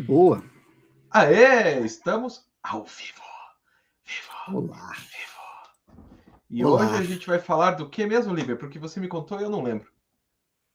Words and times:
boa. 0.00 0.42
Aê, 1.10 1.84
estamos 1.84 2.46
ao 2.62 2.84
vivo. 2.84 3.20
Vivo. 4.04 4.58
Olá. 4.58 4.92
Vivo. 4.94 5.98
E 6.48 6.64
Olá. 6.64 6.82
hoje 6.82 6.94
a 6.94 7.02
gente 7.02 7.26
vai 7.26 7.38
falar 7.38 7.72
do 7.72 7.88
que 7.88 8.06
mesmo, 8.06 8.34
Lívia? 8.34 8.56
Porque 8.56 8.78
você 8.78 8.98
me 8.98 9.08
contou 9.08 9.38
e 9.38 9.42
eu 9.42 9.50
não 9.50 9.62
lembro. 9.62 9.90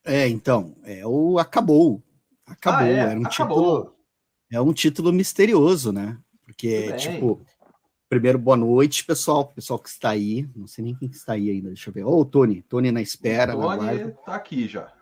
É, 0.05 0.27
então, 0.27 0.75
é 0.83 1.05
o 1.05 1.39
Acabou. 1.39 2.03
Acabou, 2.45 2.79
ah, 2.81 2.87
é? 2.87 2.93
era 2.93 3.19
um 3.19 3.25
Acabou. 3.25 3.57
título. 3.57 3.95
É 4.51 4.61
um 4.61 4.73
título 4.73 5.11
misterioso, 5.11 5.91
né? 5.91 6.17
Porque, 6.45 6.93
tipo, 6.93 7.43
primeiro, 8.07 8.37
boa 8.37 8.55
noite, 8.55 9.03
pessoal. 9.03 9.47
Pessoal 9.47 9.79
que 9.79 9.89
está 9.89 10.11
aí. 10.11 10.47
Não 10.55 10.67
sei 10.67 10.83
nem 10.83 10.95
quem 10.95 11.09
está 11.09 11.33
aí 11.33 11.49
ainda. 11.49 11.69
Deixa 11.69 11.89
eu 11.89 11.93
ver. 11.93 12.03
Ô, 12.05 12.19
oh, 12.19 12.23
Tony. 12.23 12.61
Tony 12.61 12.91
na 12.91 13.01
espera. 13.01 13.57
O 13.57 13.61
Tony 13.61 14.03
na 14.03 14.11
tá 14.11 14.35
aqui 14.35 14.67
já 14.67 14.96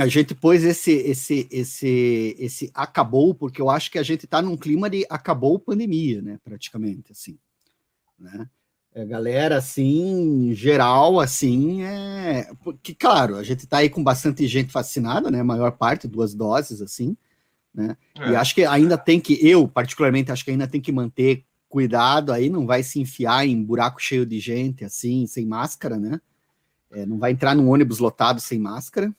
a 0.00 0.06
gente 0.06 0.34
pôs 0.34 0.62
esse, 0.62 0.92
esse, 0.92 1.48
esse, 1.50 2.36
esse 2.38 2.70
acabou, 2.74 3.34
porque 3.34 3.60
eu 3.60 3.70
acho 3.70 3.90
que 3.90 3.98
a 3.98 4.02
gente 4.02 4.26
está 4.26 4.42
num 4.42 4.56
clima 4.56 4.90
de 4.90 5.06
acabou 5.08 5.58
pandemia, 5.58 6.20
né? 6.20 6.38
Praticamente, 6.44 7.12
assim. 7.12 7.38
Né? 8.18 8.48
A 8.94 9.00
é, 9.00 9.04
galera, 9.06 9.56
assim, 9.56 10.52
geral, 10.54 11.20
assim, 11.20 11.82
é. 11.82 12.50
Porque, 12.62 12.94
claro, 12.94 13.36
a 13.36 13.42
gente 13.42 13.64
está 13.64 13.78
aí 13.78 13.90
com 13.90 14.02
bastante 14.02 14.46
gente 14.46 14.72
vacinada, 14.72 15.30
né? 15.30 15.40
A 15.40 15.44
maior 15.44 15.72
parte, 15.72 16.08
duas 16.08 16.34
doses, 16.34 16.80
assim, 16.82 17.16
né? 17.74 17.96
É. 18.18 18.30
E 18.30 18.36
acho 18.36 18.54
que 18.54 18.64
ainda 18.64 18.96
tem 18.96 19.20
que, 19.20 19.38
eu, 19.46 19.68
particularmente, 19.68 20.32
acho 20.32 20.44
que 20.44 20.50
ainda 20.50 20.66
tem 20.66 20.80
que 20.80 20.92
manter 20.92 21.44
cuidado 21.68 22.32
aí, 22.32 22.48
não 22.48 22.66
vai 22.66 22.82
se 22.82 22.98
enfiar 23.00 23.46
em 23.46 23.62
buraco 23.62 24.00
cheio 24.00 24.24
de 24.24 24.40
gente, 24.40 24.84
assim, 24.84 25.26
sem 25.26 25.44
máscara, 25.44 25.98
né? 25.98 26.20
É, 26.92 27.04
não 27.04 27.18
vai 27.18 27.32
entrar 27.32 27.54
num 27.54 27.68
ônibus 27.68 27.98
lotado 27.98 28.40
sem 28.40 28.58
máscara, 28.58 29.14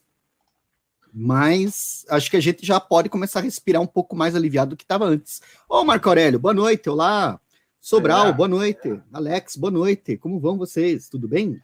mas 1.19 2.05
acho 2.09 2.29
que 2.29 2.37
a 2.37 2.39
gente 2.39 2.63
já 2.63 2.79
pode 2.79 3.09
começar 3.09 3.39
a 3.39 3.41
respirar 3.41 3.81
um 3.81 3.87
pouco 3.87 4.15
mais 4.15 4.35
aliviado 4.35 4.71
do 4.71 4.77
que 4.77 4.83
estava 4.83 5.05
antes. 5.05 5.41
Ô, 5.67 5.83
Marco 5.83 6.07
Aurélio, 6.07 6.37
boa 6.37 6.53
noite. 6.53 6.87
Olá. 6.91 7.41
Sobral, 7.81 8.27
é. 8.27 8.33
boa 8.33 8.47
noite. 8.47 9.01
Alex, 9.11 9.55
boa 9.55 9.71
noite. 9.71 10.15
Como 10.15 10.39
vão 10.39 10.59
vocês? 10.59 11.09
Tudo 11.09 11.27
bem? 11.27 11.59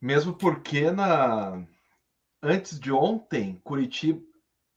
Mesmo 0.00 0.34
porque 0.34 0.88
na 0.92 1.66
antes 2.40 2.78
de 2.78 2.92
ontem, 2.92 3.60
Curitiba, 3.64 4.22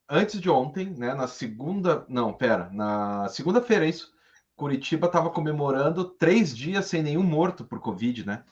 antes 0.10 0.42
de 0.42 0.50
ontem, 0.50 0.90
né, 0.90 1.14
na 1.14 1.28
segunda, 1.28 2.04
não, 2.10 2.34
pera, 2.34 2.72
na 2.72 3.30
segunda-feira 3.30 3.86
isso, 3.86 4.12
Curitiba 4.56 5.06
estava 5.06 5.30
comemorando 5.30 6.04
três 6.04 6.58
dias 6.58 6.88
sem 6.88 7.04
nenhum 7.04 7.24
morto 7.24 7.64
por 7.64 7.80
Covid, 7.80 8.26
né? 8.26 8.44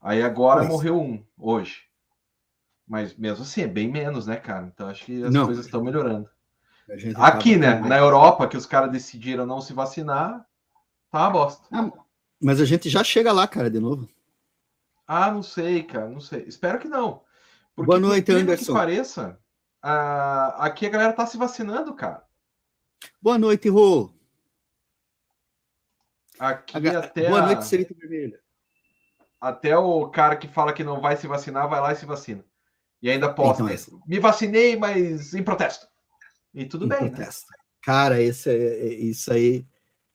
Aí 0.00 0.22
agora 0.22 0.60
Mas... 0.60 0.68
morreu 0.68 1.00
um 1.00 1.24
hoje. 1.36 1.92
Mas 2.86 3.16
mesmo 3.16 3.42
assim, 3.42 3.62
é 3.62 3.66
bem 3.66 3.90
menos, 3.90 4.26
né, 4.26 4.36
cara? 4.36 4.66
Então 4.66 4.88
acho 4.88 5.04
que 5.04 5.24
as 5.24 5.32
não, 5.32 5.46
coisas 5.46 5.64
estão 5.64 5.82
melhorando. 5.82 6.28
Aqui, 7.16 7.56
né? 7.56 7.80
Na 7.80 7.96
Europa, 7.96 8.46
que 8.46 8.56
os 8.56 8.66
caras 8.66 8.92
decidiram 8.92 9.46
não 9.46 9.60
se 9.60 9.72
vacinar, 9.72 10.46
tá 11.10 11.20
uma 11.20 11.30
bosta. 11.30 11.66
Ah, 11.72 11.90
mas 12.40 12.60
a 12.60 12.64
gente 12.66 12.90
já 12.90 13.02
chega 13.02 13.32
lá, 13.32 13.48
cara, 13.48 13.70
de 13.70 13.80
novo. 13.80 14.06
Ah, 15.06 15.30
não 15.30 15.42
sei, 15.42 15.82
cara, 15.82 16.08
não 16.08 16.20
sei. 16.20 16.44
Espero 16.46 16.78
que 16.78 16.88
não. 16.88 17.22
Porque, 17.74 17.86
Boa 17.86 17.98
noite, 17.98 18.30
Anderson. 18.30 18.72
Que 18.72 18.78
pareça, 18.78 19.38
a... 19.82 20.64
aqui 20.64 20.86
a 20.86 20.90
galera 20.90 21.12
tá 21.12 21.26
se 21.26 21.38
vacinando, 21.38 21.94
cara. 21.94 22.22
Boa 23.20 23.38
noite, 23.38 23.68
Rô. 23.68 24.12
Aqui 26.38 26.88
a... 26.88 26.98
até. 26.98 27.28
Boa 27.28 27.42
noite, 27.42 27.64
Cerita 27.64 27.94
Vermelha. 27.98 28.38
Até 29.40 29.76
o 29.76 30.08
cara 30.08 30.36
que 30.36 30.48
fala 30.48 30.72
que 30.72 30.84
não 30.84 31.00
vai 31.00 31.16
se 31.16 31.26
vacinar, 31.26 31.68
vai 31.68 31.80
lá 31.80 31.92
e 31.92 31.96
se 31.96 32.06
vacina. 32.06 32.44
E 33.04 33.10
ainda 33.10 33.30
posta. 33.30 33.62
Então, 33.62 33.74
esse... 33.74 33.94
Me 34.06 34.18
vacinei, 34.18 34.76
mas 34.76 35.34
em 35.34 35.42
protesto. 35.42 35.86
E 36.54 36.64
tudo 36.64 36.86
em 36.86 36.88
bem. 36.88 37.02
Né? 37.02 37.10
Protesto. 37.10 37.44
Né? 37.50 37.58
Cara, 37.82 38.18
esse, 38.18 38.48
é, 38.48 38.54
é, 38.54 38.94
isso 38.94 39.30
aí. 39.30 39.66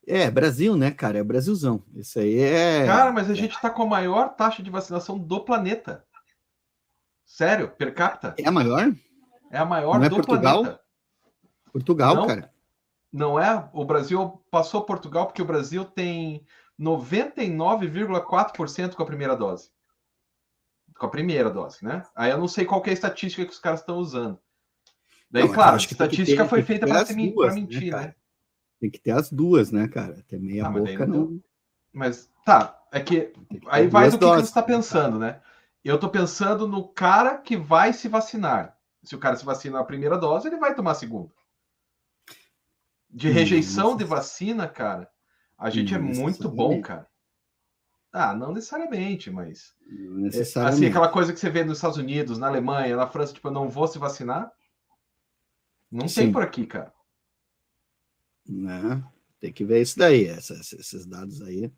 É, 0.07 0.31
Brasil, 0.31 0.75
né, 0.75 0.89
cara? 0.89 1.19
É 1.19 1.23
Brasilzão. 1.23 1.83
Isso 1.93 2.17
aí 2.17 2.39
é. 2.39 2.87
Cara, 2.87 3.11
mas 3.11 3.29
a 3.29 3.35
gente 3.35 3.53
está 3.53 3.69
com 3.69 3.83
a 3.83 3.85
maior 3.85 4.29
taxa 4.29 4.63
de 4.63 4.71
vacinação 4.71 5.19
do 5.19 5.41
planeta. 5.41 6.03
Sério, 7.23 7.69
per 7.69 7.93
capita. 7.93 8.33
É 8.39 8.47
a 8.47 8.51
maior? 8.51 8.91
É 9.51 9.59
a 9.59 9.65
maior 9.65 9.99
Não 9.99 10.05
é 10.05 10.09
do 10.09 10.15
Portugal? 10.15 10.63
planeta. 10.63 10.81
Portugal, 11.71 12.15
Não, 12.15 12.25
cara. 12.25 12.51
Não 13.13 13.39
é? 13.39 13.69
O 13.71 13.85
Brasil 13.85 14.43
passou 14.49 14.81
Portugal 14.81 15.27
porque 15.27 15.43
o 15.43 15.45
Brasil 15.45 15.85
tem 15.85 16.43
99,4% 16.79 18.95
com 18.95 19.03
a 19.03 19.05
primeira 19.05 19.35
dose 19.35 19.69
com 20.99 21.05
a 21.05 21.09
primeira 21.09 21.49
dose, 21.49 21.83
né? 21.83 22.03
Aí 22.13 22.29
eu 22.29 22.37
não 22.37 22.47
sei 22.47 22.65
qual 22.65 22.83
é 22.85 22.89
a 22.89 22.93
estatística 22.93 23.45
que 23.45 23.51
os 23.51 23.59
caras 23.59 23.79
estão 23.79 23.97
usando. 23.97 24.37
Daí, 25.31 25.43
não, 25.43 25.53
claro, 25.53 25.75
a 25.75 25.77
estatística 25.77 26.45
foi 26.45 26.61
feita 26.61 26.85
para 26.85 27.05
né, 27.05 27.13
mentir, 27.53 27.93
né, 27.93 28.01
né? 28.01 28.15
Tem 28.79 28.89
que 28.89 28.99
ter 28.99 29.11
as 29.11 29.31
duas, 29.31 29.71
né, 29.71 29.87
cara? 29.87 30.19
Até 30.19 30.37
meia 30.37 30.67
ah, 30.67 30.69
boca 30.69 31.07
não... 31.07 31.17
não. 31.17 31.43
Mas 31.93 32.29
tá, 32.45 32.79
é 32.91 32.99
que 32.99 33.33
aí 33.67 33.87
vai 33.87 34.09
do 34.09 34.19
que, 34.19 34.25
que 34.25 34.31
você 34.31 34.41
está 34.41 34.61
pensando, 34.61 35.17
né? 35.17 35.41
Eu 35.83 35.95
estou 35.95 36.09
pensando 36.09 36.67
no 36.67 36.87
cara 36.87 37.37
que 37.37 37.55
vai 37.55 37.93
se 37.93 38.07
vacinar. 38.07 38.77
Se 39.01 39.15
o 39.15 39.19
cara 39.19 39.37
se 39.37 39.45
vacina 39.45 39.77
na 39.77 39.85
primeira 39.85 40.17
dose, 40.17 40.47
ele 40.47 40.57
vai 40.57 40.75
tomar 40.75 40.91
a 40.91 40.95
segunda. 40.95 41.31
De 43.09 43.29
rejeição 43.29 43.95
de 43.95 44.03
vacina, 44.03 44.67
cara, 44.67 45.09
a 45.57 45.69
gente 45.69 45.95
é 45.95 45.97
muito 45.97 46.49
bom, 46.49 46.81
cara. 46.81 47.08
Ah, 48.11 48.33
não 48.33 48.51
necessariamente, 48.51 49.29
mas. 49.29 49.73
Não 49.87 50.15
necessariamente. 50.15 50.83
Assim, 50.83 50.89
aquela 50.89 51.09
coisa 51.09 51.31
que 51.31 51.39
você 51.39 51.49
vê 51.49 51.63
nos 51.63 51.77
Estados 51.77 51.97
Unidos, 51.97 52.37
na 52.37 52.47
Alemanha, 52.47 52.95
na 52.95 53.07
França, 53.07 53.33
tipo, 53.33 53.47
eu 53.47 53.51
não 53.51 53.69
vou 53.69 53.87
se 53.87 53.99
vacinar. 53.99 54.51
Não 55.91 56.07
Sim. 56.07 56.21
tem 56.21 56.31
por 56.31 56.41
aqui, 56.41 56.65
cara. 56.65 56.93
Né? 58.47 59.03
Tem 59.39 59.53
que 59.53 59.63
ver 59.63 59.81
isso 59.81 59.97
daí, 59.97 60.25
essas, 60.25 60.73
esses 60.73 61.05
dados 61.05 61.41
aí. 61.41 61.71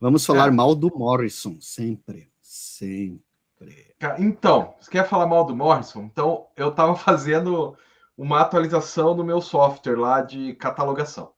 Vamos 0.00 0.24
falar 0.24 0.48
é. 0.48 0.50
mal 0.50 0.74
do 0.74 0.90
Morrison, 0.96 1.60
sempre. 1.60 2.30
Sempre. 2.40 3.94
Então, 4.18 4.74
você 4.80 4.90
quer 4.90 5.08
falar 5.08 5.26
mal 5.26 5.44
do 5.44 5.56
Morrison? 5.56 6.04
Então, 6.04 6.46
eu 6.56 6.68
estava 6.68 6.94
fazendo 6.96 7.76
uma 8.16 8.40
atualização 8.40 9.14
no 9.14 9.24
meu 9.24 9.40
software 9.40 9.98
lá 9.98 10.22
de 10.22 10.54
catalogação. 10.54 11.32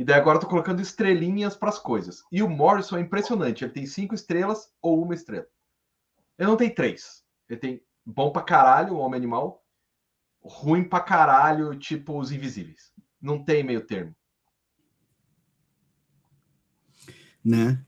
E 0.00 0.04
daí 0.04 0.18
agora 0.18 0.38
eu 0.38 0.40
tô 0.40 0.48
colocando 0.48 0.80
estrelinhas 0.80 1.54
para 1.54 1.68
as 1.68 1.78
coisas. 1.78 2.24
E 2.32 2.42
o 2.42 2.48
Morrison 2.48 2.96
é 2.96 3.02
impressionante. 3.02 3.62
Ele 3.62 3.72
tem 3.74 3.84
cinco 3.84 4.14
estrelas 4.14 4.72
ou 4.80 5.02
uma 5.02 5.14
estrela. 5.14 5.46
Ele 6.38 6.48
não 6.48 6.56
tem 6.56 6.74
três. 6.74 7.22
Ele 7.46 7.60
tem 7.60 7.82
bom 8.02 8.32
pra 8.32 8.40
caralho, 8.40 8.94
o 8.94 8.98
Homem 8.98 9.18
Animal. 9.18 9.62
Ruim 10.42 10.84
pra 10.84 11.00
caralho, 11.00 11.78
tipo 11.78 12.18
os 12.18 12.32
Invisíveis. 12.32 12.94
Não 13.20 13.44
tem 13.44 13.62
meio 13.62 13.86
termo. 13.86 14.16
Né? 17.44 17.84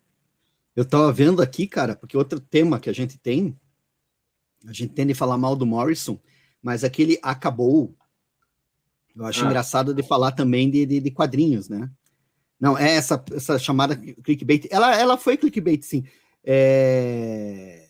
Eu 0.76 0.84
tava 0.84 1.10
vendo 1.14 1.40
aqui, 1.40 1.66
cara, 1.66 1.96
porque 1.96 2.14
outro 2.14 2.38
tema 2.38 2.78
que 2.78 2.90
a 2.90 2.94
gente 2.94 3.18
tem, 3.18 3.58
a 4.66 4.72
gente 4.74 4.92
tende 4.92 5.12
a 5.12 5.16
falar 5.16 5.38
mal 5.38 5.56
do 5.56 5.64
Morrison, 5.64 6.20
mas 6.60 6.84
aquele 6.84 7.18
acabou. 7.22 7.96
Eu 9.16 9.24
acho 9.24 9.42
ah. 9.42 9.46
engraçado 9.46 9.94
de 9.94 10.02
falar 10.02 10.32
também 10.32 10.70
de, 10.70 10.84
de, 10.84 11.00
de 11.00 11.10
quadrinhos, 11.10 11.70
né? 11.70 11.90
Não, 12.62 12.78
é 12.78 12.94
essa, 12.94 13.20
essa 13.32 13.58
chamada 13.58 13.96
clickbait. 13.96 14.68
Ela, 14.70 14.94
ela 14.94 15.18
foi 15.18 15.36
clickbait, 15.36 15.82
sim. 15.82 16.04
É... 16.44 17.88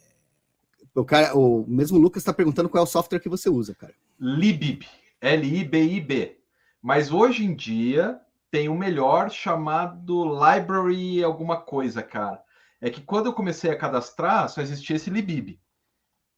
O, 0.94 1.04
cara, 1.04 1.36
o 1.36 1.66
mesmo 1.68 1.98
Lucas 1.98 2.22
está 2.22 2.32
perguntando 2.32 2.70
qual 2.70 2.82
é 2.82 2.86
o 2.86 2.90
software 2.90 3.20
que 3.20 3.28
você 3.28 3.50
usa, 3.50 3.74
cara. 3.74 3.92
Libib. 4.18 4.86
L-I-B-I-B. 5.20 6.38
Mas 6.80 7.12
hoje 7.12 7.44
em 7.44 7.54
dia 7.54 8.18
tem 8.50 8.70
o 8.70 8.72
um 8.72 8.78
melhor 8.78 9.30
chamado 9.30 10.24
Library 10.24 11.22
alguma 11.22 11.60
coisa, 11.60 12.02
cara. 12.02 12.42
É 12.80 12.88
que 12.88 13.02
quando 13.02 13.26
eu 13.26 13.34
comecei 13.34 13.70
a 13.70 13.76
cadastrar, 13.76 14.48
só 14.48 14.62
existia 14.62 14.96
esse 14.96 15.10
Libib. 15.10 15.60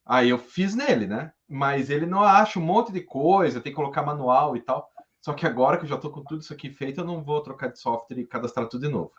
Aí 0.05 0.29
eu 0.29 0.37
fiz 0.37 0.75
nele, 0.75 1.07
né? 1.07 1.31
Mas 1.47 1.89
ele 1.89 2.05
não 2.05 2.21
acha 2.21 2.59
um 2.59 2.63
monte 2.63 2.91
de 2.91 2.99
coisa, 2.99 3.61
tem 3.61 3.71
que 3.71 3.77
colocar 3.77 4.03
manual 4.03 4.57
e 4.57 4.61
tal. 4.61 4.91
Só 5.25 5.33
que 5.33 5.47
agora 5.47 5.79
que 5.79 5.85
eu 5.85 5.89
já 5.89 5.95
estou 5.95 6.11
com 6.11 6.23
tudo 6.23 6.41
isso 6.41 6.53
aqui 6.53 6.69
feito, 6.69 7.01
eu 7.01 7.03
não 7.03 7.23
vou 7.23 7.41
trocar 7.41 7.71
de 7.71 7.79
software 7.79 8.19
e 8.19 8.27
cadastrar 8.27 8.67
tudo 8.67 8.85
de 8.85 8.93
novo. 8.93 9.11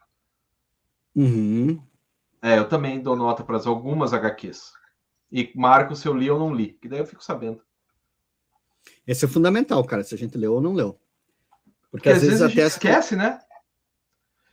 Uhum. 1.16 1.82
É, 2.40 2.56
eu 2.56 2.68
também 2.68 3.02
dou 3.02 3.16
nota 3.16 3.42
para 3.42 3.58
algumas 3.66 4.12
HQs. 4.12 4.72
E 5.32 5.50
marco 5.56 5.96
se 5.96 6.06
eu 6.06 6.14
li 6.14 6.30
ou 6.30 6.38
não 6.38 6.54
li, 6.54 6.74
que 6.80 6.88
daí 6.88 7.00
eu 7.00 7.06
fico 7.06 7.24
sabendo. 7.24 7.60
Esse 9.04 9.24
é 9.24 9.28
fundamental, 9.28 9.82
cara, 9.84 10.04
se 10.04 10.14
a 10.14 10.16
gente 10.16 10.38
leu 10.38 10.54
ou 10.54 10.60
não 10.60 10.74
leu. 10.74 10.92
Porque, 11.90 12.08
Porque 12.08 12.10
às, 12.10 12.22
vezes, 12.22 12.38
vezes 12.38 12.52
até 12.52 12.64
esquece, 12.64 13.16
né? 13.16 13.40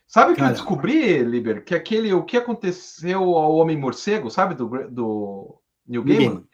Sabe 0.08 0.32
o 0.32 0.34
que 0.34 0.42
eu 0.42 0.48
descobri, 0.48 1.22
Liber? 1.22 1.64
Que 1.64 1.76
aquele 1.76 2.12
o 2.12 2.24
que 2.24 2.36
aconteceu 2.36 3.22
ao 3.36 3.54
Homem 3.54 3.78
Morcego, 3.78 4.28
sabe, 4.28 4.56
do, 4.56 4.90
do 4.90 5.62
New 5.86 6.02
Gaiman? 6.02 6.44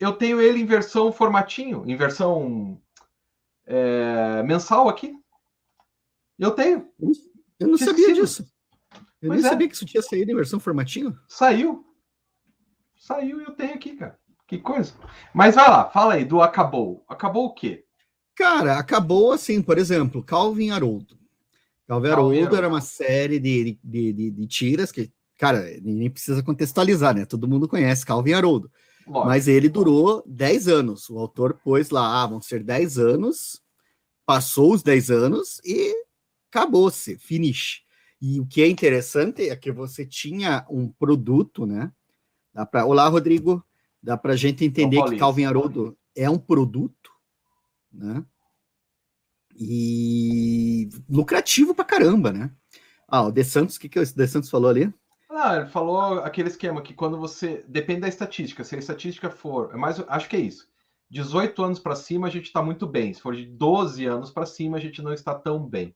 Eu 0.00 0.12
tenho 0.12 0.40
ele 0.40 0.58
em 0.58 0.66
versão 0.66 1.12
formatinho, 1.12 1.84
em 1.86 1.94
versão 1.94 2.80
é, 3.66 4.42
mensal 4.42 4.88
aqui. 4.88 5.14
Eu 6.38 6.50
tenho. 6.50 6.88
Eu 7.58 7.68
não 7.68 7.78
sabia 7.78 8.12
disso. 8.12 8.46
Eu 9.22 9.28
pois 9.28 9.40
nem 9.40 9.46
é. 9.46 9.50
sabia 9.50 9.68
que 9.68 9.74
isso 9.74 9.86
tinha 9.86 10.02
saído 10.02 10.30
em 10.30 10.36
versão 10.36 10.60
formatinho. 10.60 11.18
Saiu. 11.28 11.84
Saiu 12.96 13.40
e 13.40 13.44
eu 13.44 13.52
tenho 13.52 13.74
aqui, 13.74 13.96
cara. 13.96 14.18
Que 14.46 14.58
coisa. 14.58 14.92
Mas 15.32 15.54
vai 15.54 15.68
lá, 15.68 15.88
fala 15.88 16.14
aí 16.14 16.24
do 16.24 16.42
acabou. 16.42 17.04
Acabou 17.08 17.46
o 17.46 17.54
quê? 17.54 17.84
Cara, 18.34 18.78
acabou 18.78 19.32
assim, 19.32 19.62
por 19.62 19.78
exemplo, 19.78 20.22
Calvin 20.22 20.70
Haroldo. 20.70 21.18
Calvin 21.86 22.08
Haroldo 22.08 22.56
era 22.56 22.68
uma 22.68 22.80
série 22.80 23.38
de, 23.38 23.78
de, 23.82 24.12
de, 24.12 24.30
de 24.30 24.46
tiras 24.46 24.90
que, 24.90 25.12
cara, 25.38 25.62
nem 25.82 26.10
precisa 26.10 26.42
contextualizar, 26.42 27.14
né? 27.14 27.24
Todo 27.24 27.48
mundo 27.48 27.68
conhece 27.68 28.04
Calvin 28.04 28.32
Haroldo. 28.32 28.70
Lógico. 29.06 29.26
Mas 29.26 29.48
ele 29.48 29.68
durou 29.68 30.22
10 30.26 30.68
anos. 30.68 31.10
O 31.10 31.18
autor 31.18 31.54
pôs 31.54 31.90
lá, 31.90 32.22
ah, 32.22 32.26
vão 32.26 32.40
ser 32.40 32.62
10 32.62 32.98
anos, 32.98 33.62
passou 34.24 34.72
os 34.72 34.82
10 34.82 35.10
anos 35.10 35.60
e 35.64 35.94
acabou-se, 36.50 37.18
finish. 37.18 37.82
E 38.20 38.40
o 38.40 38.46
que 38.46 38.62
é 38.62 38.68
interessante 38.68 39.48
é 39.48 39.56
que 39.56 39.70
você 39.70 40.06
tinha 40.06 40.64
um 40.70 40.88
produto, 40.88 41.66
né? 41.66 41.92
Dá 42.52 42.64
pra... 42.64 42.86
Olá, 42.86 43.06
Rodrigo. 43.08 43.62
Dá 44.02 44.16
para 44.16 44.34
a 44.34 44.36
gente 44.36 44.64
entender 44.64 45.02
que 45.04 45.16
Calvin 45.16 45.44
Haroldo 45.44 45.96
é 46.14 46.28
um 46.28 46.38
produto, 46.38 47.10
né? 47.92 48.24
E 49.56 50.88
lucrativo 51.08 51.74
para 51.74 51.84
caramba, 51.84 52.32
né? 52.32 52.50
Ah, 53.08 53.22
o 53.22 53.32
De 53.32 53.44
Santos, 53.44 53.76
o 53.76 53.80
que, 53.80 53.88
que 53.88 53.98
o 53.98 54.04
De 54.04 54.26
Santos 54.26 54.50
falou 54.50 54.68
ali? 54.68 54.92
Ah, 55.36 55.56
ele 55.56 55.66
falou 55.66 56.20
aquele 56.20 56.48
esquema 56.48 56.80
que 56.80 56.94
quando 56.94 57.18
você. 57.18 57.64
Depende 57.66 58.02
da 58.02 58.08
estatística. 58.08 58.62
Se 58.62 58.76
a 58.76 58.78
estatística 58.78 59.28
for. 59.28 59.74
É 59.74 59.76
mais, 59.76 59.98
acho 60.06 60.28
que 60.28 60.36
é 60.36 60.40
isso. 60.40 60.68
18 61.10 61.62
anos 61.62 61.78
para 61.80 61.96
cima, 61.96 62.28
a 62.28 62.30
gente 62.30 62.46
está 62.46 62.62
muito 62.62 62.86
bem. 62.86 63.12
Se 63.12 63.20
for 63.20 63.34
de 63.34 63.44
12 63.44 64.04
anos 64.06 64.30
para 64.30 64.46
cima, 64.46 64.76
a 64.76 64.80
gente 64.80 65.02
não 65.02 65.12
está 65.12 65.34
tão 65.34 65.64
bem. 65.66 65.94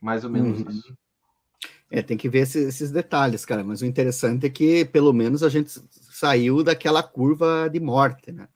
Mais 0.00 0.24
ou 0.24 0.30
menos 0.30 0.60
uhum. 0.60 0.70
isso. 0.70 0.96
É, 1.90 2.00
tem 2.00 2.16
que 2.16 2.28
ver 2.28 2.40
esses, 2.40 2.68
esses, 2.68 2.90
detalhes, 2.90 3.44
cara. 3.44 3.62
Mas 3.62 3.82
o 3.82 3.86
interessante 3.86 4.46
é 4.46 4.50
que, 4.50 4.84
pelo 4.86 5.12
menos, 5.12 5.42
a 5.42 5.48
gente 5.48 5.70
saiu 5.90 6.62
daquela 6.62 7.02
curva 7.02 7.68
de 7.68 7.78
morte, 7.78 8.32
né? 8.32 8.48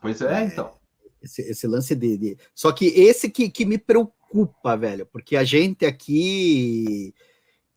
Pois 0.00 0.20
é, 0.20 0.42
é 0.42 0.46
então. 0.46 0.76
Esse, 1.22 1.42
esse 1.42 1.66
lance 1.66 1.94
de, 1.94 2.16
de, 2.16 2.38
Só 2.54 2.72
que 2.72 2.86
esse 2.86 3.30
que, 3.30 3.50
que 3.50 3.64
me 3.64 3.76
preocupa, 3.76 4.17
velho, 4.78 5.06
porque 5.06 5.36
a 5.36 5.44
gente 5.44 5.84
aqui. 5.84 7.14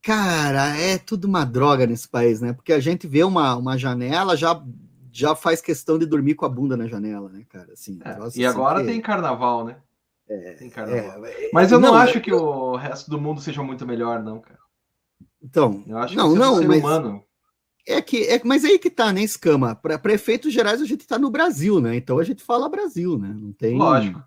Cara, 0.01 0.75
é 0.77 0.98
tudo 0.98 1.25
uma 1.25 1.45
droga 1.45 1.86
nesse 1.86 2.09
país, 2.09 2.42
né? 2.42 2.53
Porque 2.53 2.74
a 2.74 2.80
gente 2.80 3.06
vê 3.06 3.24
uma, 3.24 3.56
uma 3.56 3.77
janela, 3.77 4.36
já, 4.36 4.59
já 5.12 5.36
faz 5.36 5.62
questão 5.62 6.00
de 6.00 6.07
dormir 6.07 6.33
com 6.33 6.45
a 6.45 6.50
bunda 6.50 6.75
na 6.75 6.88
janela, 6.88 7.30
né, 7.30 7.45
cara? 7.48 7.74
Assim, 7.74 8.00
é, 8.03 8.09
e 8.09 8.24
assim 8.24 8.45
agora 8.45 8.80
que... 8.81 8.88
tem 8.88 9.00
carnaval, 9.00 9.63
né? 9.63 9.77
É, 10.27 10.53
tem 10.53 10.69
carnaval. 10.69 11.25
É, 11.25 11.50
Mas 11.53 11.71
eu 11.71 11.80
não, 11.80 11.92
não 11.92 11.98
acho 11.98 12.18
é 12.18 12.21
que 12.21 12.33
o 12.33 12.75
resto 12.75 13.12
do 13.12 13.21
mundo 13.21 13.42
seja 13.42 13.62
muito 13.62 13.86
melhor, 13.86 14.24
não, 14.24 14.39
cara. 14.39 14.59
Então, 15.44 15.83
eu 15.88 15.97
acho 15.97 16.15
não, 16.15 16.33
que 16.33 16.39
não, 16.39 16.63
mas 16.63 16.80
humano. 16.80 17.24
é 17.88 18.01
que 18.01 18.24
é, 18.27 18.42
mas 18.44 18.63
aí 18.63 18.80
que 18.80 18.89
tá, 18.89 19.12
né, 19.12 19.21
escama? 19.21 19.75
Para 19.75 20.00
prefeitos 20.00 20.54
gerais 20.54 20.81
a 20.81 20.86
gente 20.86 21.06
tá 21.06 21.19
no 21.19 21.30
Brasil, 21.30 21.81
né? 21.81 21.95
Então 21.95 22.19
a 22.19 22.24
gente 22.24 22.44
fala 22.44 22.69
Brasil, 22.69 23.18
né? 23.18 23.36
Não 23.36 23.51
tem 23.51 23.77
Lógico. 23.77 24.24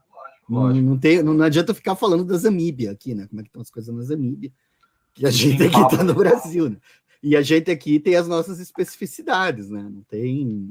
Lógico. 0.48 0.86
Não, 0.86 0.98
tem, 0.98 1.22
não, 1.22 1.42
adianta 1.42 1.74
ficar 1.74 1.96
falando 1.96 2.24
da 2.24 2.36
Zamíbia 2.36 2.90
aqui, 2.90 3.14
né? 3.14 3.26
Como 3.28 3.40
é 3.40 3.44
que 3.44 3.48
estão 3.48 3.62
as 3.62 3.70
coisas 3.70 3.94
na 3.94 4.02
Zamíbia? 4.02 4.52
Que 5.14 5.26
a 5.26 5.30
gente 5.30 5.62
aqui 5.62 5.72
papo. 5.72 5.96
tá 5.96 6.04
no 6.04 6.14
Brasil, 6.14 6.70
né? 6.70 6.76
E 7.22 7.36
a 7.36 7.42
gente 7.42 7.70
aqui 7.70 7.98
tem 7.98 8.16
as 8.16 8.28
nossas 8.28 8.60
especificidades, 8.60 9.70
né? 9.70 9.82
Não 9.82 10.02
tem 10.02 10.70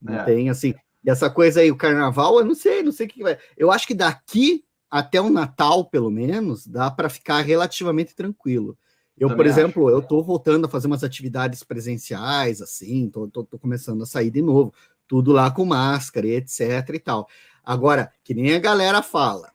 não 0.00 0.14
é. 0.14 0.24
tem 0.24 0.48
assim, 0.48 0.74
e 1.04 1.10
essa 1.10 1.30
coisa 1.30 1.60
aí, 1.60 1.70
o 1.70 1.76
carnaval, 1.76 2.38
eu 2.38 2.44
não 2.44 2.54
sei, 2.54 2.82
não 2.82 2.92
sei 2.92 3.06
o 3.06 3.08
que 3.08 3.22
vai. 3.22 3.38
Eu 3.56 3.70
acho 3.70 3.86
que 3.86 3.94
daqui 3.94 4.64
até 4.90 5.20
o 5.20 5.30
Natal, 5.30 5.84
pelo 5.84 6.10
menos, 6.10 6.66
dá 6.66 6.90
para 6.90 7.08
ficar 7.08 7.40
relativamente 7.42 8.14
tranquilo. 8.14 8.76
Eu, 9.16 9.28
Também 9.28 9.36
por 9.36 9.46
exemplo, 9.46 9.86
acho. 9.86 9.96
eu 9.96 10.00
estou 10.00 10.24
voltando 10.24 10.64
a 10.64 10.68
fazer 10.68 10.86
umas 10.86 11.04
atividades 11.04 11.62
presenciais, 11.62 12.60
assim, 12.60 13.06
estou 13.06 13.46
começando 13.60 14.02
a 14.02 14.06
sair 14.06 14.30
de 14.30 14.42
novo, 14.42 14.72
tudo 15.06 15.32
lá 15.32 15.50
com 15.50 15.64
máscara 15.64 16.26
e 16.26 16.36
etc 16.36 16.88
e 16.94 16.98
tal. 16.98 17.28
Agora, 17.64 18.12
que 18.24 18.34
nem 18.34 18.54
a 18.54 18.58
galera 18.58 19.02
fala, 19.02 19.50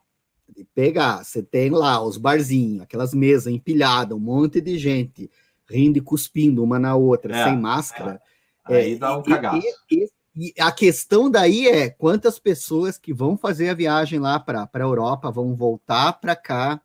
de 0.47 0.63
pegar, 0.63 1.23
você 1.23 1.41
tem 1.41 1.69
lá 1.69 2.01
os 2.01 2.17
barzinhos, 2.17 2.83
aquelas 2.83 3.13
mesas 3.13 3.47
empilhadas, 3.51 4.17
um 4.17 4.21
monte 4.21 4.61
de 4.61 4.77
gente 4.77 5.29
rindo 5.69 5.97
e 5.97 6.01
cuspindo 6.01 6.63
uma 6.63 6.77
na 6.77 6.95
outra, 6.95 7.35
é, 7.35 7.43
sem 7.45 7.57
máscara. 7.57 8.21
É. 8.69 8.75
Aí 8.75 8.93
é, 8.93 8.97
dá 8.97 9.17
um 9.17 9.23
cagaço. 9.23 9.65
E, 9.91 10.05
e, 10.35 10.53
e, 10.57 10.61
a 10.61 10.71
questão 10.71 11.29
daí 11.29 11.67
é 11.67 11.89
quantas 11.89 12.39
pessoas 12.39 12.97
que 12.97 13.13
vão 13.13 13.37
fazer 13.37 13.69
a 13.69 13.73
viagem 13.73 14.19
lá 14.19 14.39
para 14.39 14.69
a 14.71 14.79
Europa 14.79 15.31
vão 15.31 15.55
voltar 15.55 16.13
para 16.13 16.35
cá, 16.35 16.81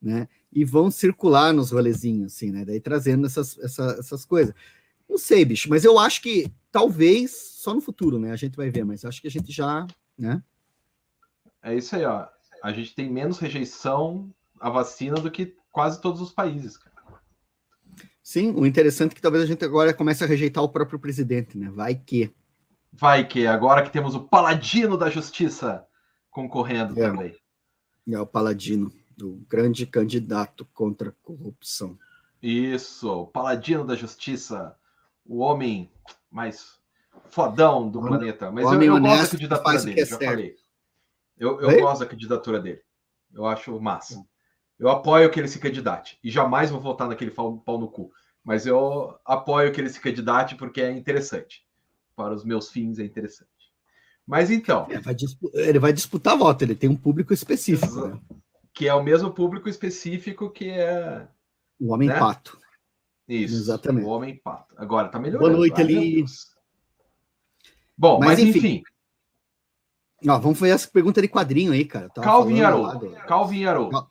né? 0.00 0.28
e 0.52 0.64
vão 0.64 0.90
circular 0.90 1.52
nos 1.52 1.70
rolezinhos, 1.70 2.34
assim, 2.34 2.50
né? 2.50 2.64
Daí 2.64 2.80
trazendo 2.80 3.26
essas, 3.26 3.58
essa, 3.58 3.96
essas 3.98 4.24
coisas. 4.24 4.54
Não 5.08 5.16
sei, 5.16 5.44
bicho, 5.44 5.68
mas 5.68 5.84
eu 5.84 5.98
acho 5.98 6.20
que 6.22 6.50
talvez 6.70 7.30
só 7.30 7.74
no 7.74 7.80
futuro, 7.80 8.18
né? 8.18 8.32
A 8.32 8.36
gente 8.36 8.56
vai 8.56 8.70
ver, 8.70 8.84
mas 8.84 9.04
acho 9.04 9.20
que 9.20 9.28
a 9.28 9.30
gente 9.30 9.52
já, 9.52 9.86
né? 10.18 10.42
É 11.62 11.74
isso 11.74 11.96
aí, 11.96 12.04
ó. 12.04 12.26
A 12.62 12.72
gente 12.72 12.94
tem 12.94 13.10
menos 13.10 13.38
rejeição 13.38 14.32
à 14.58 14.68
vacina 14.68 15.16
do 15.16 15.30
que 15.30 15.56
quase 15.72 16.00
todos 16.00 16.20
os 16.20 16.32
países, 16.32 16.76
cara. 16.76 16.90
Sim, 18.22 18.52
o 18.52 18.64
interessante 18.64 19.12
é 19.12 19.14
que 19.14 19.20
talvez 19.20 19.42
a 19.42 19.46
gente 19.46 19.64
agora 19.64 19.92
comece 19.92 20.22
a 20.22 20.26
rejeitar 20.26 20.62
o 20.62 20.68
próprio 20.68 21.00
presidente, 21.00 21.58
né? 21.58 21.68
Vai 21.68 21.96
que. 21.96 22.32
Vai 22.92 23.26
que, 23.26 23.46
agora 23.46 23.82
que 23.82 23.90
temos 23.90 24.14
o 24.14 24.20
paladino 24.20 24.96
da 24.96 25.10
justiça 25.10 25.84
concorrendo 26.30 27.00
é, 27.00 27.08
também. 27.08 27.36
É, 28.08 28.20
o 28.20 28.26
paladino 28.26 28.92
do 29.16 29.44
grande 29.48 29.84
candidato 29.86 30.64
contra 30.72 31.10
a 31.10 31.12
corrupção. 31.22 31.98
Isso, 32.42 33.10
o 33.10 33.26
paladino 33.26 33.84
da 33.84 33.94
justiça, 33.94 34.76
o 35.26 35.38
homem 35.38 35.90
mais 36.30 36.78
fodão 37.26 37.88
do 37.88 38.00
planeta. 38.00 38.50
Mas 38.50 38.64
eu, 38.64 38.82
eu 38.82 39.00
gosto 39.00 39.22
da 39.22 39.28
candidatura 39.30 39.82
dele, 39.82 40.00
é 40.00 40.04
já 40.04 40.18
certo. 40.18 40.30
falei. 40.30 40.56
Eu, 41.40 41.60
eu 41.60 41.80
gosto 41.80 42.00
da 42.00 42.06
candidatura 42.06 42.60
dele. 42.60 42.80
Eu 43.34 43.46
acho 43.46 43.80
massa. 43.80 44.24
Eu 44.78 44.88
apoio 44.88 45.28
que 45.30 45.40
ele 45.40 45.48
se 45.48 45.58
candidate. 45.58 46.18
E 46.22 46.30
jamais 46.30 46.70
vou 46.70 46.80
votar 46.80 47.08
naquele 47.08 47.32
pau, 47.32 47.58
pau 47.58 47.78
no 47.78 47.88
cu. 47.88 48.12
Mas 48.44 48.66
eu 48.66 49.18
apoio 49.24 49.72
que 49.72 49.80
ele 49.80 49.90
se 49.90 50.00
candidate 50.00 50.54
porque 50.54 50.80
é 50.80 50.92
interessante. 50.92 51.66
Para 52.14 52.34
os 52.34 52.44
meus 52.44 52.70
fins 52.70 52.98
é 52.98 53.04
interessante. 53.04 53.50
Mas 54.26 54.50
então. 54.50 54.86
É, 54.88 55.00
vai 55.00 55.16
ele 55.54 55.78
vai 55.78 55.92
disputar 55.92 56.36
voto, 56.36 56.62
ele 56.62 56.76
tem 56.76 56.88
um 56.88 56.96
público 56.96 57.32
específico. 57.32 58.06
Né? 58.06 58.20
que 58.72 58.88
é 58.88 58.94
o 58.94 59.02
mesmo 59.02 59.30
público 59.30 59.68
específico 59.68 60.50
que 60.50 60.70
é. 60.70 61.28
O 61.78 61.92
Homem 61.92 62.08
né? 62.08 62.18
Pato. 62.18 62.58
Isso. 63.28 63.54
Exatamente. 63.54 64.06
O 64.06 64.08
Homem 64.08 64.36
Pato. 64.36 64.74
Agora 64.76 65.08
tá 65.08 65.18
melhorando. 65.18 65.50
Boa 65.50 65.58
noite, 65.58 65.80
ali. 65.80 66.24
Bom, 67.96 68.18
mas, 68.18 68.28
mas 68.28 68.38
enfim. 68.38 68.58
enfim. 68.58 68.82
Ó, 70.28 70.38
vamos 70.38 70.58
fazer 70.58 70.72
essa 70.72 70.88
pergunta 70.88 71.22
de 71.22 71.28
quadrinho 71.28 71.72
aí, 71.72 71.84
cara. 71.84 72.08
Calvin 72.10 72.60
Haroldo. 72.60 73.12
Calvin 73.26 73.64
Haroldo. 73.64 74.08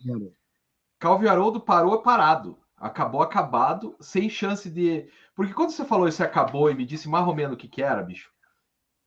Calvin 0.97 1.27
Haroldo 1.27 1.61
parou 1.61 2.01
parado. 2.01 2.57
Acabou 2.75 3.21
acabado, 3.21 3.95
sem 3.99 4.29
chance 4.29 4.69
de. 4.69 5.07
Porque 5.35 5.53
quando 5.53 5.71
você 5.71 5.83
falou 5.85 6.07
isso 6.07 6.23
acabou 6.23 6.69
e 6.71 6.75
me 6.75 6.85
disse 6.85 7.09
mais 7.09 7.27
ou 7.27 7.35
menos 7.35 7.53
o 7.53 7.57
que, 7.57 7.67
que 7.67 7.81
era, 7.81 8.01
bicho, 8.01 8.31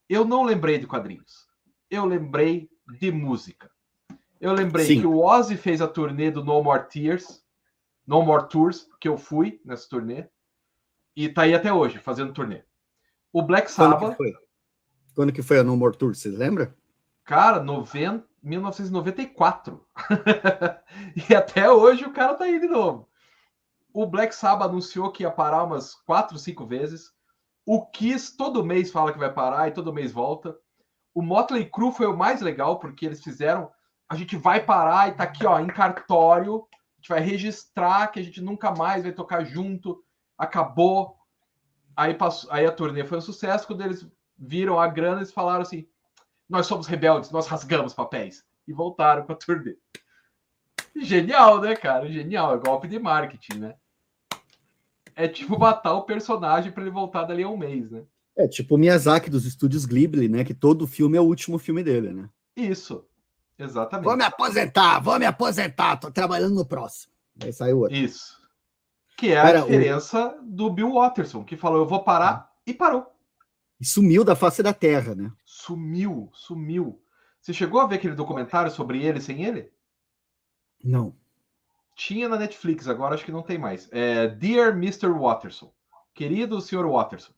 eu 0.07 0.25
não 0.25 0.43
lembrei 0.43 0.77
de 0.77 0.87
quadrinhos. 0.87 1.47
Eu 1.89 2.05
lembrei 2.05 2.69
de 2.99 3.11
música. 3.11 3.71
Eu 4.39 4.53
lembrei 4.53 4.85
Sim. 4.85 5.01
que 5.01 5.07
o 5.07 5.19
Ozzy 5.19 5.55
fez 5.55 5.81
a 5.81 5.87
turnê 5.87 6.29
do 6.29 6.43
No 6.43 6.61
More 6.61 6.87
Tears, 6.87 7.43
No 8.05 8.21
More 8.21 8.47
Tours, 8.49 8.87
que 8.99 9.07
eu 9.07 9.17
fui 9.17 9.61
nessa 9.63 9.87
turnê, 9.87 10.27
e 11.15 11.29
tá 11.29 11.43
aí 11.43 11.53
até 11.53 11.71
hoje, 11.71 11.99
fazendo 11.99 12.33
turnê. 12.33 12.63
O 13.31 13.41
Black 13.41 13.71
Sabbath. 13.71 13.99
Quando 13.99 14.11
que 14.11 14.17
foi, 14.17 14.33
Quando 15.15 15.33
que 15.33 15.41
foi 15.41 15.59
a 15.59 15.63
No 15.63 15.77
More 15.77 15.97
Tours, 15.97 16.19
você 16.19 16.29
lembra? 16.29 16.75
Cara, 17.25 17.61
90, 17.61 18.25
1994. 18.41 19.85
e 21.29 21.35
até 21.35 21.71
hoje 21.71 22.05
o 22.05 22.13
cara 22.13 22.35
tá 22.35 22.45
aí 22.45 22.59
de 22.59 22.67
novo. 22.67 23.07
O 23.93 24.05
Black 24.05 24.35
Sabbath 24.35 24.69
anunciou 24.69 25.11
que 25.11 25.23
ia 25.23 25.31
parar 25.31 25.63
umas 25.63 25.95
4, 25.95 26.37
5 26.37 26.65
vezes. 26.65 27.11
O 27.65 27.85
Kiss 27.85 28.35
todo 28.35 28.65
mês 28.65 28.91
fala 28.91 29.13
que 29.13 29.19
vai 29.19 29.31
parar 29.31 29.67
e 29.67 29.73
todo 29.73 29.93
mês 29.93 30.11
volta. 30.11 30.57
O 31.13 31.21
Motley 31.21 31.69
Crue 31.69 31.93
foi 31.93 32.07
o 32.07 32.17
mais 32.17 32.41
legal 32.41 32.79
porque 32.79 33.05
eles 33.05 33.23
fizeram 33.23 33.71
a 34.13 34.15
gente 34.15 34.35
vai 34.37 34.63
parar 34.63 35.09
e 35.09 35.13
tá 35.13 35.23
aqui, 35.23 35.45
ó, 35.45 35.59
em 35.59 35.67
cartório, 35.67 36.57
a 36.57 36.95
gente 36.97 37.09
vai 37.09 37.19
registrar 37.19 38.07
que 38.07 38.19
a 38.19 38.23
gente 38.23 38.41
nunca 38.41 38.71
mais 38.71 39.03
vai 39.03 39.11
tocar 39.11 39.43
junto, 39.43 40.03
acabou. 40.37 41.17
Aí, 41.95 42.13
passou, 42.13 42.51
aí 42.51 42.65
a 42.65 42.71
turnê 42.71 43.03
foi 43.03 43.17
um 43.17 43.21
sucesso, 43.21 43.65
quando 43.65 43.81
eles 43.81 44.07
viram 44.37 44.79
a 44.79 44.87
grana, 44.87 45.17
eles 45.17 45.31
falaram 45.31 45.61
assim, 45.61 45.87
nós 46.49 46.67
somos 46.67 46.87
rebeldes, 46.87 47.31
nós 47.31 47.47
rasgamos 47.47 47.93
papéis. 47.93 48.43
E 48.67 48.73
voltaram 48.73 49.23
com 49.23 49.33
a 49.33 49.35
turnê. 49.35 49.75
Genial, 50.95 51.59
né, 51.59 51.75
cara? 51.75 52.07
Genial, 52.07 52.55
é 52.55 52.57
golpe 52.57 52.87
de 52.87 52.99
marketing, 52.99 53.59
né? 53.59 53.75
É 55.15 55.27
tipo 55.27 55.59
matar 55.59 55.93
o 55.93 56.03
personagem 56.03 56.71
para 56.71 56.81
ele 56.81 56.91
voltar 56.91 57.23
dali 57.23 57.43
a 57.43 57.49
um 57.49 57.57
mês, 57.57 57.91
né? 57.91 58.03
É 58.35 58.47
tipo 58.47 58.75
o 58.75 58.77
Miyazaki 58.77 59.29
dos 59.29 59.45
estúdios 59.45 59.85
Ghibli, 59.85 60.27
né? 60.27 60.43
Que 60.43 60.53
todo 60.53 60.87
filme 60.87 61.17
é 61.17 61.21
o 61.21 61.25
último 61.25 61.59
filme 61.59 61.83
dele, 61.83 62.13
né? 62.13 62.29
Isso. 62.55 63.05
Exatamente. 63.57 64.05
Vou 64.05 64.17
me 64.17 64.23
aposentar, 64.23 64.99
vou 64.99 65.19
me 65.19 65.25
aposentar, 65.25 65.97
tô 65.97 66.11
trabalhando 66.11 66.55
no 66.55 66.65
próximo. 66.65 67.13
Aí 67.41 67.53
saiu 67.53 67.79
outro. 67.79 67.95
Isso. 67.95 68.41
Que 69.17 69.31
é 69.31 69.39
a 69.39 69.61
diferença 69.61 70.35
o... 70.39 70.43
do 70.43 70.69
Bill 70.71 70.93
Watterson, 70.93 71.43
que 71.43 71.55
falou: 71.55 71.79
eu 71.79 71.87
vou 71.87 72.03
parar 72.03 72.51
e 72.65 72.73
parou. 72.73 73.12
E 73.83 73.85
sumiu 73.85 74.23
da 74.23 74.33
face 74.33 74.63
da 74.63 74.73
terra, 74.73 75.13
né? 75.13 75.29
Sumiu, 75.43 76.29
sumiu. 76.31 77.03
Você 77.41 77.51
chegou 77.51 77.81
a 77.81 77.85
ver 77.85 77.95
aquele 77.95 78.15
documentário 78.15 78.71
sobre 78.71 79.03
ele 79.03 79.19
sem 79.19 79.43
ele? 79.43 79.73
Não. 80.81 81.13
Tinha 81.93 82.29
na 82.29 82.37
Netflix, 82.37 82.87
agora 82.87 83.13
acho 83.13 83.25
que 83.25 83.31
não 83.33 83.43
tem 83.43 83.57
mais. 83.57 83.89
É 83.91 84.29
Dear 84.29 84.69
Mr. 84.69 85.09
Watterson. 85.09 85.73
Querido 86.13 86.61
Sr. 86.61 86.89
Watterson. 86.89 87.33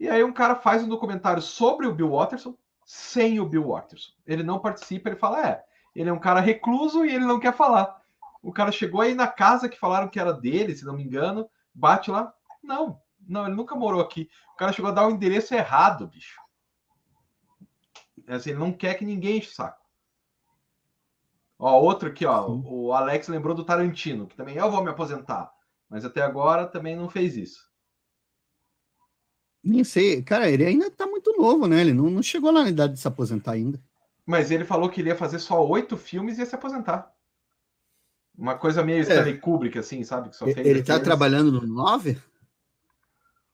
E 0.00 0.08
aí 0.08 0.24
um 0.24 0.32
cara 0.32 0.56
faz 0.56 0.82
um 0.82 0.88
documentário 0.88 1.40
sobre 1.40 1.86
o 1.86 1.94
Bill 1.94 2.10
Watterson 2.10 2.58
sem 2.84 3.38
o 3.38 3.48
Bill 3.48 3.68
Watterson. 3.68 4.10
Ele 4.26 4.42
não 4.42 4.58
participa, 4.58 5.08
ele 5.08 5.16
fala, 5.16 5.48
é, 5.48 5.64
ele 5.94 6.10
é 6.10 6.12
um 6.12 6.18
cara 6.18 6.40
recluso 6.40 7.04
e 7.04 7.14
ele 7.14 7.24
não 7.24 7.38
quer 7.38 7.54
falar. 7.54 8.02
O 8.42 8.52
cara 8.52 8.72
chegou 8.72 9.02
aí 9.02 9.14
na 9.14 9.28
casa 9.28 9.68
que 9.68 9.78
falaram 9.78 10.08
que 10.08 10.18
era 10.18 10.32
dele, 10.32 10.74
se 10.74 10.84
não 10.84 10.96
me 10.96 11.04
engano, 11.04 11.48
bate 11.72 12.10
lá. 12.10 12.34
Não, 12.60 13.00
não, 13.28 13.46
ele 13.46 13.54
nunca 13.54 13.74
morou 13.74 14.00
aqui. 14.00 14.28
O 14.54 14.56
cara 14.56 14.72
chegou 14.72 14.90
a 14.90 14.94
dar 14.94 15.06
o 15.06 15.10
endereço 15.10 15.54
errado, 15.54 16.06
bicho. 16.06 16.40
É 18.26 18.34
assim, 18.34 18.50
ele 18.50 18.58
não 18.58 18.72
quer 18.72 18.94
que 18.94 19.04
ninguém 19.04 19.38
enche 19.38 19.50
o 19.50 19.54
saco. 19.54 19.84
Ó, 21.58 21.80
outro 21.80 22.08
aqui, 22.08 22.24
ó. 22.26 22.46
Sim. 22.46 22.62
O 22.66 22.92
Alex 22.92 23.28
lembrou 23.28 23.54
do 23.54 23.64
Tarantino, 23.64 24.26
que 24.26 24.36
também 24.36 24.56
eu 24.56 24.70
vou 24.70 24.82
me 24.82 24.90
aposentar. 24.90 25.52
Mas 25.88 26.04
até 26.04 26.22
agora 26.22 26.66
também 26.66 26.96
não 26.96 27.08
fez 27.08 27.36
isso. 27.36 27.68
Nem 29.62 29.84
sei. 29.84 30.22
Cara, 30.22 30.50
ele 30.50 30.64
ainda 30.64 30.90
tá 30.90 31.06
muito 31.06 31.34
novo, 31.36 31.66
né? 31.66 31.80
Ele 31.80 31.92
não, 31.92 32.10
não 32.10 32.22
chegou 32.22 32.52
na 32.52 32.68
idade 32.68 32.94
de 32.94 33.00
se 33.00 33.08
aposentar 33.08 33.52
ainda. 33.52 33.80
Mas 34.26 34.50
ele 34.50 34.64
falou 34.64 34.88
que 34.88 35.00
ele 35.00 35.10
ia 35.10 35.16
fazer 35.16 35.38
só 35.38 35.66
oito 35.66 35.96
filmes 35.96 36.36
e 36.36 36.40
ia 36.40 36.46
se 36.46 36.54
aposentar. 36.54 37.12
Uma 38.36 38.56
coisa 38.56 38.82
meio 38.82 38.98
é. 38.98 39.02
Stanley 39.02 39.38
Kubrick, 39.38 39.78
assim, 39.78 40.02
sabe? 40.02 40.30
Ele 40.56 40.82
tá 40.82 40.98
trabalhando 40.98 41.52
no 41.52 41.66
nove? 41.66 42.20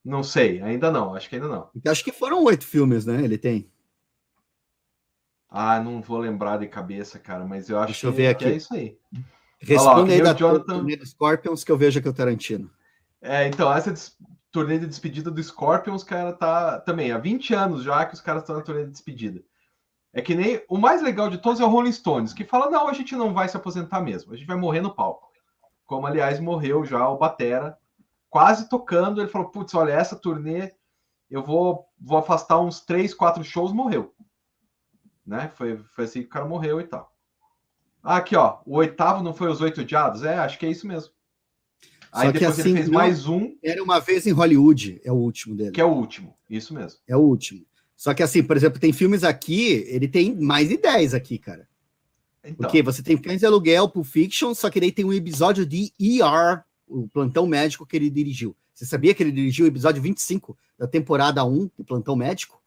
Não 0.03 0.23
sei, 0.23 0.61
ainda 0.61 0.91
não, 0.91 1.13
acho 1.13 1.29
que 1.29 1.35
ainda 1.35 1.47
não. 1.47 1.69
Acho 1.85 2.03
que 2.03 2.11
foram 2.11 2.43
oito 2.43 2.65
filmes, 2.65 3.05
né? 3.05 3.23
Ele 3.23 3.37
tem. 3.37 3.71
Ah, 5.47 5.79
não 5.79 6.01
vou 6.01 6.17
lembrar 6.17 6.57
de 6.57 6.67
cabeça, 6.67 7.19
cara, 7.19 7.45
mas 7.45 7.69
eu 7.69 7.77
acho 7.77 7.87
Deixa 7.87 8.07
eu 8.07 8.11
ver 8.11 8.35
que, 8.35 8.45
aqui. 8.45 8.53
é 8.53 8.55
isso 8.55 8.73
aí. 8.73 8.97
Responde 9.59 10.13
aí 10.13 10.21
da 10.21 10.33
Jonathan... 10.33 10.77
turnê 10.77 10.95
do 10.95 11.05
Scorpions 11.05 11.63
que 11.63 11.71
eu 11.71 11.77
vejo 11.77 11.99
aqui 11.99 12.09
o 12.09 12.13
Tarantino. 12.13 12.71
É, 13.21 13.47
então, 13.47 13.71
essa 13.71 13.91
des... 13.91 14.17
turnê 14.51 14.79
de 14.79 14.87
despedida 14.87 15.29
do 15.29 15.43
Scorpions, 15.43 16.03
cara, 16.03 16.33
tá 16.33 16.79
também 16.79 17.11
há 17.11 17.17
20 17.17 17.53
anos 17.53 17.83
já 17.83 18.05
que 18.05 18.15
os 18.15 18.21
caras 18.21 18.41
estão 18.43 18.55
na 18.55 18.61
turnê 18.61 18.85
de 18.85 18.91
despedida. 18.91 19.43
É 20.13 20.21
que 20.21 20.33
nem 20.35 20.63
o 20.67 20.77
mais 20.77 21.01
legal 21.01 21.29
de 21.29 21.37
todos 21.37 21.59
é 21.61 21.65
o 21.65 21.69
Rolling 21.69 21.91
Stones, 21.91 22.33
que 22.33 22.43
fala: 22.43 22.69
não, 22.69 22.87
a 22.87 22.93
gente 22.93 23.15
não 23.15 23.33
vai 23.33 23.47
se 23.47 23.55
aposentar 23.55 24.01
mesmo, 24.01 24.33
a 24.33 24.35
gente 24.35 24.47
vai 24.47 24.57
morrer 24.57 24.81
no 24.81 24.95
palco. 24.95 25.29
Como, 25.85 26.07
aliás, 26.07 26.39
morreu 26.39 26.83
já 26.85 27.07
o 27.07 27.17
Batera, 27.17 27.77
quase 28.31 28.67
tocando. 28.67 29.21
Ele 29.21 29.29
falou: 29.29 29.49
putz, 29.49 29.75
olha, 29.75 29.91
essa 29.91 30.15
turnê 30.15 30.71
eu 31.29 31.43
vou, 31.43 31.85
vou 31.99 32.17
afastar 32.17 32.59
uns 32.59 32.81
três, 32.81 33.13
quatro 33.13 33.43
shows, 33.43 33.71
morreu. 33.71 34.11
Né? 35.25 35.51
Foi, 35.55 35.77
foi 35.95 36.05
assim 36.05 36.21
que 36.21 36.27
o 36.27 36.31
cara 36.31 36.45
morreu 36.45 36.81
e 36.81 36.83
tal. 36.83 37.15
Ah, 38.01 38.17
aqui, 38.17 38.35
ó, 38.35 38.57
o 38.65 38.77
oitavo 38.77 39.23
não 39.23 39.33
foi 39.33 39.49
os 39.49 39.61
oito 39.61 39.81
odiados? 39.81 40.23
É, 40.23 40.39
acho 40.39 40.57
que 40.57 40.65
é 40.65 40.71
isso 40.71 40.87
mesmo. 40.87 41.13
Aí 42.11 42.27
Só 42.27 42.31
depois 42.31 42.59
assim, 42.59 42.69
ele 42.69 42.77
fez 42.79 42.89
mais 42.89 43.27
um. 43.27 43.55
Era 43.63 43.83
uma 43.83 43.99
vez 43.99 44.25
em 44.25 44.31
Hollywood, 44.31 44.99
é 45.03 45.11
o 45.11 45.15
último 45.15 45.55
dele. 45.55 45.71
Que 45.71 45.79
é 45.79 45.85
o 45.85 45.93
último, 45.93 46.35
isso 46.49 46.73
mesmo. 46.73 46.99
É 47.07 47.15
o 47.15 47.19
último. 47.19 47.65
Só 47.95 48.13
que 48.13 48.23
assim, 48.23 48.43
por 48.43 48.57
exemplo, 48.57 48.79
tem 48.79 48.91
filmes 48.91 49.23
aqui, 49.23 49.85
ele 49.87 50.07
tem 50.07 50.35
mais 50.35 50.67
de 50.67 50.77
10 50.77 51.13
aqui, 51.13 51.37
cara. 51.37 51.69
Então. 52.43 52.55
Porque 52.55 52.81
você 52.81 53.03
tem 53.03 53.15
Cães 53.15 53.39
de 53.39 53.45
Aluguel, 53.45 53.87
Pulp 53.87 54.05
Fiction, 54.05 54.53
só 54.55 54.69
que 54.69 54.79
daí 54.79 54.91
tem 54.91 55.05
um 55.05 55.13
episódio 55.13 55.65
de 55.65 55.93
ER, 55.99 56.63
o 56.91 57.07
Plantão 57.07 57.47
Médico 57.47 57.85
que 57.85 57.95
ele 57.95 58.09
dirigiu. 58.09 58.55
Você 58.73 58.85
sabia 58.85 59.13
que 59.13 59.23
ele 59.23 59.31
dirigiu 59.31 59.65
o 59.65 59.67
episódio 59.67 60.01
25 60.01 60.57
da 60.77 60.87
temporada 60.87 61.43
1 61.45 61.71
do 61.77 61.83
Plantão 61.83 62.15
Médico? 62.15 62.61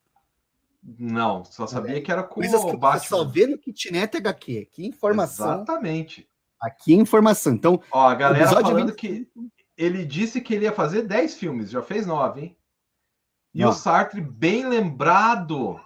Não, 0.98 1.44
só 1.44 1.66
sabia 1.66 2.00
que 2.02 2.12
era 2.12 2.22
com 2.22 2.34
Coisas 2.34 2.60
o 2.60 2.70
que 2.70 2.76
Batman. 2.76 3.08
Só 3.08 3.24
vê 3.24 3.46
no 3.46 3.58
Kitnet 3.58 4.16
HQ. 4.16 4.68
Que 4.70 4.86
informação. 4.86 5.54
Exatamente. 5.54 6.28
Aqui 6.60 6.94
informação. 6.94 7.54
Então, 7.54 7.80
Ó, 7.90 8.08
a 8.08 8.14
galera 8.14 8.48
falando 8.48 8.92
25... 8.92 8.96
que 8.96 9.28
ele 9.76 10.04
disse 10.04 10.40
que 10.40 10.54
ele 10.54 10.64
ia 10.64 10.72
fazer 10.72 11.02
10 11.02 11.34
filmes, 11.34 11.70
já 11.70 11.82
fez 11.82 12.06
9, 12.06 12.40
hein? 12.40 12.56
E 13.54 13.64
o 13.64 13.72
Sartre, 13.72 14.20
bem 14.20 14.66
lembrado 14.66 15.80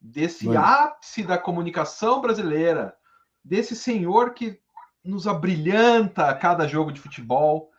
desse 0.00 0.46
Mano. 0.46 0.60
ápice 0.60 1.22
da 1.22 1.38
comunicação 1.38 2.20
brasileira, 2.20 2.94
desse 3.42 3.74
senhor 3.74 4.34
que 4.34 4.60
nos 5.08 5.26
abrilhanta 5.26 6.26
a 6.26 6.34
cada 6.34 6.68
jogo 6.68 6.92
de 6.92 7.00
futebol, 7.00 7.70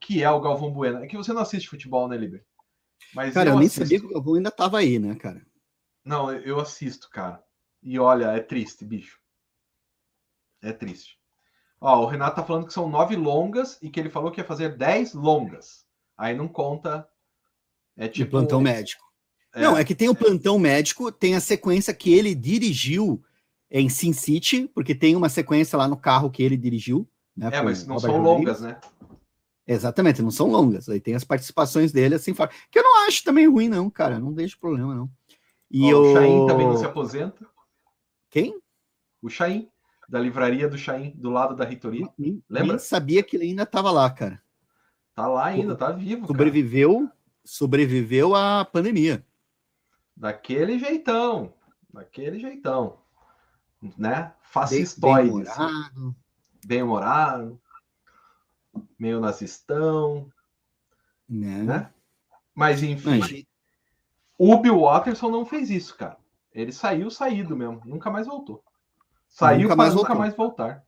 que 0.00 0.22
é 0.22 0.30
o 0.30 0.40
Galvão 0.40 0.72
Bueno. 0.72 1.04
É 1.04 1.06
que 1.06 1.16
você 1.16 1.32
não 1.32 1.42
assiste 1.42 1.68
futebol, 1.68 2.08
né, 2.08 2.16
Liber? 2.16 2.44
Mas 3.14 3.34
cara, 3.34 3.50
eu, 3.50 3.54
eu 3.54 3.58
nem 3.58 3.66
assisto. 3.66 3.84
sabia 3.84 4.00
que 4.00 4.06
o 4.06 4.14
Galvão 4.14 4.34
ainda 4.34 4.48
estava 4.48 4.78
aí, 4.78 4.98
né, 4.98 5.14
cara? 5.14 5.46
Não, 6.04 6.32
eu 6.32 6.58
assisto, 6.58 7.10
cara. 7.10 7.42
E 7.82 7.98
olha, 7.98 8.32
é 8.32 8.40
triste, 8.40 8.84
bicho. 8.84 9.18
É 10.62 10.72
triste. 10.72 11.18
Ó, 11.80 12.02
o 12.02 12.06
Renato 12.06 12.36
tá 12.36 12.44
falando 12.44 12.66
que 12.66 12.72
são 12.72 12.88
nove 12.88 13.14
longas 13.14 13.78
e 13.80 13.90
que 13.90 14.00
ele 14.00 14.10
falou 14.10 14.32
que 14.32 14.40
ia 14.40 14.46
fazer 14.46 14.76
dez 14.76 15.12
longas. 15.12 15.86
Aí 16.16 16.34
não 16.34 16.48
conta 16.48 17.06
é 17.96 18.08
tipo. 18.08 18.30
plantão 18.30 18.60
médico. 18.60 19.04
É. 19.54 19.60
Não, 19.60 19.76
é 19.76 19.84
que 19.84 19.94
tem 19.94 20.08
o 20.08 20.14
plantão 20.14 20.58
médico, 20.58 21.12
tem 21.12 21.34
a 21.34 21.40
sequência 21.40 21.94
que 21.94 22.12
ele 22.12 22.34
dirigiu 22.34 23.22
em 23.70 23.88
Sin 23.88 24.12
City, 24.12 24.70
porque 24.74 24.94
tem 24.94 25.14
uma 25.14 25.28
sequência 25.28 25.76
lá 25.76 25.86
no 25.86 25.96
carro 25.96 26.30
que 26.30 26.42
ele 26.42 26.56
dirigiu. 26.56 27.08
Né, 27.36 27.50
é, 27.52 27.62
mas 27.62 27.86
não 27.86 27.96
Robert 27.96 28.10
são 28.10 28.22
longas, 28.22 28.60
né? 28.60 28.80
Exatamente, 29.66 30.22
não 30.22 30.30
são 30.30 30.48
longas. 30.48 30.88
Aí 30.88 30.98
tem 30.98 31.14
as 31.14 31.24
participações 31.24 31.92
dele 31.92 32.14
assim, 32.14 32.32
que 32.32 32.78
eu 32.78 32.82
não 32.82 33.06
acho 33.06 33.22
também 33.22 33.46
ruim, 33.46 33.68
não, 33.68 33.90
cara. 33.90 34.18
Não 34.18 34.32
deixo 34.32 34.58
problema, 34.58 34.94
não. 34.94 35.10
E 35.70 35.92
o 35.92 36.14
Chain 36.14 36.46
também 36.46 36.66
não 36.66 36.76
se 36.78 36.86
aposenta. 36.86 37.46
Quem? 38.30 38.58
O 39.20 39.28
Chain, 39.28 39.68
da 40.08 40.18
livraria 40.18 40.68
do 40.68 40.78
Chain, 40.78 41.12
do 41.14 41.28
lado 41.28 41.54
da 41.54 41.64
reitoria. 41.64 42.08
Nem, 42.16 42.42
Lembra? 42.48 42.68
Nem 42.68 42.78
sabia 42.78 43.22
que 43.22 43.36
ele 43.36 43.44
ainda 43.44 43.64
estava 43.64 43.90
lá, 43.90 44.08
cara. 44.08 44.42
Tá 45.14 45.26
lá 45.26 45.46
ainda, 45.46 45.76
tá 45.76 45.90
vivo. 45.90 46.26
Sobreviveu, 46.26 47.00
cara 47.00 47.12
sobreviveu 47.44 48.34
à 48.34 48.64
pandemia. 48.64 49.24
Daquele 50.16 50.78
jeitão, 50.78 51.54
daquele 51.92 52.38
jeitão, 52.38 52.98
né? 53.96 54.32
Fascistoide. 54.42 55.30
Bem-humorado. 55.30 56.16
Bem-humorado. 56.64 57.60
Meio 58.98 59.20
nazistão. 59.20 60.30
Né? 61.28 61.62
né? 61.62 61.90
Mas, 62.54 62.82
enfim, 62.82 63.18
Mas... 63.18 63.44
o 64.36 64.58
Bill 64.58 64.80
Watterson 64.80 65.30
não 65.30 65.44
fez 65.44 65.70
isso, 65.70 65.96
cara. 65.96 66.16
Ele 66.52 66.72
saiu 66.72 67.10
saído 67.10 67.56
mesmo, 67.56 67.82
nunca 67.84 68.10
mais 68.10 68.26
voltou. 68.26 68.64
Saiu 69.28 69.62
nunca 69.62 69.76
mais, 69.76 69.94
nunca 69.94 70.14
mais 70.14 70.34
voltar. 70.34 70.82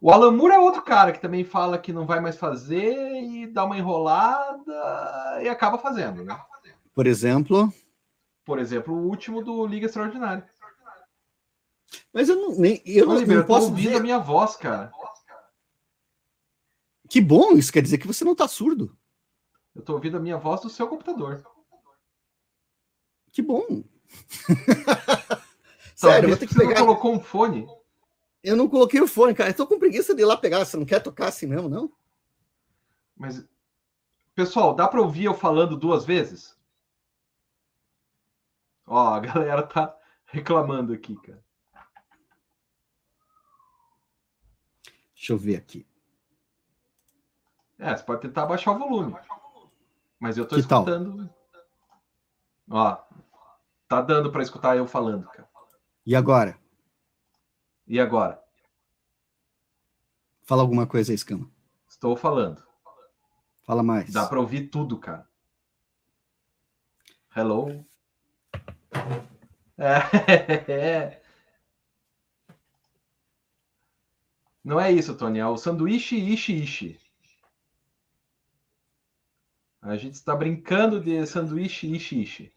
O 0.00 0.10
Alan 0.10 0.32
Moore 0.32 0.54
é 0.54 0.58
outro 0.58 0.80
cara 0.80 1.12
que 1.12 1.20
também 1.20 1.44
fala 1.44 1.76
que 1.76 1.92
não 1.92 2.06
vai 2.06 2.20
mais 2.20 2.36
fazer 2.36 3.22
e 3.22 3.46
dá 3.46 3.64
uma 3.64 3.76
enrolada 3.76 5.42
e 5.42 5.48
acaba 5.48 5.76
fazendo, 5.76 6.24
né? 6.24 6.40
Por 6.94 7.06
exemplo? 7.06 7.70
Por 8.44 8.58
exemplo, 8.58 8.94
o 8.94 9.06
último 9.08 9.44
do 9.44 9.66
Liga 9.66 9.86
Extraordinária. 9.86 10.48
Mas 12.12 12.28
eu 12.28 12.36
não, 12.36 12.56
nem, 12.56 12.82
eu 12.84 13.06
não, 13.06 13.20
não 13.20 13.44
posso 13.44 13.68
ouvir 13.68 13.94
a 13.94 14.00
minha 14.00 14.18
voz, 14.18 14.56
cara. 14.56 14.92
Que 17.08 17.20
bom, 17.20 17.52
isso 17.52 17.72
quer 17.72 17.82
dizer 17.82 17.98
que 17.98 18.06
você 18.06 18.24
não 18.24 18.34
tá 18.34 18.46
surdo. 18.46 18.96
Eu 19.74 19.82
tô 19.82 19.94
ouvindo 19.94 20.16
a 20.16 20.20
minha 20.20 20.38
voz 20.38 20.60
do 20.60 20.70
seu 20.70 20.86
computador. 20.86 21.44
Que 23.32 23.42
bom. 23.42 23.82
Sério, 25.94 26.28
Talvez 26.30 26.50
você 26.50 26.58
pegar... 26.58 26.80
não 26.80 26.86
colocou 26.86 27.14
um 27.14 27.20
fone. 27.20 27.68
Eu 28.42 28.56
não 28.56 28.68
coloquei 28.68 29.00
o 29.00 29.08
fone, 29.08 29.34
cara. 29.34 29.50
Eu 29.50 29.54
tô 29.54 29.66
com 29.66 29.78
preguiça 29.78 30.14
de 30.14 30.22
ir 30.22 30.24
lá 30.24 30.36
pegar. 30.36 30.64
Você 30.64 30.76
não 30.76 30.86
quer 30.86 31.00
tocar 31.00 31.28
assim 31.28 31.46
mesmo, 31.46 31.68
não? 31.68 31.92
Mas, 33.16 33.44
pessoal, 34.34 34.74
dá 34.74 34.88
para 34.88 35.02
ouvir 35.02 35.24
eu 35.24 35.34
falando 35.34 35.76
duas 35.76 36.04
vezes? 36.04 36.56
Ó, 38.86 39.14
a 39.14 39.20
galera 39.20 39.62
tá 39.62 39.96
reclamando 40.26 40.92
aqui, 40.92 41.16
cara. 41.16 41.44
Deixa 45.20 45.34
eu 45.34 45.38
ver 45.38 45.56
aqui. 45.56 45.86
É, 47.78 47.94
você 47.94 48.02
pode 48.02 48.22
tentar 48.22 48.46
baixar 48.46 48.72
o 48.72 48.78
volume. 48.78 49.14
Mas 50.18 50.38
eu 50.38 50.48
tô 50.48 50.54
que 50.54 50.62
escutando. 50.62 51.28
Tal? 51.28 51.60
Ó, 52.70 53.18
tá 53.86 54.00
dando 54.00 54.32
para 54.32 54.42
escutar 54.42 54.78
eu 54.78 54.86
falando, 54.86 55.28
cara. 55.28 55.46
E 56.06 56.16
agora? 56.16 56.58
E 57.86 58.00
agora? 58.00 58.42
Fala 60.44 60.62
alguma 60.62 60.86
coisa 60.86 61.12
aí, 61.12 61.16
Escama. 61.16 61.50
Estou 61.86 62.16
falando. 62.16 62.64
Fala 63.62 63.82
mais. 63.82 64.10
Dá 64.10 64.26
para 64.26 64.40
ouvir 64.40 64.68
tudo, 64.68 64.98
cara. 64.98 65.28
Hello. 67.36 67.84
É. 69.76 71.16
Não 74.70 74.78
é 74.78 74.92
isso, 74.92 75.16
Tony. 75.16 75.40
É 75.40 75.46
o 75.48 75.56
sanduíche 75.56 76.14
ishi 76.14 76.62
ishi. 76.62 77.00
A 79.82 79.96
gente 79.96 80.14
está 80.14 80.36
brincando 80.36 81.00
de 81.00 81.26
sanduíche 81.26 81.88
ishi 81.88 82.22
ishi. 82.22 82.52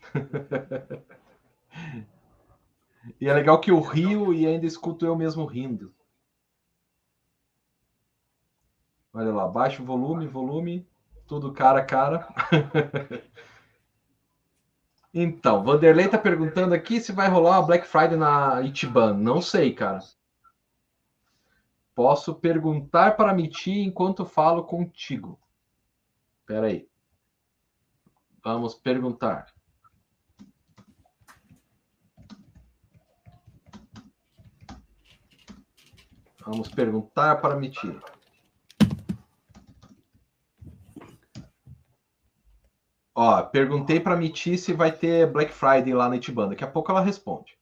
e 3.20 3.28
é 3.28 3.32
legal 3.32 3.60
que 3.60 3.70
eu 3.70 3.80
rio 3.80 4.34
e 4.34 4.44
ainda 4.44 4.66
escuto 4.66 5.06
eu 5.06 5.14
mesmo 5.14 5.46
rindo. 5.46 5.94
Olha 9.12 9.32
lá, 9.32 9.46
baixo 9.46 9.84
volume, 9.84 10.26
volume, 10.26 10.84
tudo 11.24 11.52
cara 11.52 11.78
a 11.78 11.84
cara. 11.84 12.26
então, 15.12 15.64
Vanderlei 15.64 16.08
tá 16.08 16.18
perguntando 16.18 16.74
aqui 16.74 17.00
se 17.00 17.12
vai 17.12 17.28
rolar 17.28 17.58
uma 17.58 17.66
Black 17.66 17.86
Friday 17.86 18.16
na 18.16 18.60
Itiban. 18.62 19.14
Não 19.14 19.40
sei, 19.40 19.72
cara. 19.74 20.00
Posso 21.94 22.34
perguntar 22.34 23.16
para 23.16 23.34
Miti 23.34 23.72
enquanto 23.80 24.24
falo 24.24 24.64
contigo. 24.64 25.40
Espera 26.40 26.66
aí. 26.66 26.88
Vamos 28.44 28.74
perguntar. 28.74 29.52
Vamos 36.46 36.68
perguntar 36.68 37.40
para 37.40 37.56
Miti. 37.56 37.98
Ó, 43.20 43.42
perguntei 43.42 43.98
para 43.98 44.14
Miti 44.14 44.56
se 44.56 44.72
vai 44.72 44.92
ter 44.92 45.26
Black 45.26 45.52
Friday 45.52 45.92
lá 45.92 46.08
na 46.08 46.14
Itibanda. 46.14 46.50
Daqui 46.50 46.62
a 46.62 46.70
pouco 46.70 46.92
ela 46.92 47.00
responde. 47.00 47.58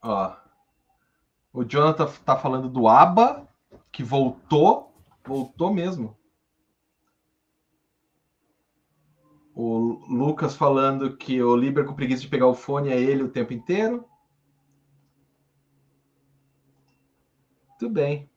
Ó, 0.00 0.36
o 1.52 1.64
Jonathan 1.64 2.06
tá 2.24 2.36
falando 2.36 2.68
do 2.68 2.86
ABA, 2.86 3.44
que 3.90 4.04
voltou, 4.04 4.94
voltou 5.24 5.74
mesmo. 5.74 6.16
O 9.52 9.98
Lucas 10.08 10.54
falando 10.54 11.16
que 11.16 11.42
o 11.42 11.56
Liber 11.56 11.84
com 11.84 11.92
preguiça 11.92 12.22
de 12.22 12.28
pegar 12.28 12.46
o 12.46 12.54
fone 12.54 12.90
é 12.90 13.00
ele 13.00 13.24
o 13.24 13.32
tempo 13.32 13.52
inteiro. 13.52 14.08
Muito 17.80 17.92
bem. 17.92 18.28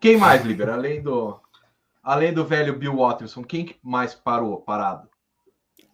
Quem 0.00 0.16
mais, 0.16 0.44
Liber? 0.44 0.68
Além 0.68 1.02
do, 1.02 1.40
além 2.02 2.32
do 2.32 2.44
velho 2.44 2.76
Bill 2.76 2.96
Watterson, 2.96 3.44
quem 3.44 3.76
mais 3.82 4.14
parou, 4.14 4.60
parado? 4.60 5.08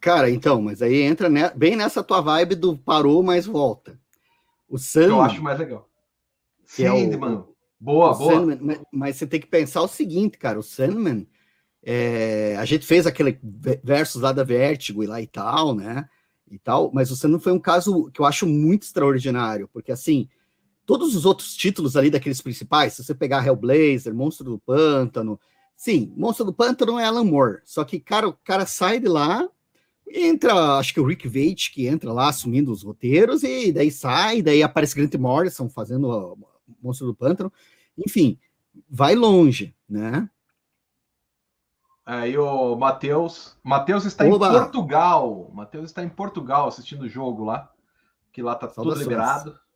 Cara, 0.00 0.30
então, 0.30 0.62
mas 0.62 0.80
aí 0.80 1.02
entra 1.02 1.28
ne 1.28 1.50
bem 1.50 1.76
nessa 1.76 2.02
tua 2.02 2.21
vibe 2.21 2.54
do 2.54 2.76
parou, 2.76 3.23
mas 3.23 3.47
volta. 3.47 3.99
O 4.68 4.78
Sandman. 4.78 5.16
Eu 5.16 5.23
acho 5.23 5.42
mais 5.42 5.59
legal. 5.59 5.88
Sandman. 6.64 7.33
É 7.33 7.37
o, 7.37 7.54
boa, 7.80 8.12
o 8.12 8.18
boa. 8.18 8.33
Sandman, 8.33 8.59
mas, 8.61 8.80
mas, 8.92 9.16
você 9.16 9.26
tem 9.26 9.40
que 9.40 9.47
pensar 9.47 9.83
o 9.83 9.88
seguinte, 9.88 10.38
cara. 10.38 10.59
O 10.59 10.62
Sandman, 10.62 11.26
é, 11.83 12.57
a 12.59 12.64
gente 12.64 12.87
fez 12.87 13.07
aquele 13.07 13.38
versus 13.83 14.23
lá 14.23 14.33
da 14.33 14.45
Vertigo 14.45 15.02
e 15.02 15.07
lá 15.07 15.21
e 15.21 15.26
tal, 15.26 15.75
né? 15.75 16.09
E 16.50 16.59
tal, 16.59 16.90
mas 16.95 17.11
o 17.11 17.16
Sandman 17.16 17.40
foi 17.40 17.52
um 17.52 17.59
caso 17.59 18.11
que 18.11 18.21
eu 18.21 18.25
acho 18.25 18.47
muito 18.47 18.85
extraordinário, 18.85 19.68
porque 19.71 19.92
assim, 19.92 20.28
todos 20.88 21.14
os 21.14 21.26
outros 21.26 21.54
títulos 21.54 21.99
ali 21.99 22.09
daqueles 22.09 22.40
principais, 22.40 22.95
se 22.95 23.04
você 23.04 23.14
pegar 23.14 23.47
Hellblazer, 23.47 24.14
Monstro 24.14 24.52
do 24.52 24.59
Pântano, 24.59 25.38
sim, 25.76 26.14
Monstro 26.16 26.47
do 26.47 26.52
Pântano 26.52 26.99
é 26.99 27.04
Alan 27.04 27.25
Moore, 27.25 27.61
só 27.62 27.85
que, 27.85 28.00
cara, 28.00 28.26
o 28.26 28.33
cara 28.33 28.64
sai 28.64 28.99
de 28.99 29.07
lá, 29.07 29.47
entra, 30.11 30.78
acho 30.78 30.95
que 30.95 31.00
o 31.00 31.04
Rick 31.04 31.28
Veitch 31.28 31.75
que 31.75 31.87
entra 31.87 32.11
lá 32.11 32.30
assumindo 32.30 32.73
os 32.73 32.85
roteiros, 32.85 33.42
e 33.42 33.71
daí 33.71 33.90
sai, 33.90 34.40
daí 34.40 34.62
aparece 34.62 34.97
Grant 34.97 35.14
Morrison 35.16 35.68
fazendo 35.68 36.09
o 36.09 36.38
Monstro 36.83 37.09
do 37.09 37.14
Pântano, 37.14 37.52
enfim, 37.95 38.38
vai 38.88 39.14
longe, 39.14 39.76
né? 39.87 40.26
Aí 42.07 42.38
o 42.38 42.74
Matheus, 42.77 43.59
Matheus 43.62 44.07
está 44.07 44.24
Oba. 44.24 44.48
em 44.48 44.53
Portugal, 44.53 45.51
Matheus 45.53 45.85
está 45.85 46.03
em 46.03 46.09
Portugal 46.09 46.66
assistindo 46.66 47.03
o 47.03 47.09
jogo 47.11 47.44
lá, 47.44 47.70
que 48.33 48.40
lá 48.40 48.55
tá 48.55 48.70
Saudações. 48.70 49.05
tudo 49.05 49.11
liberado. 49.11 49.67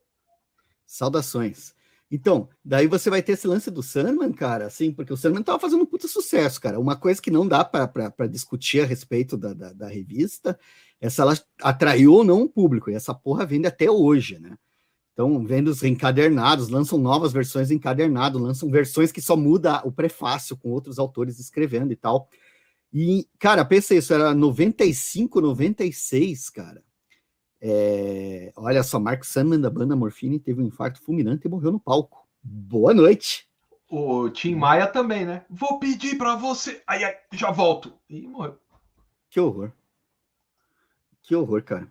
Saudações. 0.93 1.75
Então, 2.11 2.51
daí 2.63 2.87
você 2.87 3.09
vai 3.09 3.23
ter 3.23 3.33
esse 3.33 3.47
lance 3.47 3.71
do 3.71 3.83
Sandman, 3.83 4.31
cara, 4.33 4.67
assim, 4.67 4.93
porque 4.93 5.11
o 5.11 5.17
Sandman 5.17 5.43
tava 5.43 5.59
fazendo 5.59 5.83
um 5.83 5.87
puta 5.87 6.07
sucesso, 6.07 6.61
cara. 6.61 6.79
Uma 6.79 6.95
coisa 6.95 7.23
que 7.23 7.31
não 7.31 7.49
dá 7.49 7.65
para 7.65 8.27
discutir 8.27 8.83
a 8.83 8.85
respeito 8.85 9.35
da, 9.39 9.55
da, 9.55 9.73
da, 9.73 9.89
revista 9.89 10.59
é 11.01 11.09
se 11.09 11.19
ela 11.23 11.35
atraiu 11.63 12.13
ou 12.13 12.23
não 12.23 12.43
o 12.43 12.49
público, 12.49 12.91
e 12.91 12.95
essa 12.95 13.15
porra 13.15 13.47
vende 13.47 13.67
até 13.67 13.91
hoje, 13.91 14.39
né? 14.39 14.59
Então, 15.15 15.43
vendo 15.47 15.69
os 15.69 15.83
encadernados, 15.83 16.69
lançam 16.69 16.99
novas 16.99 17.33
versões 17.33 17.71
encadernado, 17.71 18.39
lançam 18.39 18.71
versões 18.71 19.11
que 19.11 19.23
só 19.23 19.35
muda 19.35 19.81
o 19.87 19.93
prefácio 19.93 20.57
com 20.59 20.71
outros 20.71 20.99
autores 20.99 21.39
escrevendo 21.39 21.93
e 21.93 21.97
tal. 21.97 22.29
E, 22.93 23.27
cara, 23.39 23.65
pensa 23.65 23.95
isso, 23.95 24.13
era 24.13 24.35
95, 24.35 25.41
96, 25.41 26.51
cara. 26.51 26.83
É, 27.65 28.53
olha 28.57 28.83
só, 28.83 28.99
Mark 28.99 29.23
Sandman 29.23 29.61
da 29.61 29.71
banda 29.71 29.95
Morfine 29.95 30.41
teve 30.41 30.61
um 30.61 30.67
infarto 30.67 31.01
fulminante 31.01 31.47
e 31.47 31.51
morreu 31.51 31.71
no 31.71 31.79
palco. 31.79 32.27
Boa 32.43 32.93
noite. 32.93 33.47
O 33.89 34.29
Tim 34.31 34.57
Maia 34.57 34.89
também, 34.89 35.25
né? 35.25 35.45
Vou 35.49 35.79
pedir 35.79 36.19
para 36.19 36.35
você. 36.35 36.83
Ai, 36.85 37.05
ai, 37.05 37.15
já 37.33 37.53
volto. 37.53 37.93
E 38.11 38.27
morreu. 38.27 38.59
Que 39.31 39.39
horror. 39.39 39.71
Que 41.23 41.37
horror, 41.37 41.63
cara. 41.63 41.87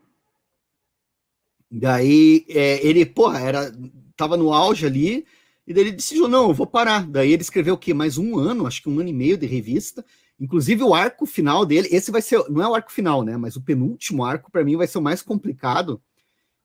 Daí 1.72 2.46
é, 2.50 2.86
ele, 2.86 3.06
porra, 3.06 3.40
era, 3.40 3.72
tava 4.18 4.36
no 4.36 4.52
auge 4.52 4.86
ali, 4.86 5.26
e 5.66 5.74
daí 5.74 5.84
ele 5.84 5.94
decidiu, 5.94 6.28
não, 6.28 6.50
eu 6.50 6.54
vou 6.54 6.68
parar. 6.68 7.08
Daí 7.08 7.32
ele 7.32 7.44
escreveu 7.44 7.76
o 7.76 7.78
quê? 7.78 7.94
Mais 7.94 8.18
um 8.18 8.38
ano, 8.38 8.68
acho 8.68 8.84
que 8.84 8.90
um 8.90 9.00
ano 9.00 9.08
e 9.08 9.14
meio 9.14 9.38
de 9.38 9.46
revista, 9.46 10.06
Inclusive, 10.42 10.82
o 10.82 10.96
arco 10.96 11.28
final 11.28 11.64
dele, 11.68 11.88
esse 11.92 12.10
vai 12.10 12.20
ser, 12.20 12.44
não 12.50 12.64
é 12.64 12.68
o 12.68 12.74
arco 12.74 12.92
final, 12.92 13.24
né? 13.24 13.38
Mas 13.38 13.56
o 13.56 13.62
penúltimo 13.62 14.26
arco, 14.26 14.50
para 14.52 14.64
mim, 14.64 14.76
vai 14.76 14.88
ser 14.88 14.98
o 14.98 15.02
mais 15.02 15.22
complicado, 15.22 16.02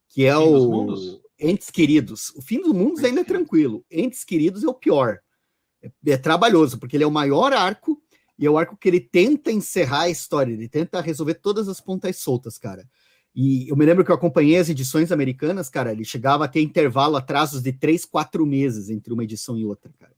que 0.09 0.25
é 0.25 0.35
o 0.35 1.21
Entes 1.39 1.71
Queridos. 1.71 2.31
O 2.31 2.41
fim 2.41 2.59
dos 2.59 2.73
mundos 2.73 3.05
ainda 3.05 3.21
é 3.21 3.25
tranquilo. 3.25 3.85
Entes 3.91 4.25
Queridos 4.25 4.65
é 4.65 4.67
o 4.67 4.73
pior. 4.73 5.19
É, 5.83 5.91
é, 6.07 6.17
trabalhoso, 6.17 6.79
porque 6.79 6.97
ele 6.97 7.05
é 7.05 7.07
o 7.07 7.11
maior 7.11 7.53
arco 7.53 8.01
e 8.39 8.47
é 8.47 8.51
o 8.51 8.57
arco 8.57 8.79
que 8.79 8.89
ele 8.89 8.99
tenta 8.99 9.53
encerrar 9.53 10.05
a 10.05 10.11
história, 10.11 10.55
ele 10.55 10.71
tenta 10.71 10.99
resolver 11.03 11.35
todas 11.35 11.69
as 11.69 11.79
pontas 11.79 12.17
soltas, 12.17 12.57
cara. 12.57 12.89
E 13.35 13.69
eu 13.69 13.77
me 13.77 13.85
lembro 13.85 14.03
que 14.03 14.11
eu 14.11 14.15
acompanhei 14.15 14.57
as 14.57 14.71
edições 14.71 15.13
americanas, 15.13 15.69
cara, 15.69 15.93
ele 15.93 16.05
chegava 16.07 16.47
a 16.47 16.49
ter 16.49 16.63
intervalo, 16.63 17.17
atrasos 17.17 17.61
de 17.61 17.75
três, 17.75 18.07
quatro 18.07 18.47
meses 18.47 18.89
entre 18.89 19.13
uma 19.13 19.25
edição 19.25 19.59
e 19.59 19.67
outra, 19.67 19.93
cara. 19.99 20.16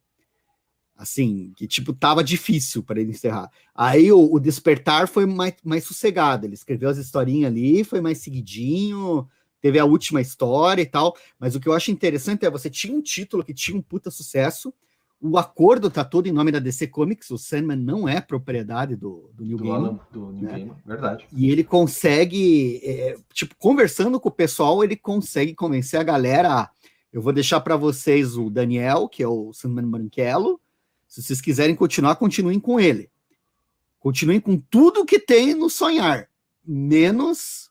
Assim, 0.98 1.52
que 1.54 1.68
tipo, 1.68 1.92
tava 1.92 2.24
difícil 2.24 2.82
para 2.82 3.00
ele 3.00 3.12
encerrar. 3.12 3.48
Aí 3.72 4.11
o, 4.11 4.34
o, 4.34 4.40
Despertar 4.40 5.06
foi 5.06 5.26
mais, 5.26 5.54
mais 5.62 5.84
sossegado. 5.84 6.44
Ele 6.44 6.54
escreveu 6.54 6.88
as 6.88 6.98
historinhas 6.98 7.52
ali, 7.52 7.84
foi 7.84 8.00
mais 8.00 8.18
seguidinho, 8.18 9.24
teve 9.61 9.78
a 9.78 9.84
última 9.84 10.20
história 10.20 10.82
e 10.82 10.87
tal. 10.87 11.16
Mas 11.38 11.54
o 11.54 11.61
que 11.61 11.68
eu 11.68 11.72
acho 11.72 11.92
interessante 11.92 12.44
é 12.44 12.50
você 12.50 12.68
tinha 12.68 12.92
um 12.92 13.00
título 13.00 13.44
que 13.44 13.54
tinha 13.54 13.78
um 13.78 13.80
puta 13.80 14.11
sucesso. 14.11 14.74
O 15.20 15.38
acordo 15.38 15.88
tá 15.88 16.04
todo 16.04 16.26
em 16.26 16.32
nome 16.32 16.50
da 16.50 16.58
DC 16.58 16.88
Comics, 16.88 17.30
o 17.30 17.38
Sandman 17.38 17.76
não 17.76 18.08
é 18.08 18.20
propriedade 18.20 18.96
do, 18.96 19.30
do 19.34 19.44
New 19.44 19.56
do 19.56 19.62
Game. 19.62 20.00
do 20.11 20.32
New 20.32 20.48
né? 20.50 20.76
Verdade. 20.84 21.28
E 21.32 21.48
ele 21.48 21.62
consegue, 21.62 22.80
é, 22.82 23.16
tipo, 23.32 23.54
conversando 23.56 24.18
com 24.18 24.28
o 24.28 24.32
pessoal, 24.32 24.82
ele 24.82 24.96
consegue 24.96 25.54
convencer 25.54 26.00
a 26.00 26.04
galera. 26.04 26.68
Eu 27.12 27.22
vou 27.22 27.32
deixar 27.32 27.61
para 27.61 27.76
vocês 27.76 28.37
o 28.37 28.50
Daniel, 28.50 29.08
que 29.08 29.22
é 29.22 29.28
o 29.28 29.52
Sandman 29.52 29.88
Branquelo, 29.88 30.61
se 31.09 31.23
vocês 31.23 31.40
quiserem 31.40 31.75
continuar, 31.75 32.16
continuem 32.16 32.61
com 32.61 32.79
ele. 32.79 33.11
Continuem 33.99 34.40
com 34.40 34.57
tudo 34.59 35.05
que 35.05 35.18
tem 35.18 35.55
no 35.55 35.68
sonhar, 35.68 36.29
menos 36.64 37.71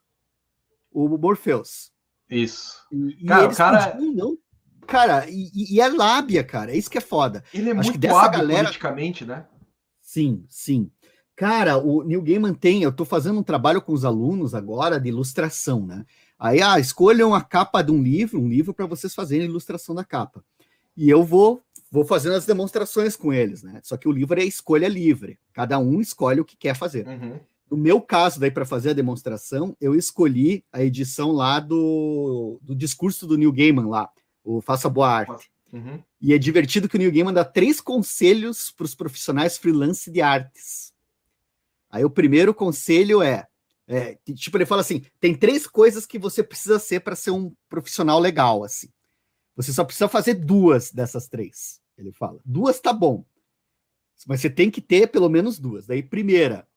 o 0.92 1.08
Morpheus. 1.18 1.92
Isso. 2.30 2.86
E, 2.92 3.26
cara, 3.26 3.52
e 3.52 3.56
cara... 3.56 3.98
não. 4.00 4.38
Cara, 4.86 5.26
e, 5.30 5.76
e, 5.76 5.82
é 5.82 5.88
lábia, 5.88 6.44
cara. 6.44 6.72
É 6.72 6.78
isso 6.78 6.90
que 6.90 6.98
é 6.98 7.02
foda. 7.02 7.44
Ele 7.54 7.70
é 7.70 7.74
Acho 7.74 7.84
muito 7.84 8.00
dessa 8.00 8.28
galera... 8.28 8.64
politicamente, 8.64 9.26
né? 9.26 9.46
Sim, 10.02 10.46
sim. 10.50 10.90
Cara, 11.36 11.78
o 11.78 12.04
Neil 12.04 12.22
Gaiman 12.22 12.54
tem, 12.54 12.82
eu 12.82 12.92
tô 12.92 13.06
fazendo 13.06 13.40
um 13.40 13.44
trabalho 13.44 13.82
com 13.82 13.92
os 13.94 14.04
alunos 14.04 14.56
agora 14.56 15.00
de 15.00 15.10
ilustração, 15.10 15.86
né? 15.86 16.06
Aí, 16.40 16.62
ah, 16.62 16.80
escolham 16.80 17.36
a 17.36 17.42
capa 17.42 17.82
de 17.82 17.92
um 17.92 18.02
livro, 18.02 18.42
um 18.42 18.48
livro 18.48 18.74
para 18.74 18.86
vocês 18.86 19.14
fazerem 19.14 19.46
a 19.46 19.50
ilustração 19.50 19.94
da 19.94 20.04
capa. 20.04 20.44
E 20.96 21.10
eu 21.10 21.24
vou 21.24 21.62
vou 21.92 22.06
fazendo 22.06 22.36
as 22.36 22.46
demonstrações 22.46 23.16
com 23.16 23.34
eles, 23.34 23.64
né? 23.64 23.80
Só 23.84 23.98
que 23.98 24.08
o 24.08 24.12
livro 24.12 24.40
é 24.40 24.44
escolha 24.44 24.88
livre. 24.88 25.40
Cada 25.54 25.80
um 25.80 26.02
escolhe 26.02 26.42
o 26.42 26.46
que 26.46 26.58
quer 26.58 26.76
fazer. 26.76 27.08
Uhum. 27.08 27.40
No 27.70 27.78
meu 27.78 28.00
caso, 28.00 28.40
daí, 28.40 28.50
para 28.50 28.66
fazer 28.66 28.92
a 28.92 28.94
demonstração, 28.94 29.76
eu 29.80 29.94
escolhi 29.94 30.64
a 30.72 30.82
edição 30.84 31.32
lá 31.32 31.60
do, 31.60 32.60
do 32.62 32.74
discurso 32.76 33.28
do 33.28 33.38
Neil 33.38 33.52
Gaiman 33.52 33.88
lá, 33.88 34.10
o 34.44 34.62
Faça 34.62 34.90
Boa 34.90 35.10
Arte. 35.10 35.52
Uhum. 35.74 36.02
E 36.22 36.34
é 36.34 36.38
divertido 36.38 36.88
que 36.88 36.96
o 36.96 37.00
Neil 37.00 37.12
Gaiman 37.12 37.34
dá 37.34 37.44
três 37.44 37.82
conselhos 37.82 38.72
para 38.72 38.86
os 38.86 38.96
profissionais 38.96 39.58
freelance 39.58 40.10
de 40.10 40.22
artes. 40.22 40.94
Aí 41.90 42.06
o 42.06 42.10
primeiro 42.10 42.54
conselho 42.54 43.22
é, 43.22 43.46
é, 43.88 44.18
tipo, 44.34 44.58
ele 44.58 44.66
fala 44.66 44.82
assim: 44.82 45.04
tem 45.20 45.36
três 45.36 45.66
coisas 45.66 46.06
que 46.06 46.20
você 46.20 46.44
precisa 46.44 46.80
ser 46.80 47.02
para 47.02 47.16
ser 47.16 47.32
um 47.32 47.54
profissional 47.70 48.20
legal, 48.20 48.64
assim. 48.64 48.88
Você 49.58 49.74
só 49.74 49.84
precisa 49.84 50.08
fazer 50.08 50.36
duas 50.36 50.92
dessas 50.92 51.28
três. 51.28 51.82
Ele 51.98 52.14
fala. 52.14 52.40
Duas 52.46 52.80
tá 52.80 52.94
bom. 52.94 53.26
Mas 54.28 54.40
você 54.40 54.50
tem 54.50 54.70
que 54.70 54.80
ter 54.80 55.08
pelo 55.08 55.30
menos 55.30 55.58
duas. 55.58 55.88
Daí, 55.88 56.04
primeira, 56.04 56.68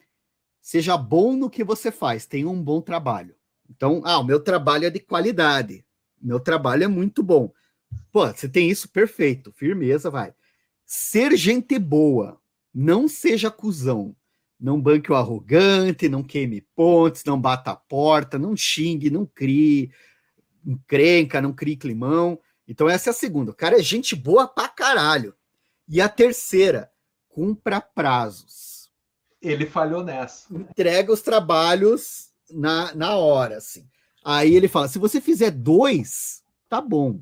seja 0.63 0.97
bom 0.97 1.37
no 1.37 1.51
que 1.51 1.63
você 1.63 1.93
faz, 1.93 2.27
tenha 2.27 2.49
um 2.49 2.63
bom 2.63 2.81
trabalho. 2.81 3.35
Então, 3.69 4.01
ah, 4.05 4.19
o 4.19 4.25
meu 4.25 4.41
trabalho 4.41 4.87
é 4.87 4.91
de 4.91 4.99
qualidade. 4.99 5.85
Meu 6.21 6.41
trabalho 6.41 6.85
é 6.85 6.89
muito 6.89 7.23
bom. 7.23 7.53
Pô, 8.11 8.27
você 8.27 8.49
tem 8.49 8.71
isso 8.71 8.89
perfeito, 8.89 9.53
firmeza, 9.53 10.11
vai. 10.11 10.35
Ser 10.87 11.37
gente 11.37 11.79
boa, 11.79 12.41
não 12.75 13.07
seja 13.07 13.51
cuzão. 13.51 14.17
Não 14.59 14.81
banque 14.81 15.11
o 15.11 15.15
arrogante, 15.15 16.09
não 16.09 16.23
queime 16.23 16.61
pontes, 16.75 17.25
não 17.25 17.41
bata 17.41 17.71
a 17.71 17.77
porta, 17.77 18.39
não 18.39 18.57
xingue, 18.57 19.09
não 19.09 19.25
crie 19.25 19.91
encrenca, 20.67 21.41
não 21.41 21.53
crie 21.53 21.77
climão. 21.77 22.39
Então, 22.71 22.89
essa 22.89 23.11
é 23.11 23.11
a 23.11 23.15
segunda. 23.15 23.51
O 23.51 23.55
cara 23.55 23.81
é 23.81 23.83
gente 23.83 24.15
boa 24.15 24.47
pra 24.47 24.69
caralho. 24.69 25.35
E 25.89 26.01
a 26.01 26.09
terceira, 26.09 26.89
cumpra 27.29 27.81
prazos. 27.81 28.89
Ele 29.43 29.67
falhou 29.67 30.05
nessa. 30.05 30.55
Entrega 30.55 31.13
os 31.13 31.21
trabalhos 31.21 32.31
na, 32.49 32.95
na 32.95 33.17
hora, 33.17 33.57
assim. 33.57 33.85
Aí 34.25 34.55
ele 34.55 34.69
fala: 34.69 34.87
se 34.87 35.01
você 35.01 35.21
fizer 35.21 35.51
dois, 35.51 36.45
tá 36.69 36.81
bom. 36.81 37.21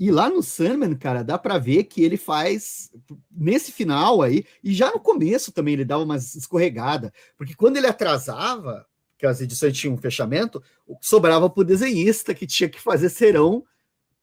E 0.00 0.10
lá 0.10 0.30
no 0.30 0.42
Sandman, 0.42 0.94
cara, 0.94 1.22
dá 1.22 1.36
para 1.36 1.58
ver 1.58 1.84
que 1.84 2.02
ele 2.02 2.16
faz 2.16 2.90
nesse 3.30 3.70
final 3.70 4.22
aí, 4.22 4.42
e 4.64 4.72
já 4.72 4.90
no 4.90 4.98
começo 4.98 5.52
também 5.52 5.74
ele 5.74 5.84
dava 5.84 6.02
umas 6.02 6.34
escorregada, 6.34 7.12
porque 7.36 7.54
quando 7.54 7.76
ele 7.76 7.86
atrasava, 7.86 8.86
que 9.18 9.26
as 9.26 9.42
edições 9.42 9.76
tinham 9.76 9.92
um 9.92 9.98
fechamento, 9.98 10.62
sobrava 11.02 11.50
para 11.50 11.60
o 11.60 11.64
desenhista 11.64 12.34
que 12.34 12.46
tinha 12.46 12.70
que 12.70 12.80
fazer 12.80 13.10
serão 13.10 13.66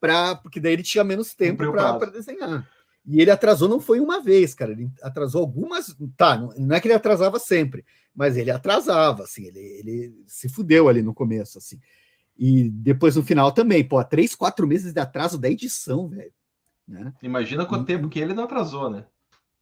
para 0.00 0.34
porque 0.36 0.58
daí 0.58 0.72
ele 0.72 0.82
tinha 0.82 1.04
menos 1.04 1.34
tempo 1.34 1.70
para 1.72 2.10
desenhar. 2.10 2.68
E 3.06 3.20
ele 3.20 3.30
atrasou 3.30 3.68
não 3.68 3.80
foi 3.80 3.98
uma 3.98 4.20
vez, 4.20 4.54
cara, 4.54 4.72
ele 4.72 4.90
atrasou 5.02 5.40
algumas, 5.40 5.96
tá, 6.16 6.36
não 6.36 6.76
é 6.76 6.80
que 6.80 6.86
ele 6.86 6.94
atrasava 6.94 7.38
sempre, 7.38 7.84
mas 8.14 8.36
ele 8.36 8.50
atrasava, 8.50 9.24
assim, 9.24 9.46
ele, 9.46 9.58
ele 9.58 10.24
se 10.26 10.48
fudeu 10.48 10.88
ali 10.88 11.02
no 11.02 11.14
começo, 11.14 11.58
assim. 11.58 11.78
E 12.38 12.70
depois 12.70 13.16
no 13.16 13.22
final 13.22 13.52
também, 13.52 13.86
pô, 13.86 14.02
três, 14.04 14.34
quatro 14.34 14.66
meses 14.66 14.92
de 14.92 15.00
atraso 15.00 15.38
da 15.38 15.50
edição, 15.50 16.08
velho. 16.08 16.32
Né? 16.86 17.12
Imagina 17.22 17.66
quanto 17.66 17.84
e, 17.84 17.86
tempo 17.86 18.08
que 18.08 18.18
ele 18.18 18.34
não 18.34 18.44
atrasou, 18.44 18.90
né? 18.90 19.06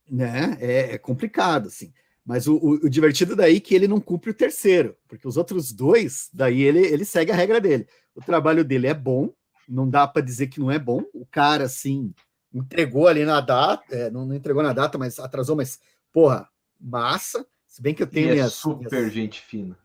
Né? 0.08 0.56
É, 0.60 0.94
é 0.94 0.98
complicado, 0.98 1.68
assim. 1.68 1.92
Mas 2.24 2.46
o, 2.46 2.56
o, 2.56 2.70
o, 2.86 2.90
divertido 2.90 3.34
daí 3.34 3.56
é 3.56 3.60
que 3.60 3.74
ele 3.74 3.88
não 3.88 4.00
cumpre 4.00 4.30
o 4.30 4.34
terceiro, 4.34 4.96
porque 5.08 5.26
os 5.26 5.36
outros 5.36 5.72
dois, 5.72 6.28
daí 6.32 6.62
ele, 6.62 6.80
ele 6.80 7.04
segue 7.04 7.32
a 7.32 7.34
regra 7.34 7.60
dele. 7.60 7.86
O 8.14 8.20
trabalho 8.20 8.64
dele 8.64 8.86
é 8.86 8.94
bom, 8.94 9.32
não 9.68 9.88
dá 9.88 10.06
para 10.06 10.22
dizer 10.22 10.46
que 10.46 10.60
não 10.60 10.70
é 10.70 10.78
bom. 10.78 11.04
O 11.12 11.26
cara, 11.26 11.64
assim, 11.64 12.12
entregou 12.52 13.06
ali 13.06 13.24
na 13.24 13.40
data, 13.40 13.84
é, 13.94 14.10
não, 14.10 14.24
não, 14.24 14.34
entregou 14.34 14.62
na 14.62 14.72
data, 14.72 14.96
mas 14.96 15.18
atrasou, 15.18 15.54
mas, 15.54 15.78
porra, 16.12 16.48
massa. 16.80 17.46
Se 17.66 17.82
bem 17.82 17.94
que 17.94 18.02
eu 18.02 18.06
tenho. 18.06 18.28
E 18.28 18.30
é 18.30 18.34
minhas, 18.34 18.54
super 18.54 18.90
minhas... 18.90 19.12
gente 19.12 19.40
fina. 19.40 19.76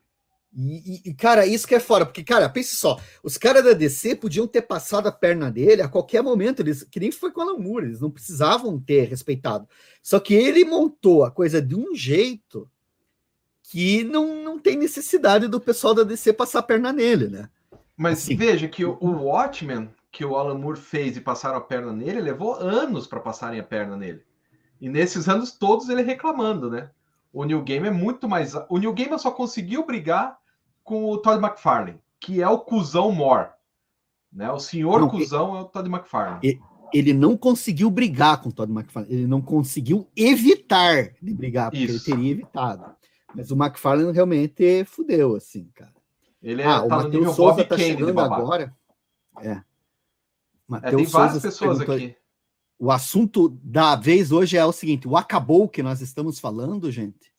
E, 0.56 1.02
e, 1.04 1.14
cara, 1.14 1.44
isso 1.44 1.66
que 1.66 1.74
é 1.74 1.80
fora, 1.80 2.06
porque, 2.06 2.22
cara, 2.22 2.48
pense 2.48 2.76
só, 2.76 3.00
os 3.24 3.36
caras 3.36 3.64
da 3.64 3.72
DC 3.72 4.14
podiam 4.14 4.46
ter 4.46 4.62
passado 4.62 5.08
a 5.08 5.12
perna 5.12 5.50
dele 5.50 5.82
a 5.82 5.88
qualquer 5.88 6.22
momento, 6.22 6.60
eles, 6.60 6.84
que 6.84 7.00
nem 7.00 7.10
foi 7.10 7.32
com 7.32 7.40
o 7.40 7.42
Alan 7.42 7.58
Moore, 7.58 7.86
eles 7.86 8.00
não 8.00 8.08
precisavam 8.08 8.78
ter 8.78 9.08
respeitado. 9.08 9.68
Só 10.00 10.20
que 10.20 10.32
ele 10.32 10.64
montou 10.64 11.24
a 11.24 11.30
coisa 11.30 11.60
de 11.60 11.74
um 11.74 11.92
jeito 11.92 12.70
que 13.64 14.04
não, 14.04 14.44
não 14.44 14.56
tem 14.56 14.76
necessidade 14.76 15.48
do 15.48 15.60
pessoal 15.60 15.92
da 15.92 16.04
DC 16.04 16.32
passar 16.32 16.60
a 16.60 16.62
perna 16.62 16.92
nele, 16.92 17.26
né? 17.26 17.50
Mas 17.96 18.18
assim, 18.18 18.36
veja 18.36 18.68
que 18.68 18.84
o, 18.84 18.98
o 19.00 19.24
Watchmen, 19.24 19.90
que 20.10 20.24
o 20.24 20.36
Alan 20.36 20.58
Moore 20.58 20.78
fez 20.78 21.16
e 21.16 21.20
passaram 21.20 21.56
a 21.56 21.60
perna 21.60 21.92
nele, 21.92 22.20
levou 22.20 22.54
anos 22.54 23.06
para 23.06 23.20
passarem 23.20 23.60
a 23.60 23.64
perna 23.64 23.96
nele. 23.96 24.22
E 24.80 24.88
nesses 24.88 25.28
anos 25.28 25.52
todos 25.52 25.88
ele 25.88 26.02
reclamando, 26.02 26.70
né? 26.70 26.90
O 27.32 27.44
New 27.44 27.62
Game 27.62 27.86
é 27.86 27.90
muito 27.90 28.28
mais. 28.28 28.54
O 28.68 28.78
New 28.78 28.92
Game 28.92 29.18
só 29.18 29.30
conseguiu 29.30 29.84
brigar 29.84 30.38
com 30.82 31.10
o 31.10 31.18
Todd 31.18 31.42
McFarlane, 31.42 31.98
que 32.20 32.42
é 32.42 32.48
o 32.48 32.58
cuzão 32.58 33.10
More. 33.10 33.48
Né? 34.32 34.50
O 34.50 34.58
senhor 34.58 35.00
não, 35.00 35.08
cuzão 35.08 35.50
ele, 35.50 35.58
é 35.58 35.60
o 35.62 35.64
Todd 35.64 35.88
McFarlane. 35.88 36.60
Ele 36.92 37.12
não 37.12 37.36
conseguiu 37.36 37.90
brigar 37.90 38.40
com 38.40 38.50
o 38.50 38.52
Todd 38.52 38.70
McFarlane, 38.72 39.14
ele 39.14 39.26
não 39.26 39.40
conseguiu 39.40 40.08
evitar 40.16 41.12
de 41.20 41.32
brigar, 41.32 41.70
porque 41.70 41.84
Isso. 41.84 42.10
ele 42.10 42.16
teria 42.16 42.32
evitado. 42.32 42.94
Mas 43.34 43.50
o 43.50 43.56
McFarlane 43.56 44.12
realmente 44.12 44.84
fudeu, 44.84 45.34
assim, 45.34 45.68
cara. 45.74 45.93
Ele 46.44 46.60
é, 46.60 46.66
ah, 46.66 46.80
tá 46.80 46.84
o 46.84 46.88
Matheus 46.90 47.34
Souza 47.34 47.64
tá 47.64 47.78
chegando 47.78 48.20
agora. 48.20 48.76
É. 49.40 49.62
Mateus 50.68 50.92
é, 50.92 50.96
tem 50.96 51.06
várias 51.06 51.42
Souza 51.42 51.48
pessoas 51.48 51.80
aqui. 51.80 52.16
O 52.78 52.90
assunto 52.90 53.48
da 53.62 53.96
vez 53.96 54.30
hoje 54.30 54.58
é 54.58 54.64
o 54.64 54.72
seguinte: 54.72 55.08
o 55.08 55.16
acabou 55.16 55.66
que 55.66 55.82
nós 55.82 56.02
estamos 56.02 56.38
falando, 56.38 56.92
gente, 56.92 57.32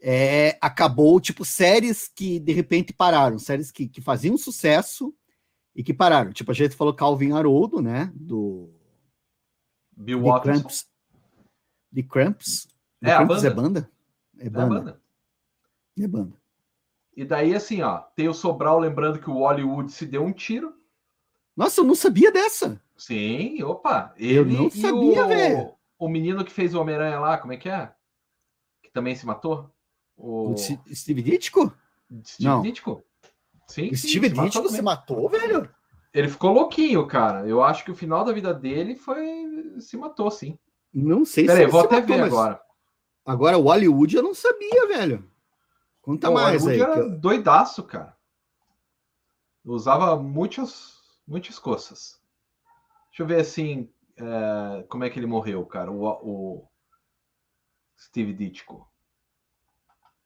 é, 0.00 0.58
acabou, 0.60 1.20
tipo, 1.20 1.44
séries 1.44 2.08
que 2.08 2.40
de 2.40 2.52
repente 2.52 2.92
pararam, 2.92 3.38
séries 3.38 3.70
que, 3.70 3.86
que 3.86 4.00
faziam 4.00 4.36
sucesso 4.36 5.14
e 5.72 5.84
que 5.84 5.94
pararam. 5.94 6.32
Tipo, 6.32 6.50
a 6.50 6.54
gente 6.54 6.74
falou 6.74 6.92
Calvin 6.92 7.30
Haroldo, 7.30 7.80
né? 7.80 8.10
Do. 8.12 8.74
Bill 9.96 10.18
The 10.18 10.24
Watson. 10.24 10.42
Cramps. 10.42 10.86
The 11.94 12.02
Cramps. 12.02 12.68
The 13.00 13.10
é, 13.10 13.16
Cramps 13.18 13.44
a 13.44 13.50
banda. 13.50 13.50
É 13.50 13.54
banda? 13.54 13.90
É 14.40 14.50
banda. 14.50 14.64
É 14.66 14.80
banda. 14.80 15.00
É 16.00 16.08
banda. 16.08 16.45
E 17.16 17.24
daí, 17.24 17.54
assim, 17.54 17.80
ó, 17.80 17.98
tem 18.14 18.28
o 18.28 18.34
Sobral 18.34 18.78
lembrando 18.78 19.18
que 19.18 19.30
o 19.30 19.38
Hollywood 19.38 19.90
se 19.90 20.04
deu 20.04 20.22
um 20.22 20.32
tiro. 20.32 20.74
Nossa, 21.56 21.80
eu 21.80 21.84
não 21.84 21.94
sabia 21.94 22.30
dessa. 22.30 22.78
Sim, 22.94 23.62
opa. 23.62 24.12
Ele 24.18 24.38
eu 24.38 24.44
não 24.44 24.70
sabia, 24.70 25.26
velho. 25.26 25.72
O 25.98 26.08
menino 26.08 26.44
que 26.44 26.52
fez 26.52 26.74
o 26.74 26.80
Homem-Aranha 26.80 27.18
lá, 27.18 27.38
como 27.38 27.54
é 27.54 27.56
que 27.56 27.70
é? 27.70 27.90
Que 28.82 28.90
também 28.90 29.14
se 29.14 29.24
matou? 29.24 29.70
O, 30.14 30.52
o 30.52 30.56
Steve 30.58 31.22
Ditko? 31.22 31.72
Steve 32.22 32.48
não. 32.48 32.60
Ditko? 32.60 33.02
Sim, 33.66 33.88
o 33.88 33.96
Steve 33.96 34.28
Ditko 34.28 34.68
se 34.68 34.82
matou, 34.82 35.28
velho? 35.30 35.70
Ele 36.12 36.28
ficou 36.28 36.52
louquinho, 36.52 37.06
cara. 37.06 37.46
Eu 37.48 37.62
acho 37.62 37.84
que 37.84 37.90
o 37.90 37.96
final 37.96 38.24
da 38.24 38.32
vida 38.32 38.52
dele 38.52 38.94
foi. 38.94 39.74
Se 39.80 39.96
matou, 39.96 40.30
sim. 40.30 40.58
Não 40.92 41.24
sei 41.24 41.46
Pera 41.46 41.58
se 41.58 41.64
aí, 41.64 41.70
vou 41.70 41.80
até 41.80 42.00
matou, 42.00 42.16
ver 42.16 42.22
agora. 42.22 42.60
Agora, 43.24 43.58
o 43.58 43.62
Hollywood 43.62 44.16
eu 44.16 44.22
não 44.22 44.34
sabia, 44.34 44.86
velho. 44.86 45.30
Conta 46.06 46.30
mais 46.30 46.62
Hollywood 46.62 46.84
aí. 46.84 46.98
Era 46.98 47.00
eu... 47.00 47.18
doidaço, 47.18 47.82
cara. 47.82 48.16
Eu 49.64 49.72
usava 49.72 50.14
muitas, 50.14 51.00
muitas 51.26 51.58
coisas. 51.58 52.22
Deixa 53.08 53.24
eu 53.24 53.26
ver 53.26 53.40
assim. 53.40 53.90
É... 54.16 54.84
como 54.88 55.02
é 55.02 55.10
que 55.10 55.18
ele 55.18 55.26
morreu, 55.26 55.66
cara? 55.66 55.90
O, 55.90 56.06
o 56.06 56.68
Steve 57.98 58.32
Ditko. 58.32 58.88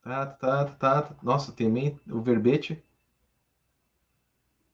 Tá, 0.03 0.27
tá, 0.27 0.66
tá, 0.66 1.03
tá. 1.03 1.16
Nossa, 1.23 1.51
tem 1.51 1.99
o 2.11 2.21
verbete. 2.21 2.85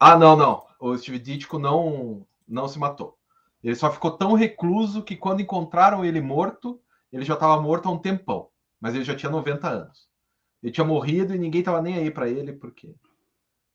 Ah, 0.00 0.18
não, 0.18 0.34
não. 0.36 0.66
O 0.80 0.98
Steve 0.98 1.20
Ditko 1.20 1.56
não, 1.56 2.26
não 2.48 2.66
se 2.66 2.80
matou. 2.80 3.16
Ele 3.62 3.76
só 3.76 3.92
ficou 3.92 4.10
tão 4.10 4.34
recluso 4.34 5.04
que 5.04 5.14
quando 5.14 5.40
encontraram 5.40 6.04
ele 6.04 6.20
morto, 6.20 6.80
ele 7.12 7.24
já 7.24 7.34
estava 7.34 7.62
morto 7.62 7.88
há 7.88 7.92
um 7.92 7.98
tempão. 7.98 8.48
Mas 8.80 8.96
ele 8.96 9.04
já 9.04 9.14
tinha 9.14 9.30
90 9.30 9.68
anos. 9.68 10.15
Ele 10.66 10.72
tinha 10.72 10.84
morrido 10.84 11.32
e 11.32 11.38
ninguém 11.38 11.60
estava 11.60 11.80
nem 11.80 11.94
aí 11.94 12.10
para 12.10 12.28
ele, 12.28 12.52
porque 12.52 12.92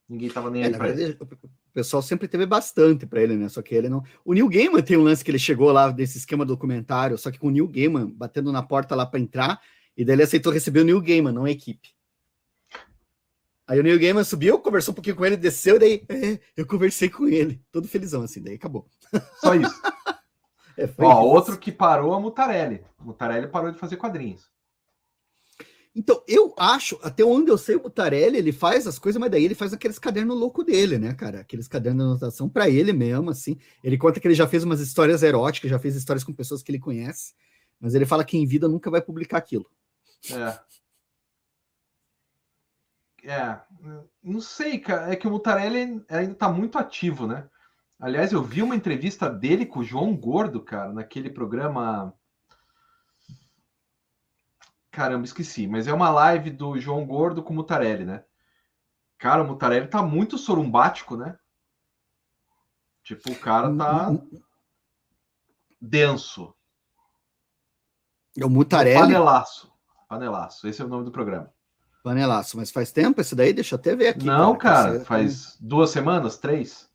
ninguém 0.10 0.28
estava 0.28 0.52
nem 0.52 0.64
é, 0.64 0.66
aí 0.66 0.74
para 0.74 0.90
ele. 0.90 1.18
O 1.22 1.74
pessoal 1.74 2.02
sempre 2.02 2.28
teve 2.28 2.46
bastante 2.46 3.06
para 3.06 3.22
ele, 3.22 3.38
né? 3.38 3.48
Só 3.48 3.62
que 3.62 3.74
ele 3.74 3.88
não. 3.88 4.04
O 4.26 4.34
Neil 4.34 4.50
Gaiman 4.50 4.82
tem 4.82 4.98
um 4.98 5.04
lance 5.04 5.24
que 5.24 5.32
ele 5.32 5.40
chegou 5.40 5.72
lá 5.72 5.90
desse 5.90 6.18
esquema 6.18 6.46
documentário, 6.46 7.18
só 7.18 7.32
que 7.32 7.40
com 7.40 7.48
o 7.48 7.50
Neil 7.50 7.66
Gaiman 7.66 8.12
batendo 8.14 8.52
na 8.52 8.62
porta 8.62 8.94
lá 8.94 9.06
para 9.06 9.22
entrar, 9.22 9.62
e 9.96 10.04
daí 10.04 10.16
ele 10.16 10.24
aceitou 10.24 10.52
receber 10.52 10.82
o 10.82 10.84
Neil 10.84 11.00
Gaiman, 11.00 11.32
não 11.32 11.46
a 11.46 11.52
equipe. 11.52 11.96
Aí 13.66 13.80
o 13.80 13.84
Neil 13.84 13.98
Gaiman 13.98 14.26
subiu, 14.26 14.60
conversou 14.60 14.92
um 14.92 14.96
pouquinho 14.96 15.16
com 15.16 15.26
ele, 15.26 15.38
desceu, 15.38 15.80
daí 15.80 16.04
é, 16.10 16.42
eu 16.58 16.68
conversei 16.68 17.10
com 17.10 17.26
ele, 17.26 17.64
todo 17.72 17.88
felizão 17.88 18.24
assim, 18.24 18.44
daí 18.44 18.56
acabou. 18.56 18.86
Só 19.40 19.56
isso. 19.56 19.82
é, 20.78 20.90
Ó, 20.98 21.22
isso. 21.22 21.34
outro 21.34 21.58
que 21.58 21.72
parou 21.72 22.14
é 22.14 22.18
o 22.18 22.22
Mutarelli. 22.22 22.84
O 23.00 23.06
Mutarelli 23.06 23.48
parou 23.48 23.72
de 23.72 23.80
fazer 23.80 23.96
quadrinhos. 23.96 24.52
Então, 25.94 26.24
eu 26.26 26.54
acho, 26.58 26.98
até 27.04 27.24
onde 27.24 27.52
eu 27.52 27.58
sei, 27.58 27.76
o 27.76 27.84
Mutarelli, 27.84 28.38
ele 28.38 28.54
faz 28.54 28.88
as 28.88 28.98
coisas, 28.98 29.20
mas 29.20 29.30
daí 29.30 29.44
ele 29.44 29.56
faz 29.56 29.74
aqueles 29.74 30.00
cadernos 30.00 30.40
loucos 30.40 30.66
dele, 30.66 30.98
né, 30.98 31.14
cara? 31.14 31.42
Aqueles 31.42 31.68
cadernos 31.68 32.06
de 32.06 32.10
anotação 32.12 32.48
para 32.48 32.70
ele 32.70 32.94
mesmo, 32.94 33.30
assim. 33.30 33.58
Ele 33.84 33.98
conta 33.98 34.20
que 34.20 34.28
ele 34.28 34.34
já 34.34 34.48
fez 34.48 34.64
umas 34.64 34.80
histórias 34.80 35.22
eróticas, 35.22 35.70
já 35.70 35.78
fez 35.78 35.96
histórias 35.96 36.24
com 36.24 36.34
pessoas 36.34 36.64
que 36.64 36.72
ele 36.72 36.80
conhece, 36.80 37.34
mas 37.80 37.94
ele 37.94 38.06
fala 38.06 38.24
que 38.24 38.38
em 38.38 38.46
vida 38.46 38.70
nunca 38.70 38.90
vai 38.90 39.02
publicar 39.02 39.38
aquilo. 39.38 39.70
É. 40.32 40.60
É, 43.24 43.60
não 44.24 44.42
sei, 44.42 44.80
cara. 44.80 45.12
É 45.12 45.16
que 45.16 45.28
o 45.28 45.32
Mutarelli 45.32 46.04
ainda 46.10 46.36
tá 46.36 46.50
muito 46.50 46.78
ativo, 46.78 47.28
né? 47.28 47.48
Aliás, 48.00 48.32
eu 48.32 48.42
vi 48.42 48.64
uma 48.64 48.76
entrevista 48.76 49.30
dele 49.30 49.66
com 49.66 49.82
o 49.82 49.84
João 49.84 50.16
Gordo, 50.16 50.64
cara, 50.64 50.92
naquele 50.92 51.30
programa. 51.30 52.14
Caramba, 54.92 55.24
esqueci, 55.24 55.68
mas 55.68 55.88
é 55.88 55.94
uma 55.94 56.10
live 56.10 56.52
do 56.52 56.78
João 56.78 57.06
Gordo 57.06 57.42
com 57.42 57.54
o 57.54 57.56
Mutarelli, 57.56 58.04
né? 58.04 58.24
Cara, 59.18 59.42
o 59.42 59.48
Mutarelli 59.48 59.88
tá 59.88 60.04
muito 60.04 60.38
sorumbático, 60.38 61.16
né? 61.16 61.38
Tipo, 63.04 63.32
o 63.32 63.40
cara 63.40 63.74
tá. 63.76 64.12
denso. 65.80 66.54
É 68.38 68.46
o 68.46 68.50
Mutarelli. 68.50 69.00
Panelaço. 69.00 69.72
Panelaço. 70.10 70.68
Esse 70.68 70.82
é 70.82 70.86
o 70.86 70.90
nome 70.90 71.06
do 71.06 71.12
programa. 71.12 71.52
Panelaço. 72.04 72.58
Mas 72.58 72.70
faz 72.70 72.92
tempo 72.92 73.22
esse 73.22 73.34
daí? 73.34 73.54
Deixa 73.54 73.76
eu 73.76 73.80
até 73.80 73.96
ver 73.96 74.10
aqui. 74.10 74.26
Não, 74.26 74.58
cara. 74.58 74.92
cara 74.94 75.06
faz 75.06 75.58
duas 75.60 75.90
semanas, 75.90 76.38
três. 76.38 76.90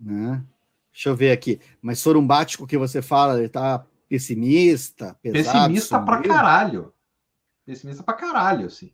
Né? 0.00 0.44
Deixa 0.92 1.10
eu 1.10 1.16
ver 1.16 1.30
aqui. 1.30 1.60
Mas 1.80 2.00
sorumbático 2.00 2.66
que 2.66 2.76
você 2.76 3.00
fala, 3.00 3.38
ele 3.38 3.48
tá 3.48 3.86
pessimista, 4.10 5.16
pesado, 5.22 5.60
Pessimista 5.60 5.98
sombrio. 5.98 6.22
pra 6.22 6.28
caralho. 6.28 6.92
Pessimista 7.64 8.02
pra 8.02 8.14
caralho, 8.14 8.66
assim. 8.66 8.92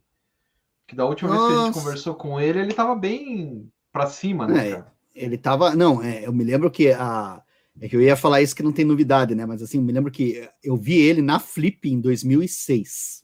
Que 0.86 0.94
da 0.94 1.06
última 1.06 1.30
Nossa. 1.30 1.46
vez 1.46 1.56
que 1.56 1.62
a 1.62 1.66
gente 1.66 1.82
conversou 1.82 2.14
com 2.14 2.38
ele, 2.38 2.60
ele 2.60 2.74
tava 2.74 2.94
bem 2.94 3.72
pra 3.90 4.06
cima, 4.06 4.46
né, 4.46 4.70
é, 4.70 4.84
Ele 5.14 5.38
tava. 5.38 5.74
Não, 5.74 6.02
é, 6.02 6.26
eu 6.26 6.32
me 6.32 6.44
lembro 6.44 6.70
que 6.70 6.92
a. 6.92 7.42
É 7.78 7.88
que 7.88 7.96
eu 7.96 8.00
ia 8.00 8.16
falar 8.16 8.40
isso 8.40 8.56
que 8.56 8.62
não 8.62 8.72
tem 8.72 8.86
novidade, 8.86 9.34
né? 9.34 9.44
Mas 9.44 9.60
assim, 9.62 9.76
eu 9.76 9.82
me 9.84 9.92
lembro 9.92 10.10
que 10.10 10.48
eu 10.64 10.76
vi 10.76 10.98
ele 10.98 11.20
na 11.20 11.38
Flip 11.38 11.86
em 11.90 12.00
2006. 12.00 13.22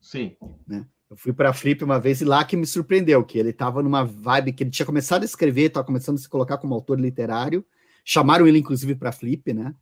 Sim. 0.00 0.36
Né? 0.66 0.86
Eu 1.10 1.16
fui 1.16 1.32
para 1.32 1.50
a 1.50 1.52
Flip 1.52 1.82
uma 1.82 1.98
vez 1.98 2.20
e 2.20 2.24
lá 2.24 2.44
que 2.44 2.56
me 2.56 2.66
surpreendeu, 2.68 3.24
que 3.24 3.36
ele 3.36 3.50
estava 3.50 3.82
numa 3.82 4.04
vibe 4.04 4.52
que 4.52 4.62
ele 4.62 4.70
tinha 4.70 4.86
começado 4.86 5.22
a 5.22 5.24
escrever, 5.24 5.62
estava 5.66 5.84
começando 5.84 6.16
a 6.16 6.20
se 6.20 6.28
colocar 6.28 6.58
como 6.58 6.72
autor 6.72 7.00
literário. 7.00 7.64
Chamaram 8.04 8.46
ele, 8.46 8.58
inclusive, 8.58 8.94
para 8.94 9.08
a 9.08 9.12
Flip, 9.12 9.52
né? 9.52 9.74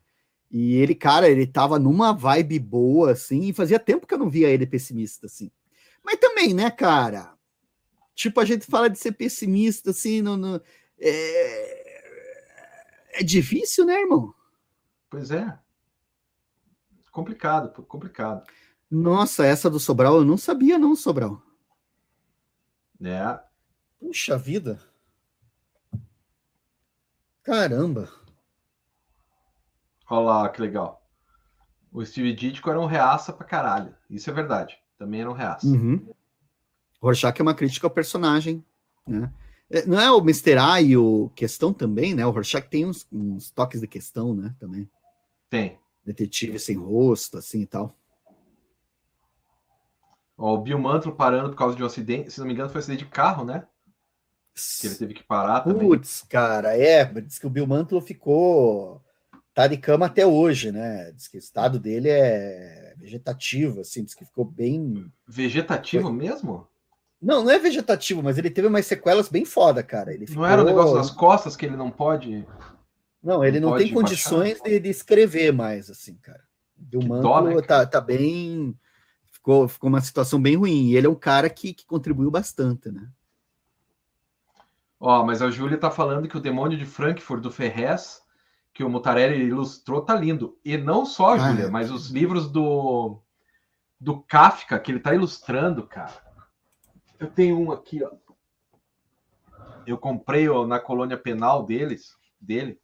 E 0.52 0.74
ele, 0.74 0.94
cara, 0.94 1.30
ele 1.30 1.44
estava 1.44 1.78
numa 1.78 2.12
vibe 2.12 2.58
boa, 2.58 3.12
assim, 3.12 3.48
e 3.48 3.54
fazia 3.54 3.78
tempo 3.78 4.06
que 4.06 4.12
eu 4.12 4.18
não 4.18 4.28
via 4.28 4.50
ele 4.50 4.66
pessimista, 4.66 5.24
assim. 5.24 5.50
Mas 6.04 6.16
também, 6.20 6.52
né, 6.52 6.70
cara? 6.70 7.32
Tipo, 8.14 8.38
a 8.38 8.44
gente 8.44 8.66
fala 8.66 8.90
de 8.90 8.98
ser 8.98 9.12
pessimista, 9.12 9.92
assim, 9.92 10.20
no, 10.20 10.36
no 10.36 10.60
é... 11.00 12.00
é 13.20 13.22
difícil, 13.22 13.86
né, 13.86 13.98
irmão? 13.98 14.34
Pois 15.08 15.30
é. 15.30 15.58
Complicado, 17.10 17.82
complicado. 17.84 18.46
Nossa, 18.90 19.46
essa 19.46 19.70
do 19.70 19.80
Sobral 19.80 20.16
eu 20.16 20.24
não 20.24 20.36
sabia, 20.36 20.78
não, 20.78 20.94
Sobral. 20.94 21.42
É. 23.02 23.40
Puxa 23.98 24.36
vida. 24.36 24.78
Caramba. 27.42 28.21
Olha 30.12 30.26
lá, 30.26 30.48
que 30.50 30.60
legal. 30.60 31.02
O 31.90 32.04
Steve 32.04 32.34
Ditko 32.34 32.68
era 32.68 32.78
um 32.78 32.84
reaça 32.84 33.32
pra 33.32 33.46
caralho. 33.46 33.94
Isso 34.10 34.28
é 34.28 34.32
verdade. 34.34 34.78
Também 34.98 35.22
era 35.22 35.30
um 35.30 35.32
reaça. 35.32 35.66
Uhum. 35.66 36.06
Rorschach 37.00 37.40
é 37.40 37.42
uma 37.42 37.54
crítica 37.54 37.86
ao 37.86 37.90
personagem, 37.90 38.62
né? 39.08 39.32
É, 39.70 39.86
não 39.86 39.98
é 39.98 40.10
o 40.12 40.18
Mr. 40.18 40.58
A 40.58 40.82
e 40.82 40.98
o 40.98 41.30
Questão 41.34 41.72
também, 41.72 42.14
né? 42.14 42.26
O 42.26 42.30
Rorschach 42.30 42.68
tem 42.68 42.84
uns, 42.84 43.06
uns 43.10 43.50
toques 43.50 43.80
de 43.80 43.86
questão, 43.86 44.34
né? 44.34 44.54
Também. 44.60 44.86
Tem. 45.48 45.78
Detetive 46.04 46.58
sem 46.58 46.76
rosto, 46.76 47.38
assim 47.38 47.62
e 47.62 47.66
tal. 47.66 47.96
Ó, 50.36 50.56
o 50.56 50.58
Bill 50.60 50.78
Mantlo 50.78 51.12
parando 51.12 51.48
por 51.48 51.56
causa 51.56 51.74
de 51.74 51.82
um 51.82 51.86
acidente, 51.86 52.30
se 52.30 52.38
não 52.38 52.46
me 52.46 52.52
engano, 52.52 52.68
foi 52.68 52.80
um 52.80 52.82
acidente 52.82 53.04
de 53.04 53.10
carro, 53.10 53.46
né? 53.46 53.66
Que 54.78 54.88
ele 54.88 54.94
teve 54.94 55.14
que 55.14 55.24
parar 55.24 55.62
também. 55.62 55.88
Putz, 55.88 56.22
cara, 56.28 56.76
é, 56.76 57.02
diz 57.22 57.38
que 57.38 57.46
o 57.46 57.50
Bill 57.50 57.66
Mantlo 57.66 57.98
ficou. 58.02 59.02
Tá 59.54 59.66
de 59.66 59.76
cama 59.76 60.06
até 60.06 60.26
hoje, 60.26 60.72
né? 60.72 61.12
Diz 61.12 61.28
que 61.28 61.36
o 61.36 61.38
estado 61.38 61.78
dele 61.78 62.08
é 62.08 62.94
vegetativo, 62.96 63.80
assim, 63.80 64.04
diz 64.04 64.14
que 64.14 64.24
ficou 64.24 64.44
bem. 64.44 65.10
Vegetativo 65.26 66.08
foi... 66.08 66.12
mesmo? 66.12 66.66
Não, 67.20 67.44
não 67.44 67.50
é 67.50 67.58
vegetativo, 67.58 68.22
mas 68.22 68.36
ele 68.36 68.50
teve 68.50 68.66
umas 68.66 68.86
sequelas 68.86 69.28
bem 69.28 69.44
foda, 69.44 69.82
cara. 69.82 70.12
Ele 70.12 70.26
ficou... 70.26 70.42
Não 70.42 70.50
era 70.50 70.62
o 70.62 70.64
negócio 70.64 70.96
das 70.96 71.10
costas 71.10 71.54
que 71.54 71.64
ele 71.64 71.76
não 71.76 71.90
pode. 71.90 72.44
Não, 73.22 73.44
ele 73.44 73.60
não, 73.60 73.70
não 73.70 73.78
tem 73.78 73.92
condições 73.92 74.60
de, 74.60 74.80
de, 74.80 74.88
escrever 74.88 75.52
mais, 75.52 75.88
assim, 75.88 76.16
cara. 76.16 76.42
Bill 76.76 77.02
Mantlo 77.06 77.42
né, 77.42 77.62
tá, 77.62 77.86
tá 77.86 78.00
bem 78.00 78.76
ficou, 79.42 79.66
ficou 79.66 79.90
uma 79.90 80.00
situação 80.00 80.40
bem 80.40 80.56
ruim. 80.56 80.86
E 80.86 80.96
ele 80.96 81.06
é 81.06 81.10
um 81.10 81.16
cara 81.16 81.50
que, 81.50 81.74
que 81.74 81.84
contribuiu 81.84 82.30
bastante, 82.30 82.90
né? 82.90 83.08
Ó, 85.00 85.24
mas 85.24 85.42
a 85.42 85.50
Júlia 85.50 85.76
tá 85.76 85.90
falando 85.90 86.28
que 86.28 86.36
o 86.36 86.40
Demônio 86.40 86.78
de 86.78 86.86
Frankfurt 86.86 87.42
do 87.42 87.50
Ferrez, 87.50 88.21
que 88.72 88.82
o 88.82 88.88
Mutarelli 88.88 89.44
ilustrou, 89.44 90.02
tá 90.02 90.14
lindo. 90.14 90.58
E 90.64 90.76
não 90.76 91.04
só, 91.04 91.34
ah, 91.34 91.38
Júlia, 91.38 91.64
é. 91.64 91.70
mas 91.70 91.90
os 91.90 92.10
livros 92.10 92.50
do 92.50 93.20
do 94.00 94.20
Kafka 94.20 94.80
que 94.80 94.90
ele 94.90 94.98
tá 94.98 95.14
ilustrando, 95.14 95.86
cara. 95.86 96.12
Eu 97.20 97.30
tenho 97.30 97.60
um 97.60 97.70
aqui, 97.70 98.02
ó. 98.02 98.10
Eu 99.86 99.96
comprei 99.96 100.48
ó, 100.48 100.66
na 100.66 100.80
colônia 100.80 101.16
penal 101.16 101.64
deles, 101.64 102.16
dele. 102.40 102.80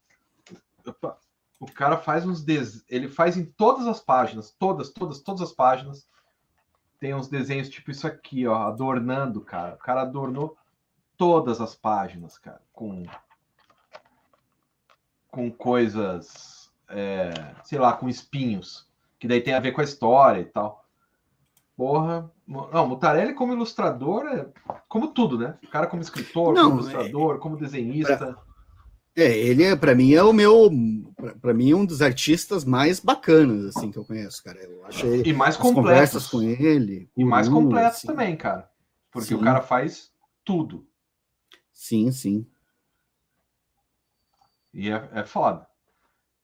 O 1.58 1.66
cara 1.66 1.96
faz 1.96 2.24
uns 2.24 2.44
des... 2.44 2.84
ele 2.88 3.08
faz 3.08 3.36
em 3.36 3.44
todas 3.44 3.88
as 3.88 4.00
páginas, 4.00 4.54
todas, 4.56 4.90
todas, 4.90 5.20
todas 5.20 5.42
as 5.42 5.52
páginas 5.52 6.06
tem 7.00 7.14
uns 7.14 7.28
desenhos 7.28 7.68
tipo 7.68 7.90
isso 7.90 8.06
aqui, 8.06 8.46
ó, 8.46 8.68
adornando, 8.68 9.40
cara. 9.40 9.74
O 9.74 9.78
cara 9.78 10.02
adornou 10.02 10.56
todas 11.16 11.60
as 11.60 11.74
páginas, 11.74 12.38
cara, 12.38 12.60
com 12.72 13.04
com 15.30 15.50
coisas, 15.50 16.70
é, 16.88 17.30
sei 17.64 17.78
lá, 17.78 17.92
com 17.92 18.08
espinhos, 18.08 18.86
que 19.18 19.28
daí 19.28 19.40
tem 19.40 19.54
a 19.54 19.60
ver 19.60 19.72
com 19.72 19.80
a 19.80 19.84
história 19.84 20.40
e 20.40 20.44
tal. 20.44 20.84
Porra, 21.76 22.30
não, 22.46 22.88
Mutarelli 22.88 23.34
como 23.34 23.52
ilustrador 23.52 24.26
é 24.26 24.46
como 24.88 25.08
tudo, 25.08 25.38
né? 25.38 25.56
O 25.62 25.68
cara 25.68 25.86
como 25.86 26.02
escritor, 26.02 26.52
não, 26.52 26.70
como 26.70 26.80
ilustrador, 26.80 27.36
é... 27.36 27.38
como 27.38 27.56
desenhista. 27.56 28.36
É, 29.14 29.36
ele 29.36 29.64
é 29.64 29.76
para 29.76 29.94
mim 29.94 30.12
é 30.12 30.22
o 30.22 30.32
meu, 30.32 30.70
para 31.40 31.52
mim 31.52 31.74
um 31.74 31.84
dos 31.84 32.02
artistas 32.02 32.64
mais 32.64 33.00
bacanas 33.00 33.76
assim 33.76 33.90
que 33.90 33.98
eu 33.98 34.04
conheço, 34.04 34.42
cara. 34.42 34.58
Eu 34.60 34.84
achei 34.86 35.22
e 35.22 35.32
mais 35.32 35.56
completos 35.56 36.28
com 36.28 36.42
ele 36.42 37.10
e 37.16 37.24
mais 37.24 37.48
completos 37.48 37.98
assim. 37.98 38.06
também, 38.06 38.36
cara, 38.36 38.68
porque 39.10 39.28
sim. 39.28 39.34
o 39.34 39.40
cara 39.40 39.60
faz 39.60 40.10
tudo. 40.44 40.86
Sim, 41.72 42.10
sim. 42.10 42.46
E 44.72 44.90
é, 44.90 45.08
é 45.12 45.24
foda. 45.24 45.66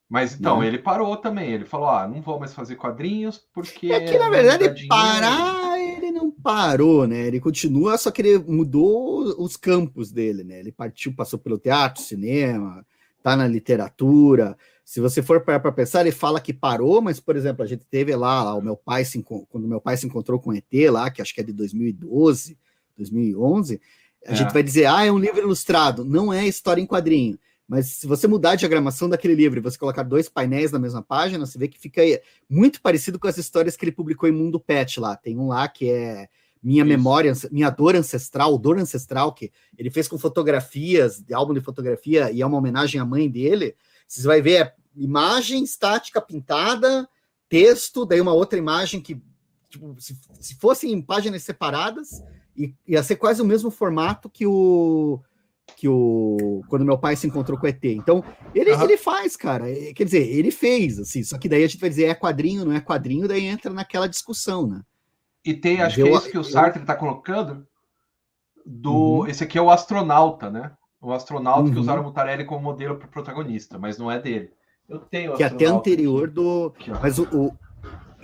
Mas 0.09 0.35
então, 0.35 0.63
ele 0.63 0.79
parou 0.79 1.17
também. 1.17 1.53
Ele 1.53 1.65
falou: 1.65 1.89
ah, 1.89 2.07
não 2.07 2.21
vou 2.21 2.39
mais 2.39 2.55
fazer 2.55 2.77
quadrinhos 2.77 3.39
porque. 3.53 3.91
É 3.91 4.01
que, 4.01 4.19
na 4.19 4.29
verdade, 4.29 4.87
parar 4.87 5.65
ele 6.05 6.11
não 6.11 6.31
parou, 6.31 7.07
né? 7.07 7.27
Ele 7.27 7.41
continua, 7.41 7.97
só 7.97 8.11
que 8.11 8.23
ele 8.23 8.39
mudou 8.39 9.25
os 9.43 9.57
campos 9.57 10.13
dele, 10.13 10.45
né? 10.45 10.61
Ele 10.61 10.73
partiu, 10.73 11.15
passou 11.15 11.39
pelo 11.39 11.59
teatro, 11.59 12.03
cinema, 12.03 12.85
tá 13.23 13.37
na 13.37 13.47
literatura. 13.47 14.57
Se 14.85 15.01
você 15.01 15.23
for 15.23 15.41
para 15.41 15.73
pensar, 15.73 16.03
ele 16.03 16.13
fala 16.13 16.41
que 16.41 16.53
parou, 16.53 17.01
mas, 17.01 17.19
por 17.19 17.37
exemplo, 17.37 17.63
a 17.63 17.67
gente 17.67 17.87
teve 17.87 18.15
lá, 18.15 18.55
o 18.55 18.61
meu 18.61 18.77
pai 18.77 19.05
se, 19.05 19.23
quando 19.23 19.67
meu 19.67 19.81
pai 19.81 19.97
se 19.97 20.07
encontrou 20.07 20.39
com 20.39 20.51
o 20.51 20.55
ET 20.55 20.73
lá, 20.91 21.11
que 21.11 21.23
acho 21.23 21.35
que 21.35 21.41
é 21.41 21.45
de 21.45 21.53
2012, 21.53 22.59
2011, 22.97 23.81
a 24.27 24.33
é. 24.33 24.35
gente 24.35 24.53
vai 24.53 24.63
dizer, 24.63 24.87
ah, 24.87 25.05
é 25.05 25.11
um 25.11 25.19
livro 25.19 25.41
ilustrado. 25.41 26.05
Não 26.05 26.33
é 26.33 26.47
história 26.47 26.83
em 26.83 26.87
quadrinho. 26.87 27.39
Mas 27.67 27.87
se 27.87 28.07
você 28.07 28.27
mudar 28.27 28.53
a 28.53 28.57
diagramação 28.57 29.09
daquele 29.09 29.35
livro 29.35 29.59
e 29.59 29.63
você 29.63 29.79
colocar 29.79 30.03
dois 30.03 30.29
painéis 30.29 30.71
na 30.71 30.79
mesma 30.79 31.03
página, 31.03 31.45
você 31.45 31.59
vê 31.59 31.67
que 31.67 31.79
fica 31.79 32.03
muito 32.49 32.81
parecido 32.81 33.19
com 33.19 33.27
as 33.27 33.39
histórias 33.39 33.77
que 33.77 33.85
ele 33.85 33.93
publicou 33.93 34.29
em 34.29 34.33
Mundo 34.33 34.61
Pet 34.61 35.01
lá. 35.01 35.17
Tem 35.17 35.39
um 35.39 35.49
lá 35.49 35.67
que 35.67 35.91
é 35.91 36.29
Minha 36.63 36.83
Isso. 36.83 36.89
Memória, 36.89 37.33
Minha 37.51 37.71
Dor 37.71 37.97
Ancestral, 37.97 38.59
Dor 38.59 38.79
Ancestral, 38.79 39.33
que 39.33 39.51
ele 39.79 39.91
fez 39.91 40.07
com 40.07 40.19
fotografias, 40.19 41.21
de 41.21 41.33
álbum 41.33 41.55
de 41.55 41.61
fotografia, 41.61 42.31
e 42.31 42.43
é 42.43 42.47
uma 42.47 42.59
homenagem 42.59 43.01
à 43.01 43.05
mãe 43.05 43.31
dele. 43.31 43.75
Você 44.07 44.23
vai 44.27 44.43
ver 44.43 44.61
é 44.63 44.75
imagem 44.95 45.65
estática 45.65 46.21
pintada, 46.21 47.09
texto, 47.49 48.05
daí 48.05 48.21
uma 48.21 48.33
outra 48.33 48.59
imagem 48.59 49.01
que, 49.01 49.21
tipo, 49.71 49.97
se, 49.99 50.19
se 50.39 50.55
fossem 50.57 51.01
páginas 51.01 51.43
separadas, 51.43 52.23
ia 52.87 53.03
ser 53.03 53.17
quase 53.17 53.41
o 53.41 53.45
mesmo 53.45 53.71
formato 53.71 54.29
que 54.29 54.47
o 54.47 55.21
que 55.77 55.89
o 55.89 56.63
quando 56.69 56.85
meu 56.85 56.99
pai 56.99 57.17
se 57.17 57.27
encontrou 57.27 57.59
com 57.59 57.67
o 57.67 57.69
ET. 57.69 57.85
Então, 57.85 58.23
ele, 58.55 58.73
uhum. 58.73 58.83
ele 58.83 58.97
faz, 58.97 59.37
cara. 59.37 59.71
É, 59.71 59.93
quer 59.93 60.05
dizer, 60.05 60.29
ele 60.29 60.51
fez, 60.51 60.99
assim, 60.99 61.23
só 61.23 61.39
que 61.39 61.49
daí 61.49 61.65
a 61.65 61.67
gente 61.67 61.81
vai 61.81 61.91
dizer 61.91 62.05
é 62.05 62.15
quadrinho, 62.15 62.65
não 62.65 62.73
é 62.73 62.81
quadrinho, 62.81 63.29
daí 63.29 63.45
entra 63.45 63.73
naquela 63.73 64.09
discussão, 64.09 64.67
né? 64.67 64.83
E 65.45 65.53
tem, 65.53 65.83
acho 65.83 66.01
eu, 66.01 66.07
que 66.07 66.13
é 66.13 66.17
isso 66.17 66.31
que 66.31 66.39
o 66.39 66.45
Sartre 66.45 66.83
está 66.83 66.95
colocando, 66.95 67.67
do 68.65 69.21
uhum. 69.21 69.27
esse 69.27 69.45
aqui 69.45 69.59
é 69.59 69.63
o 69.63 69.71
astronauta, 69.71 70.51
né? 70.51 70.73
O 71.01 71.13
astronauta 71.13 71.69
uhum. 71.69 71.73
que 71.73 71.79
usaram 71.79 72.01
o 72.01 72.05
Mutarelli 72.05 72.45
como 72.45 72.63
modelo 72.63 72.97
para 72.97 73.07
o 73.07 73.11
protagonista, 73.11 73.79
mas 73.79 73.99
não 73.99 74.11
é 74.11 74.19
dele. 74.19 74.51
Eu 74.89 74.99
tenho 74.99 75.35
que 75.35 75.43
é 75.43 75.47
até 75.47 75.67
anterior 75.67 76.31
do, 76.31 76.73
aqui, 76.75 76.91
mas 76.91 77.19
o, 77.19 77.25
o, 77.25 77.53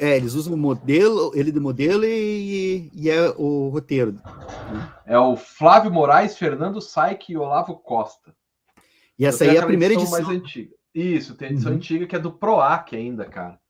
é, 0.01 0.17
eles 0.17 0.33
usam 0.33 0.55
o 0.55 0.57
modelo, 0.57 1.31
ele 1.35 1.53
de 1.53 1.61
modelo 1.61 2.05
e, 2.05 2.91
e 2.95 3.11
é 3.11 3.29
o 3.37 3.69
roteiro. 3.69 4.19
É 5.05 5.19
o 5.19 5.37
Flávio 5.37 5.93
Moraes, 5.93 6.39
Fernando 6.39 6.81
Saik 6.81 7.31
e 7.31 7.37
Olavo 7.37 7.77
Costa. 7.77 8.35
E 9.19 9.27
essa 9.27 9.45
aí 9.45 9.57
é 9.57 9.61
a 9.61 9.67
primeira 9.67 9.93
edição. 9.93 10.11
mais 10.11 10.27
antiga. 10.27 10.75
Isso, 10.95 11.37
tem 11.37 11.49
a 11.49 11.51
edição 11.53 11.71
uhum. 11.73 11.77
antiga 11.77 12.07
que 12.07 12.17
é 12.17 12.19
do 12.19 12.33
Proac 12.33 12.97
ainda, 12.97 13.27
cara. 13.27 13.61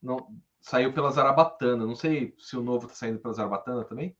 Não, 0.00 0.28
saiu 0.60 0.92
pela 0.92 1.10
Zarabatana. 1.10 1.84
Não 1.84 1.96
sei 1.96 2.34
se 2.38 2.56
o 2.56 2.62
novo 2.62 2.86
tá 2.86 2.94
saindo 2.94 3.18
pela 3.18 3.34
Zarabatana 3.34 3.84
também. 3.84 4.16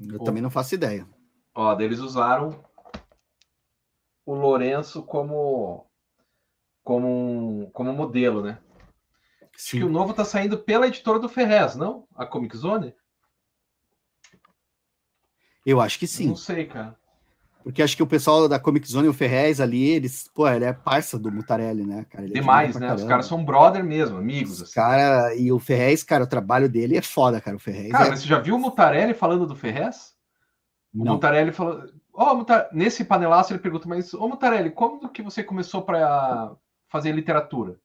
Eu 0.00 0.18
Ou... 0.18 0.24
também 0.24 0.42
não 0.42 0.50
faço 0.50 0.74
ideia. 0.74 1.08
Ó, 1.54 1.80
eles 1.80 2.00
usaram 2.00 2.64
o 4.26 4.34
Lourenço 4.34 5.02
como 5.04 5.86
como, 6.82 7.70
como 7.72 7.92
modelo, 7.92 8.42
né? 8.42 8.58
Acho 9.58 9.70
que 9.72 9.84
o 9.84 9.88
novo 9.88 10.14
tá 10.14 10.24
saindo 10.24 10.56
pela 10.56 10.86
editora 10.86 11.18
do 11.18 11.28
Ferrez, 11.28 11.74
não? 11.74 12.06
A 12.14 12.24
Comic 12.24 12.56
Zone? 12.56 12.94
Eu 15.66 15.80
acho 15.80 15.98
que 15.98 16.06
sim. 16.06 16.28
não 16.28 16.36
sei, 16.36 16.66
cara. 16.66 16.96
Porque 17.64 17.82
acho 17.82 17.96
que 17.96 18.02
o 18.02 18.06
pessoal 18.06 18.48
da 18.48 18.58
Comic 18.58 18.90
Zone 18.90 19.08
e 19.08 19.10
o 19.10 19.14
Ferrez 19.14 19.60
ali, 19.60 19.90
eles, 19.90 20.30
pô, 20.32 20.48
ele 20.48 20.64
é 20.64 20.72
parça 20.72 21.18
do 21.18 21.30
Mutarelli, 21.30 21.84
né, 21.84 22.06
cara? 22.08 22.24
Ele 22.24 22.38
é 22.38 22.40
Demais, 22.40 22.76
é 22.76 22.80
né? 22.80 22.94
Os 22.94 23.04
caras 23.04 23.26
são 23.26 23.44
brother 23.44 23.84
mesmo, 23.84 24.16
amigos. 24.16 24.62
Assim. 24.62 24.72
Cara, 24.72 25.34
e 25.34 25.50
o 25.52 25.58
Ferrez, 25.58 26.04
cara, 26.04 26.24
o 26.24 26.28
trabalho 26.28 26.68
dele 26.68 26.96
é 26.96 27.02
foda, 27.02 27.40
cara. 27.40 27.56
O 27.56 27.60
Ferrez. 27.60 27.90
Cara, 27.90 28.06
é... 28.06 28.10
mas 28.10 28.20
você 28.20 28.26
já 28.26 28.38
viu 28.38 28.54
o 28.54 28.58
Mutarelli 28.58 29.12
falando 29.12 29.46
do 29.46 29.56
Ferrez? 29.56 30.14
O 30.94 31.04
Não. 31.04 31.14
Mutarelli 31.14 31.52
falou. 31.52 31.84
Ó, 32.14 32.32
oh, 32.32 32.36
Mutar... 32.36 32.68
nesse 32.72 33.04
panelaço 33.04 33.52
ele 33.52 33.60
pergunta, 33.60 33.88
mas, 33.88 34.14
ô 34.14 34.28
Mutarelli, 34.28 34.70
como 34.70 35.08
que 35.10 35.20
você 35.20 35.42
começou 35.42 35.82
para 35.82 36.52
fazer 36.88 37.12
literatura? 37.12 37.78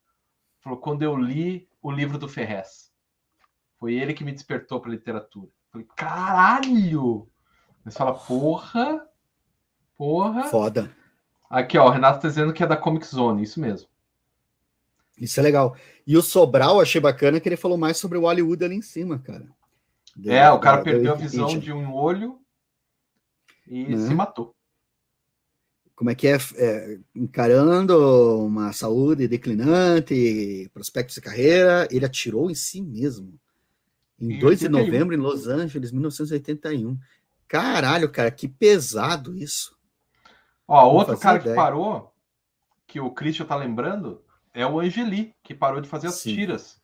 Falou, 0.63 0.79
quando 0.79 1.03
eu 1.03 1.15
li 1.15 1.67
o 1.81 1.91
livro 1.91 2.17
do 2.17 2.29
Ferrez. 2.29 2.91
Foi 3.77 3.93
ele 3.95 4.13
que 4.13 4.23
me 4.23 4.31
despertou 4.31 4.79
para 4.79 4.91
literatura. 4.91 5.51
Falei, 5.69 5.85
caralho! 5.95 7.27
Você 7.83 7.97
fala, 7.97 8.13
porra, 8.13 9.05
porra. 9.97 10.45
Foda. 10.45 10.89
Aqui, 11.49 11.77
ó, 11.77 11.87
o 11.87 11.89
Renato 11.89 12.21
tá 12.21 12.29
dizendo 12.29 12.53
que 12.53 12.63
é 12.63 12.67
da 12.67 12.77
Comic 12.77 13.05
Zone, 13.05 13.43
isso 13.43 13.59
mesmo. 13.59 13.89
Isso 15.19 15.39
é 15.39 15.43
legal. 15.43 15.75
E 16.07 16.17
o 16.17 16.21
Sobral, 16.21 16.79
achei 16.79 17.01
bacana 17.01 17.39
que 17.39 17.47
ele 17.47 17.57
falou 17.57 17.77
mais 17.77 17.97
sobre 17.97 18.17
o 18.17 18.21
Hollywood 18.21 18.63
ali 18.63 18.75
em 18.75 18.81
cima, 18.81 19.19
cara. 19.19 19.45
é, 20.25 20.49
o 20.49 20.59
cara 20.59 20.81
perdeu 20.81 21.11
a 21.11 21.15
visão 21.15 21.59
de 21.59 21.73
um 21.73 21.93
olho 21.93 22.39
e 23.67 23.95
né? 23.95 23.97
se 23.97 24.13
matou. 24.15 24.55
Como 25.95 26.09
é 26.09 26.15
que 26.15 26.27
é, 26.27 26.37
é, 26.55 26.99
encarando 27.15 28.45
uma 28.45 28.73
saúde 28.73 29.27
declinante, 29.27 30.69
prospectos 30.73 31.15
de 31.15 31.21
carreira, 31.21 31.87
ele 31.91 32.05
atirou 32.05 32.49
em 32.49 32.55
si 32.55 32.81
mesmo. 32.81 33.39
Em 34.19 34.39
2 34.39 34.61
de 34.61 34.69
novembro, 34.69 35.13
em 35.13 35.19
Los 35.19 35.47
Angeles, 35.47 35.91
1981. 35.91 36.97
Caralho, 37.47 38.09
cara, 38.09 38.31
que 38.31 38.47
pesado 38.47 39.35
isso. 39.35 39.77
Ó, 40.67 40.91
outro 40.91 41.17
cara 41.17 41.37
ideia. 41.37 41.53
que 41.53 41.61
parou, 41.61 42.13
que 42.87 42.99
o 42.99 43.11
Christian 43.11 43.45
tá 43.45 43.55
lembrando, 43.55 44.23
é 44.53 44.65
o 44.65 44.79
Angeli, 44.79 45.35
que 45.43 45.53
parou 45.53 45.81
de 45.81 45.89
fazer 45.89 46.07
as 46.07 46.15
Sim. 46.15 46.35
tiras. 46.35 46.81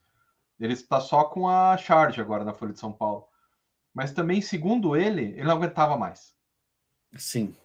Ele 0.60 0.74
está 0.74 1.00
só 1.00 1.24
com 1.24 1.48
a 1.48 1.78
charge 1.78 2.20
agora 2.20 2.44
na 2.44 2.54
Folha 2.54 2.74
de 2.74 2.80
São 2.80 2.92
Paulo. 2.92 3.28
Mas 3.94 4.12
também, 4.12 4.42
segundo 4.42 4.96
ele, 4.96 5.24
ele 5.24 5.44
não 5.44 5.56
aguentava 5.56 5.98
mais. 5.98 6.34
Sim. 7.16 7.56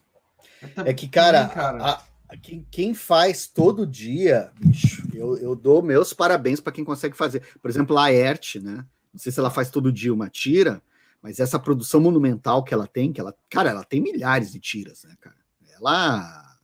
É 0.84 0.92
que, 0.92 1.08
cara, 1.08 1.48
cara... 1.48 1.82
A, 1.82 2.02
a, 2.28 2.36
quem, 2.36 2.66
quem, 2.70 2.94
faz 2.94 3.46
todo 3.46 3.86
dia, 3.86 4.50
bicho, 4.58 5.06
eu, 5.12 5.36
eu 5.36 5.54
dou 5.54 5.82
meus 5.82 6.12
parabéns 6.12 6.60
para 6.60 6.72
quem 6.72 6.84
consegue 6.84 7.16
fazer. 7.16 7.42
Por 7.60 7.70
exemplo, 7.70 7.96
a 7.98 8.12
Ert, 8.12 8.56
né? 8.56 8.84
Não 9.12 9.20
sei 9.20 9.30
se 9.30 9.38
ela 9.38 9.50
faz 9.50 9.70
todo 9.70 9.92
dia 9.92 10.12
uma 10.12 10.28
tira, 10.28 10.82
mas 11.22 11.38
essa 11.38 11.58
produção 11.58 12.00
monumental 12.00 12.64
que 12.64 12.74
ela 12.74 12.86
tem, 12.86 13.12
que 13.12 13.20
ela, 13.20 13.34
cara, 13.48 13.70
ela 13.70 13.84
tem 13.84 14.00
milhares 14.00 14.52
de 14.52 14.58
tiras, 14.58 15.04
né, 15.04 15.14
cara? 15.20 15.36
Ela. 15.76 16.58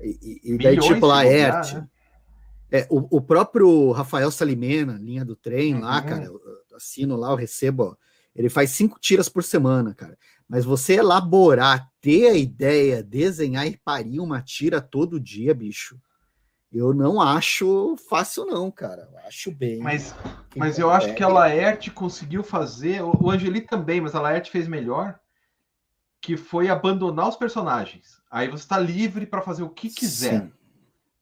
E, 0.00 0.40
e 0.44 0.58
daí, 0.58 0.78
tipo, 0.78 1.06
Laerte. 1.06 1.74
Né? 1.74 1.88
É, 2.70 2.86
o, 2.88 3.18
o, 3.18 3.20
próprio 3.20 3.90
Rafael 3.90 4.30
Salimena, 4.30 4.94
linha 4.94 5.24
do 5.24 5.36
trem 5.36 5.74
uhum. 5.74 5.80
lá, 5.82 6.00
cara, 6.00 6.24
eu, 6.24 6.40
eu 6.70 6.76
assino 6.76 7.16
lá, 7.16 7.30
eu 7.30 7.36
recebo, 7.36 7.82
ó, 7.82 7.96
ele 8.34 8.48
faz 8.48 8.70
cinco 8.70 8.98
tiras 8.98 9.28
por 9.28 9.44
semana, 9.44 9.94
cara. 9.94 10.16
Mas 10.52 10.66
você 10.66 10.96
elaborar, 10.96 11.90
ter 11.98 12.28
a 12.28 12.36
ideia, 12.36 13.02
desenhar 13.02 13.66
e 13.66 13.78
parir 13.78 14.20
uma 14.20 14.42
tira 14.42 14.82
todo 14.82 15.18
dia, 15.18 15.54
bicho, 15.54 15.98
eu 16.70 16.92
não 16.92 17.22
acho 17.22 17.96
fácil, 18.10 18.44
não, 18.44 18.70
cara. 18.70 19.08
Eu 19.10 19.18
acho 19.20 19.50
bem. 19.50 19.78
Mas, 19.78 20.14
mas 20.54 20.78
eu 20.78 20.90
acho 20.90 21.14
que 21.14 21.24
a 21.24 21.28
Laerte 21.28 21.90
conseguiu 21.90 22.44
fazer, 22.44 23.00
o 23.00 23.30
Angeli 23.30 23.62
também, 23.62 24.02
mas 24.02 24.14
a 24.14 24.20
Laerte 24.20 24.50
fez 24.50 24.68
melhor, 24.68 25.18
que 26.20 26.36
foi 26.36 26.68
abandonar 26.68 27.30
os 27.30 27.36
personagens. 27.36 28.20
Aí 28.30 28.46
você 28.46 28.64
está 28.64 28.78
livre 28.78 29.24
para 29.24 29.40
fazer 29.40 29.62
o 29.62 29.70
que 29.70 29.88
quiser. 29.88 30.42
Sim. 30.42 30.52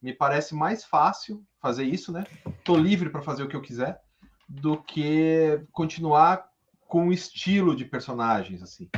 Me 0.03 0.13
parece 0.13 0.57
mais 0.57 0.85
fácil 0.85 1.47
fazer 1.61 1.85
isso, 1.85 2.11
né? 2.11 2.25
Tô 2.65 2.77
livre 2.77 3.09
para 3.09 3.23
fazer 3.23 3.45
o 3.45 3.49
que 3.49 3.55
eu 3.55 3.63
quiser, 3.63 4.03
do 4.49 4.77
que 4.77 5.65
continuar 5.71 6.51
com 6.89 7.07
o 7.07 7.13
estilo 7.13 7.77
de 7.77 7.85
personagens, 7.85 8.61
assim. 8.61 8.91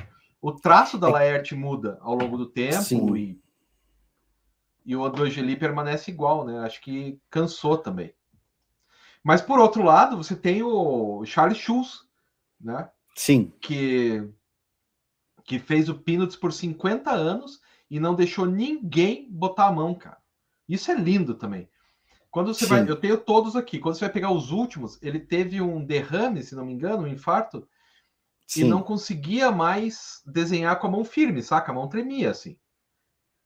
O 0.43 0.53
traço 0.53 0.99
da 0.99 1.09
é 1.09 1.13
Laerte 1.13 1.55
muda 1.55 1.99
ao 2.03 2.15
longo 2.15 2.37
do 2.37 2.47
tempo 2.47 2.83
Sim. 2.83 3.17
e 3.17 3.43
e 4.85 4.97
o 4.97 5.09
do 5.09 5.23
Angeli 5.23 5.57
permanece 5.57 6.11
igual, 6.11 6.45
né? 6.45 6.59
Acho 6.61 6.81
que 6.81 7.21
cansou 7.31 7.79
também. 7.79 8.13
Mas 9.23 9.41
por 9.41 9.59
outro 9.61 9.83
lado, 9.83 10.17
você 10.17 10.35
tem 10.35 10.63
o 10.63 11.25
Charles 11.25 11.59
Schulz, 11.59 12.01
né? 12.61 12.91
Sim. 13.15 13.53
Que, 13.61 14.29
que 15.45 15.59
fez 15.59 15.89
o 15.89 15.95
Peanuts 15.95 16.35
por 16.35 16.53
50 16.53 17.11
anos 17.11 17.61
e 17.89 18.01
não 18.01 18.15
deixou 18.15 18.47
ninguém 18.47 19.31
botar 19.31 19.69
a 19.69 19.73
mão, 19.73 19.95
cara. 19.95 20.19
Isso 20.69 20.91
é 20.91 20.95
lindo 20.95 21.35
também. 21.35 21.69
Quando 22.31 22.53
você 22.53 22.65
Sim. 22.65 22.71
vai, 22.71 22.91
eu 22.91 22.97
tenho 22.97 23.19
todos 23.19 23.55
aqui. 23.55 23.79
Quando 23.79 23.95
você 23.95 24.07
vai 24.07 24.13
pegar 24.13 24.33
os 24.33 24.51
últimos, 24.51 25.01
ele 25.03 25.21
teve 25.21 25.61
um 25.61 25.85
derrame, 25.85 26.43
se 26.43 26.57
não 26.57 26.65
me 26.65 26.73
engano, 26.73 27.05
um 27.05 27.07
infarto, 27.07 27.69
Sim. 28.53 28.67
e 28.67 28.69
não 28.69 28.83
conseguia 28.83 29.51
mais 29.51 30.21
desenhar 30.27 30.79
com 30.79 30.87
a 30.87 30.91
mão 30.91 31.05
firme, 31.05 31.43
saca? 31.43 31.73
A 31.73 31.75
mão 31.75 31.89
tremia 31.89 32.31
assim. 32.31 32.59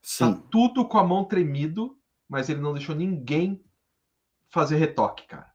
Sim. 0.01 0.33
Tá 0.33 0.41
tudo 0.51 0.85
com 0.85 0.97
a 0.97 1.03
mão 1.03 1.23
tremido, 1.23 1.97
mas 2.27 2.49
ele 2.49 2.59
não 2.59 2.73
deixou 2.73 2.93
ninguém 2.93 3.63
fazer 4.49 4.75
retoque, 4.75 5.25
cara. 5.25 5.49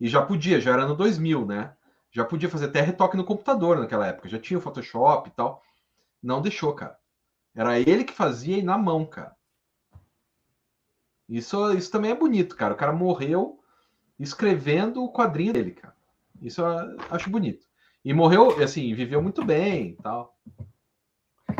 E 0.00 0.08
já 0.08 0.20
podia, 0.24 0.60
já 0.60 0.72
era 0.72 0.84
no 0.84 0.96
2000, 0.96 1.46
né? 1.46 1.76
Já 2.10 2.24
podia 2.24 2.50
fazer 2.50 2.66
até 2.66 2.80
retoque 2.80 3.16
no 3.16 3.24
computador 3.24 3.78
naquela 3.78 4.08
época, 4.08 4.28
já 4.28 4.38
tinha 4.38 4.58
o 4.58 4.62
Photoshop 4.62 5.28
e 5.28 5.32
tal. 5.32 5.62
Não 6.20 6.42
deixou, 6.42 6.74
cara. 6.74 6.98
Era 7.54 7.78
ele 7.78 8.02
que 8.02 8.12
fazia 8.12 8.58
e 8.58 8.62
na 8.62 8.76
mão, 8.76 9.06
cara. 9.06 9.36
Isso, 11.28 11.72
isso 11.74 11.90
também 11.92 12.10
é 12.10 12.16
bonito, 12.16 12.56
cara. 12.56 12.74
O 12.74 12.76
cara 12.76 12.92
morreu 12.92 13.62
escrevendo 14.18 15.04
o 15.04 15.12
quadrinho 15.12 15.52
dele, 15.52 15.70
cara. 15.70 15.94
Isso 16.42 16.60
eu 16.60 17.00
acho 17.10 17.30
bonito. 17.30 17.69
E 18.04 18.14
morreu, 18.14 18.62
assim, 18.62 18.94
viveu 18.94 19.22
muito 19.22 19.44
bem 19.44 19.96
e 19.98 20.02
tal. 20.02 20.36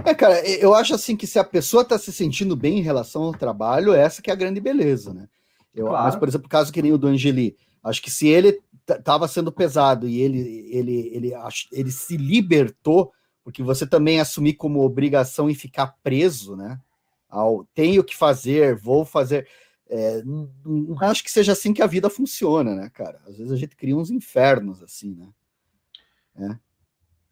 É, 0.05 0.15
cara, 0.15 0.41
eu 0.49 0.75
acho 0.75 0.95
assim 0.95 1.17
que 1.17 1.27
se 1.27 1.39
a 1.39 1.45
pessoa 1.45 1.83
está 1.83 1.99
se 1.99 2.13
sentindo 2.13 2.57
bem 2.57 2.79
em 2.79 2.83
relação 2.83 3.25
ao 3.25 3.33
trabalho, 3.33 3.93
essa 3.93 4.23
que 4.23 4.31
é 4.31 4.33
a 4.33 4.37
grande 4.37 4.61
beleza, 4.61 5.13
né? 5.13 5.29
Eu, 5.75 5.87
claro. 5.87 6.05
Mas, 6.05 6.17
por 6.17 6.29
exemplo, 6.29 6.47
o 6.47 6.51
caso 6.51 6.73
que 6.73 6.83
nem 6.83 6.93
o 6.93 6.99
do 6.99 7.07
Angeli, 7.07 7.57
acho 7.83 8.03
que 8.03 8.11
se 8.11 8.29
ele 8.29 8.61
estava 8.89 9.29
sendo 9.29 9.53
pesado 9.53 10.09
e 10.09 10.21
ele, 10.21 10.69
ele, 10.71 11.11
ele, 11.13 11.33
ele 11.73 11.91
se 11.91 12.17
libertou, 12.17 13.13
porque 13.45 13.63
você 13.63 13.87
também 13.87 14.21
assumir 14.21 14.55
como 14.55 14.85
obrigação 14.85 15.49
e 15.49 15.55
ficar 15.55 15.95
preso, 16.03 16.57
né? 16.57 16.81
Ao 17.29 17.65
tenho 17.75 18.03
que 18.03 18.17
fazer, 18.17 18.77
vou 18.77 19.05
fazer. 19.05 19.47
É, 19.89 20.23
não, 20.25 20.97
acho 21.03 21.23
que 21.23 21.31
seja 21.31 21.53
assim 21.53 21.73
que 21.73 21.83
a 21.83 21.87
vida 21.87 22.09
funciona, 22.11 22.75
né, 22.75 22.91
cara? 22.91 23.21
Às 23.27 23.37
vezes 23.37 23.53
a 23.53 23.57
gente 23.57 23.77
cria 23.77 23.97
uns 23.97 24.11
infernos 24.11 24.83
assim, 24.83 25.15
né? 25.15 25.29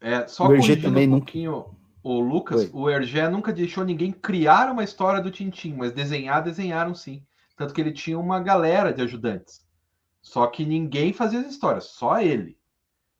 É, 0.01 0.13
é 0.13 0.27
só 0.27 0.47
o 0.47 0.81
também 0.81 1.07
um 1.07 1.17
pouquinho 1.17 1.79
o 2.01 2.19
Lucas, 2.19 2.61
Oi. 2.61 2.69
o 2.73 2.89
Hergé 2.89 3.29
nunca 3.29 3.51
deixou 3.51 3.83
ninguém 3.83 4.11
criar 4.11 4.71
uma 4.71 4.83
história 4.83 5.21
do 5.21 5.31
Tintim, 5.31 5.73
mas 5.73 5.91
desenhar, 5.91 6.41
desenharam 6.41 6.95
sim. 6.95 7.25
Tanto 7.55 7.73
que 7.73 7.81
ele 7.81 7.91
tinha 7.91 8.17
uma 8.17 8.39
galera 8.39 8.93
de 8.93 9.01
ajudantes. 9.01 9.65
Só 10.21 10.47
que 10.47 10.65
ninguém 10.65 11.11
fazia 11.11 11.39
as 11.39 11.47
histórias, 11.47 11.85
só 11.85 12.21
ele. 12.21 12.57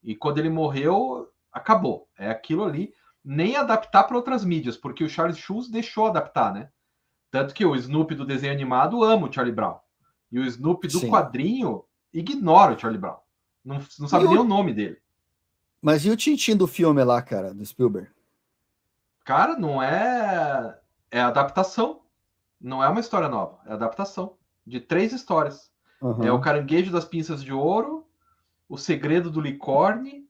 E 0.02 0.16
quando 0.16 0.38
ele 0.38 0.50
morreu, 0.50 1.30
acabou. 1.52 2.08
É 2.18 2.30
aquilo 2.30 2.64
ali. 2.64 2.94
Nem 3.24 3.58
adaptar 3.58 4.06
para 4.06 4.16
outras 4.16 4.46
mídias, 4.46 4.78
porque 4.78 5.04
o 5.04 5.10
Charles 5.10 5.38
Schulz 5.38 5.70
deixou 5.70 6.08
adaptar, 6.08 6.54
né? 6.54 6.70
Tanto 7.30 7.54
que 7.54 7.66
o 7.66 7.76
Snoopy 7.76 8.16
do 8.16 8.26
desenho 8.26 8.54
animado 8.54 9.04
ama 9.04 9.28
o 9.28 9.32
Charlie 9.32 9.54
Brown. 9.54 9.78
E 10.32 10.40
o 10.40 10.46
Snoopy 10.46 10.88
do 10.88 11.00
sim. 11.00 11.10
quadrinho 11.10 11.84
ignora 12.14 12.74
o 12.74 12.80
Charlie 12.80 13.00
Brown. 13.00 13.18
Não, 13.64 13.80
não 14.00 14.08
sabe 14.08 14.26
e 14.26 14.28
nem 14.30 14.38
o... 14.38 14.42
o 14.42 14.46
nome 14.48 14.74
dele. 14.74 14.98
Mas 15.82 16.06
e 16.06 16.10
o 16.10 16.18
Tintim 16.18 16.56
do 16.56 16.68
filme 16.68 17.04
lá, 17.04 17.22
cara, 17.22 17.54
do 17.54 17.66
Spielberg? 17.66 18.10
Cara, 19.24 19.58
não 19.58 19.82
é. 19.82 20.78
É 21.12 21.22
adaptação. 21.22 22.02
Não 22.60 22.84
é 22.84 22.90
uma 22.90 23.00
história 23.00 23.30
nova. 23.30 23.60
É 23.66 23.74
adaptação 23.74 24.36
de 24.66 24.80
três 24.80 25.14
histórias. 25.14 25.72
Uhum. 26.02 26.24
É 26.24 26.32
o 26.32 26.42
Caranguejo 26.42 26.92
das 26.92 27.06
Pinças 27.06 27.44
de 27.44 27.54
Ouro, 27.54 28.08
O 28.68 28.78
Segredo 28.78 29.30
do 29.30 29.42
Licorne 29.42 30.28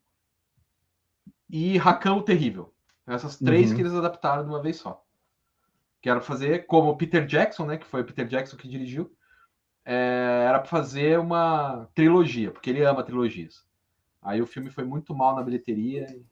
e 1.50 1.78
Rakan 1.78 2.16
o 2.16 2.22
Terrível. 2.22 2.74
Essas 3.06 3.38
três 3.38 3.70
uhum. 3.70 3.76
que 3.76 3.82
eles 3.82 3.93
adaptaram 3.93 4.43
de 4.43 4.50
uma 4.50 4.62
vez 4.62 4.78
só. 4.78 5.04
Quero 6.02 6.22
fazer 6.22 6.66
como 6.66 6.91
o 6.91 6.97
Peter 6.97 7.26
Jackson, 7.26 7.66
né? 7.66 7.78
Que 7.78 7.86
foi 7.86 8.02
o 8.02 8.06
Peter 8.06 8.28
Jackson 8.28 8.56
que 8.56 8.68
dirigiu. 8.68 9.12
É, 9.84 10.45
era 10.47 10.60
para 10.60 10.70
fazer 10.70 11.20
uma 11.20 11.89
trilogia, 11.95 12.52
porque 12.52 12.70
ele 12.70 12.84
ama 12.84 13.04
trilogias. 13.04 13.66
Aí 14.22 14.41
o 14.41 14.47
filme 14.47 14.70
foi 14.70 14.84
muito 14.84 15.15
mal 15.15 15.36
na 15.36 15.43
bilheteria 15.43 16.07
e 16.11 16.26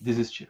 desistiu. 0.00 0.48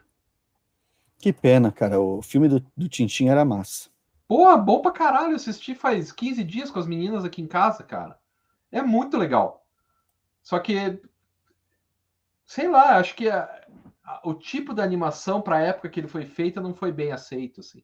Que 1.17 1.33
pena, 1.33 1.71
cara. 1.71 1.99
O 1.99 2.21
filme 2.21 2.47
do, 2.47 2.65
do 2.75 2.87
Tintin 2.87 3.27
era 3.27 3.45
massa. 3.45 3.89
Porra, 4.27 4.57
bom 4.57 4.81
pra 4.81 4.91
caralho. 4.91 5.35
Assisti 5.35 5.75
faz 5.75 6.11
15 6.11 6.43
dias 6.43 6.71
com 6.71 6.79
as 6.79 6.87
meninas 6.87 7.25
aqui 7.25 7.41
em 7.41 7.47
casa, 7.47 7.83
cara. 7.83 8.17
É 8.71 8.81
muito 8.81 9.17
legal. 9.17 9.65
Só 10.41 10.57
que, 10.59 11.01
sei 12.45 12.67
lá, 12.67 12.97
acho 12.97 13.15
que 13.15 13.29
a, 13.29 13.43
a, 14.03 14.21
o 14.23 14.33
tipo 14.33 14.73
da 14.73 14.83
animação 14.83 15.41
para 15.41 15.57
a 15.57 15.61
época 15.61 15.89
que 15.89 15.99
ele 15.99 16.07
foi 16.07 16.25
feita 16.25 16.61
não 16.61 16.73
foi 16.73 16.91
bem 16.91 17.11
aceito, 17.11 17.59
assim. 17.59 17.83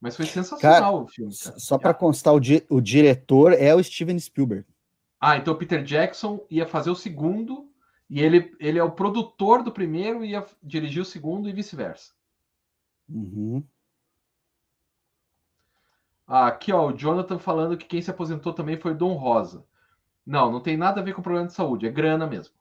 Mas 0.00 0.16
foi 0.16 0.26
sensacional 0.26 0.80
cara, 0.80 1.04
o 1.04 1.06
filme. 1.06 1.32
Cara. 1.36 1.58
Só 1.58 1.78
para 1.78 1.94
constar, 1.94 2.34
o, 2.34 2.40
di 2.40 2.64
o 2.68 2.80
diretor 2.80 3.52
é 3.52 3.74
o 3.74 3.82
Steven 3.82 4.18
Spielberg. 4.18 4.66
Ah, 5.20 5.36
então 5.36 5.52
o 5.52 5.56
Peter 5.56 5.82
Jackson 5.82 6.44
ia 6.48 6.66
fazer 6.66 6.90
o 6.90 6.94
segundo 6.94 7.67
e 8.08 8.20
ele, 8.22 8.54
ele 8.58 8.78
é 8.78 8.82
o 8.82 8.92
produtor 8.92 9.62
do 9.62 9.72
primeiro 9.72 10.24
e 10.24 10.30
ia 10.30 10.44
dirigir 10.62 11.02
o 11.02 11.04
segundo 11.04 11.48
e 11.48 11.52
vice-versa. 11.52 12.12
Uhum. 13.08 13.62
Ah, 16.26 16.46
aqui, 16.46 16.72
ó, 16.72 16.88
o 16.88 16.92
Jonathan 16.92 17.38
falando 17.38 17.76
que 17.76 17.86
quem 17.86 18.02
se 18.02 18.10
aposentou 18.10 18.52
também 18.52 18.78
foi 18.78 18.94
Dom 18.94 19.14
Rosa. 19.14 19.64
Não, 20.26 20.52
não 20.52 20.60
tem 20.60 20.76
nada 20.76 21.00
a 21.00 21.04
ver 21.04 21.14
com 21.14 21.22
problema 21.22 21.46
de 21.46 21.54
saúde, 21.54 21.86
é 21.86 21.90
grana 21.90 22.26
mesmo. 22.26 22.54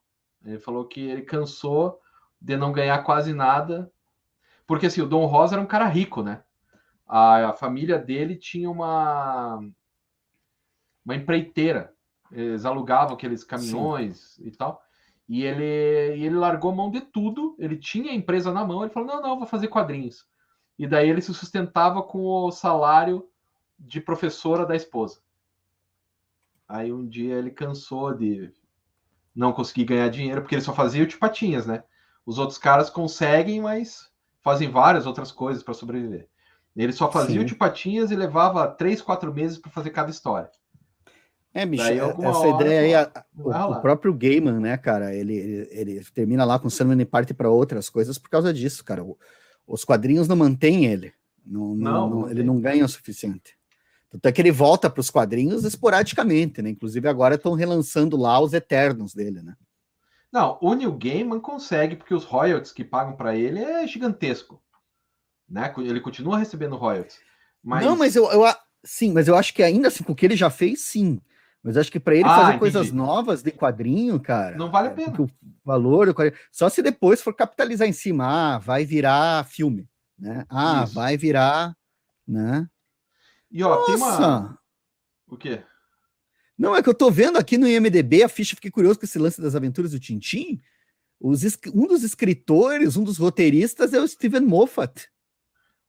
Ele 0.46 0.60
falou 0.60 0.86
que 0.86 1.02
ele 1.02 1.24
cansou 1.24 2.02
de 2.40 2.56
não 2.56 2.72
ganhar 2.72 3.04
quase 3.04 3.34
nada. 3.34 3.92
Porque 4.66 4.86
assim, 4.86 5.02
o 5.02 5.08
Dom 5.08 5.26
Rosa 5.26 5.56
era 5.56 5.62
um 5.62 5.68
cara 5.68 5.86
rico, 5.88 6.22
né? 6.22 6.44
A, 7.06 7.50
a 7.50 7.54
família 7.54 7.98
dele 7.98 8.36
tinha 8.36 8.70
uma 8.70 9.62
uma 11.06 11.16
empreiteira. 11.16 11.94
Eles 12.32 12.66
alugavam 12.66 13.16
aqueles 13.16 13.44
caminhões 13.44 14.36
Sim. 14.36 14.48
e 14.48 14.52
tal. 14.52 14.82
E 15.28 15.44
ele, 15.44 15.64
ele 15.64 16.36
largou 16.36 16.74
mão 16.74 16.90
de 16.90 17.02
tudo. 17.02 17.56
Ele 17.60 17.78
tinha 17.78 18.12
a 18.12 18.16
empresa 18.16 18.52
na 18.52 18.64
mão. 18.64 18.84
Ele 18.84 18.94
falou: 18.94 19.08
não, 19.08 19.22
não, 19.22 19.38
vou 19.38 19.48
fazer 19.48 19.68
quadrinhos. 19.68 20.26
E 20.80 20.88
daí 20.88 21.10
ele 21.10 21.22
se 21.22 21.34
sustentava 21.34 22.02
com 22.04 22.24
o 22.24 22.52
salário 22.52 23.28
de 23.78 24.00
professora 24.00 24.66
da 24.66 24.76
esposa. 24.76 25.20
Aí 26.68 26.92
um 26.92 27.08
dia 27.08 27.36
ele 27.36 27.52
cansou 27.52 28.14
de 28.14 28.52
não 29.36 29.54
conseguir 29.54 29.86
ganhar 29.86 30.10
dinheiro, 30.10 30.42
porque 30.42 30.56
ele 30.56 30.62
só 30.62 30.74
fazia 30.74 31.04
o 31.04 31.18
patinhas, 31.18 31.66
né? 31.66 31.84
Os 32.26 32.38
outros 32.38 32.58
caras 32.58 32.90
conseguem, 32.90 33.62
mas 33.62 34.12
fazem 34.42 34.70
várias 34.70 35.06
outras 35.06 35.32
coisas 35.32 35.64
para 35.64 35.74
sobreviver. 35.74 36.28
Ele 36.76 36.94
só 36.94 37.12
fazia 37.12 37.48
Sim. 37.48 37.54
o 37.54 37.58
patinhas 37.58 38.12
e 38.12 38.16
levava 38.16 38.68
três, 38.68 39.02
quatro 39.02 39.34
meses 39.34 39.58
para 39.58 39.72
fazer 39.72 39.90
cada 39.90 40.12
história. 40.12 40.50
É, 41.58 41.66
bicho, 41.66 41.84
Daí, 41.84 41.98
essa 41.98 42.38
hora, 42.38 42.62
ideia 42.62 43.00
aí, 43.00 43.22
o, 43.36 43.50
o, 43.50 43.82
próprio 43.82 44.14
Gaiman, 44.14 44.60
né, 44.60 44.78
cara, 44.78 45.16
ele, 45.16 45.36
ele, 45.36 45.68
ele 45.72 46.06
termina 46.14 46.46
lá 46.46 46.60
com 46.60 46.70
Sandman 46.70 47.04
parte 47.04 47.34
para 47.34 47.50
outras 47.50 47.90
coisas 47.90 48.20
por 48.20 48.30
causa 48.30 48.54
disso, 48.54 48.86
cara. 48.86 49.04
O, 49.04 49.18
os 49.66 49.84
quadrinhos 49.84 50.28
não 50.28 50.36
mantêm 50.36 50.86
ele. 50.86 51.12
Não, 51.44 51.74
não, 51.74 52.10
não, 52.10 52.30
ele 52.30 52.44
não 52.44 52.62
ganha 52.62 52.86
o 52.86 52.88
suficiente. 52.88 53.58
Tanto 54.08 54.28
é 54.28 54.32
que 54.32 54.40
ele 54.40 54.52
volta 54.52 54.88
para 54.88 55.02
os 55.02 55.10
quadrinhos 55.10 55.64
esporadicamente, 55.64 56.62
né? 56.62 56.70
Inclusive 56.70 57.10
agora 57.10 57.34
estão 57.34 57.56
relançando 57.56 58.16
lá 58.16 58.40
os 58.40 58.54
Eternos 58.54 59.16
dele, 59.16 59.42
né? 59.42 59.56
Não, 60.32 60.60
o 60.62 60.76
Neil 60.76 60.92
Gaiman 60.92 61.40
consegue, 61.40 61.96
porque 61.96 62.14
os 62.14 62.24
royalties 62.24 62.72
que 62.72 62.84
pagam 62.84 63.16
para 63.16 63.36
ele 63.36 63.64
é 63.64 63.88
gigantesco. 63.88 64.62
Né? 65.50 65.74
Ele 65.80 66.02
continua 66.02 66.38
recebendo 66.38 66.76
royalties. 66.76 67.18
Mas... 67.64 67.84
Não, 67.84 67.98
mas 67.98 68.16
eu, 68.16 68.32
eu, 68.32 68.44
sim, 68.84 69.12
mas 69.12 69.28
eu 69.28 69.36
acho 69.36 69.56
que 69.56 69.64
ainda 69.64 69.88
assim, 69.88 70.04
com 70.04 70.12
o 70.12 70.16
que 70.16 70.28
ele 70.28 70.36
já 70.36 70.52
fez, 70.52 70.82
sim. 70.82 71.20
Mas 71.64 71.76
acho 71.76 71.92
que 71.92 72.00
para 72.00 72.16
ele 72.16 72.24
ah, 72.24 72.30
fazer 72.30 72.44
entendi. 72.44 72.60
coisas 72.60 72.92
novas 72.92 73.42
de 73.42 73.52
quadrinho, 73.52 74.20
cara. 74.20 74.56
Não 74.56 74.72
vale 74.72 74.90
a 74.90 74.92
pena. 74.92 75.22
O 75.22 75.30
valor, 75.66 76.14
só 76.52 76.70
se 76.70 76.82
depois 76.82 77.22
for 77.22 77.34
capitalizar 77.34 77.88
em 77.88 77.94
cima, 77.94 78.26
ah, 78.26 78.58
vai 78.58 78.86
virar 78.86 79.46
filme, 79.46 79.88
né? 80.18 80.46
Ah, 80.50 80.84
Isso. 80.86 80.94
vai 80.94 81.18
virar, 81.18 81.76
né? 82.28 82.70
E 83.52 83.64
ó, 83.64 83.76
Nossa. 83.76 83.86
tem 83.86 83.96
uma. 83.96 84.60
O 85.28 85.38
quê? 85.38 85.62
Não, 86.58 86.76
é 86.76 86.82
que 86.82 86.90
eu 86.90 86.94
tô 86.94 87.12
vendo 87.12 87.38
aqui 87.38 87.58
no 87.58 87.68
IMDB 87.68 88.24
a 88.24 88.30
ficha, 88.30 88.56
fiquei 88.56 88.72
curioso 88.72 89.00
com 89.00 89.06
esse 89.06 89.20
lance 89.20 89.42
das 89.42 89.56
aventuras 89.56 89.92
do 89.92 90.00
Tintim. 90.00 90.60
Os, 91.20 91.42
um 91.74 91.88
dos 91.88 92.04
escritores, 92.04 92.96
um 92.96 93.04
dos 93.04 93.18
roteiristas 93.18 93.94
é 93.94 94.00
o 94.00 94.08
Steven 94.08 94.42
Moffat. 94.42 95.10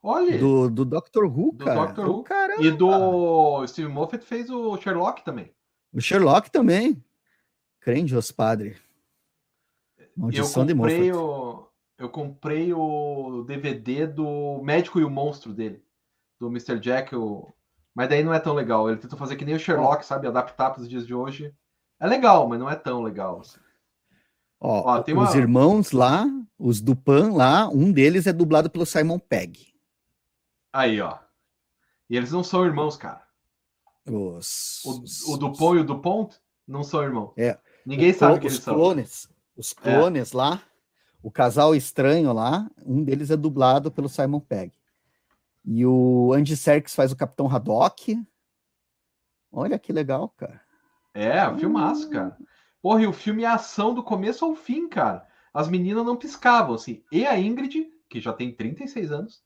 Olha! 0.03 0.39
Do, 0.39 0.71
do 0.71 0.85
Doctor 0.85 1.25
Who, 1.25 1.53
do 1.53 1.64
cara. 1.64 1.87
Doctor 1.87 2.09
Who. 2.09 2.25
E 2.64 2.71
do 2.71 3.66
Steven 3.66 3.93
Moffat 3.93 4.25
fez 4.25 4.51
o 4.51 4.77
Sherlock 4.79 5.25
também. 5.25 5.53
O 5.93 6.01
Sherlock 6.01 6.51
também. 6.51 7.03
Crente, 7.80 8.14
padre. 8.36 8.76
Maldição 10.16 10.62
eu 10.62 10.76
comprei 10.76 10.97
de 11.05 11.12
Moffat. 11.12 11.12
O, 11.12 11.68
eu 11.99 12.09
comprei 12.09 12.72
o 12.72 13.45
DVD 13.45 14.07
do 14.07 14.61
Médico 14.62 15.01
e 15.01 15.05
o 15.05 15.11
Monstro 15.11 15.53
dele 15.53 15.82
do 16.39 16.49
Mr. 16.49 16.78
Jack, 16.78 17.14
o... 17.14 17.53
mas 17.95 18.09
daí 18.09 18.22
não 18.22 18.32
é 18.32 18.39
tão 18.39 18.55
legal. 18.55 18.89
Ele 18.89 18.99
tentou 18.99 19.18
fazer 19.18 19.36
que 19.36 19.45
nem 19.45 19.55
o 19.55 19.59
Sherlock, 19.59 20.05
sabe? 20.05 20.26
Adaptar 20.26 20.70
para 20.70 20.82
os 20.82 20.89
dias 20.89 21.07
de 21.07 21.14
hoje. 21.14 21.53
É 22.01 22.07
legal, 22.07 22.49
mas 22.49 22.61
não 22.61 22.70
é 22.70 22.76
tão 22.76 23.03
legal. 23.03 23.41
Assim. 23.41 23.59
Ó, 24.61 24.97
Ó 24.97 25.05
uma... 25.12 25.24
Os 25.24 25.34
irmãos 25.34 25.91
lá, 25.93 26.24
os 26.59 26.80
do 26.80 26.95
Pan 26.95 27.32
lá, 27.32 27.68
um 27.68 27.91
deles 27.93 28.26
é 28.26 28.32
dublado 28.32 28.70
pelo 28.70 28.86
Simon 28.86 29.18
Pegg. 29.18 29.74
Aí, 30.72 31.01
ó. 31.01 31.18
E 32.09 32.16
eles 32.16 32.30
não 32.30 32.45
são 32.45 32.64
irmãos, 32.64 32.97
cara. 32.97 33.26
Os... 34.11 34.83
O, 34.85 35.35
o 35.35 35.37
Dupont 35.37 35.79
e 35.79 35.81
o 35.81 35.85
Dupont 35.85 36.37
não 36.67 36.83
são 36.83 37.03
irmãos. 37.03 37.33
É. 37.37 37.59
Ninguém 37.85 38.11
o, 38.11 38.15
sabe 38.15 38.41
que 38.41 38.47
eles 38.47 38.59
clones, 38.59 39.11
são. 39.11 39.33
Os 39.57 39.73
clones 39.73 40.35
é. 40.35 40.37
lá, 40.37 40.63
o 41.23 41.31
casal 41.31 41.75
estranho 41.75 42.33
lá, 42.33 42.71
um 42.85 43.03
deles 43.03 43.31
é 43.31 43.37
dublado 43.37 43.91
pelo 43.91 44.09
Simon 44.09 44.41
Pegg. 44.41 44.73
E 45.65 45.85
o 45.85 46.33
Andy 46.33 46.57
Serkis 46.57 46.95
faz 46.95 47.13
o 47.13 47.17
Capitão 47.17 47.47
Haddock. 47.47 48.19
Olha 49.51 49.79
que 49.79 49.93
legal, 49.93 50.29
cara. 50.31 50.61
É, 51.13 51.55
filmaço, 51.57 52.09
cara. 52.11 52.37
Porra, 52.81 53.03
e 53.03 53.07
o 53.07 53.13
filme 53.13 53.43
é 53.43 53.49
ação 53.49 53.93
do 53.93 54.03
começo 54.03 54.45
ao 54.45 54.55
fim, 54.55 54.89
cara. 54.89 55.27
As 55.53 55.69
meninas 55.69 56.05
não 56.05 56.17
piscavam, 56.17 56.75
assim. 56.75 57.03
E 57.11 57.27
a 57.27 57.39
Ingrid, 57.39 57.89
que 58.09 58.21
já 58.21 58.33
tem 58.33 58.55
36 58.55 59.11
anos, 59.11 59.43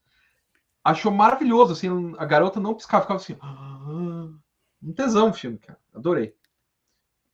achou 0.85 1.11
maravilhoso, 1.11 1.73
assim. 1.73 1.89
A 2.19 2.25
garota 2.25 2.61
não 2.61 2.75
piscava, 2.75 3.03
ficava 3.03 3.21
assim. 3.21 3.37
Um 4.83 4.93
tesão 4.93 5.31
o 5.31 5.35
filme, 5.35 5.59
cara. 5.59 5.79
Adorei. 5.95 6.35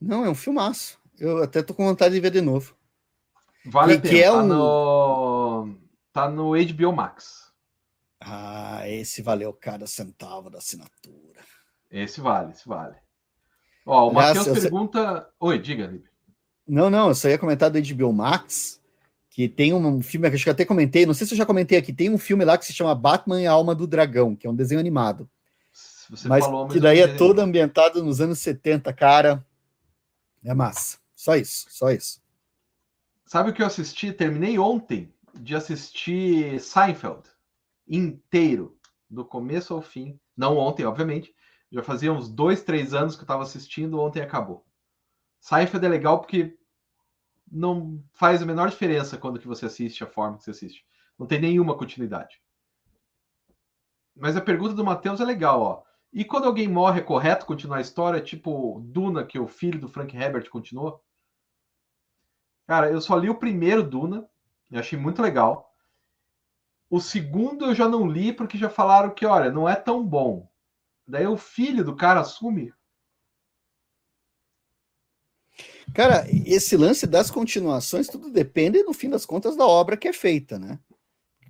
Não, 0.01 0.25
é 0.25 0.31
um 0.31 0.35
filmaço. 0.35 0.99
Eu 1.19 1.43
até 1.43 1.63
tô 1.63 1.75
com 1.75 1.85
vontade 1.85 2.15
de 2.15 2.21
ver 2.21 2.31
de 2.31 2.41
novo. 2.41 2.77
Vale 3.67 3.99
que, 4.01 4.09
a 4.09 4.11
pena. 4.11 4.15
Que 4.15 4.23
é 4.23 4.31
tá, 4.31 4.43
um... 4.43 4.47
no... 4.47 5.79
tá 6.13 6.29
no 6.29 6.51
HBO 6.53 6.93
Max. 6.93 7.53
Ah, 8.21 8.89
esse 8.89 9.23
valeu 9.23 9.53
cada 9.53 9.87
centavo 9.87 10.51
da 10.51 10.59
assinatura. 10.59 11.41
Esse 11.91 12.21
vale, 12.21 12.53
esse 12.53 12.69
vale. 12.69 12.97
Ó, 13.87 14.09
o 14.09 14.13
Matheus 14.13 14.47
pergunta. 14.47 15.29
Oi, 15.41 15.59
diga, 15.59 15.87
Libre. 15.87 16.11
Não, 16.67 16.91
não, 16.91 17.09
eu 17.09 17.15
só 17.15 17.29
ia 17.29 17.39
comentar 17.39 17.71
do 17.71 17.81
HBO 17.81 18.13
Max, 18.13 18.79
que 19.31 19.49
tem 19.49 19.73
um 19.73 20.03
filme 20.03 20.29
que 20.29 20.35
acho 20.35 20.45
que 20.45 20.51
eu 20.51 20.53
até 20.53 20.67
comentei, 20.67 21.07
não 21.07 21.15
sei 21.15 21.27
se 21.27 21.33
eu 21.33 21.39
já 21.39 21.47
comentei 21.47 21.79
aqui, 21.79 21.95
tem 21.95 22.11
um 22.11 22.19
filme 22.19 22.45
lá 22.45 22.59
que 22.59 22.67
se 22.67 22.75
chama 22.75 22.95
Batman 22.95 23.41
e 23.41 23.47
a 23.47 23.53
Alma 23.53 23.75
do 23.75 23.87
Dragão, 23.87 24.37
que 24.37 24.47
é 24.47 24.51
um 24.51 24.55
desenho 24.55 24.79
animado. 24.79 25.31
Você 26.11 26.29
mas 26.29 26.45
falou, 26.45 26.69
que 26.69 26.81
daí 26.81 27.01
é 27.01 27.17
todo 27.17 27.41
ambientado 27.41 28.03
nos 28.03 28.21
anos 28.21 28.39
70, 28.39 28.93
cara. 28.93 29.45
É 30.45 30.55
massa. 30.55 30.99
Só 31.15 31.37
isso, 31.37 31.67
só 31.71 31.91
isso. 31.91 32.23
Sabe 33.27 33.51
o 33.51 33.53
que 33.53 33.61
eu 33.61 33.67
assisti? 33.67 34.13
Terminei 34.13 34.59
ontem 34.59 35.13
de 35.35 35.55
assistir 35.55 36.59
Seinfeld 36.61 37.29
inteiro, 37.87 38.79
do 39.11 39.25
começo 39.25 39.75
ao 39.75 39.83
fim. 39.83 40.19
Não 40.37 40.57
ontem, 40.57 40.85
obviamente. 40.85 41.35
Já 41.71 41.83
fazia 41.83 42.13
uns 42.13 42.29
dois, 42.29 42.63
três 42.63 42.95
anos 42.95 43.15
que 43.15 43.21
eu 43.21 43.25
estava 43.25 43.43
assistindo, 43.43 44.01
ontem 44.01 44.23
acabou. 44.23 44.65
Seinfeld 45.41 45.85
é 45.85 45.89
legal 45.89 46.21
porque 46.21 46.57
não 47.51 48.03
faz 48.13 48.43
a 48.43 48.47
menor 48.47 48.71
diferença 48.71 49.19
quando 49.19 49.39
que 49.39 49.47
você 49.47 49.67
assiste, 49.67 50.03
a 50.03 50.07
forma 50.07 50.39
que 50.39 50.45
você 50.45 50.51
assiste. 50.51 50.87
Não 51.19 51.27
tem 51.27 51.41
nenhuma 51.41 51.77
continuidade. 51.77 52.41
Mas 54.17 54.37
a 54.37 54.41
pergunta 54.41 54.75
do 54.75 54.85
Matheus 54.85 55.21
é 55.21 55.25
legal, 55.25 55.61
ó. 55.61 55.88
E 56.19 56.25
quando 56.25 56.47
alguém 56.47 56.67
morre, 56.67 56.99
é 56.99 57.05
correto 57.05 57.47
continuar 57.47 57.77
a 57.77 57.81
história? 57.81 58.21
Tipo 58.21 58.81
Duna, 58.85 59.25
que 59.25 59.39
o 59.39 59.47
filho 59.47 59.79
do 59.79 59.87
Frank 59.87 60.17
Herbert 60.17 60.51
continuou? 60.51 61.01
Cara, 62.67 62.91
eu 62.91 63.01
só 63.01 63.17
li 63.17 63.31
o 63.31 63.39
primeiro 63.39 63.85
Duna, 63.85 64.29
e 64.69 64.77
achei 64.77 64.99
muito 64.99 65.23
legal. 65.23 65.73
O 66.91 67.01
segundo 67.01 67.67
eu 67.67 67.73
já 67.73 67.89
não 67.89 68.05
li 68.05 68.33
porque 68.33 68.59
já 68.59 68.69
falaram 68.69 69.15
que, 69.15 69.25
olha, 69.25 69.53
não 69.53 69.69
é 69.69 69.77
tão 69.77 70.05
bom. 70.05 70.51
Daí 71.07 71.25
o 71.25 71.37
filho 71.37 71.85
do 71.85 71.95
cara 71.95 72.19
assume. 72.19 72.75
Cara, 75.95 76.27
esse 76.45 76.77
lance 76.77 77.07
das 77.07 77.31
continuações, 77.31 78.09
tudo 78.09 78.29
depende, 78.29 78.83
no 78.83 78.93
fim 78.93 79.09
das 79.09 79.25
contas, 79.25 79.57
da 79.57 79.69
obra 79.69 79.97
que 79.97 80.09
é 80.09 80.13
feita, 80.13 80.59
né? 80.59 80.81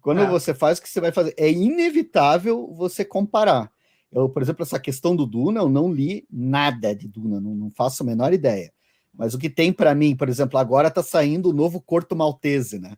Quando 0.02 0.20
é. 0.20 0.26
você 0.26 0.52
faz 0.52 0.78
o 0.78 0.82
que 0.82 0.90
você 0.90 1.00
vai 1.00 1.10
fazer, 1.10 1.32
é 1.38 1.50
inevitável 1.50 2.70
você 2.74 3.02
comparar. 3.02 3.72
Eu, 4.10 4.28
por 4.28 4.42
exemplo, 4.42 4.62
essa 4.62 4.80
questão 4.80 5.14
do 5.14 5.26
Duna, 5.26 5.60
eu 5.60 5.68
não 5.68 5.92
li 5.92 6.26
nada 6.30 6.94
de 6.94 7.06
Duna, 7.06 7.40
não, 7.40 7.54
não 7.54 7.70
faço 7.70 8.02
a 8.02 8.06
menor 8.06 8.32
ideia. 8.32 8.72
Mas 9.14 9.34
o 9.34 9.38
que 9.38 9.50
tem 9.50 9.72
para 9.72 9.94
mim, 9.94 10.16
por 10.16 10.28
exemplo, 10.28 10.58
agora 10.58 10.88
está 10.88 11.02
saindo 11.02 11.50
o 11.50 11.52
novo 11.52 11.80
Corto 11.80 12.16
Maltese, 12.16 12.78
né? 12.78 12.94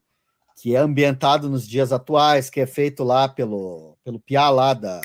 que 0.60 0.76
é 0.76 0.78
ambientado 0.78 1.48
nos 1.48 1.66
dias 1.66 1.90
atuais, 1.90 2.50
que 2.50 2.60
é 2.60 2.66
feito 2.66 3.02
lá 3.02 3.26
pelo, 3.26 3.96
pelo 4.04 4.20
Piá 4.20 4.50
lá 4.50 4.74
da, 4.74 5.00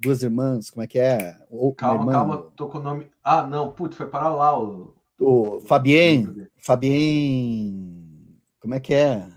duas 0.00 0.22
irmãs, 0.22 0.68
como 0.68 0.82
é 0.82 0.86
que 0.86 0.98
é? 0.98 1.36
Ou, 1.48 1.72
calma, 1.72 2.10
calma, 2.10 2.38
tô 2.56 2.68
com 2.68 2.78
o 2.78 2.82
nome. 2.82 3.06
Ah, 3.22 3.46
não, 3.46 3.70
putz, 3.70 3.96
foi 3.96 4.06
para 4.06 4.28
lá 4.28 4.58
o. 4.58 4.94
O 5.20 5.60
Fabien. 5.60 6.48
Fabien. 6.56 8.36
Como 8.58 8.74
é 8.74 8.80
que 8.80 8.92
é? 8.94 9.28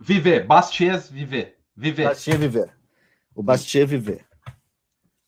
Viver, 0.00 0.46
Bastias 0.46 1.08
Viver. 1.08 1.56
Viver. 1.76 2.08
Bastias 2.08 2.38
Viver. 2.38 2.70
O 3.34 3.42
Bastias 3.42 3.88
Viver. 3.88 4.26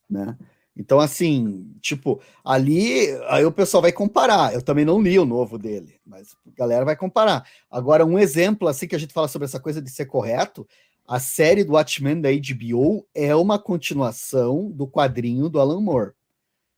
Né? 0.09 0.37
Então, 0.77 1.01
assim, 1.01 1.75
tipo, 1.81 2.21
ali 2.45 3.09
aí 3.29 3.45
o 3.45 3.51
pessoal 3.51 3.83
vai 3.83 3.91
comparar. 3.91 4.55
Eu 4.55 4.63
também 4.63 4.85
não 4.85 5.03
li 5.03 5.19
o 5.19 5.25
novo 5.25 5.59
dele, 5.59 5.97
mas 6.07 6.37
a 6.47 6.51
galera 6.57 6.85
vai 6.85 6.95
comparar. 6.95 7.45
Agora, 7.69 8.07
um 8.07 8.19
exemplo, 8.19 8.69
assim, 8.69 8.87
que 8.87 8.95
a 8.95 8.99
gente 8.99 9.13
fala 9.13 9.27
sobre 9.27 9.47
essa 9.47 9.59
coisa 9.59 9.83
de 9.83 9.91
ser 9.91 10.07
correto, 10.07 10.67
a 11.07 11.19
série 11.19 11.65
do 11.65 11.73
Watchmen 11.73 12.21
da 12.21 12.29
HBO 12.31 13.05
é 13.15 13.35
uma 13.35 13.59
continuação 13.59 14.71
do 14.71 14.87
quadrinho 14.87 15.49
do 15.49 15.59
Alan 15.59 15.81
Moore. 15.81 16.13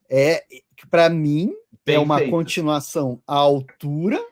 É, 0.08 0.44
para 0.90 1.10
mim, 1.10 1.52
Bem 1.84 1.96
é 1.96 1.98
uma 1.98 2.20
continuação 2.28 3.20
à 3.26 3.36
altura 3.36 4.24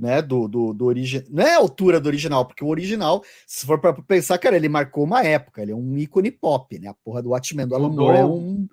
né, 0.00 0.22
do, 0.22 0.48
do, 0.48 0.72
do 0.72 0.86
original. 0.86 1.26
Não 1.30 1.42
é 1.44 1.54
a 1.54 1.58
altura 1.58 2.00
do 2.00 2.06
original, 2.06 2.46
porque 2.46 2.64
o 2.64 2.68
original, 2.68 3.22
se 3.46 3.66
for 3.66 3.78
para 3.78 3.92
pensar, 3.92 4.38
cara, 4.38 4.56
ele 4.56 4.68
marcou 4.68 5.04
uma 5.04 5.22
época, 5.22 5.62
ele 5.62 5.72
é 5.72 5.76
um 5.76 5.96
ícone 5.96 6.30
pop, 6.30 6.78
né? 6.78 6.88
A 6.88 6.94
porra 6.94 7.22
do 7.22 7.30
Watchmen 7.30 7.66
do 7.66 7.74
Alan 7.74 7.90
Moore 7.90 8.18
é 8.18 8.24
um 8.24 8.68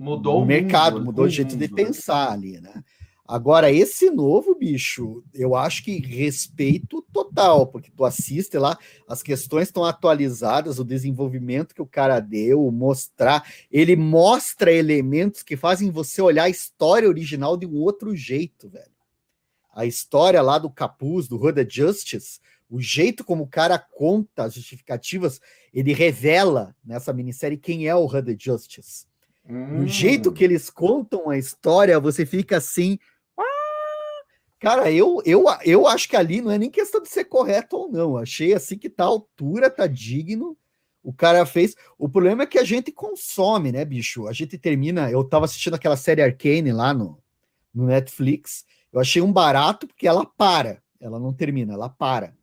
Mudou 0.00 0.42
o 0.42 0.46
mercado, 0.46 0.94
mundo, 0.94 1.04
mudou 1.04 1.24
o 1.26 1.28
jeito 1.28 1.54
de 1.54 1.68
pensar 1.68 2.32
ali, 2.32 2.58
né? 2.58 2.82
Agora, 3.28 3.70
esse 3.70 4.10
novo 4.10 4.56
bicho, 4.56 5.22
eu 5.34 5.54
acho 5.54 5.84
que 5.84 6.00
respeito 6.00 7.04
total, 7.12 7.66
porque 7.66 7.90
tu 7.94 8.04
assiste 8.04 8.56
lá, 8.56 8.78
as 9.06 9.22
questões 9.22 9.68
estão 9.68 9.84
atualizadas, 9.84 10.78
o 10.78 10.84
desenvolvimento 10.84 11.74
que 11.74 11.82
o 11.82 11.86
cara 11.86 12.18
deu, 12.18 12.68
mostrar, 12.72 13.44
ele 13.70 13.94
mostra 13.94 14.72
elementos 14.72 15.42
que 15.42 15.54
fazem 15.54 15.90
você 15.90 16.22
olhar 16.22 16.44
a 16.44 16.48
história 16.48 17.06
original 17.08 17.58
de 17.58 17.66
um 17.66 17.76
outro 17.76 18.16
jeito, 18.16 18.70
velho. 18.70 18.99
A 19.72 19.86
história 19.86 20.42
lá 20.42 20.58
do 20.58 20.70
capuz, 20.70 21.28
do 21.28 21.36
Hood 21.36 21.66
Justice, 21.68 22.40
o 22.68 22.80
jeito 22.80 23.24
como 23.24 23.44
o 23.44 23.48
cara 23.48 23.78
conta 23.78 24.44
as 24.44 24.54
justificativas, 24.54 25.40
ele 25.72 25.92
revela 25.92 26.74
nessa 26.84 27.12
minissérie 27.12 27.56
quem 27.56 27.86
é 27.86 27.94
o 27.94 28.04
Hood 28.04 28.36
Justice 28.38 29.10
Hum. 29.48 29.82
O 29.82 29.86
jeito 29.86 30.32
que 30.32 30.44
eles 30.44 30.70
contam 30.70 31.28
a 31.28 31.36
história, 31.36 31.98
você 31.98 32.24
fica 32.24 32.56
assim. 32.56 32.98
Ah! 33.36 33.42
Cara, 34.60 34.92
eu, 34.92 35.20
eu, 35.24 35.44
eu 35.64 35.86
acho 35.86 36.08
que 36.08 36.16
ali 36.16 36.40
não 36.40 36.50
é 36.50 36.58
nem 36.58 36.70
questão 36.70 37.02
de 37.02 37.08
ser 37.08 37.24
correto 37.24 37.76
ou 37.76 37.90
não. 37.90 38.16
Achei 38.16 38.54
assim 38.54 38.78
que 38.78 38.88
tá 38.88 39.04
altura, 39.04 39.68
tá 39.68 39.86
digno. 39.86 40.56
O 41.02 41.12
cara 41.12 41.44
fez. 41.46 41.74
O 41.98 42.08
problema 42.08 42.44
é 42.44 42.46
que 42.46 42.58
a 42.58 42.64
gente 42.64 42.92
consome, 42.92 43.72
né, 43.72 43.84
bicho? 43.84 44.28
A 44.28 44.32
gente 44.32 44.56
termina. 44.56 45.10
Eu 45.10 45.24
tava 45.24 45.46
assistindo 45.46 45.74
aquela 45.74 45.96
série 45.96 46.22
Arcane 46.22 46.72
lá 46.72 46.94
no, 46.94 47.18
no 47.74 47.86
Netflix. 47.86 48.64
Eu 48.92 49.00
achei 49.00 49.22
um 49.22 49.32
barato 49.32 49.86
porque 49.86 50.06
ela 50.06 50.24
para. 50.24 50.82
Ela 51.00 51.18
não 51.18 51.32
termina, 51.32 51.74
ela 51.74 51.88
para. 51.88 52.34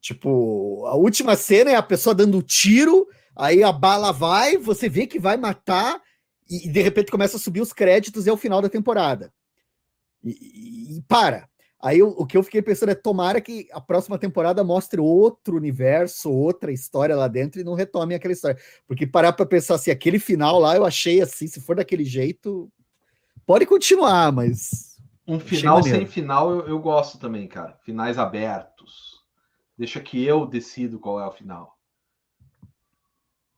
Tipo, 0.00 0.84
a 0.86 0.96
última 0.96 1.36
cena 1.36 1.70
é 1.70 1.76
a 1.76 1.82
pessoa 1.82 2.14
dando 2.14 2.42
tiro, 2.42 3.06
aí 3.36 3.62
a 3.62 3.70
bala 3.70 4.12
vai, 4.12 4.56
você 4.56 4.88
vê 4.88 5.06
que 5.06 5.18
vai 5.18 5.36
matar, 5.36 6.02
e, 6.50 6.68
de 6.68 6.82
repente 6.82 7.10
começa 7.10 7.36
a 7.36 7.40
subir 7.40 7.60
os 7.60 7.72
créditos 7.72 8.26
e 8.26 8.30
é 8.30 8.32
o 8.32 8.36
final 8.36 8.60
da 8.60 8.68
temporada. 8.68 9.32
E, 10.24 10.30
e, 10.30 10.98
e 10.98 11.02
para. 11.02 11.48
Aí 11.82 11.98
eu, 11.98 12.08
o 12.10 12.24
que 12.24 12.36
eu 12.36 12.44
fiquei 12.44 12.62
pensando 12.62 12.90
é 12.90 12.94
tomara 12.94 13.40
que 13.40 13.66
a 13.72 13.80
próxima 13.80 14.16
temporada 14.16 14.62
mostre 14.62 15.00
outro 15.00 15.56
universo, 15.56 16.30
outra 16.30 16.70
história 16.70 17.16
lá 17.16 17.26
dentro 17.26 17.60
e 17.60 17.64
não 17.64 17.74
retome 17.74 18.14
aquela 18.14 18.32
história. 18.32 18.56
Porque 18.86 19.04
parar 19.04 19.32
para 19.32 19.44
pensar 19.44 19.74
assim, 19.74 19.90
aquele 19.90 20.20
final 20.20 20.60
lá 20.60 20.76
eu 20.76 20.84
achei 20.84 21.20
assim, 21.20 21.48
se 21.48 21.60
for 21.60 21.74
daquele 21.74 22.04
jeito, 22.04 22.70
pode 23.44 23.66
continuar, 23.66 24.30
mas. 24.30 24.91
Um 25.26 25.38
final 25.38 25.82
sem 25.82 26.06
final 26.06 26.50
eu, 26.50 26.68
eu 26.68 26.78
gosto 26.78 27.18
também, 27.18 27.46
cara. 27.46 27.78
Finais 27.82 28.18
abertos. 28.18 29.22
Deixa 29.78 30.00
que 30.00 30.22
eu 30.24 30.46
decido 30.46 30.98
qual 30.98 31.20
é 31.20 31.26
o 31.26 31.32
final. 31.32 31.78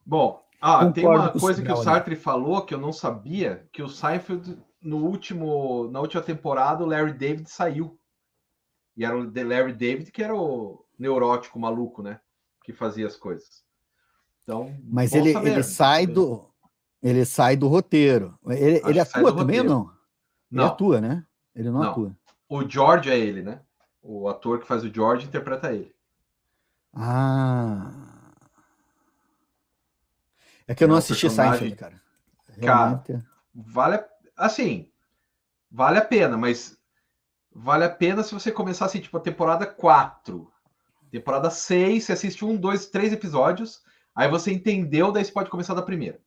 Bom, 0.04 0.44
ah, 0.60 0.78
Concordo 0.78 0.94
tem 0.94 1.06
uma 1.06 1.32
coisa 1.32 1.62
que 1.62 1.72
o 1.72 1.76
Sartre 1.76 2.16
falou 2.16 2.64
que 2.64 2.74
eu 2.74 2.78
não 2.78 2.92
sabia, 2.92 3.66
que 3.72 3.82
o 3.82 3.88
Seinfeld 3.88 4.58
no 4.80 4.98
último, 4.98 5.88
na 5.90 6.00
última 6.00 6.22
temporada 6.22 6.84
o 6.84 6.86
Larry 6.86 7.14
David 7.14 7.50
saiu. 7.50 7.98
E 8.96 9.04
era 9.04 9.16
o 9.16 9.24
Larry 9.24 9.72
David 9.72 10.12
que 10.12 10.22
era 10.22 10.34
o 10.34 10.84
neurótico 10.98 11.58
maluco, 11.58 12.02
né? 12.02 12.20
Que 12.62 12.72
fazia 12.72 13.06
as 13.06 13.16
coisas. 13.16 13.64
Então, 14.42 14.76
mas 14.84 15.12
ele, 15.14 15.32
saber, 15.32 15.52
ele 15.52 15.62
sai 15.62 16.06
do 16.06 16.50
ele 17.02 17.24
sai 17.24 17.56
do 17.56 17.68
roteiro. 17.68 18.38
Ele, 18.46 18.82
ele 18.86 19.00
atua 19.00 19.34
também 19.34 19.60
ou 19.60 19.66
não? 19.66 19.90
Não. 20.50 20.64
Ele 20.64 20.72
atua, 20.72 21.00
né? 21.00 21.26
Ele 21.54 21.70
não, 21.70 21.80
não, 21.80 21.90
atua. 21.90 22.16
O 22.48 22.68
George 22.68 23.10
é 23.10 23.18
ele, 23.18 23.42
né? 23.42 23.60
O 24.02 24.28
ator 24.28 24.60
que 24.60 24.66
faz 24.66 24.84
o 24.84 24.92
George 24.92 25.26
interpreta 25.26 25.72
ele. 25.72 25.94
Ah. 26.92 27.90
É 30.66 30.74
que 30.74 30.84
eu 30.84 30.88
não 30.88 30.96
é 30.96 30.98
assisti 30.98 31.28
Seinfeld, 31.28 31.76
cara. 31.76 32.00
Realmente... 32.56 33.12
Cara, 33.12 33.26
vale 33.54 34.04
assim, 34.36 34.90
vale 35.70 35.98
a 35.98 36.04
pena, 36.04 36.36
mas 36.36 36.78
vale 37.52 37.84
a 37.84 37.90
pena 37.90 38.22
se 38.22 38.32
você 38.32 38.50
começar 38.50 38.86
assim, 38.86 39.00
tipo, 39.00 39.16
a 39.16 39.20
temporada 39.20 39.66
4. 39.66 40.50
Temporada 41.10 41.50
6, 41.50 42.04
você 42.04 42.12
assiste 42.12 42.44
um, 42.44 42.56
dois, 42.56 42.86
três 42.86 43.12
episódios, 43.12 43.82
aí 44.14 44.28
você 44.28 44.52
entendeu, 44.52 45.12
daí 45.12 45.24
você 45.24 45.30
pode 45.30 45.50
começar 45.50 45.74
da 45.74 45.82
primeira. 45.82 46.20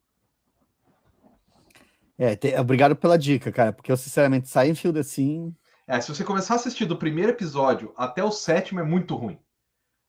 É, 2.18 2.36
te... 2.36 2.56
obrigado 2.56 2.96
pela 2.96 3.18
dica, 3.18 3.52
cara, 3.52 3.72
porque 3.72 3.92
eu, 3.92 3.98
sinceramente, 3.98 4.50
Seinfeld, 4.50 5.00
assim... 5.00 5.54
É, 5.86 6.02
se 6.02 6.10
você 6.10 6.24
começar 6.24 6.56
a 6.56 6.58
assistir 6.58 6.86
do 6.86 6.98
primeiro 6.98 7.32
episódio 7.32 7.94
até 7.96 8.24
o 8.24 8.32
sétimo, 8.32 8.80
é 8.80 8.84
muito 8.84 9.16
ruim. 9.16 9.40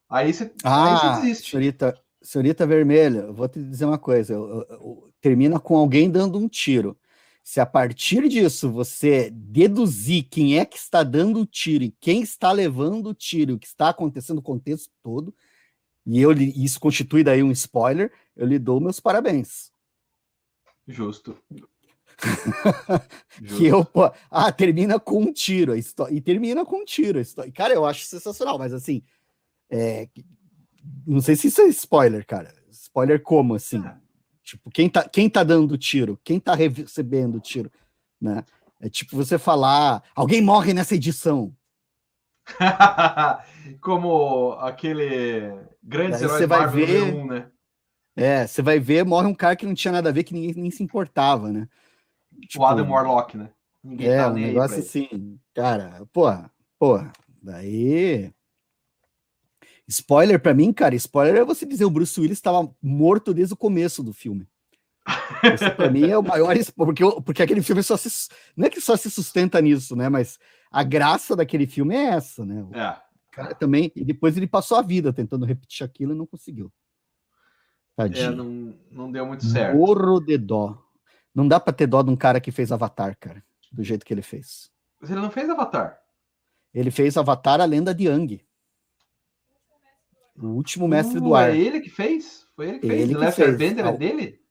Aí 0.09 0.33
você, 0.33 0.51
ah, 0.63 0.91
aí 0.91 0.97
você 0.97 1.21
desiste. 1.21 1.51
Senhorita, 1.51 1.97
senhorita 2.21 2.65
Vermelha, 2.67 3.19
eu 3.19 3.33
vou 3.33 3.47
te 3.47 3.63
dizer 3.63 3.85
uma 3.85 3.97
coisa: 3.97 4.33
eu, 4.33 4.49
eu, 4.49 4.65
eu, 4.69 5.13
termina 5.21 5.59
com 5.59 5.77
alguém 5.77 6.09
dando 6.09 6.37
um 6.37 6.49
tiro. 6.49 6.97
Se 7.43 7.59
a 7.59 7.65
partir 7.65 8.27
disso 8.27 8.69
você 8.69 9.29
deduzir 9.31 10.27
quem 10.29 10.59
é 10.59 10.65
que 10.65 10.77
está 10.77 11.03
dando 11.03 11.39
o 11.39 11.45
tiro 11.45 11.83
e 11.83 11.95
quem 11.99 12.21
está 12.21 12.51
levando 12.51 13.07
o 13.07 13.13
tiro, 13.13 13.55
o 13.55 13.59
que 13.59 13.67
está 13.67 13.89
acontecendo 13.89 14.37
no 14.37 14.41
contexto 14.41 14.91
todo, 15.01 15.33
e 16.05 16.21
eu, 16.21 16.31
isso 16.33 16.79
constitui 16.79 17.23
daí 17.23 17.41
um 17.41 17.51
spoiler, 17.51 18.11
eu 18.35 18.45
lhe 18.45 18.59
dou 18.59 18.79
meus 18.79 18.99
parabéns. 18.99 19.71
Justo. 20.87 21.37
que 23.57 23.65
eu, 23.65 23.85
pô, 23.85 24.11
ah, 24.29 24.51
termina 24.51 24.99
com 24.99 25.21
um 25.21 25.33
tiro, 25.33 25.73
e 25.75 26.21
termina 26.21 26.65
com 26.65 26.77
um 26.77 26.85
tiro. 26.85 27.21
Cara, 27.53 27.73
eu 27.73 27.85
acho 27.85 28.05
sensacional, 28.05 28.57
mas 28.57 28.73
assim, 28.73 29.01
é, 29.69 30.07
não 31.05 31.21
sei 31.21 31.35
se 31.35 31.47
isso 31.47 31.61
é 31.61 31.67
spoiler, 31.67 32.25
cara. 32.25 32.53
Spoiler 32.71 33.21
como, 33.21 33.55
assim? 33.55 33.81
Ah. 33.85 33.97
Tipo, 34.43 34.69
quem 34.71 34.89
tá, 34.89 35.07
quem 35.07 35.29
tá 35.29 35.43
dando 35.43 35.77
tiro? 35.77 36.19
Quem 36.23 36.39
tá 36.39 36.55
recebendo 36.55 37.39
tiro? 37.39 37.71
Né? 38.19 38.43
É 38.81 38.89
tipo 38.89 39.15
você 39.15 39.37
falar, 39.37 40.03
alguém 40.15 40.41
morre 40.41 40.73
nessa 40.73 40.95
edição. 40.95 41.55
como 43.79 44.53
aquele 44.53 45.53
grande 45.83 46.23
herói 46.23 46.39
você 46.39 46.47
vai 46.47 46.67
ver, 46.67 47.13
1, 47.13 47.27
né? 47.27 47.51
É, 48.15 48.47
você 48.47 48.61
vai 48.61 48.79
ver, 48.79 49.05
morre 49.05 49.27
um 49.27 49.35
cara 49.35 49.55
que 49.55 49.65
não 49.65 49.73
tinha 49.73 49.91
nada 49.91 50.09
a 50.09 50.11
ver, 50.11 50.23
que 50.23 50.33
ninguém 50.33 50.53
nem 50.55 50.71
se 50.71 50.81
importava, 50.81 51.51
né? 51.51 51.67
Tipo, 52.47 52.63
o 52.63 52.67
Adam 52.67 52.89
Warlock, 52.89 53.37
né? 53.37 53.49
Ninguém 53.83 54.09
é, 54.09 54.17
tá 54.17 54.29
um 54.29 54.33
negócio 54.33 54.79
assim, 54.79 55.39
cara, 55.53 56.05
porra, 56.11 56.51
porra, 56.77 57.11
daí 57.41 58.31
Spoiler 59.89 60.39
para 60.39 60.53
mim, 60.53 60.71
cara, 60.71 60.93
spoiler 60.93 61.35
é 61.37 61.43
você 61.43 61.65
dizer 61.65 61.83
o 61.83 61.89
Bruce 61.89 62.19
Willis 62.21 62.37
estava 62.37 62.69
morto 62.79 63.33
desde 63.33 63.55
o 63.55 63.57
começo 63.57 64.03
do 64.03 64.13
filme. 64.13 64.47
Isso 65.51 65.75
para 65.75 65.89
mim 65.89 66.07
é 66.07 66.15
o 66.15 66.21
maior 66.21 66.55
porque 66.75 67.03
porque 67.25 67.41
aquele 67.41 67.63
filme 67.63 67.81
só 67.81 67.97
se 67.97 68.29
não 68.55 68.67
é 68.67 68.69
que 68.69 68.79
só 68.79 68.95
se 68.95 69.09
sustenta 69.09 69.59
nisso, 69.59 69.95
né? 69.95 70.07
Mas 70.07 70.37
a 70.69 70.83
graça 70.83 71.35
daquele 71.35 71.65
filme 71.65 71.95
é 71.95 72.09
essa, 72.09 72.45
né? 72.45 72.61
O 72.61 72.75
é. 72.75 73.01
cara 73.31 73.55
também 73.55 73.91
e 73.95 74.05
depois 74.05 74.37
ele 74.37 74.45
passou 74.45 74.77
a 74.77 74.83
vida 74.83 75.11
tentando 75.11 75.43
repetir 75.43 75.83
aquilo 75.83 76.13
e 76.13 76.17
não 76.17 76.27
conseguiu. 76.27 76.71
Tadinho. 77.95 78.31
É, 78.31 78.35
não, 78.35 78.75
não 78.91 79.11
deu 79.11 79.25
muito 79.25 79.43
certo. 79.43 79.75
Morro 79.75 80.19
de 80.19 80.37
dó. 80.37 80.77
Não 81.33 81.47
dá 81.47 81.59
para 81.59 81.73
ter 81.73 81.87
dó 81.87 82.01
de 82.01 82.09
um 82.09 82.15
cara 82.15 82.39
que 82.39 82.51
fez 82.51 82.71
Avatar, 82.71 83.17
cara, 83.19 83.43
do 83.71 83.83
jeito 83.83 84.05
que 84.05 84.13
ele 84.13 84.21
fez. 84.21 84.71
Mas 84.99 85.09
ele 85.09 85.21
não 85.21 85.31
fez 85.31 85.49
Avatar. 85.49 85.99
Ele 86.73 86.91
fez 86.91 87.17
Avatar, 87.17 87.61
a 87.61 87.65
lenda 87.65 87.93
de 87.93 88.07
Ang. 88.07 88.45
O 90.41 90.47
último 90.47 90.87
mestre 90.87 91.17
uh, 91.17 91.21
do 91.21 91.35
ar. 91.35 91.49
É 91.49 91.57
ele 91.57 91.81
que 91.81 91.89
fez? 91.89 92.45
Foi 92.55 92.69
ele 92.69 92.79
que 92.79 92.87
fez? 92.87 93.01
Ele 93.01 93.15
o 93.15 93.19
Lester 93.19 93.57
Bender 93.57 93.85
é 93.85 93.97
dele? 93.97 94.41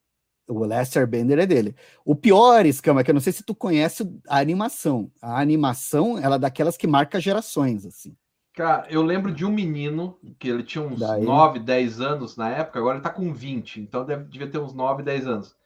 O 0.47 0.65
Lester 0.65 1.07
Bender 1.07 1.39
é 1.39 1.47
dele. 1.47 1.75
O 2.05 2.15
pior, 2.15 2.65
Escama, 2.67 3.01
é 3.01 3.05
que 3.05 3.11
eu 3.11 3.15
não 3.15 3.21
sei 3.21 3.33
se 3.33 3.43
tu 3.43 3.55
conhece 3.55 4.03
a 4.27 4.39
animação. 4.39 5.11
A 5.21 5.41
animação, 5.41 6.19
ela 6.19 6.37
é 6.37 6.39
daquelas 6.39 6.77
que 6.77 6.87
marca 6.87 7.21
gerações, 7.21 7.85
assim. 7.85 8.17
Cara, 8.55 8.87
eu 8.91 9.03
lembro 9.03 9.33
de 9.33 9.45
um 9.45 9.53
menino 9.53 10.19
que 10.39 10.49
ele 10.49 10.65
tinha 10.65 10.85
uns 10.85 10.99
Daí... 10.99 11.23
9, 11.23 11.61
10 11.61 12.01
anos 12.01 12.37
na 12.37 12.51
época, 12.51 12.79
agora 12.79 12.97
ele 12.97 13.05
tá 13.05 13.11
com 13.11 13.33
20, 13.33 13.81
então 13.81 14.05
deve, 14.05 14.25
devia 14.25 14.51
ter 14.51 14.59
uns 14.59 14.75
9, 14.75 15.03
10 15.03 15.27
anos. 15.29 15.57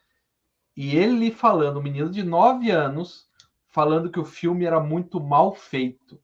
E 0.76 0.96
ele 0.96 1.30
falando, 1.30 1.78
um 1.78 1.82
menino 1.82 2.10
de 2.10 2.22
9 2.22 2.70
anos, 2.70 3.28
falando 3.68 4.10
que 4.10 4.20
o 4.20 4.24
filme 4.24 4.64
era 4.64 4.80
muito 4.80 5.20
mal 5.20 5.54
feito. 5.54 6.18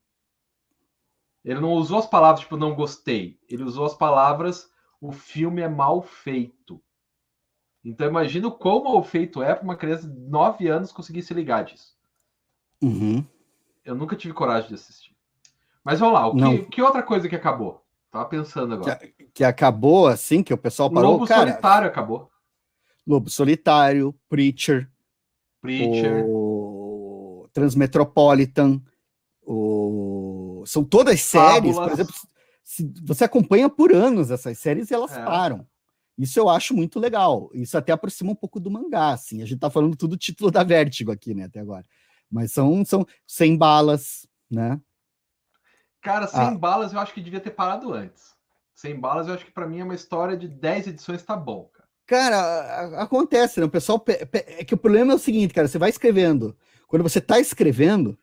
Ele 1.44 1.60
não 1.60 1.72
usou 1.72 1.98
as 1.98 2.06
palavras 2.06 2.40
tipo 2.40 2.56
não 2.56 2.74
gostei. 2.74 3.38
Ele 3.48 3.62
usou 3.62 3.84
as 3.84 3.94
palavras 3.94 4.70
o 5.00 5.12
filme 5.12 5.62
é 5.62 5.68
mal 5.68 6.02
feito. 6.02 6.80
Então 7.84 8.08
imagina 8.08 8.48
o 8.48 8.52
quão 8.52 8.82
mal 8.82 9.02
feito 9.02 9.42
é 9.42 9.54
para 9.54 9.64
uma 9.64 9.76
criança 9.76 10.08
de 10.08 10.18
9 10.18 10.68
anos 10.68 10.92
conseguir 10.92 11.22
se 11.22 11.32
ligar 11.32 11.64
disso. 11.64 11.96
Uhum. 12.82 13.24
Eu 13.84 13.94
nunca 13.94 14.16
tive 14.16 14.34
coragem 14.34 14.68
de 14.68 14.74
assistir. 14.74 15.16
Mas 15.84 16.00
vamos 16.00 16.14
lá, 16.14 16.26
o 16.26 16.36
que, 16.36 16.64
que 16.66 16.82
outra 16.82 17.02
coisa 17.02 17.28
que 17.28 17.36
acabou? 17.36 17.82
Tava 18.10 18.26
pensando 18.26 18.74
agora. 18.74 18.96
Que, 18.96 19.24
que, 19.32 19.44
acabou 19.44 20.06
assim, 20.06 20.42
que 20.42 20.52
o 20.52 20.58
pessoal 20.58 20.90
parou. 20.90 21.12
Lobo 21.12 21.26
cara, 21.26 21.48
Solitário 21.48 21.88
acabou. 21.88 22.30
Lobo 23.08 23.30
Solitário, 23.30 24.14
Preacher. 24.28 24.86
Preacher. 25.62 26.26
O 26.28 27.48
Transmetropolitan. 27.54 28.82
O... 29.42 30.62
São 30.66 30.84
todas 30.84 31.22
séries, 31.22 31.74
Fábulas. 31.74 31.78
por 31.78 31.92
exemplo, 31.92 32.14
se 32.62 32.92
você 33.02 33.24
acompanha 33.24 33.70
por 33.70 33.94
anos 33.94 34.30
essas 34.30 34.58
séries 34.58 34.90
e 34.90 34.94
elas 34.94 35.16
é. 35.16 35.24
param. 35.24 35.66
Isso 36.18 36.38
eu 36.38 36.50
acho 36.50 36.74
muito 36.74 37.00
legal. 37.00 37.48
Isso 37.54 37.78
até 37.78 37.92
aproxima 37.92 38.32
um 38.32 38.34
pouco 38.34 38.60
do 38.60 38.70
mangá, 38.70 39.12
assim. 39.12 39.40
A 39.40 39.46
gente 39.46 39.60
tá 39.60 39.70
falando 39.70 39.96
tudo 39.96 40.16
título 40.16 40.50
da 40.50 40.62
Vertigo 40.62 41.10
aqui, 41.10 41.32
né, 41.32 41.44
até 41.44 41.60
agora. 41.60 41.86
Mas 42.30 42.52
são, 42.52 42.84
são 42.84 43.06
100 43.26 43.56
balas, 43.56 44.28
né? 44.50 44.78
Cara, 46.02 46.26
100 46.26 46.40
ah. 46.40 46.50
balas 46.58 46.92
eu 46.92 47.00
acho 47.00 47.14
que 47.14 47.22
devia 47.22 47.40
ter 47.40 47.52
parado 47.52 47.94
antes. 47.94 48.36
100 48.74 49.00
balas 49.00 49.28
eu 49.28 49.34
acho 49.34 49.46
que 49.46 49.50
para 49.50 49.66
mim 49.66 49.80
é 49.80 49.84
uma 49.84 49.94
história 49.94 50.36
de 50.36 50.46
10 50.46 50.88
edições 50.88 51.22
tá 51.22 51.34
bom, 51.34 51.70
cara. 52.08 53.00
Acontece, 53.02 53.60
né? 53.60 53.66
O 53.66 53.70
pessoal. 53.70 54.02
É 54.32 54.64
que 54.64 54.74
o 54.74 54.78
problema 54.78 55.12
é 55.12 55.14
o 55.14 55.18
seguinte, 55.18 55.54
cara, 55.54 55.68
você 55.68 55.78
vai 55.78 55.90
escrevendo. 55.90 56.56
Quando 56.88 57.02
você 57.02 57.20
tá 57.20 57.38
escrevendo, 57.38 58.18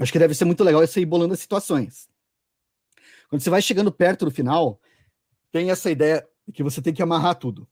acho 0.00 0.10
que 0.10 0.18
deve 0.18 0.34
ser 0.34 0.46
muito 0.46 0.64
legal 0.64 0.82
isso 0.82 0.98
aí 0.98 1.04
bolando 1.04 1.34
as 1.34 1.40
situações. 1.40 2.08
Quando 3.28 3.42
você 3.42 3.50
vai 3.50 3.62
chegando 3.62 3.92
perto 3.92 4.24
do 4.24 4.30
final, 4.30 4.80
tem 5.52 5.70
essa 5.70 5.90
ideia 5.90 6.26
que 6.52 6.62
você 6.62 6.80
tem 6.80 6.94
que 6.94 7.02
amarrar 7.02 7.36
tudo. 7.36 7.68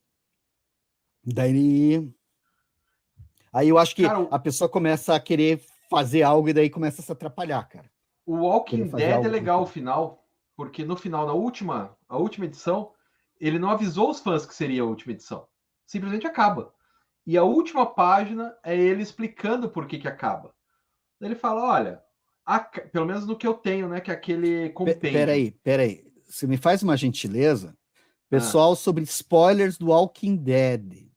Daí. 1.25 2.09
Aí 3.53 3.69
eu 3.69 3.79
acho 3.79 3.97
que 3.97 4.03
cara, 4.03 4.27
a 4.31 4.39
pessoa 4.39 4.69
começa 4.69 5.15
a 5.15 5.21
querer 5.21 5.61
fazer 5.91 6.23
algo 6.23 6.49
e 6.49 6.53
daí 6.53 6.71
começa 6.71 7.01
a 7.01 7.05
se 7.05 7.13
atrapalhar, 7.13 7.63
cara. 7.69 7.91
O 8.25 8.37
Walking 8.37 8.89
Dead 8.89 9.25
é 9.25 9.29
legal 9.29 9.63
o 9.63 9.67
final, 9.67 10.25
porque 10.57 10.85
no 10.85 10.97
final, 10.97 11.27
na 11.27 11.33
última, 11.33 11.97
a 12.09 12.17
última 12.17 12.47
edição, 12.47 12.93
ele 13.49 13.59
não 13.59 13.71
avisou 13.71 14.11
os 14.11 14.21
fãs 14.21 14.47
que 14.47 14.55
seria 14.55 14.83
a 14.83 14.87
última 14.87 15.13
edição. 15.13 15.47
Simplesmente 15.85 16.27
acaba. 16.27 16.73
E 17.27 17.37
a 17.37 17.43
última 17.43 17.85
página 17.85 18.57
é 18.63 18.77
ele 18.77 19.03
explicando 19.03 19.69
por 19.69 19.87
que, 19.87 19.99
que 19.99 20.07
acaba. 20.07 20.55
Ele 21.21 21.35
fala: 21.35 21.63
olha, 21.63 22.03
a, 22.47 22.61
pelo 22.61 23.07
menos 23.07 23.27
no 23.27 23.37
que 23.37 23.47
eu 23.47 23.55
tenho, 23.55 23.89
né? 23.89 24.01
Que 24.01 24.11
é 24.11 24.15
aquele 24.15 24.71
compêndio. 24.71 25.01
Peraí, 25.01 25.51
peraí. 25.51 26.05
Você 26.25 26.47
me 26.47 26.57
faz 26.57 26.83
uma 26.83 26.97
gentileza? 26.97 27.77
Pessoal, 28.31 28.73
ah. 28.73 28.77
sobre 28.77 29.03
spoilers 29.05 29.77
do 29.77 29.89
Walking 29.89 30.37
Dead. 30.37 31.09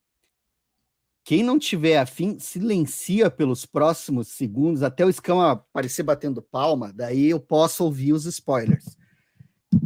Quem 1.23 1.43
não 1.43 1.57
tiver 1.57 1.97
afim, 1.97 2.37
silencia 2.37 3.31
pelos 3.31 3.65
próximos 3.65 4.27
segundos 4.27 4.83
até 4.83 5.05
o 5.05 5.09
escama 5.09 5.53
aparecer 5.53 6.03
batendo 6.03 6.41
palma, 6.41 6.93
daí 6.93 7.29
eu 7.29 7.39
posso 7.39 7.83
ouvir 7.83 8.13
os 8.13 8.25
spoilers. 8.25 8.95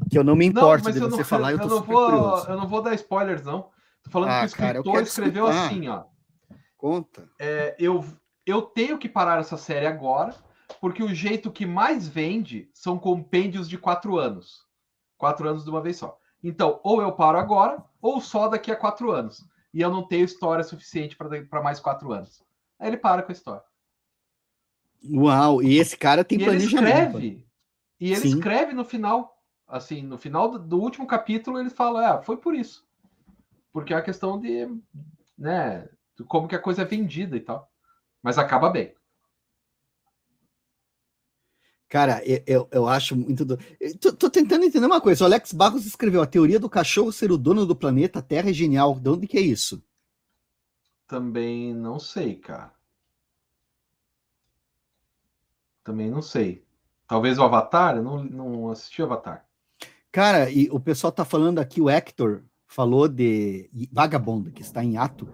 Que 0.10 0.18
eu 0.18 0.24
não 0.24 0.36
me 0.36 0.45
importo 0.45 0.86
não, 0.86 0.91
de 0.91 0.99
você 0.99 1.18
não, 1.18 1.24
falar, 1.26 1.51
eu, 1.51 1.60
eu 1.60 1.68
não 1.68 1.82
vou, 1.82 2.05
curioso. 2.05 2.49
Eu 2.49 2.57
não 2.57 2.68
vou 2.68 2.82
dar 2.82 2.93
spoilers, 2.95 3.43
não. 3.43 3.70
Tô 4.03 4.10
falando 4.10 4.30
ah, 4.30 4.39
que 4.39 4.45
o 4.45 4.47
escritor 4.47 4.93
cara, 4.93 5.03
escreveu 5.03 5.49
escutar. 5.49 5.66
assim, 5.68 5.88
ó. 5.88 6.03
Conta. 6.78 7.30
É, 7.39 7.76
eu, 7.78 8.05
eu 8.45 8.62
tenho 8.62 8.97
que 8.97 9.10
parar 9.10 9.39
essa 9.39 9.57
série 9.57 9.86
agora, 9.86 10.34
porque 10.80 11.03
o 11.03 11.14
jeito 11.14 11.51
que 11.51 11.66
mais 11.66 12.07
vende 12.07 12.70
são 12.74 12.97
compêndios 12.97 13.70
de 13.70 13.78
quatro 13.78 14.18
anos. 14.18 14.66
Quatro 15.18 15.47
anos 15.47 15.64
de 15.64 15.70
uma 15.70 15.82
vez 15.82 15.97
só. 15.97 16.18
Então, 16.41 16.80
ou 16.84 17.01
eu 17.01 17.12
paro 17.12 17.38
agora, 17.38 17.84
ou 18.01 18.22
só 18.22 18.47
daqui 18.47 18.72
a 18.72 18.76
quatro 18.76 19.12
anos 19.12 19.45
e 19.74 19.82
eu 19.82 19.89
não 19.89 20.03
tenho 20.03 20.26
história 20.26 20.64
suficiente 20.64 21.16
para 21.16 21.62
mais 21.62 21.80
quatro 21.80 22.12
anos. 22.12 22.43
Aí 22.80 22.88
ele 22.88 22.97
para 22.97 23.22
com 23.22 23.32
a 23.32 23.34
história. 23.34 23.64
Uau, 25.12 25.62
e 25.62 25.78
esse 25.78 25.97
cara 25.97 26.24
tem 26.24 26.39
e 26.39 26.43
planejamento. 26.43 27.18
Ele 27.18 27.28
escreve, 27.28 27.47
e 27.99 28.12
ele 28.12 28.22
Sim. 28.22 28.38
escreve 28.38 28.74
no 28.74 28.84
final, 28.84 29.39
assim, 29.70 30.02
no 30.02 30.18
final 30.18 30.50
do, 30.50 30.60
do 30.60 30.80
último 30.80 31.08
capítulo, 31.08 31.60
ele 31.60 31.70
fala, 31.70 32.16
ah, 32.16 32.22
foi 32.22 32.38
por 32.38 32.56
isso. 32.56 32.86
Porque 33.72 33.94
é 33.94 33.98
a 33.98 34.02
questão 34.02 34.40
de, 34.40 34.68
né, 35.38 35.88
como 36.28 36.48
que 36.48 36.56
a 36.56 36.62
coisa 36.62 36.82
é 36.82 36.86
vendida 36.86 37.38
e 37.38 37.40
tal. 37.40 37.72
Mas 38.22 38.38
acaba 38.38 38.70
bem. 38.70 38.94
Cara, 41.88 42.22
eu, 42.46 42.68
eu 42.72 42.88
acho 42.88 43.16
muito. 43.16 43.44
Do... 43.44 43.58
Tô, 44.00 44.14
tô, 44.14 44.30
tentando 44.30 44.64
entender 44.64 44.86
uma 44.86 45.02
coisa. 45.02 45.24
O 45.24 45.26
Alex 45.26 45.52
Barros 45.52 45.88
escreveu: 45.88 46.22
a 46.22 46.28
teoria 46.28 46.60
do 46.60 46.70
cachorro 46.70 47.12
ser 47.12 47.32
o 47.32 47.38
dono 47.38 47.66
do 47.66 47.76
planeta 47.76 48.22
Terra 48.22 48.52
é 48.52 48.54
genial. 48.54 49.00
De 49.00 49.10
onde 49.10 49.26
que 49.26 49.38
é 49.38 49.42
isso? 49.42 49.84
Também 51.08 51.74
não 51.74 52.00
sei, 52.00 52.36
cara. 52.36 52.72
Também 55.84 56.12
não 56.12 56.22
sei. 56.22 56.64
Talvez 57.08 57.40
o 57.40 57.44
Avatar? 57.44 57.96
Eu 57.96 58.04
não, 58.04 58.24
não 58.24 58.70
assisti 58.70 59.02
o 59.02 59.06
Avatar. 59.06 59.49
Cara, 60.12 60.49
e 60.49 60.68
o 60.72 60.80
pessoal 60.80 61.12
tá 61.12 61.24
falando 61.24 61.60
aqui, 61.60 61.80
o 61.80 61.89
Hector 61.89 62.43
falou 62.68 63.07
de 63.07 63.70
Vagabond, 63.91 64.51
que 64.51 64.62
está 64.62 64.84
em 64.84 64.97
ato, 64.97 65.28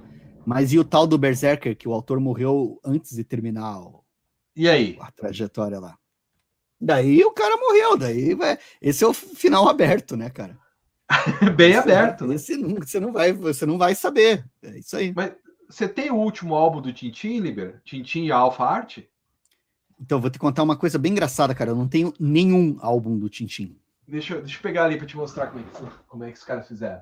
mas 0.45 0.73
e 0.73 0.80
o 0.80 0.84
tal 0.84 1.07
do 1.07 1.17
Berserker, 1.17 1.76
que 1.76 1.88
o 1.88 1.93
autor 1.93 2.19
morreu 2.19 2.80
antes 2.84 3.15
de 3.15 3.23
terminar 3.23 3.80
o... 3.80 4.03
e 4.55 4.67
aí? 4.67 4.97
a 4.99 5.11
trajetória 5.11 5.80
lá? 5.80 5.97
Daí 6.80 7.23
o 7.23 7.32
cara 7.32 7.55
morreu, 7.57 7.97
daí 7.97 8.36
vai. 8.36 8.57
Esse 8.82 9.03
é 9.03 9.07
o 9.07 9.13
final 9.13 9.67
aberto, 9.67 10.15
né, 10.17 10.30
cara? 10.30 10.57
Bem 11.55 11.71
esse, 11.71 11.80
aberto, 11.80 12.28
né? 12.28 12.36
Esse 12.36 12.57
não, 12.57 12.76
você 12.76 12.99
não 12.99 13.13
vai, 13.13 13.32
você 13.32 13.65
não 13.65 13.78
vai 13.78 13.95
saber. 13.95 14.45
É 14.61 14.78
isso 14.78 14.97
aí. 14.97 15.13
Mas 15.15 15.34
você 15.69 15.88
tem 15.88 16.11
o 16.11 16.15
último 16.15 16.53
álbum 16.53 16.82
do 16.82 16.91
Tintin, 16.91 17.39
Liber? 17.39 17.82
Tintin 17.84 18.26
e 18.26 18.32
Alpha 18.32 18.63
Art? 18.63 18.99
Então, 19.99 20.19
vou 20.19 20.30
te 20.30 20.38
contar 20.38 20.63
uma 20.63 20.76
coisa 20.76 20.99
bem 20.99 21.13
engraçada, 21.13 21.55
cara. 21.55 21.71
Eu 21.71 21.76
não 21.76 21.88
tenho 21.88 22.13
nenhum 22.19 22.78
álbum 22.82 23.17
do 23.17 23.30
Tintin. 23.30 23.80
Deixa, 24.08 24.39
deixa 24.39 24.58
eu 24.58 24.62
pegar 24.62 24.86
ali 24.86 24.97
para 24.97 25.08
te 25.08 25.18
mostrar 25.18 25.47
como 25.47 25.62
é, 25.62 25.64
que, 25.64 25.97
como 26.08 26.24
é 26.24 26.32
que 26.32 26.38
os 26.38 26.43
caras 26.43 26.68
fizeram. 26.68 27.01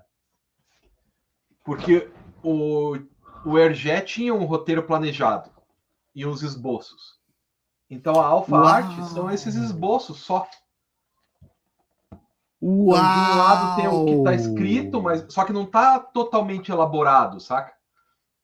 Porque 1.63 2.09
o, 2.41 2.97
o 3.45 3.57
Hergé 3.57 4.01
tinha 4.01 4.33
um 4.33 4.45
roteiro 4.45 4.83
planejado 4.83 5.49
e 6.15 6.25
uns 6.25 6.41
esboços. 6.41 7.19
Então 7.89 8.19
a 8.19 8.25
Alpha 8.25 8.55
Uau. 8.55 8.65
Art 8.65 9.03
são 9.09 9.29
esses 9.29 9.55
esboços 9.55 10.19
só. 10.19 10.47
Uau. 12.61 12.97
Então, 12.97 13.25
de 13.25 13.31
um 13.31 13.37
lado 13.37 13.75
tem 13.75 13.87
o 13.87 14.05
que 14.05 14.11
está 14.11 14.33
escrito, 14.33 15.01
mas 15.01 15.25
só 15.29 15.43
que 15.43 15.51
não 15.53 15.63
está 15.63 15.99
totalmente 15.99 16.71
elaborado, 16.71 17.39
saca? 17.39 17.73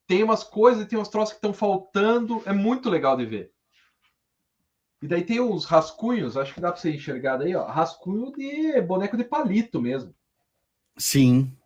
Tem 0.06 0.22
umas 0.22 0.44
coisas, 0.44 0.86
tem 0.86 0.98
uns 0.98 1.08
troços 1.08 1.32
que 1.32 1.38
estão 1.38 1.54
faltando, 1.54 2.42
é 2.44 2.52
muito 2.52 2.90
legal 2.90 3.16
de 3.16 3.24
ver. 3.24 3.52
E 5.02 5.08
daí 5.08 5.24
tem 5.24 5.40
os 5.40 5.64
rascunhos, 5.64 6.36
acho 6.36 6.52
que 6.52 6.60
dá 6.60 6.70
para 6.70 6.80
você 6.80 6.92
enxergar 6.92 7.38
daí, 7.38 7.54
ó, 7.54 7.64
rascunho 7.64 8.32
de 8.32 8.80
boneco 8.82 9.16
de 9.16 9.24
palito 9.24 9.80
mesmo. 9.80 10.14
Sim. 10.96 11.56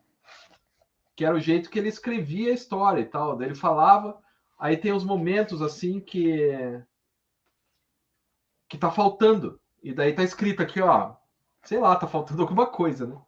Que 1.16 1.24
era 1.24 1.34
o 1.34 1.40
jeito 1.40 1.68
que 1.68 1.78
ele 1.78 1.88
escrevia 1.88 2.50
a 2.50 2.54
história 2.54 3.00
e 3.00 3.04
tal. 3.04 3.36
Daí 3.36 3.48
ele 3.48 3.54
falava, 3.56 4.20
aí 4.58 4.76
tem 4.76 4.92
os 4.92 5.04
momentos 5.04 5.60
assim 5.60 6.00
que 6.00 6.82
que 8.68 8.78
tá 8.78 8.90
faltando. 8.90 9.60
E 9.82 9.92
daí 9.92 10.14
tá 10.14 10.22
escrito 10.22 10.62
aqui, 10.62 10.80
ó, 10.80 11.14
sei 11.62 11.78
lá, 11.78 11.96
tá 11.96 12.06
faltando 12.06 12.40
alguma 12.42 12.66
coisa, 12.66 13.06
né? 13.06 13.20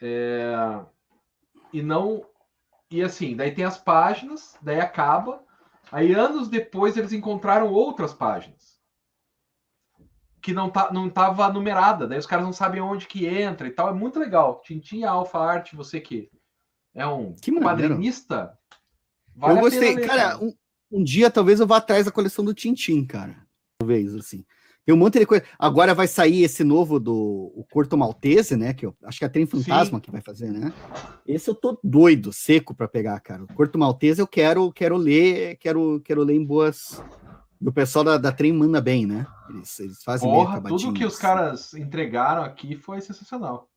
É... 0.00 0.84
E 1.72 1.82
não. 1.82 2.26
E 2.90 3.02
assim, 3.02 3.36
daí 3.36 3.54
tem 3.54 3.64
as 3.64 3.78
páginas, 3.78 4.56
daí 4.62 4.80
acaba. 4.80 5.44
Aí 5.94 6.12
anos 6.12 6.48
depois 6.48 6.96
eles 6.96 7.12
encontraram 7.12 7.72
outras 7.72 8.12
páginas 8.12 8.80
que 10.42 10.52
não 10.52 10.68
tá 10.68 10.92
não 10.92 11.08
tava 11.08 11.48
numerada, 11.52 12.04
daí 12.08 12.18
os 12.18 12.26
caras 12.26 12.44
não 12.44 12.52
sabem 12.52 12.80
onde 12.80 13.06
que 13.06 13.24
entra 13.26 13.68
e 13.68 13.70
tal. 13.70 13.90
É 13.90 13.92
muito 13.92 14.18
legal. 14.18 14.60
Tintin 14.60 15.04
Alpha 15.04 15.38
Art, 15.38 15.72
você 15.72 16.00
que 16.00 16.28
é 16.92 17.06
um 17.06 17.32
que 17.34 17.52
quadrinista, 17.52 18.58
vale 19.36 19.56
eu 19.56 19.60
gostei, 19.62 19.94
cara. 20.00 20.36
Um, 20.42 20.52
um 20.90 21.04
dia 21.04 21.30
talvez 21.30 21.60
eu 21.60 21.66
vá 21.66 21.76
atrás 21.76 22.06
da 22.06 22.10
coleção 22.10 22.44
do 22.44 22.52
Tintim, 22.52 23.06
cara. 23.06 23.46
Talvez, 23.78 24.16
assim. 24.16 24.44
Tem 24.84 24.94
um 24.94 24.98
monte 24.98 25.18
de 25.18 25.24
coisa. 25.24 25.44
Agora 25.58 25.94
vai 25.94 26.06
sair 26.06 26.42
esse 26.42 26.62
novo 26.62 27.00
do 27.00 27.14
o 27.54 27.64
Corto 27.70 27.96
Maltese, 27.96 28.54
né? 28.54 28.74
Que 28.74 28.84
eu 28.84 28.94
acho 29.04 29.18
que 29.18 29.24
é 29.24 29.26
a 29.26 29.30
Trem 29.30 29.46
Fantasma 29.46 29.98
Sim. 29.98 30.00
que 30.00 30.10
vai 30.10 30.20
fazer, 30.20 30.50
né? 30.50 30.72
Esse 31.26 31.48
eu 31.48 31.54
tô 31.54 31.78
doido, 31.82 32.32
seco 32.32 32.74
para 32.74 32.86
pegar, 32.86 33.18
cara. 33.20 33.44
O 33.44 33.54
Corto 33.54 33.78
Maltese 33.78 34.20
eu 34.20 34.26
quero, 34.26 34.70
quero 34.72 34.96
ler, 34.96 35.56
quero, 35.56 36.00
quero 36.04 36.22
ler 36.22 36.34
em 36.34 36.44
boas. 36.44 37.02
O 37.58 37.72
pessoal 37.72 38.04
da, 38.04 38.18
da 38.18 38.30
Trem 38.30 38.52
manda 38.52 38.78
bem, 38.78 39.06
né? 39.06 39.26
Eles, 39.48 39.80
eles 39.80 40.02
fazem 40.02 40.28
Porra, 40.28 40.60
tudo 40.60 40.92
que 40.92 41.06
os 41.06 41.16
caras 41.16 41.72
entregaram 41.72 42.42
aqui 42.42 42.76
foi 42.76 43.00
sensacional. 43.00 43.70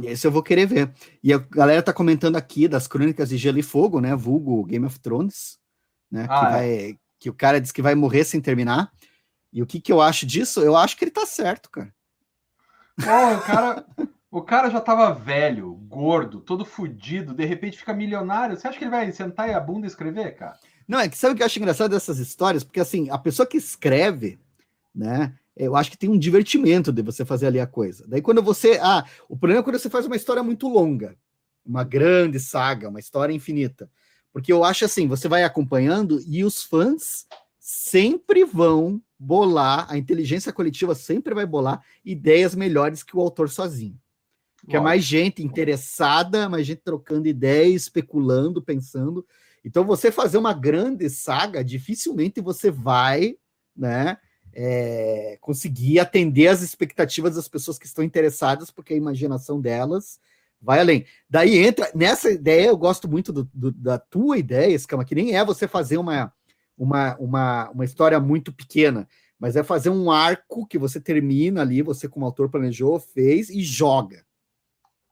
Esse 0.00 0.24
eu 0.24 0.30
vou 0.30 0.44
querer 0.44 0.66
ver. 0.66 0.92
E 1.20 1.32
a 1.32 1.38
galera 1.38 1.82
tá 1.82 1.92
comentando 1.92 2.36
aqui 2.36 2.68
das 2.68 2.86
Crônicas 2.86 3.28
de 3.28 3.36
Gelo 3.36 3.58
e 3.58 3.62
Fogo, 3.62 4.00
né? 4.00 4.14
Vulgo 4.14 4.64
Game 4.64 4.86
of 4.86 5.00
Thrones, 5.00 5.58
né? 6.08 6.26
Ah, 6.30 6.38
que, 6.38 6.46
é. 6.46 6.50
vai, 6.50 6.98
que 7.18 7.30
o 7.30 7.34
cara 7.34 7.60
diz 7.60 7.72
que 7.72 7.82
vai 7.82 7.96
morrer 7.96 8.22
sem 8.22 8.40
terminar. 8.40 8.92
E 9.52 9.62
o 9.62 9.66
que, 9.66 9.80
que 9.80 9.92
eu 9.92 10.00
acho 10.00 10.26
disso? 10.26 10.60
Eu 10.60 10.76
acho 10.76 10.96
que 10.96 11.04
ele 11.04 11.10
tá 11.10 11.26
certo, 11.26 11.70
cara. 11.70 11.94
Oh, 13.00 13.36
o 13.36 13.40
cara, 13.40 13.86
o 14.30 14.42
cara 14.42 14.70
já 14.70 14.80
tava 14.80 15.12
velho, 15.12 15.72
gordo, 15.88 16.40
todo 16.40 16.64
fudido, 16.64 17.32
de 17.32 17.44
repente 17.44 17.78
fica 17.78 17.94
milionário. 17.94 18.56
Você 18.56 18.66
acha 18.66 18.78
que 18.78 18.84
ele 18.84 18.90
vai 18.90 19.10
sentar 19.12 19.48
e 19.48 19.54
a 19.54 19.60
bunda 19.60 19.86
e 19.86 19.88
escrever, 19.88 20.36
cara? 20.36 20.58
Não, 20.86 21.00
é 21.00 21.08
que 21.08 21.16
sabe 21.16 21.34
o 21.34 21.36
que 21.36 21.42
eu 21.42 21.46
acho 21.46 21.58
engraçado 21.58 21.90
dessas 21.90 22.18
histórias? 22.18 22.64
Porque 22.64 22.80
assim, 22.80 23.10
a 23.10 23.18
pessoa 23.18 23.46
que 23.46 23.56
escreve, 23.56 24.38
né? 24.94 25.34
eu 25.58 25.74
acho 25.74 25.90
que 25.90 25.98
tem 25.98 26.08
um 26.08 26.18
divertimento 26.18 26.92
de 26.92 27.02
você 27.02 27.24
fazer 27.24 27.48
ali 27.48 27.58
a 27.58 27.66
coisa. 27.66 28.06
Daí 28.06 28.22
quando 28.22 28.42
você. 28.42 28.78
Ah, 28.80 29.04
o 29.28 29.36
problema 29.36 29.60
é 29.60 29.64
quando 29.64 29.78
você 29.78 29.90
faz 29.90 30.06
uma 30.06 30.16
história 30.16 30.42
muito 30.42 30.68
longa, 30.68 31.16
uma 31.66 31.82
grande 31.82 32.38
saga, 32.38 32.88
uma 32.88 33.00
história 33.00 33.32
infinita. 33.34 33.90
Porque 34.32 34.52
eu 34.52 34.62
acho 34.62 34.84
assim, 34.84 35.08
você 35.08 35.26
vai 35.26 35.42
acompanhando 35.42 36.22
e 36.26 36.44
os 36.44 36.62
fãs 36.62 37.26
sempre 37.58 38.44
vão 38.44 39.02
bolar, 39.18 39.86
a 39.90 39.98
inteligência 39.98 40.52
coletiva 40.52 40.94
sempre 40.94 41.34
vai 41.34 41.44
bolar 41.44 41.82
ideias 42.04 42.54
melhores 42.54 43.02
que 43.02 43.16
o 43.16 43.20
autor 43.20 43.48
sozinho. 43.48 43.98
Que 44.68 44.76
é 44.76 44.80
mais 44.80 45.04
gente 45.04 45.42
interessada, 45.42 46.48
mais 46.48 46.66
gente 46.66 46.82
trocando 46.82 47.28
ideias, 47.28 47.82
especulando, 47.82 48.60
pensando. 48.60 49.24
Então, 49.64 49.84
você 49.84 50.10
fazer 50.10 50.36
uma 50.36 50.52
grande 50.52 51.08
saga, 51.08 51.64
dificilmente 51.64 52.40
você 52.40 52.70
vai, 52.70 53.36
né? 53.76 54.18
é, 54.60 55.38
conseguir 55.40 56.00
atender 56.00 56.48
as 56.48 56.62
expectativas 56.62 57.36
das 57.36 57.46
pessoas 57.46 57.78
que 57.78 57.86
estão 57.86 58.02
interessadas, 58.02 58.72
porque 58.72 58.92
a 58.92 58.96
imaginação 58.96 59.60
delas 59.60 60.18
vai 60.60 60.80
além. 60.80 61.06
Daí 61.30 61.58
entra 61.58 61.88
nessa 61.94 62.28
ideia, 62.28 62.66
eu 62.66 62.76
gosto 62.76 63.08
muito 63.08 63.32
do, 63.32 63.48
do, 63.54 63.70
da 63.70 63.98
tua 63.98 64.36
ideia, 64.36 64.74
Escama, 64.74 65.04
que 65.04 65.14
nem 65.14 65.36
é 65.36 65.44
você 65.44 65.68
fazer 65.68 65.96
uma, 65.98 66.32
uma, 66.78 67.16
uma, 67.16 67.70
uma 67.70 67.84
história 67.84 68.18
muito 68.20 68.52
pequena, 68.52 69.08
mas 69.38 69.56
é 69.56 69.62
fazer 69.62 69.90
um 69.90 70.10
arco 70.10 70.66
que 70.66 70.78
você 70.78 71.00
termina 71.00 71.60
ali, 71.60 71.82
você 71.82 72.08
como 72.08 72.24
autor 72.24 72.48
planejou, 72.48 72.98
fez 73.00 73.50
e 73.50 73.60
joga, 73.60 74.24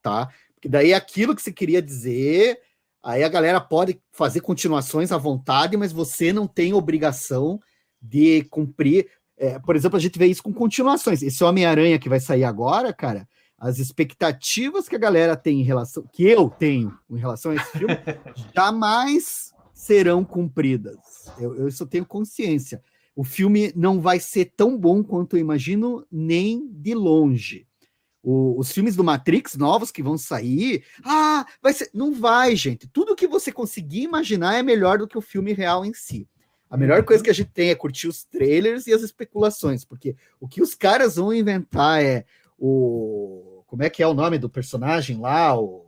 tá? 0.01 0.31
Porque 0.55 0.69
daí 0.69 0.93
é 0.93 0.95
aquilo 0.95 1.35
que 1.35 1.43
você 1.43 1.53
queria 1.53 1.83
dizer, 1.83 2.61
aí 3.03 3.23
a 3.23 3.29
galera 3.29 3.61
pode 3.61 4.01
fazer 4.13 4.41
continuações 4.41 5.13
à 5.13 5.19
vontade, 5.19 5.77
mas 5.77 5.93
você 5.93 6.33
não 6.33 6.47
tem 6.47 6.73
obrigação 6.73 7.61
de 8.01 8.45
cumprir. 8.45 9.09
É, 9.37 9.59
por 9.59 9.77
exemplo, 9.77 9.97
a 9.97 10.01
gente 10.01 10.19
vê 10.19 10.27
isso 10.27 10.43
com 10.43 10.53
continuações. 10.53 11.23
Esse 11.23 11.45
Homem-Aranha 11.45 11.99
que 11.99 12.09
vai 12.09 12.21
sair 12.21 12.45
agora, 12.45 12.93
cara, 12.93 13.29
as 13.59 13.79
expectativas 13.79 14.89
que 14.89 14.97
a 14.97 14.99
galera 14.99 15.37
tem 15.37 15.61
em 15.61 15.65
relação, 15.65 16.05
que 16.13 16.25
eu 16.25 16.49
tenho 16.49 16.97
em 17.11 17.19
relação 17.19 17.53
a 17.53 17.55
esse 17.55 17.79
filme, 17.79 17.95
jamais 18.55 19.55
serão 19.87 20.25
cumpridas. 20.25 20.97
Eu, 21.39 21.55
eu 21.55 21.71
só 21.71 21.87
tenho 21.87 22.05
consciência. 22.05 22.83
O 23.15 23.23
filme 23.23 23.73
não 23.77 24.01
vai 24.01 24.19
ser 24.19 24.53
tão 24.57 24.77
bom 24.77 25.03
quanto 25.03 25.37
eu 25.37 25.41
imagino, 25.41 26.05
nem 26.11 26.69
de 26.69 26.93
longe. 26.93 27.67
O, 28.23 28.59
os 28.59 28.73
filmes 28.73 28.97
do 28.97 29.05
Matrix 29.05 29.57
novos 29.57 29.93
que 29.93 30.03
vão 30.03 30.19
sair, 30.19 30.85
ah, 31.05 31.47
vai 31.63 31.73
ser. 31.73 31.89
Não 31.95 32.13
vai, 32.13 32.57
gente. 32.57 32.89
Tudo 32.89 33.15
que 33.15 33.29
você 33.29 33.53
conseguir 33.53 34.03
imaginar 34.03 34.57
é 34.57 34.63
melhor 34.63 34.99
do 34.99 35.07
que 35.07 35.17
o 35.17 35.23
filme 35.23 35.53
real 35.53 35.85
em 35.85 35.95
si. 35.95 36.29
A 36.69 36.77
melhor 36.77 37.05
coisa 37.05 37.23
que 37.23 37.31
a 37.31 37.33
gente 37.33 37.53
tem 37.53 37.71
é 37.71 37.75
curtir 37.77 38.09
os 38.09 38.25
trailers 38.25 38.89
e 38.89 38.93
as 38.93 39.03
especulações, 39.03 39.85
porque 39.85 40.17
o 40.41 40.49
que 40.49 40.61
os 40.61 40.75
caras 40.75 41.15
vão 41.15 41.33
inventar 41.33 42.03
é 42.03 42.27
o. 42.59 43.63
Como 43.69 43.85
é 43.85 43.91
que 43.91 44.03
é 44.03 44.07
o 44.07 44.15
nome 44.15 44.39
do 44.39 44.51
personagem 44.51 45.21
lá? 45.21 45.57
O 45.57 45.87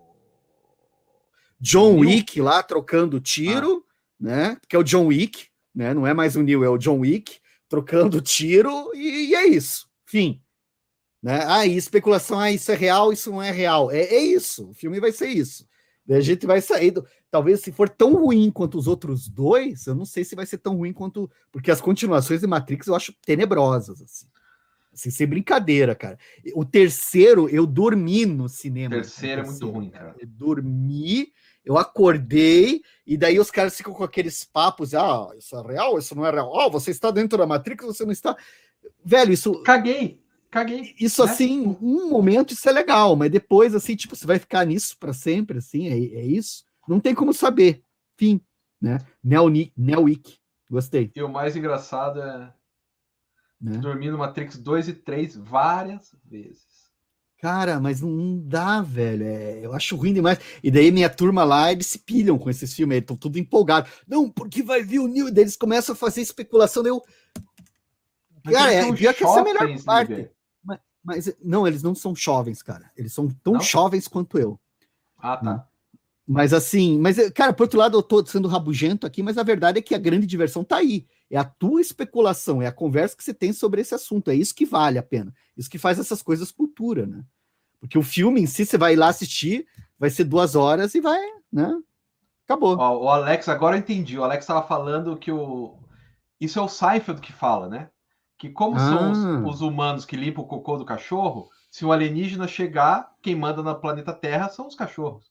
John 1.61 1.99
Wick 1.99 2.41
lá 2.41 2.63
trocando 2.63 3.21
tiro, 3.21 3.85
ah. 3.85 3.88
Né? 4.19 4.57
Que 4.69 4.77
é 4.77 4.79
o 4.79 4.85
John 4.85 5.07
Wick, 5.07 5.47
né? 5.75 5.95
Não 5.95 6.07
é 6.07 6.15
mais 6.15 6.37
o 6.37 6.43
Neil, 6.43 6.65
é 6.65 6.69
o 6.69 6.79
John 6.79 6.99
Wick 7.01 7.39
trocando 7.69 8.21
tiro 8.21 8.91
e, 8.95 9.31
e 9.31 9.35
é 9.35 9.47
isso. 9.47 9.89
Fim. 10.07 10.43
Né? 11.23 11.45
Ah, 11.47 11.67
e 11.67 11.77
especulação, 11.77 12.39
ah, 12.39 12.51
isso 12.51 12.71
é 12.71 12.75
real, 12.75 13.13
isso 13.13 13.31
não 13.31 13.43
é 13.43 13.51
real. 13.51 13.91
É, 13.91 14.01
é 14.01 14.21
isso, 14.21 14.71
o 14.71 14.75
filme 14.75 15.01
vai 15.01 15.13
ser 15.13 15.29
isso. 15.29 15.67
A 16.09 16.21
gente 16.21 16.47
vai 16.47 16.61
sair 16.61 16.91
do. 16.91 17.07
Talvez 17.31 17.61
se 17.61 17.71
for 17.71 17.89
tão 17.89 18.15
ruim 18.15 18.51
quanto 18.51 18.79
os 18.79 18.87
outros 18.87 19.29
dois, 19.29 19.87
eu 19.87 19.95
não 19.95 20.07
sei 20.07 20.25
se 20.25 20.35
vai 20.35 20.47
ser 20.47 20.59
tão 20.59 20.77
ruim 20.77 20.93
quanto. 20.93 21.31
Porque 21.53 21.71
as 21.71 21.81
continuações 21.81 22.41
de 22.41 22.47
Matrix 22.47 22.87
eu 22.87 22.95
acho 22.95 23.13
tenebrosas, 23.25 24.01
assim. 24.01 24.27
Assim, 24.91 25.11
sem 25.11 25.27
brincadeira, 25.27 25.95
cara. 25.95 26.19
O 26.55 26.65
terceiro, 26.65 27.49
eu 27.51 27.67
dormi 27.67 28.25
no 28.25 28.49
cinema. 28.49 28.97
O 28.97 29.01
terceiro 29.01 29.43
é 29.43 29.45
muito 29.45 29.71
ruim, 29.71 29.91
cara. 29.91 30.17
Eu 30.19 30.27
dormi, 30.27 31.31
eu 31.69 31.77
acordei, 31.77 32.83
e 33.07 33.15
daí 33.15 33.39
os 33.39 33.51
caras 33.51 33.77
ficam 33.77 33.93
com 33.93 34.03
aqueles 34.03 34.43
papos: 34.43 34.95
ah, 34.95 35.29
isso 35.37 35.55
é 35.55 35.67
real, 35.67 35.99
isso 35.99 36.15
não 36.15 36.25
é 36.25 36.31
real. 36.31 36.51
Oh, 36.51 36.71
você 36.71 36.91
está 36.91 37.11
dentro 37.11 37.37
da 37.37 37.47
Matrix, 37.47 37.85
você 37.85 38.07
não 38.07 38.13
está. 38.13 38.35
Velho, 39.05 39.35
isso. 39.35 39.63
Caguei. 39.65 40.19
Caguei. 40.51 40.95
Isso 40.99 41.23
né? 41.23 41.31
assim, 41.31 41.77
um 41.83 42.09
momento 42.09 42.55
isso 42.55 42.67
é 42.67 42.73
legal, 42.73 43.15
mas 43.15 43.31
depois 43.31 43.75
assim, 43.75 43.95
tipo, 43.95 44.17
você 44.17 44.27
vai 44.27 44.39
ficar 44.39 44.65
nisso 44.65 44.97
para 44.99 45.13
sempre, 45.13 45.59
assim, 45.59 45.89
é, 45.89 45.93
é, 45.93 46.25
isso? 46.25 46.65
Não 46.89 46.99
tem 46.99 47.15
como 47.15 47.35
saber. 47.35 47.83
Fim, 48.17 48.41
né? 48.81 48.99
Neowick. 49.23 50.39
Gostei. 50.71 51.13
E 51.15 51.23
o 51.23 51.29
mais 51.29 51.55
engraçado 51.55 52.23
é 52.23 52.53
né? 53.61 53.77
dormir 53.77 54.11
no 54.11 54.17
Matrix 54.17 54.57
2 54.57 54.89
e 54.89 54.95
3 54.95 55.37
várias 55.37 56.17
vezes. 56.25 56.65
Cara, 57.41 57.79
mas 57.79 58.01
não 58.01 58.39
dá, 58.39 58.83
velho. 58.83 59.25
É, 59.25 59.65
eu 59.65 59.73
acho 59.73 59.95
ruim 59.95 60.13
demais. 60.13 60.39
E 60.63 60.71
daí 60.71 60.91
minha 60.91 61.09
turma 61.09 61.45
lá, 61.45 61.71
eles 61.71 61.87
se 61.87 62.01
pilham 62.01 62.37
com 62.37 62.51
esses 62.51 62.75
filmes, 62.75 62.97
eles 62.97 63.05
estão 63.05 63.17
tudo 63.17 63.39
empolgados. 63.39 63.91
Não, 64.09 64.29
porque 64.29 64.63
vai 64.63 64.83
vir 64.83 64.99
o 64.99 65.07
New. 65.07 65.29
E 65.29 65.31
daí 65.31 65.45
eles 65.45 65.57
começam 65.57 65.93
a 65.93 65.97
fazer 65.97 66.21
especulação. 66.21 66.85
Eu... 66.85 67.01
Cara, 68.45 68.73
é, 68.73 68.93
pior 68.93 69.15
que 69.15 69.23
essa 69.23 69.39
é 69.39 69.41
a 69.41 69.45
melhor 69.45 69.83
parte. 69.85 70.31
Mas 71.05 71.33
não, 71.43 71.67
eles 71.67 71.83
não 71.83 71.95
são 71.95 72.15
jovens, 72.15 72.61
cara. 72.61 72.91
Eles 72.97 73.13
são 73.13 73.29
tão 73.43 73.55
não? 73.55 73.61
jovens 73.61 74.09
quanto 74.09 74.37
eu. 74.37 74.61
Ah, 75.17 75.37
tá. 75.37 75.45
Né? 75.45 75.65
Mas 76.27 76.53
assim, 76.53 76.99
mas 76.99 77.17
cara, 77.31 77.55
por 77.55 77.63
outro 77.63 77.79
lado, 77.79 77.97
eu 77.97 78.03
tô 78.03 78.25
sendo 78.27 78.49
rabugento 78.49 79.07
aqui, 79.07 79.23
mas 79.23 79.39
a 79.39 79.43
verdade 79.43 79.79
é 79.79 79.83
que 79.83 79.95
a 79.95 79.99
grande 79.99 80.27
diversão 80.27 80.63
tá 80.63 80.77
aí. 80.77 81.07
É 81.31 81.37
a 81.37 81.45
tua 81.45 81.81
especulação, 81.81 82.63
é 82.63 82.67
a 82.67 82.73
conversa 82.73 83.17
que 83.17 83.23
você 83.23 83.35
tem 83.35 83.53
sobre 83.53 83.81
esse 83.81 83.95
assunto. 83.95 84.31
É 84.31 84.35
isso 84.35 84.55
que 84.55 84.65
vale 84.65 84.99
a 84.99 85.03
pena. 85.03 85.35
Isso 85.57 85.69
que 85.69 85.79
faz 85.79 85.99
essas 85.99 86.23
coisas 86.23 86.51
cultura, 86.51 87.07
né? 87.07 87.23
Porque 87.81 87.99
o 87.99 88.03
filme 88.03 88.41
em 88.41 88.47
si, 88.47 88.65
você 88.65 88.79
vai 88.79 88.97
lá 88.97 89.09
assistir, 89.09 89.67
vai 89.99 90.11
ser 90.11 90.25
duas 90.25 90.55
horas 90.55 90.95
e 90.95 91.01
vai, 91.01 91.21
né? 91.53 91.79
Acabou. 92.45 92.77
Ó, 92.79 93.05
o 93.05 93.09
Alex, 93.11 93.49
agora 93.49 93.77
eu 93.77 93.81
entendi. 93.81 94.19
O 94.19 94.25
Alex 94.25 94.45
estava 94.45 94.67
falando 94.67 95.17
que 95.17 95.31
o. 95.31 95.79
Isso 96.41 96.59
é 96.59 96.63
o 96.63 96.69
Seinfeld 96.69 97.21
que 97.21 97.33
fala, 97.33 97.69
né? 97.69 97.91
que 98.39 98.49
como 98.49 98.77
ah. 98.77 98.79
são 98.79 99.11
os, 99.11 99.55
os, 99.55 99.61
humanos 99.61 100.07
que 100.07 100.17
limpam 100.17 100.43
o 100.43 100.47
cocô 100.47 100.79
do 100.79 100.85
cachorro, 100.85 101.51
se 101.71 101.85
um 101.85 101.91
alienígena 101.91 102.47
chegar, 102.47 103.13
quem 103.21 103.35
manda 103.35 103.63
no 103.63 103.75
planeta 103.79 104.15
Terra 104.15 104.49
são 104.49 104.69
os 104.69 104.77
cachorros. 104.77 105.31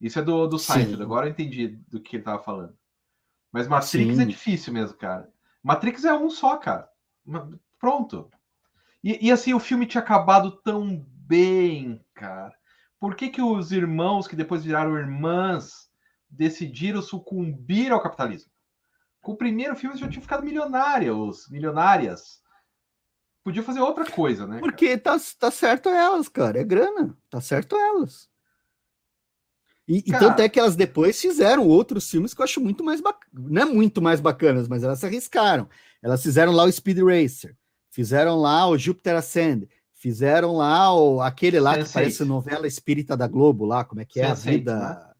Isso 0.00 0.18
é 0.18 0.22
do, 0.22 0.46
do 0.48 0.58
Seinfeld, 0.58 1.00
agora 1.00 1.26
eu 1.26 1.30
entendi 1.30 1.68
do 1.88 2.00
que 2.00 2.16
ele 2.16 2.22
estava 2.22 2.42
falando. 2.42 2.76
Mas 3.54 3.68
Matrix 3.68 4.16
Sim. 4.16 4.20
é 4.20 4.24
difícil 4.24 4.72
mesmo, 4.72 4.98
cara. 4.98 5.32
Matrix 5.62 6.04
é 6.04 6.12
um 6.12 6.28
só, 6.28 6.56
cara. 6.56 6.90
Pronto. 7.78 8.28
E, 9.02 9.28
e, 9.28 9.30
assim, 9.30 9.54
o 9.54 9.60
filme 9.60 9.86
tinha 9.86 10.02
acabado 10.02 10.50
tão 10.50 11.06
bem, 11.08 12.04
cara. 12.14 12.52
Por 12.98 13.14
que, 13.14 13.28
que 13.28 13.40
os 13.40 13.70
irmãos, 13.70 14.26
que 14.26 14.34
depois 14.34 14.64
viraram 14.64 14.98
irmãs, 14.98 15.88
decidiram 16.28 17.00
sucumbir 17.00 17.92
ao 17.92 18.02
capitalismo? 18.02 18.50
Com 19.22 19.32
o 19.32 19.36
primeiro 19.36 19.76
filme 19.76 19.96
já 19.96 20.08
tinha 20.08 20.20
ficado 20.20 20.42
milionários, 20.42 21.48
milionárias. 21.48 22.42
Podia 23.44 23.62
fazer 23.62 23.78
outra 23.78 24.10
coisa, 24.10 24.48
né? 24.48 24.58
Porque 24.58 24.98
tá, 24.98 25.16
tá 25.38 25.52
certo 25.52 25.90
elas, 25.90 26.28
cara. 26.28 26.58
É 26.58 26.64
grana. 26.64 27.16
Tá 27.30 27.40
certo 27.40 27.76
elas. 27.76 28.28
E, 29.86 29.98
e 29.98 30.12
tanto 30.12 30.40
é 30.40 30.48
que 30.48 30.58
elas 30.58 30.76
depois 30.76 31.20
fizeram 31.20 31.66
outros 31.68 32.10
filmes 32.10 32.32
que 32.32 32.40
eu 32.40 32.44
acho 32.44 32.60
muito 32.60 32.82
mais 32.82 33.00
bacanas. 33.00 33.50
Não 33.50 33.62
é 33.62 33.64
muito 33.64 34.00
mais 34.00 34.20
bacanas, 34.20 34.66
mas 34.66 34.82
elas 34.82 34.98
se 34.98 35.06
arriscaram. 35.06 35.68
Elas 36.02 36.22
fizeram 36.22 36.52
lá 36.52 36.64
o 36.64 36.72
Speed 36.72 36.98
Racer, 36.98 37.56
fizeram 37.90 38.40
lá 38.40 38.66
o 38.66 38.78
Jupiter 38.78 39.16
Ascend, 39.16 39.68
fizeram 39.92 40.56
lá 40.56 40.94
o, 40.94 41.20
aquele 41.20 41.60
lá 41.60 41.76
Sense8. 41.76 41.86
que 41.86 41.92
parece 41.92 42.24
novela 42.24 42.66
espírita 42.66 43.16
da 43.16 43.26
Globo 43.26 43.64
lá, 43.64 43.84
como 43.84 44.00
é 44.00 44.04
que 44.04 44.20
é 44.20 44.26
Sense8, 44.26 44.30
a 44.30 44.34
vida. 44.34 44.78
Né? 44.78 45.14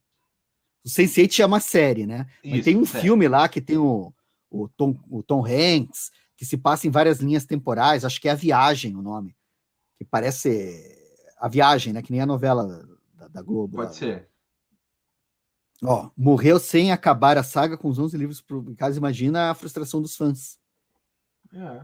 O 0.84 0.88
Sense8 0.88 1.40
é 1.40 1.46
uma 1.46 1.60
série, 1.60 2.06
né? 2.06 2.26
Isso, 2.42 2.56
Mas 2.56 2.64
tem 2.64 2.76
um 2.76 2.82
é. 2.82 2.86
filme 2.86 3.28
lá 3.28 3.48
que 3.48 3.60
tem 3.60 3.76
o, 3.76 4.12
o, 4.50 4.68
Tom, 4.68 4.94
o 5.10 5.22
Tom 5.22 5.44
Hanks, 5.46 6.10
que 6.36 6.44
se 6.44 6.56
passa 6.56 6.86
em 6.86 6.90
várias 6.90 7.20
linhas 7.20 7.44
temporais, 7.44 8.04
acho 8.04 8.20
que 8.20 8.28
é 8.28 8.32
A 8.32 8.34
Viagem 8.34 8.96
o 8.96 9.02
nome, 9.02 9.34
que 9.98 10.04
parece 10.04 10.98
A 11.38 11.48
Viagem, 11.48 11.92
né? 11.92 12.02
Que 12.02 12.12
nem 12.12 12.20
a 12.20 12.26
novela 12.26 12.86
da, 13.14 13.28
da 13.28 13.42
Globo. 13.42 13.76
Pode 13.76 13.88
lá. 13.88 13.94
ser. 13.94 14.28
Ó, 15.84 16.10
morreu 16.16 16.58
sem 16.58 16.92
acabar 16.92 17.36
a 17.36 17.42
saga 17.42 17.76
com 17.76 17.88
os 17.88 17.98
11 17.98 18.16
livros 18.16 18.40
publicados. 18.40 18.96
Imagina 18.96 19.50
a 19.50 19.54
frustração 19.54 20.00
dos 20.00 20.16
fãs. 20.16 20.58
É. 21.52 21.82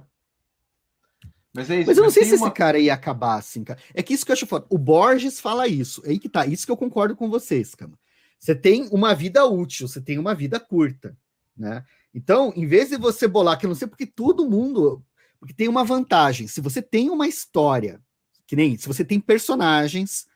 Mas, 1.53 1.69
é 1.69 1.81
isso, 1.81 1.87
mas 1.89 1.99
eu 1.99 2.05
não 2.05 2.11
sei 2.11 2.25
se 2.25 2.37
uma... 2.37 2.47
esse 2.47 2.55
cara 2.55 2.79
ia 2.79 2.95
acabar 2.95 3.37
assim, 3.37 3.65
cara. 3.65 3.79
É 3.93 4.03
que 4.03 4.15
isso 4.15 4.25
que 4.25 4.31
eu 4.31 4.35
acho 4.35 4.47
foda. 4.47 4.67
O 4.71 4.79
Borges 4.79 5.41
fala 5.41 5.67
isso. 5.67 6.01
É 6.05 6.11
aí 6.11 6.19
que 6.19 6.29
tá. 6.29 6.47
Isso 6.47 6.65
que 6.65 6.73
eu 6.73 6.77
concordo 6.77 7.17
com 7.17 7.29
vocês, 7.29 7.75
cara. 7.75 7.91
Você 8.39 8.55
tem 8.55 8.89
uma 8.91 9.15
vida 9.15 9.45
útil, 9.45 9.87
você 9.87 10.01
tem 10.01 10.19
uma 10.19 10.35
vida 10.35 10.59
curta, 10.59 11.17
né? 11.57 11.85
Então, 12.15 12.53
em 12.57 12.67
vez 12.67 12.89
de 12.89 12.97
você 12.97 13.29
bolar, 13.29 13.59
que 13.59 13.67
eu 13.67 13.69
não 13.69 13.75
sei 13.75 13.87
porque 13.87 14.07
todo 14.07 14.49
mundo, 14.49 15.05
porque 15.39 15.53
tem 15.53 15.69
uma 15.69 15.85
vantagem. 15.85 16.47
Se 16.47 16.61
você 16.61 16.81
tem 16.81 17.11
uma 17.11 17.29
história, 17.29 18.01
que 18.47 18.57
nem 18.57 18.79
se 18.79 18.87
você 18.87 19.05
tem 19.05 19.21
personagens 19.21 20.27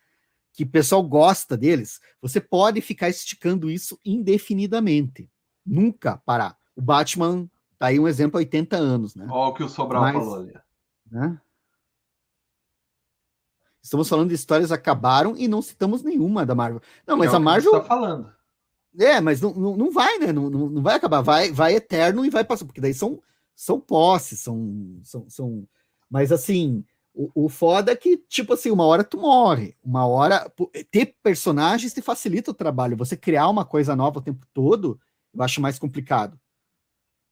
que 0.55 0.63
o 0.63 0.69
pessoal 0.69 1.03
gosta 1.03 1.57
deles, 1.57 2.01
você 2.23 2.41
pode 2.41 2.81
ficar 2.81 3.09
esticando 3.09 3.69
isso 3.69 3.99
indefinidamente. 4.05 5.29
Nunca 5.67 6.17
parar. 6.25 6.57
O 6.77 6.81
Batman 6.81 7.51
tá 7.77 7.89
aí 7.89 7.99
um 7.99 8.07
exemplo 8.07 8.39
80 8.39 8.77
anos, 8.77 9.17
né? 9.17 9.27
Olha 9.29 9.51
o 9.51 9.55
que 9.55 9.65
o 9.65 9.69
Sobral 9.69 10.03
Mas, 10.03 10.15
falou 10.15 10.37
ali. 10.37 10.55
Né? 11.11 11.41
Estamos 13.83 14.09
falando 14.09 14.29
de 14.29 14.37
histórias 14.37 14.71
acabaram 14.71 15.37
e 15.37 15.49
não 15.49 15.61
citamos 15.61 16.03
nenhuma 16.05 16.47
da 16.47 16.55
Marvel. 16.55 16.81
Não, 17.05 17.17
mas 17.17 17.33
é 17.33 17.37
a 17.37 17.41
Marvel. 17.41 17.73
Está 17.73 17.85
falando. 17.85 18.33
É, 18.97 19.21
mas 19.21 19.41
não, 19.41 19.53
não, 19.53 19.77
não 19.77 19.91
vai, 19.91 20.19
né? 20.19 20.33
Não, 20.33 20.49
não, 20.49 20.71
não, 20.71 20.83
vai 20.83 20.95
acabar. 20.95 21.21
Vai, 21.21 21.51
vai 21.51 21.75
eterno 21.75 22.25
e 22.25 22.31
vai 22.31 22.45
passar, 22.45 22.65
porque 22.65 22.81
daí 22.81 22.95
são, 22.95 23.21
são 23.57 23.81
posses, 23.81 24.39
são, 24.39 25.01
são, 25.03 25.29
são. 25.29 25.69
Mas 26.09 26.31
assim, 26.31 26.85
o, 27.15 27.47
o 27.47 27.49
foda 27.49 27.93
é 27.93 27.97
que, 27.97 28.17
tipo 28.17 28.53
assim, 28.55 28.71
uma 28.71 28.85
hora 28.85 29.05
tu 29.05 29.19
morre, 29.19 29.77
uma 29.83 30.07
hora. 30.07 30.51
Ter 30.91 31.15
personagens 31.23 31.95
te 31.95 32.03
facilita 32.03 32.51
o 32.51 32.55
trabalho. 32.55 32.97
Você 32.97 33.17
criar 33.17 33.49
uma 33.49 33.65
coisa 33.65 33.95
nova 33.95 34.19
o 34.19 34.23
tempo 34.23 34.45
todo, 34.53 34.99
eu 35.33 35.43
acho 35.43 35.61
mais 35.61 35.79
complicado 35.79 36.39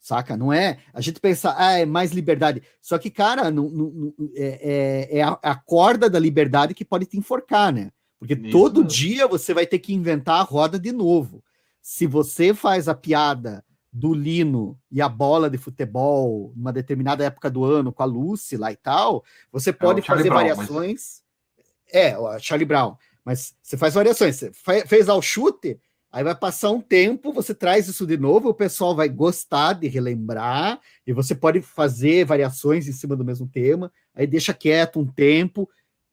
saca? 0.03 0.37
Não 0.37 0.53
é 0.53 0.79
a 0.93 1.01
gente 1.01 1.21
pensar, 1.21 1.55
ah, 1.57 1.79
é 1.79 1.87
mais 1.87 2.11
liberdade. 2.11 2.63
Só 2.81 2.99
que, 2.99 3.09
cara, 3.09 3.51
não, 3.51 3.69
não, 3.71 4.15
é, 4.35 5.09
é, 5.13 5.19
é 5.19 5.23
a, 5.23 5.39
a, 5.41 5.55
corda 5.55 6.11
da 6.11 6.19
liberdade 6.19 6.75
que 6.75 6.85
pode 6.85 7.07
te 7.07 7.17
enforcar, 7.17 7.73
né? 7.73 7.91
Porque 8.19 8.35
Isso. 8.35 8.51
todo 8.51 8.85
dia 8.85 9.27
você 9.29 9.55
vai 9.55 9.67
ter 9.67 9.79
que 9.79 9.95
inventar 9.95 10.41
a 10.41 10.45
roda 10.45 10.79
de 10.79 10.91
novo. 10.91 11.43
Se 11.81 12.07
você 12.07 12.53
faz 12.53 12.89
a 12.89 12.95
piada 12.95 13.65
do 13.93 14.15
Lino 14.15 14.79
e 14.91 15.03
a 15.03 15.09
bola 15.09 15.51
de 15.51 15.59
futebol 15.59 16.53
numa 16.57 16.73
determinada 16.73 17.25
época 17.25 17.51
do 17.51 17.65
ano 17.65 17.93
com 17.93 18.03
a 18.03 18.07
Lucy 18.07 18.57
lá 18.57 18.73
e 18.73 18.77
tal, 18.77 19.23
você 19.51 19.71
é 19.71 19.73
pode 19.73 20.01
é 20.01 20.03
fazer 20.03 20.31
Brown, 20.31 20.37
variações. 20.37 21.23
Mas... 21.57 21.63
É, 21.93 22.17
o 22.17 22.39
Charlie 22.39 22.65
Brown. 22.65 22.97
Mas 23.25 23.55
você 23.63 23.77
faz 23.77 23.95
variações. 23.95 24.37
Você 24.37 24.53
fez 24.87 25.09
ao 25.09 25.21
chute, 25.21 25.79
Aí 26.13 26.23
vai 26.23 26.35
passar 26.35 26.71
um 26.71 26.81
tempo, 26.81 27.33
você 27.33 27.55
traz 27.55 27.89
isso 27.89 28.07
de 28.07 28.19
novo, 28.19 28.51
o 28.51 28.55
pessoal 28.55 28.95
vai 28.95 29.09
gostar 29.09 29.73
de 29.73 29.89
relembrar, 29.89 30.79
e 31.07 31.13
você 31.13 31.35
pode 31.35 31.63
fazer 31.63 32.27
variações 32.27 32.87
em 32.87 32.93
cima 32.93 33.17
do 33.17 33.25
mesmo 33.25 33.49
tema, 33.49 33.91
aí 34.15 34.27
deixa 34.27 34.53
quieto 34.53 35.01
um 35.01 35.07
tempo, 35.07 35.67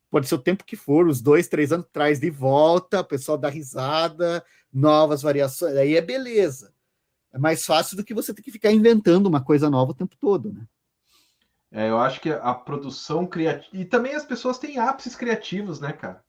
pode 0.10 0.30
ser 0.30 0.36
o 0.36 0.40
tempo 0.40 0.64
que 0.64 0.78
for, 0.78 1.06
os 1.06 1.22
dois, 1.22 1.50
três 1.50 1.74
anos, 1.74 1.86
traz 1.92 2.18
de 2.18 2.30
volta, 2.30 3.02
o 3.02 3.04
pessoal 3.04 3.38
dá 3.38 3.50
risada, 3.50 4.42
novas 4.72 5.22
variações, 5.22 5.76
aí 5.76 5.98
é 5.98 6.02
beleza. 6.02 6.72
É 7.32 7.38
mais 7.38 7.66
fácil 7.66 7.96
do 7.96 8.04
que 8.04 8.14
você 8.14 8.34
ter 8.34 8.42
que 8.42 8.52
ficar 8.52 8.72
inventando 8.72 9.28
uma 9.28 9.44
coisa 9.44 9.70
nova 9.70 9.92
o 9.92 9.96
tempo 9.96 10.16
todo, 10.20 10.52
né? 10.52 10.66
É, 11.72 11.90
eu 11.90 12.00
acho 12.00 12.20
que 12.20 12.32
a 12.32 12.54
produção 12.54 13.28
criativa. 13.28 13.70
E 13.74 13.86
também 13.86 14.16
as 14.16 14.26
pessoas 14.26 14.58
têm 14.58 14.80
ápices 14.80 15.16
criativos, 15.16 15.80
né, 15.80 15.94
cara? 15.94 16.24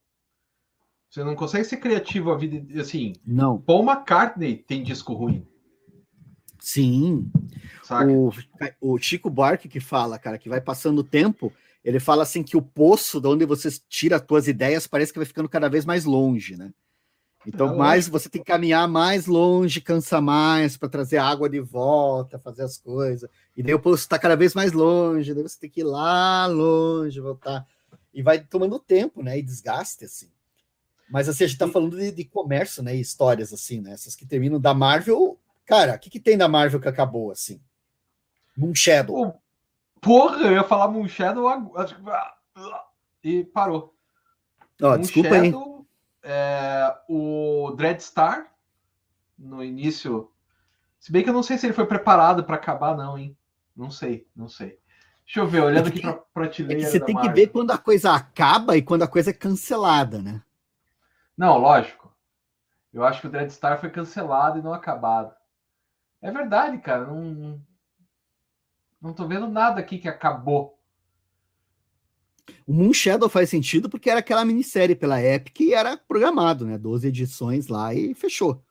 Você 1.09 1.25
não 1.25 1.35
consegue 1.35 1.65
ser 1.65 1.79
criativo 1.79 2.31
a 2.31 2.37
vida 2.37 2.81
assim. 2.81 3.15
Não. 3.27 3.59
Paul 3.59 3.85
McCartney 3.85 4.57
tem 4.57 4.83
disco 4.83 5.13
ruim. 5.15 5.47
Sim. 6.61 7.31
O, 8.81 8.93
o, 8.93 8.99
Chico 8.99 9.31
Buarque 9.31 9.69
que 9.69 9.81
fala, 9.81 10.19
cara, 10.19 10.39
que 10.39 10.49
vai 10.49 10.61
passando 10.61 10.99
o 10.99 11.05
tempo, 11.05 11.53
ele 11.83 11.99
fala 11.99 12.23
assim 12.23 12.43
que 12.43 12.57
o 12.57 12.63
poço 12.63 13.21
de 13.21 13.27
onde 13.27 13.45
você 13.47 13.71
tira 13.89 14.17
as 14.17 14.23
tuas 14.23 14.47
ideias 14.47 14.87
parece 14.87 15.13
que 15.13 15.19
vai 15.19 15.27
ficando 15.27 15.49
cada 15.49 15.69
vez 15.69 15.85
mais 15.85 16.05
longe, 16.05 16.57
né? 16.57 16.73
Então, 17.47 17.72
é 17.72 17.76
mais 17.76 18.09
você 18.09 18.28
tem 18.28 18.43
que 18.43 18.51
caminhar 18.51 18.86
mais 18.86 19.26
longe, 19.26 19.80
cansa 19.80 20.20
mais 20.20 20.76
para 20.76 20.88
trazer 20.88 21.18
água 21.18 21.49
de 21.49 21.61
volta, 21.61 22.38
fazer 22.38 22.62
as 22.62 22.76
coisas. 22.76 23.28
E 23.57 23.62
daí 23.62 23.74
o 23.74 23.80
poço 23.80 24.03
está 24.03 24.18
cada 24.18 24.36
vez 24.36 24.55
mais 24.55 24.72
longe, 24.72 25.32
daí 25.32 25.43
você 25.43 25.59
tem 25.59 25.70
que 25.70 25.80
ir 25.80 25.84
lá 25.84 26.47
longe, 26.47 27.18
voltar. 27.20 27.66
E 28.12 28.22
vai 28.22 28.41
tomando 28.41 28.78
tempo, 28.78 29.22
né? 29.22 29.38
E 29.38 29.43
desgaste, 29.43 30.05
assim. 30.05 30.30
Mas 31.11 31.28
assim, 31.28 31.45
a 31.45 31.47
gente 31.47 31.59
tá 31.59 31.66
falando 31.66 31.97
de, 31.97 32.12
de 32.12 32.24
comércio, 32.24 32.82
né? 32.82 32.95
histórias, 32.95 33.53
assim, 33.53 33.80
né? 33.80 33.93
Essas 33.93 34.14
que 34.14 34.26
terminam 34.26 34.61
da 34.61 34.74
Marvel. 34.74 35.38
Cara, 35.66 35.95
o 35.95 35.99
que, 35.99 36.11
que 36.11 36.20
tem 36.20 36.36
da 36.36 36.49
Marvel 36.49 36.80
que 36.80 36.88
acabou, 36.88 37.30
assim? 37.30 37.61
Moon 38.57 38.74
Shadow. 38.74 39.34
Porra, 40.01 40.47
eu 40.47 40.53
ia 40.53 40.64
falar 40.64 40.88
Moon 40.88 41.09
Shadow 41.09 41.49
e 43.22 43.45
parou. 43.45 43.95
Ó, 44.80 44.91
Moon 44.91 45.01
desculpa 45.01 45.30
Shadow, 45.30 45.76
aí. 45.78 45.80
É, 46.23 46.95
o 47.09 47.73
Dreadstar, 47.77 48.53
no 49.39 49.64
início. 49.64 50.31
Se 50.99 51.11
bem 51.11 51.23
que 51.23 51.31
eu 51.31 51.35
não 51.35 51.43
sei 51.43 51.57
se 51.57 51.66
ele 51.66 51.73
foi 51.73 51.87
preparado 51.87 52.45
para 52.45 52.57
acabar, 52.57 52.97
não, 52.97 53.18
hein? 53.18 53.37
Não 53.75 53.91
sei, 53.91 54.29
não 54.37 54.49
sei. 54.49 54.79
Deixa 55.25 55.41
eu 55.41 55.47
ver, 55.47 55.62
olhando 55.62 55.87
é 55.87 55.91
aqui 55.91 56.01
para 56.01 56.14
prateleira. 56.14 56.83
É 56.83 56.85
que 56.85 56.91
você 56.91 56.99
tem 56.99 57.16
que 57.16 57.29
ver 57.29 57.47
quando 57.47 57.71
a 57.71 57.79
coisa 57.79 58.12
acaba 58.12 58.77
e 58.77 58.83
quando 58.83 59.03
a 59.03 59.09
coisa 59.09 59.31
é 59.31 59.33
cancelada, 59.33 60.21
né? 60.21 60.43
Não, 61.37 61.57
lógico. 61.57 62.12
Eu 62.93 63.05
acho 63.05 63.21
que 63.21 63.29
o 63.29 63.31
Dreadstar 63.31 63.79
foi 63.79 63.91
cancelado 63.91 64.59
e 64.59 64.62
não 64.62 64.75
acabado. 64.75 65.33
É 66.21 66.31
verdade, 66.33 66.79
cara. 66.79 67.07
Não, 67.07 67.62
não 69.01 69.14
tô 69.14 69.27
vendo 69.27 69.49
nada 69.49 69.81
aqui 69.81 69.99
que 69.99 70.09
acabou. 70.09 70.80
O 72.67 72.73
Moon 72.73 72.93
Shadow 72.93 73.29
faz 73.29 73.49
sentido 73.51 73.89
porque 73.89 74.11
era 74.11 74.21
aquela 74.21 74.45
minissérie 74.45 74.95
pela 74.95 75.23
Epic 75.23 75.61
e 75.61 75.75
era 75.75 75.97
programado, 75.97 76.67
né? 76.67 76.79
12 76.79 77.09
edições 77.09 77.69
lá 77.69 77.95
e 77.95 78.15
fechou. 78.15 78.63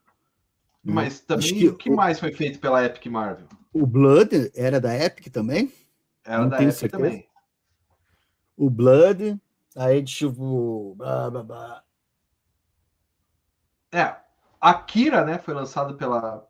Né? 0.84 0.94
Mas 0.94 1.20
também 1.20 1.54
que 1.54 1.68
o 1.68 1.76
que 1.76 1.90
mais 1.90 2.20
foi 2.20 2.32
feito 2.32 2.60
pela 2.60 2.84
Epic 2.84 3.06
Marvel? 3.08 3.48
O 3.74 3.86
Blood 3.86 4.52
era 4.56 4.80
da 4.80 4.96
Epic 4.96 5.28
também? 5.32 5.72
Era 6.26 6.42
Não 6.42 6.50
da 6.50 6.62
Epic 6.62 6.74
certeza. 6.74 7.04
também. 7.04 7.28
O 8.58 8.70
Blood, 8.70 9.40
aí 9.76 10.04
tipo. 10.04 10.96
Blá, 10.96 11.30
blá, 11.30 11.44
blá. 11.44 11.84
É, 13.92 14.16
Akira, 14.60 15.24
né, 15.24 15.40
foi 15.40 15.54
lançado 15.54 15.96
pela 15.96 16.48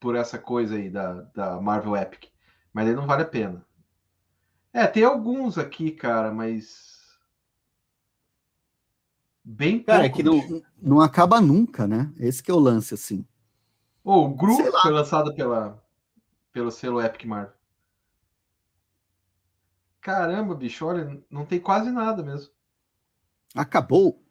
por 0.00 0.14
essa 0.14 0.38
coisa 0.38 0.76
aí 0.76 0.88
da, 0.88 1.22
da 1.34 1.60
Marvel 1.60 1.96
Epic, 1.96 2.30
mas 2.72 2.86
ele 2.86 2.96
não 2.96 3.06
vale 3.06 3.22
a 3.22 3.26
pena. 3.26 3.66
É, 4.78 4.86
tem 4.86 5.02
alguns 5.02 5.58
aqui, 5.58 5.90
cara, 5.90 6.30
mas 6.30 7.18
bem 9.42 9.82
Cara, 9.82 10.06
é 10.06 10.08
que 10.08 10.22
não, 10.22 10.62
não 10.80 11.00
acaba 11.00 11.40
nunca, 11.40 11.84
né? 11.84 12.14
Esse 12.16 12.40
que 12.40 12.48
é 12.48 12.54
o 12.54 12.60
lance, 12.60 12.94
assim. 12.94 13.26
Oh, 14.04 14.26
o 14.26 14.34
Gru 14.36 14.54
foi 14.80 14.92
lançado 14.92 15.34
pela, 15.34 15.82
pelo 16.52 16.70
selo 16.70 17.02
Epic 17.02 17.24
Marvel. 17.24 17.56
Caramba, 20.00 20.54
bicho, 20.54 20.86
olha, 20.86 21.20
não 21.28 21.44
tem 21.44 21.58
quase 21.58 21.90
nada 21.90 22.22
mesmo. 22.22 22.52
Acabou. 23.56 24.22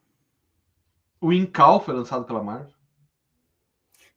O 1.20 1.34
Incal 1.34 1.84
foi 1.84 1.94
lançado 1.94 2.24
pela 2.24 2.42
Marvel. 2.42 2.77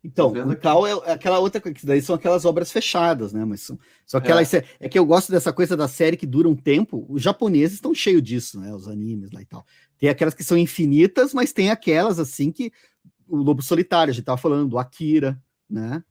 Então, 0.02 0.32
o 0.32 0.52
Incal 0.52 0.86
é 0.86 1.12
aquela 1.12 1.38
outra 1.38 1.60
coisa, 1.60 1.78
que 1.78 1.84
daí 1.84 2.00
são 2.00 2.14
aquelas 2.14 2.46
obras 2.46 2.72
fechadas, 2.72 3.34
né? 3.34 3.44
Mas 3.44 3.60
são, 3.60 3.78
só 4.06 4.18
que 4.18 4.32
é. 4.32 4.64
é 4.80 4.88
que 4.88 4.98
eu 4.98 5.04
gosto 5.04 5.30
dessa 5.30 5.52
coisa 5.52 5.76
da 5.76 5.86
série 5.86 6.16
que 6.16 6.26
dura 6.26 6.48
um 6.48 6.56
tempo. 6.56 7.06
Os 7.08 7.22
japoneses 7.22 7.74
estão 7.74 7.94
cheios 7.94 8.22
disso, 8.22 8.58
né? 8.58 8.74
Os 8.74 8.88
animes 8.88 9.30
lá 9.30 9.42
e 9.42 9.44
tal. 9.44 9.64
Tem 9.98 10.08
aquelas 10.08 10.32
que 10.32 10.42
são 10.42 10.56
infinitas, 10.56 11.34
mas 11.34 11.52
tem 11.52 11.70
aquelas 11.70 12.18
assim 12.18 12.50
que 12.50 12.72
o 13.28 13.36
Lobo 13.36 13.62
Solitário, 13.62 14.10
a 14.10 14.14
gente 14.14 14.24
tava 14.24 14.38
falando, 14.38 14.72
o 14.72 14.78
Akira, 14.78 15.40
né? 15.68 16.02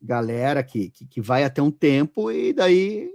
Galera 0.00 0.62
que, 0.62 0.90
que, 0.90 1.06
que 1.06 1.20
vai 1.20 1.44
até 1.44 1.60
um 1.60 1.70
tempo 1.70 2.30
e 2.30 2.54
daí 2.54 3.10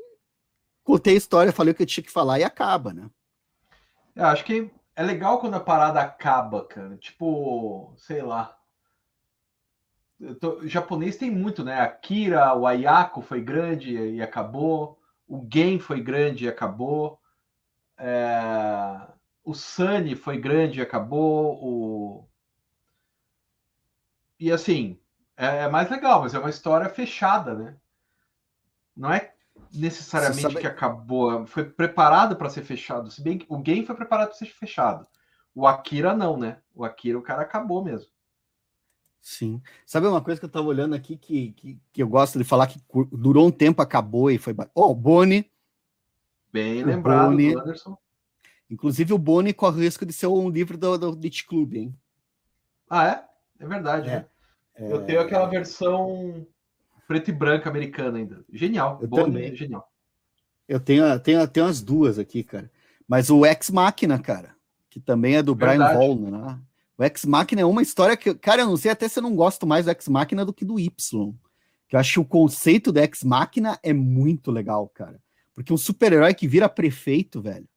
contei 0.84 1.16
a 1.16 1.18
história, 1.18 1.52
falei 1.52 1.74
o 1.74 1.76
que 1.76 1.82
eu 1.82 1.88
tinha 1.88 2.04
que 2.04 2.12
falar 2.12 2.40
e 2.40 2.44
acaba, 2.44 2.94
né? 2.94 3.10
Eu 4.16 4.26
acho 4.26 4.46
que 4.46 4.70
é 4.96 5.04
legal 5.04 5.40
quando 5.40 5.56
a 5.56 5.60
parada 5.60 6.00
acaba, 6.00 6.64
cara. 6.64 6.96
Tipo, 6.98 7.94
sei 7.98 8.22
lá. 8.22 8.55
Tô, 10.40 10.60
o 10.60 10.68
japonês 10.68 11.18
tem 11.18 11.30
muito, 11.30 11.64
né? 11.64 11.82
A 11.82 11.88
Kira, 11.88 12.54
o 12.56 12.66
Ayako 12.66 13.22
foi 13.22 13.42
grande 13.42 13.92
e 13.92 14.22
acabou. 14.22 15.00
O 15.28 15.46
Gen 15.52 15.80
foi 15.80 16.02
grande 16.02 16.46
e 16.46 16.50
acabou. 16.50 17.20
É... 17.98 19.08
O 19.44 19.54
Sunny 19.54 20.16
foi 20.16 20.38
grande 20.40 20.80
e 20.80 20.82
acabou. 20.82 21.60
O... 21.62 22.28
E 24.40 24.52
assim, 24.52 25.00
é, 25.38 25.64
é 25.64 25.70
mais 25.70 25.90
legal, 25.90 26.22
mas 26.22 26.34
é 26.34 26.40
uma 26.40 26.50
história 26.50 26.90
fechada, 26.90 27.54
né? 27.54 27.76
Não 28.96 29.12
é 29.12 29.34
necessariamente 29.74 30.42
sabe... 30.42 30.60
que 30.60 30.68
acabou, 30.68 31.46
foi 31.46 31.66
preparado 31.66 32.36
para 32.36 32.50
ser 32.50 32.64
fechado. 32.64 33.12
Se 33.12 33.22
bem 33.22 33.38
que 33.38 33.46
o 33.50 33.58
game 33.58 33.86
foi 33.86 33.96
preparado 33.96 34.30
para 34.30 34.38
ser 34.38 34.46
fechado. 34.46 35.06
O 35.54 35.68
Akira 35.68 36.14
não, 36.16 36.38
né? 36.38 36.60
O 36.74 36.84
Akira 36.84 37.18
o 37.18 37.22
cara 37.22 37.42
acabou 37.42 37.84
mesmo. 37.84 38.10
Sim. 39.26 39.60
Sabe 39.88 40.06
uma 40.06 40.22
coisa 40.22 40.40
que 40.40 40.46
eu 40.46 40.50
tava 40.52 40.68
olhando 40.68 40.94
aqui 40.94 41.18
que, 41.18 41.52
que, 41.54 41.80
que 41.92 42.04
eu 42.04 42.08
gosto 42.08 42.38
de 42.38 42.44
falar 42.44 42.68
que 42.68 42.80
durou 43.12 43.48
um 43.48 43.52
tempo, 43.52 43.82
acabou 43.82 44.30
e 44.30 44.38
foi. 44.38 44.56
Oh, 44.76 44.94
Boni. 44.94 45.50
Bem 46.54 46.84
o 46.84 46.86
lembrado, 46.86 47.32
Boni, 47.32 47.56
Anderson. 47.56 47.98
Inclusive 48.70 49.14
o 49.14 49.18
Boni 49.18 49.52
corre 49.52 49.78
o 49.78 49.84
risco 49.84 50.06
de 50.06 50.14
ser 50.14 50.28
um 50.28 50.48
livro 50.48 50.78
do, 50.78 50.96
do 50.96 51.16
Ditch 51.16 51.44
Club, 51.48 51.74
hein? 51.74 51.96
Ah, 52.88 53.08
é? 53.08 53.24
É 53.64 53.68
verdade, 53.68 54.10
é. 54.10 54.12
né? 54.12 54.26
É... 54.76 54.92
Eu 54.94 55.04
tenho 55.04 55.22
aquela 55.22 55.48
versão 55.48 56.46
preto 57.08 57.32
e 57.32 57.34
branca 57.34 57.68
americana 57.68 58.20
ainda. 58.20 58.46
Genial. 58.54 59.00
Eu 59.02 59.08
Boni 59.08 59.24
também. 59.24 59.52
É 59.52 59.56
genial. 59.56 59.92
Eu 60.68 60.80
tenho, 60.80 61.20
tenho, 61.20 61.48
tenho 61.48 61.66
as 61.66 61.82
duas 61.82 62.20
aqui, 62.20 62.44
cara. 62.44 62.70
Mas 63.08 63.32
o 63.32 63.44
Ex 63.44 63.72
Machina, 63.72 64.20
cara, 64.20 64.56
que 64.88 65.00
também 65.00 65.36
é 65.36 65.42
do 65.42 65.56
Verdade. 65.56 65.98
Brian 65.98 65.98
Volner, 65.98 66.32
né? 66.32 66.60
O 66.98 67.04
Ex 67.04 67.26
Machina 67.26 67.62
é 67.62 67.66
uma 67.66 67.82
história 67.82 68.16
que, 68.16 68.34
cara, 68.36 68.62
eu 68.62 68.68
não 68.68 68.78
sei 68.78 68.92
até 68.92 69.08
se 69.08 69.20
eu 69.20 69.24
não 69.24 69.36
gosto 69.36 69.68
mais 69.68 69.86
do 69.86 69.92
Ex 69.92 70.08
Machina 70.08 70.46
do 70.46 70.54
que 70.54 70.64
do 70.64 70.80
Y. 70.80 71.34
Que 71.88 71.96
eu 71.96 72.00
acho 72.00 72.14
que 72.14 72.20
o 72.20 72.26
conceito 72.26 72.92
do 72.92 73.00
Ex 73.00 73.24
Machina 73.24 73.78
é 73.84 73.94
muito 73.94 74.50
legal, 74.52 74.88
cara. 74.88 75.22
Porque 75.54 75.74
um 75.74 75.78
super-herói 75.78 76.34
que 76.34 76.48
vira 76.48 76.70
prefeito, 76.70 77.42
velho. 77.42 77.68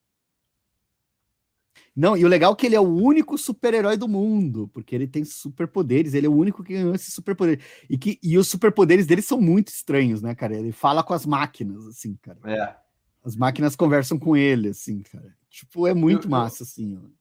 Não, 1.94 2.16
e 2.16 2.24
o 2.24 2.28
legal 2.28 2.52
é 2.52 2.56
que 2.56 2.64
ele 2.64 2.76
é 2.76 2.80
o 2.80 2.88
único 2.88 3.36
super-herói 3.36 3.96
do 3.96 4.06
mundo, 4.06 4.68
porque 4.72 4.94
ele 4.94 5.08
tem 5.08 5.24
superpoderes, 5.24 6.14
ele 6.14 6.26
é 6.26 6.30
o 6.30 6.34
único 6.34 6.62
que 6.62 6.74
ganhou 6.74 6.94
esse 6.94 7.10
superpoder. 7.10 7.60
E, 7.90 7.98
que, 7.98 8.20
e 8.22 8.38
os 8.38 8.46
superpoderes 8.46 9.04
dele 9.04 9.20
são 9.20 9.40
muito 9.40 9.68
estranhos, 9.68 10.22
né, 10.22 10.32
cara? 10.32 10.56
Ele 10.56 10.70
fala 10.70 11.02
com 11.02 11.12
as 11.12 11.26
máquinas, 11.26 11.84
assim, 11.88 12.16
cara. 12.22 12.38
É. 12.44 12.76
As 13.24 13.34
máquinas 13.34 13.74
conversam 13.74 14.16
com 14.16 14.36
ele, 14.36 14.68
assim, 14.68 15.02
cara. 15.02 15.36
Tipo, 15.50 15.88
é 15.88 15.94
muito 15.94 16.28
eu, 16.28 16.30
massa, 16.30 16.62
assim. 16.62 16.96
Ó. 16.96 17.17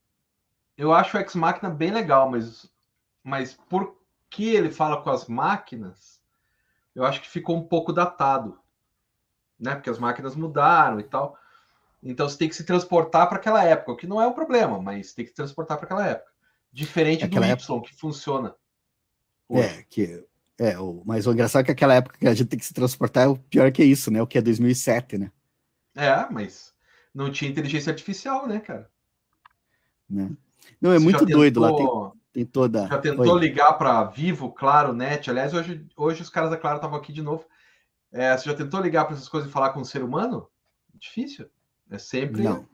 Eu 0.78 0.94
acho 0.94 1.18
o 1.18 1.20
Ex-Máquina 1.20 1.70
bem 1.70 1.92
legal, 1.92 2.30
mas, 2.30 2.70
mas 3.24 3.54
por 3.54 3.98
que 4.30 4.50
ele 4.50 4.70
fala 4.70 5.02
com 5.02 5.10
as 5.10 5.28
máquinas, 5.28 6.22
eu 6.94 7.04
acho 7.04 7.22
que 7.22 7.30
ficou 7.30 7.58
um 7.58 7.68
pouco 7.68 7.92
datado, 7.92 8.60
né? 9.60 9.74
Porque 9.74 9.90
as 9.90 9.98
máquinas 9.98 10.36
mudaram 10.36 11.00
e 11.00 11.04
tal. 11.04 11.38
Então 12.04 12.30
você 12.30 12.38
tem 12.38 12.48
que 12.48 12.56
se 12.56 12.64
transportar 12.64 13.28
para 13.28 13.38
aquela 13.38 13.64
época, 13.64 13.92
o 13.92 13.98
que 13.98 14.06
não 14.06 14.22
é 14.22 14.28
um 14.28 14.34
problema, 14.34 14.80
mas 14.80 15.14
tem 15.14 15.26
que 15.26 15.32
se 15.32 15.36
transportar 15.36 15.78
para 15.78 15.86
aquela 15.86 16.06
época. 16.06 16.32
Diferente 16.72 17.24
aquela 17.26 17.48
do 17.48 17.52
época... 17.54 17.74
Y, 17.74 17.82
que 17.82 17.96
funciona. 17.96 18.56
Hoje. 19.50 19.68
É, 19.68 19.84
que 19.90 20.28
é, 20.60 20.78
o, 20.80 21.04
mas 21.06 21.28
o 21.28 21.32
engraçado 21.32 21.62
é 21.62 21.66
que 21.66 21.72
aquela 21.72 21.96
época 21.96 22.18
que 22.18 22.28
a 22.28 22.34
gente 22.34 22.48
tem 22.48 22.60
que 22.60 22.66
se 22.66 22.74
transportar 22.74 23.26
é 23.26 23.28
o 23.28 23.38
pior 23.38 23.72
que 23.72 23.84
isso, 23.84 24.12
né? 24.12 24.22
O 24.22 24.28
que 24.28 24.38
é 24.38 24.42
2007, 24.42 25.18
né? 25.18 25.32
É, 25.96 26.28
mas 26.32 26.74
não 27.14 27.32
tinha 27.32 27.50
inteligência 27.50 27.92
artificial, 27.92 28.48
né, 28.48 28.60
cara? 28.60 28.90
Né? 30.10 30.32
Não, 30.82 30.92
é 30.92 30.98
Você 30.98 31.04
muito 31.04 31.26
doido 31.26 31.60
lá. 31.60 31.74
Tem, 31.74 31.88
tem, 32.34 32.46
toda. 32.46 32.88
Já 32.88 32.98
tentou 33.00 33.34
Oi. 33.34 33.40
ligar 33.40 33.74
para 33.74 34.04
Vivo, 34.06 34.52
Claro, 34.52 34.94
Net? 34.94 35.30
Aliás, 35.30 35.54
hoje, 35.54 35.86
hoje 35.96 36.22
os 36.22 36.30
caras 36.30 36.50
da 36.50 36.58
Claro 36.58 36.78
estavam 36.78 36.98
aqui 36.98 37.12
de 37.12 37.22
novo. 37.22 37.46
É, 38.12 38.38
você 38.38 38.50
já 38.50 38.56
tentou 38.56 38.82
ligar 38.82 39.06
para 39.06 39.16
essas 39.16 39.30
coisas 39.30 39.50
e 39.50 39.54
falar 39.54 39.72
com 39.72 39.82
um 39.82 39.86
ser 39.86 40.04
humano? 40.04 40.48
Difícil. 40.96 41.48
É 41.90 41.98
sempre. 41.98 42.44
Não. 42.44 42.68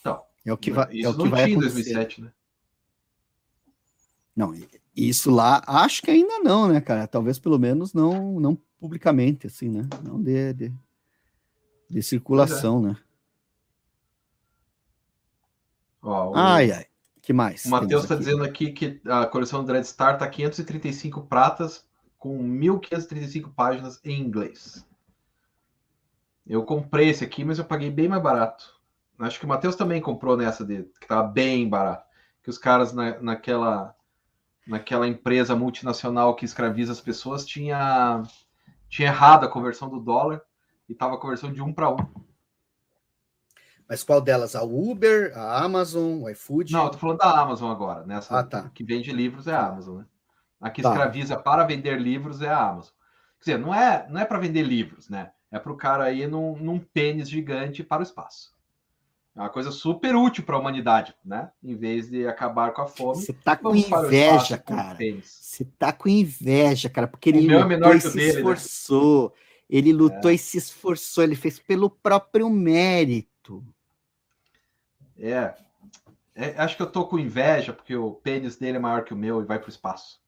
Então, 0.00 0.22
é 0.44 0.52
o 0.52 0.56
que 0.56 0.70
vai, 0.70 0.92
isso 0.92 1.06
é 1.06 1.10
o 1.10 1.12
que 1.12 1.18
não 1.18 1.30
vai 1.30 1.44
tinha 1.44 1.56
em 1.56 1.60
2007, 1.60 2.22
né? 2.22 2.32
Não, 4.34 4.54
isso 4.94 5.30
lá, 5.30 5.62
acho 5.66 6.02
que 6.02 6.10
ainda 6.10 6.40
não, 6.40 6.68
né, 6.68 6.80
cara? 6.80 7.06
Talvez 7.06 7.38
pelo 7.38 7.58
menos 7.58 7.94
não, 7.94 8.38
não 8.38 8.58
publicamente, 8.78 9.46
assim, 9.46 9.68
né? 9.68 9.88
Não 10.02 10.22
de, 10.22 10.52
de, 10.52 10.72
de 11.88 12.02
circulação, 12.02 12.78
é. 12.80 12.88
né? 12.88 12.96
Ó, 16.06 16.30
o... 16.30 16.36
Ai, 16.36 16.70
ai. 16.70 16.86
Que 17.20 17.32
mais? 17.32 17.64
O 17.64 17.70
Matheus 17.70 18.04
está 18.04 18.14
dizendo 18.14 18.44
aqui 18.44 18.70
que 18.70 19.00
a 19.04 19.26
coleção 19.26 19.60
do 19.60 19.66
Dread 19.66 19.84
Star 19.84 20.14
está 20.14 20.28
535 20.28 21.22
pratas 21.22 21.84
com 22.16 22.38
1.535 22.38 23.52
páginas 23.52 24.00
em 24.04 24.20
inglês. 24.20 24.86
Eu 26.46 26.62
comprei 26.62 27.08
esse 27.08 27.24
aqui, 27.24 27.44
mas 27.44 27.58
eu 27.58 27.64
paguei 27.64 27.90
bem 27.90 28.08
mais 28.08 28.22
barato. 28.22 28.76
Acho 29.18 29.40
que 29.40 29.44
o 29.44 29.48
Matheus 29.48 29.74
também 29.74 30.00
comprou 30.00 30.36
nessa 30.36 30.64
de 30.64 30.84
que 30.84 31.04
estava 31.04 31.26
bem 31.26 31.68
barato. 31.68 32.06
Que 32.44 32.50
os 32.50 32.58
caras 32.58 32.92
na, 32.92 33.20
naquela 33.20 33.94
naquela 34.64 35.06
empresa 35.06 35.54
multinacional 35.54 36.34
que 36.34 36.44
escraviza 36.44 36.92
as 36.92 37.00
pessoas 37.00 37.44
tinha 37.44 38.22
tinha 38.88 39.08
errado 39.08 39.44
a 39.44 39.48
conversão 39.48 39.88
do 39.88 40.00
dólar 40.00 40.42
e 40.88 40.92
estava 40.92 41.14
a 41.14 41.18
conversão 41.18 41.52
de 41.52 41.60
um 41.60 41.72
para 41.72 41.90
um. 41.90 41.96
Mas 43.88 44.02
qual 44.02 44.20
delas? 44.20 44.56
A 44.56 44.62
Uber, 44.62 45.32
a 45.36 45.62
Amazon, 45.62 46.22
o 46.22 46.30
iFood? 46.30 46.72
Não, 46.72 46.84
eu 46.84 46.90
tô 46.90 46.98
falando 46.98 47.18
da 47.18 47.40
Amazon 47.40 47.70
agora. 47.70 48.04
Nessa 48.04 48.38
ah, 48.38 48.42
tá. 48.42 48.70
que 48.74 48.82
vende 48.82 49.12
livros 49.12 49.46
é 49.46 49.54
a 49.54 49.66
Amazon, 49.66 49.98
né? 49.98 50.06
A 50.60 50.70
que 50.70 50.82
tá. 50.82 50.90
escraviza 50.90 51.36
para 51.36 51.64
vender 51.64 52.00
livros 52.00 52.42
é 52.42 52.48
a 52.48 52.68
Amazon. 52.70 52.92
Quer 53.38 53.52
dizer, 53.52 53.58
não 53.58 53.74
é, 53.74 54.06
não 54.08 54.20
é 54.20 54.24
para 54.24 54.38
vender 54.38 54.62
livros, 54.62 55.08
né? 55.08 55.30
É 55.50 55.58
para 55.58 55.72
o 55.72 55.76
cara 55.76 56.10
ir 56.10 56.28
num, 56.28 56.56
num 56.56 56.78
pênis 56.78 57.28
gigante 57.28 57.84
para 57.84 58.00
o 58.00 58.02
espaço. 58.02 58.56
É 59.36 59.40
uma 59.40 59.50
coisa 59.50 59.70
super 59.70 60.16
útil 60.16 60.42
para 60.44 60.56
a 60.56 60.58
humanidade, 60.58 61.14
né? 61.22 61.50
Em 61.62 61.76
vez 61.76 62.08
de 62.08 62.26
acabar 62.26 62.72
com 62.72 62.82
a 62.82 62.86
fome. 62.86 63.20
Você 63.20 63.34
tá 63.34 63.54
com 63.54 63.76
inveja, 63.76 64.56
cara. 64.56 64.98
Você 65.22 65.64
tá 65.78 65.92
com 65.92 66.08
inveja, 66.08 66.88
cara, 66.88 67.06
porque 67.06 67.28
ele 67.28 67.52
é 67.52 67.62
lutou 67.62 67.94
e 67.94 68.00
se 68.00 68.14
dele, 68.14 68.32
né? 68.32 68.38
esforçou. 68.38 69.28
Né? 69.28 69.40
Ele 69.68 69.92
lutou 69.92 70.30
é. 70.30 70.34
e 70.34 70.38
se 70.38 70.56
esforçou, 70.56 71.22
ele 71.22 71.36
fez 71.36 71.58
pelo 71.58 71.90
próprio 71.90 72.48
mérito. 72.48 73.62
É. 75.18 75.54
é. 76.34 76.54
Acho 76.56 76.76
que 76.76 76.82
eu 76.82 76.90
tô 76.90 77.06
com 77.06 77.18
inveja, 77.18 77.72
porque 77.72 77.94
o 77.96 78.12
pênis 78.12 78.56
dele 78.56 78.76
é 78.76 78.80
maior 78.80 79.04
que 79.04 79.14
o 79.14 79.16
meu 79.16 79.40
e 79.40 79.44
vai 79.44 79.58
para 79.58 79.68
o 79.68 79.70
espaço. 79.70 80.20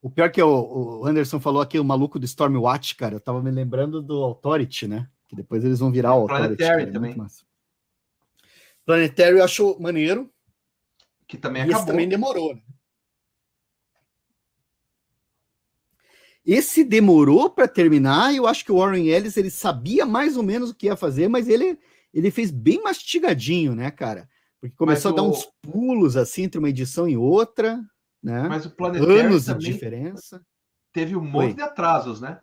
O 0.00 0.08
pior 0.08 0.30
que 0.30 0.40
o, 0.40 1.00
o, 1.00 1.06
Anderson 1.06 1.40
falou 1.40 1.60
aqui, 1.60 1.78
o 1.78 1.84
maluco 1.84 2.18
do 2.18 2.24
Stormwatch, 2.24 2.94
cara, 2.94 3.16
eu 3.16 3.20
tava 3.20 3.42
me 3.42 3.50
lembrando 3.50 4.00
do 4.00 4.22
Authority, 4.22 4.86
né? 4.86 5.08
Que 5.26 5.34
depois 5.34 5.64
eles 5.64 5.80
vão 5.80 5.90
virar 5.90 6.14
o 6.14 6.22
Authority. 6.22 6.56
Planetary 6.56 6.84
cara, 6.84 6.90
é 6.90 6.92
também. 6.92 7.28
Planetary 8.86 9.38
eu 9.38 9.44
acho 9.44 9.80
maneiro. 9.80 10.32
Que 11.26 11.36
também 11.36 11.62
acabou. 11.62 11.78
Esse 11.78 11.86
também 11.86 12.08
demorou, 12.08 12.54
né? 12.54 12.62
Esse 16.48 16.82
demorou 16.82 17.50
para 17.50 17.68
terminar, 17.68 18.32
e 18.32 18.38
eu 18.38 18.46
acho 18.46 18.64
que 18.64 18.72
o 18.72 18.78
Warren 18.78 19.08
Ellis 19.08 19.36
ele 19.36 19.50
sabia 19.50 20.06
mais 20.06 20.34
ou 20.34 20.42
menos 20.42 20.70
o 20.70 20.74
que 20.74 20.86
ia 20.86 20.96
fazer, 20.96 21.28
mas 21.28 21.46
ele, 21.46 21.78
ele 22.12 22.30
fez 22.30 22.50
bem 22.50 22.82
mastigadinho, 22.82 23.74
né, 23.74 23.90
cara? 23.90 24.28
Porque 24.60 24.74
começou 24.76 25.12
mas 25.12 25.18
a 25.18 25.22
dar 25.22 25.28
o... 25.28 25.30
uns 25.30 25.44
pulos 25.62 26.16
assim 26.16 26.44
entre 26.44 26.58
uma 26.58 26.68
edição 26.68 27.08
e 27.08 27.16
outra, 27.16 27.80
né? 28.22 28.48
Mas 28.48 28.66
o 28.66 28.70
Planetário 28.70 29.20
anos 29.20 29.44
de 29.46 29.58
diferença. 29.58 30.44
Teve 30.92 31.16
um 31.16 31.24
monte 31.24 31.46
foi. 31.46 31.54
de 31.54 31.62
atrasos, 31.62 32.20
né? 32.20 32.40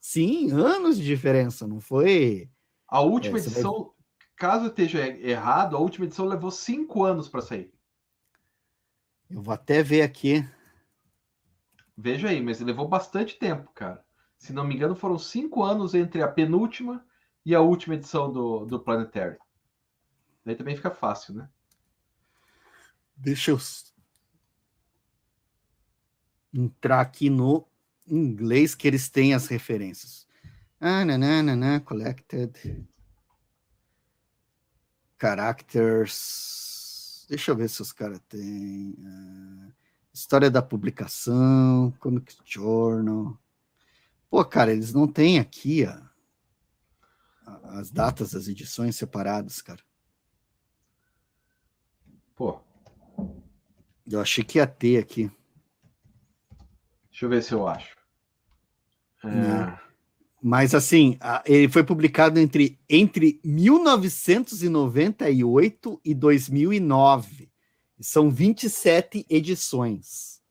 Sim, 0.00 0.50
anos 0.52 0.96
de 0.96 1.04
diferença, 1.04 1.66
não 1.66 1.80
foi? 1.80 2.50
A 2.86 3.00
última 3.00 3.38
é, 3.38 3.40
edição, 3.40 3.72
vai... 3.72 3.90
caso 4.36 4.66
eu 4.66 4.68
esteja 4.68 5.06
errado, 5.06 5.76
a 5.76 5.80
última 5.80 6.06
edição 6.06 6.26
levou 6.26 6.50
cinco 6.50 7.04
anos 7.04 7.28
para 7.28 7.40
sair. 7.40 7.72
Eu 9.30 9.42
vou 9.42 9.52
até 9.52 9.82
ver 9.82 10.02
aqui. 10.02 10.46
Veja 11.96 12.28
aí, 12.28 12.42
mas 12.42 12.60
levou 12.60 12.88
bastante 12.88 13.38
tempo, 13.38 13.70
cara. 13.74 14.04
Se 14.38 14.52
não 14.52 14.64
me 14.64 14.74
engano, 14.74 14.94
foram 14.94 15.18
cinco 15.18 15.62
anos 15.62 15.94
entre 15.94 16.22
a 16.22 16.28
penúltima 16.28 17.04
e 17.44 17.54
a 17.54 17.60
última 17.60 17.94
edição 17.94 18.32
do, 18.32 18.64
do 18.64 18.80
Planetary. 18.80 19.38
Daí 20.44 20.56
também 20.56 20.76
fica 20.76 20.90
fácil, 20.90 21.34
né? 21.34 21.48
Deixa 23.16 23.50
eu 23.50 23.58
entrar 26.52 27.00
aqui 27.00 27.30
no 27.30 27.66
inglês 28.06 28.74
que 28.74 28.86
eles 28.86 29.08
têm 29.08 29.34
as 29.34 29.46
referências. 29.46 30.26
Ah, 30.80 31.04
nananana, 31.04 31.80
collected. 31.80 32.86
Characters. 35.20 36.44
Deixa 37.28 37.50
eu 37.50 37.56
ver 37.56 37.68
se 37.68 37.80
os 37.80 37.92
caras 37.92 38.20
têm. 38.28 38.94
Uh, 38.98 39.72
História 40.14 40.48
da 40.48 40.62
publicação, 40.62 41.92
Comic 41.98 42.36
Journal. 42.44 43.36
Pô, 44.30 44.44
cara, 44.44 44.70
eles 44.70 44.92
não 44.92 45.08
têm 45.08 45.40
aqui 45.40 45.84
ó, 45.84 46.00
as 47.46 47.90
datas 47.90 48.32
das 48.32 48.48
edições 48.48 48.96
separadas, 48.96 49.60
cara. 49.60 49.82
Pô. 52.34 52.58
Eu 54.06 54.20
achei 54.20 54.42
que 54.44 54.58
ia 54.58 54.66
ter 54.66 54.98
aqui. 54.98 55.30
Deixa 57.10 57.26
eu 57.26 57.30
ver 57.30 57.42
se 57.42 57.52
eu 57.52 57.66
acho. 57.66 57.96
É... 59.24 59.82
Mas 60.42 60.74
assim, 60.74 61.18
ele 61.46 61.70
foi 61.70 61.82
publicado 61.82 62.38
entre, 62.38 62.78
entre 62.88 63.40
1998 63.42 66.00
e 66.04 66.14
2009. 66.14 67.50
São 67.98 68.30
27 68.30 69.24
edições. 69.30 70.42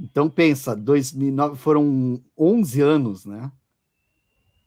Então 0.00 0.28
pensa, 0.28 0.74
2009 0.74 1.56
foram 1.56 2.20
11 2.36 2.80
anos, 2.80 3.24
né? 3.24 3.52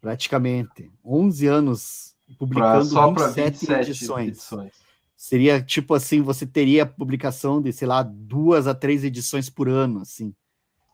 Praticamente. 0.01 0.91
11 1.03 1.47
anos 1.47 2.15
publicando 2.37 2.89
pra, 3.13 3.27
27, 3.27 3.51
27 3.51 3.89
edições. 3.89 4.27
edições. 4.27 4.73
Seria 5.15 5.61
tipo 5.61 5.93
assim, 5.93 6.21
você 6.21 6.45
teria 6.45 6.85
publicação 6.85 7.61
de, 7.61 7.73
sei 7.73 7.87
lá, 7.87 8.03
duas 8.03 8.67
a 8.67 8.73
três 8.73 9.03
edições 9.03 9.49
por 9.49 9.67
ano, 9.67 10.01
assim. 10.01 10.33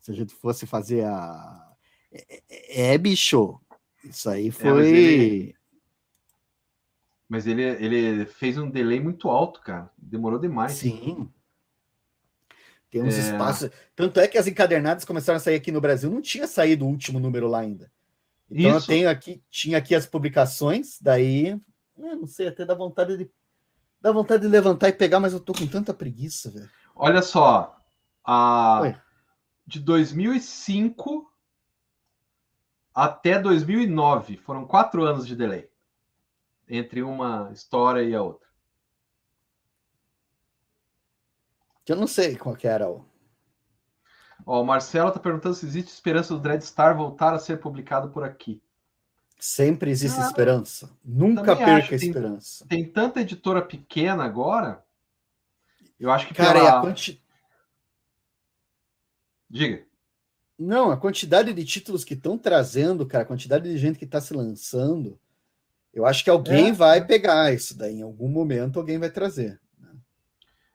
Se 0.02 0.12
a 0.12 0.16
gente 0.16 0.34
fosse 0.34 0.66
fazer 0.66 1.06
a. 1.06 1.74
É, 2.12 2.42
é, 2.50 2.94
é 2.94 2.98
bicho. 2.98 3.60
Isso 4.04 4.30
aí 4.30 4.50
foi. 4.50 4.70
É, 4.70 4.74
mas, 4.74 4.88
ele... 4.88 5.56
mas 7.30 7.48
ele, 7.48 7.64
ele 7.64 8.26
fez 8.26 8.58
um 8.58 8.70
delay 8.70 9.00
muito 9.00 9.30
alto, 9.30 9.62
cara. 9.62 9.92
Demorou 9.98 10.40
demais. 10.40 10.74
Sim. 10.74 11.30
Tem 12.90 13.04
uns 13.04 13.16
é... 13.16 13.20
espaços. 13.20 13.70
Tanto 13.96 14.20
é 14.20 14.28
que 14.28 14.38
as 14.38 14.48
encadernadas 14.48 15.06
começaram 15.06 15.38
a 15.38 15.40
sair 15.40 15.56
aqui 15.56 15.72
no 15.72 15.82
Brasil, 15.82 16.10
não 16.10 16.22
tinha 16.22 16.48
saído 16.48 16.86
o 16.86 16.90
último 16.90 17.20
número 17.20 17.48
lá 17.48 17.60
ainda. 17.60 17.92
Então 18.50 18.78
Isso. 18.78 18.92
eu 18.92 18.96
tenho 18.96 19.10
aqui, 19.10 19.44
tinha 19.50 19.78
aqui 19.78 19.96
as 19.96 20.06
publicações, 20.06 21.00
daí, 21.02 21.60
não 21.98 22.28
sei, 22.28 22.48
até 22.48 22.64
dá 22.66 22.76
vontade 22.76 23.18
de 23.18 23.32
dá 24.00 24.12
vontade 24.12 24.44
de 24.44 24.48
levantar 24.48 24.90
e 24.90 24.94
pegar, 24.94 25.20
mas 25.20 25.34
eu 25.34 25.40
tô 25.40 25.52
com 25.52 25.66
tanta 25.66 25.94
preguiça, 25.94 26.52
velho. 26.52 26.70
Olha 26.96 27.22
só, 27.24 27.76
a 28.24 29.02
de 29.66 29.80
2005 29.80 31.32
até 32.94 33.40
2009 33.40 34.38
foram 34.38 34.66
quatro 34.66 35.04
anos 35.04 35.26
de 35.26 35.36
delay 35.36 35.70
entre 36.68 37.02
uma 37.02 37.50
história 37.52 38.04
e 38.04 38.16
a 38.16 38.22
outra. 38.22 38.48
Eu 41.88 41.96
não 41.96 42.08
sei 42.08 42.36
qual 42.36 42.56
que 42.56 42.68
era 42.68 42.90
o. 42.90 43.06
Ó, 44.46 44.62
o 44.62 44.66
Marcelo 44.66 45.10
está 45.10 45.20
perguntando 45.20 45.56
se 45.56 45.66
existe 45.66 45.90
esperança 45.90 46.34
do 46.34 46.40
Dreadstar 46.40 46.96
voltar 46.96 47.34
a 47.34 47.40
ser 47.40 47.60
publicado 47.60 48.10
por 48.10 48.24
aqui. 48.24 48.62
Sempre 49.40 49.92
existe 49.92 50.20
ah, 50.20 50.26
esperança. 50.26 50.90
Nunca 51.04 51.56
perca 51.56 51.94
a 51.94 51.98
esperança. 51.98 52.66
Tem, 52.68 52.84
tem, 52.84 52.92
tanta 52.92 53.22
editora 53.22 53.62
pequena 53.62 54.24
agora. 54.24 54.84
Eu 56.00 56.12
acho 56.12 56.28
que 56.28 56.34
Cara, 56.34 56.60
pela... 56.60 56.80
a 56.80 56.82
quanti... 56.82 57.22
Diga. 59.50 59.86
Não, 60.58 60.90
a 60.90 60.98
quantidade 60.98 61.54
de 61.54 61.66
títulos 61.66 62.04
que 62.04 62.14
estão 62.14 62.38
trazendo, 62.38 63.06
cara, 63.06 63.24
a 63.24 63.28
quantidade 63.28 63.70
de 63.70 63.78
gente 63.78 64.00
que 64.00 64.06
está 64.06 64.22
se 64.22 64.34
lançando, 64.34 65.20
eu 65.94 66.06
acho 66.06 66.24
que 66.24 66.30
alguém 66.30 66.70
é. 66.70 66.74
vai 66.74 67.06
pegar 67.06 67.54
isso 67.54 67.78
daí. 67.78 67.96
Em 67.96 68.02
algum 68.04 68.30
momento 68.30 68.80
alguém 68.80 68.98
vai 68.98 69.10
trazer. 69.10 69.60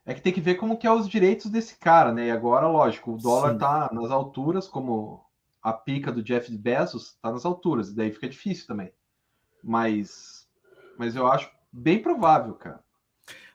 É 0.05 0.15
que 0.15 0.23
tem 0.23 0.33
que 0.33 0.41
ver 0.41 0.55
como 0.55 0.79
que 0.79 0.87
é 0.87 0.93
os 0.93 1.09
direitos 1.09 1.51
desse 1.51 1.77
cara, 1.77 2.13
né? 2.13 2.27
E 2.27 2.31
agora, 2.31 2.67
lógico, 2.67 3.13
o 3.13 3.19
dólar 3.19 3.53
Sim. 3.53 3.59
tá 3.59 3.91
nas 3.93 4.11
alturas, 4.11 4.67
como 4.67 5.25
a 5.63 5.73
pica 5.73 6.11
do 6.11 6.23
Jeff 6.23 6.51
Bezos 6.57 7.19
tá 7.21 7.31
nas 7.31 7.45
alturas, 7.45 7.91
e 7.91 7.95
daí 7.95 8.11
fica 8.11 8.29
difícil 8.29 8.67
também. 8.67 8.93
Mas, 9.63 10.49
mas 10.97 11.15
eu 11.15 11.27
acho 11.27 11.51
bem 11.71 12.01
provável, 12.01 12.55
cara. 12.55 12.83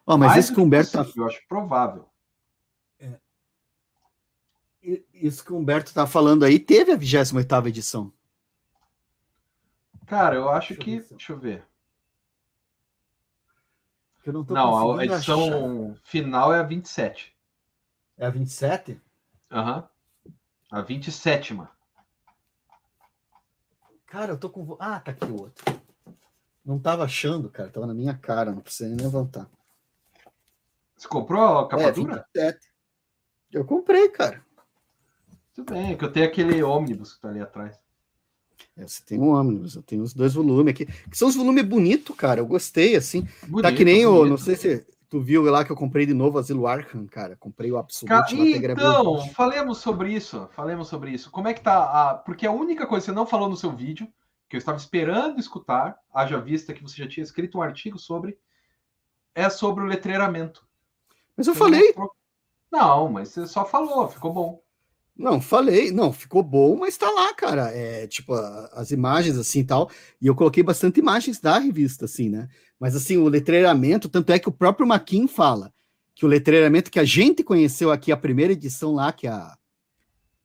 Oh, 0.05 0.17
mas 0.17 0.31
Mais 0.31 0.45
isso 0.45 0.53
que 0.53 0.59
o 0.59 0.63
Humberto 0.63 0.91
tá... 0.91 1.05
Eu 1.15 1.25
acho 1.25 1.41
provável. 1.47 2.07
É. 2.99 3.19
Isso 5.13 5.43
que 5.43 5.51
o 5.51 5.57
Humberto 5.57 5.93
tá 5.93 6.05
falando 6.05 6.45
aí, 6.45 6.59
teve 6.59 6.91
a 6.91 6.95
28 6.95 7.67
edição. 7.67 8.13
Cara, 10.05 10.35
eu 10.35 10.47
acho 10.49 10.75
deixa 10.75 10.83
que. 10.83 10.95
Eu 10.97 11.17
deixa 11.17 11.33
eu 11.33 11.39
ver. 11.39 11.65
Eu 14.25 14.33
não, 14.33 14.43
não 14.43 14.97
a 14.97 15.05
edição 15.05 15.91
achar. 15.91 16.01
final 16.03 16.53
é 16.53 16.59
a 16.59 16.63
27. 16.63 17.35
É 18.17 18.25
a 18.25 18.29
27? 18.29 18.99
Aham. 19.51 19.77
Uhum. 19.77 20.33
A 20.71 20.81
27. 20.81 21.57
Cara, 24.07 24.31
eu 24.31 24.37
tô 24.37 24.49
com. 24.49 24.75
Ah, 24.79 24.99
tá 24.99 25.11
aqui 25.11 25.25
o 25.25 25.41
outro. 25.41 25.63
Não 26.65 26.79
tava 26.79 27.03
achando, 27.03 27.49
cara. 27.49 27.69
Tava 27.69 27.85
na 27.85 27.93
minha 27.93 28.17
cara, 28.17 28.51
não 28.51 28.61
precisa 28.61 28.89
nem 28.89 28.97
levantar. 28.97 29.47
Você 30.97 31.07
comprou 31.07 31.59
a 31.59 31.67
capa 31.67 31.83
é, 31.83 31.91
dura? 31.91 32.27
27. 32.33 32.73
Eu 33.51 33.63
comprei, 33.63 34.09
cara. 34.09 34.43
Tudo 35.53 35.71
bem, 35.71 35.91
é 35.91 35.95
que 35.95 36.03
eu 36.03 36.11
tenho 36.11 36.25
aquele 36.25 36.63
ônibus 36.63 37.13
que 37.13 37.21
tá 37.21 37.29
ali 37.29 37.41
atrás. 37.41 37.79
É, 38.77 38.85
você 38.85 39.01
tem 39.05 39.19
um 39.19 39.29
ônibus, 39.29 39.75
eu 39.75 39.81
tenho 39.81 40.03
os 40.03 40.13
dois 40.13 40.33
volumes 40.33 40.71
aqui. 40.71 40.85
Que 40.85 41.17
são 41.17 41.27
os 41.29 41.35
volumes 41.35 41.63
bonitos, 41.63 42.15
cara. 42.15 42.41
Eu 42.41 42.45
gostei, 42.45 42.95
assim. 42.95 43.27
Bonito, 43.43 43.61
tá 43.61 43.71
que 43.71 43.85
nem 43.85 44.05
o. 44.05 44.25
Não 44.25 44.37
sei 44.37 44.55
se 44.55 44.85
tu 45.09 45.21
viu 45.21 45.43
lá 45.43 45.63
que 45.63 45.71
eu 45.71 45.77
comprei 45.77 46.05
de 46.05 46.13
novo 46.13 46.37
Asilo 46.37 46.67
Arkham, 46.67 47.07
cara. 47.07 47.37
Comprei 47.37 47.71
o 47.71 47.77
Absolute. 47.77 48.35
então, 48.35 49.27
falemos 49.29 49.77
sobre 49.77 50.13
isso. 50.13 50.49
Falemos 50.51 50.89
sobre 50.89 51.11
isso. 51.11 51.31
Como 51.31 51.47
é 51.47 51.53
que 51.53 51.61
tá 51.61 51.83
a. 51.83 52.15
Porque 52.15 52.45
a 52.45 52.51
única 52.51 52.85
coisa 52.85 53.05
que 53.05 53.11
você 53.11 53.15
não 53.15 53.25
falou 53.25 53.47
no 53.47 53.55
seu 53.55 53.71
vídeo, 53.71 54.07
que 54.49 54.57
eu 54.57 54.59
estava 54.59 54.77
esperando 54.77 55.39
escutar, 55.39 55.97
haja 56.13 56.39
vista 56.39 56.73
que 56.73 56.83
você 56.83 56.97
já 56.97 57.07
tinha 57.07 57.23
escrito 57.23 57.57
um 57.57 57.61
artigo 57.61 57.97
sobre, 57.97 58.37
é 59.33 59.49
sobre 59.49 59.85
o 59.85 59.87
letreiramento. 59.87 60.67
Mas 61.37 61.47
eu 61.47 61.53
você 61.53 61.59
falei. 61.59 61.93
Não, 61.95 62.09
não, 62.71 63.09
mas 63.09 63.29
você 63.29 63.47
só 63.47 63.65
falou, 63.65 64.09
ficou 64.09 64.33
bom. 64.33 64.64
Não, 65.17 65.39
falei, 65.39 65.91
não, 65.91 66.11
ficou 66.11 66.43
bom, 66.43 66.75
mas 66.75 66.97
tá 66.97 67.09
lá, 67.09 67.33
cara. 67.33 67.71
É 67.71 68.05
tipo 68.07 68.33
a, 68.33 68.69
as 68.73 68.91
imagens 68.91 69.37
assim 69.37 69.59
e 69.59 69.63
tal. 69.63 69.89
E 70.21 70.27
eu 70.27 70.35
coloquei 70.35 70.61
bastante 70.61 70.99
imagens 70.99 71.39
da 71.39 71.57
revista, 71.57 72.05
assim, 72.05 72.29
né? 72.29 72.49
Mas 72.79 72.95
assim, 72.95 73.17
o 73.17 73.27
letreiramento, 73.27 74.09
tanto 74.09 74.31
é 74.31 74.39
que 74.39 74.49
o 74.49 74.51
próprio 74.51 74.87
Maquin 74.87 75.27
fala 75.27 75.73
que 76.15 76.25
o 76.25 76.29
letreiramento 76.29 76.89
que 76.89 76.99
a 76.99 77.03
gente 77.03 77.43
conheceu 77.43 77.91
aqui, 77.91 78.11
a 78.11 78.17
primeira 78.17 78.53
edição 78.53 78.93
lá, 78.93 79.11
que 79.11 79.27
a, 79.27 79.53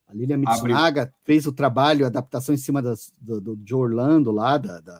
a 0.05 0.13
Lilian 0.13 0.37
Mitsunaga 0.37 1.13
fez 1.23 1.47
o 1.47 1.53
trabalho, 1.53 2.03
a 2.03 2.09
adaptação 2.09 2.53
em 2.53 2.57
cima 2.57 2.81
das, 2.81 3.13
do, 3.19 3.39
do, 3.39 3.55
de 3.55 3.73
Orlando 3.73 4.31
lá, 4.31 4.57
da, 4.57 4.81
da, 4.81 4.99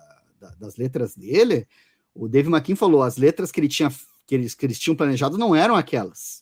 das 0.58 0.78
letras 0.78 1.14
dele, 1.14 1.68
o 2.16 2.30
Dave 2.30 2.50
Maquin 2.50 2.76
falou, 2.76 3.04
as 3.04 3.18
letras 3.18 3.52
que 3.52 3.60
ele 3.60 3.68
tinha 3.68 3.92
que 4.26 4.36
eles, 4.36 4.56
que 4.56 4.66
eles 4.66 4.80
tinham 4.80 4.96
planejado 4.96 5.38
não 5.38 5.54
eram 5.54 5.76
aquelas. 5.76 6.42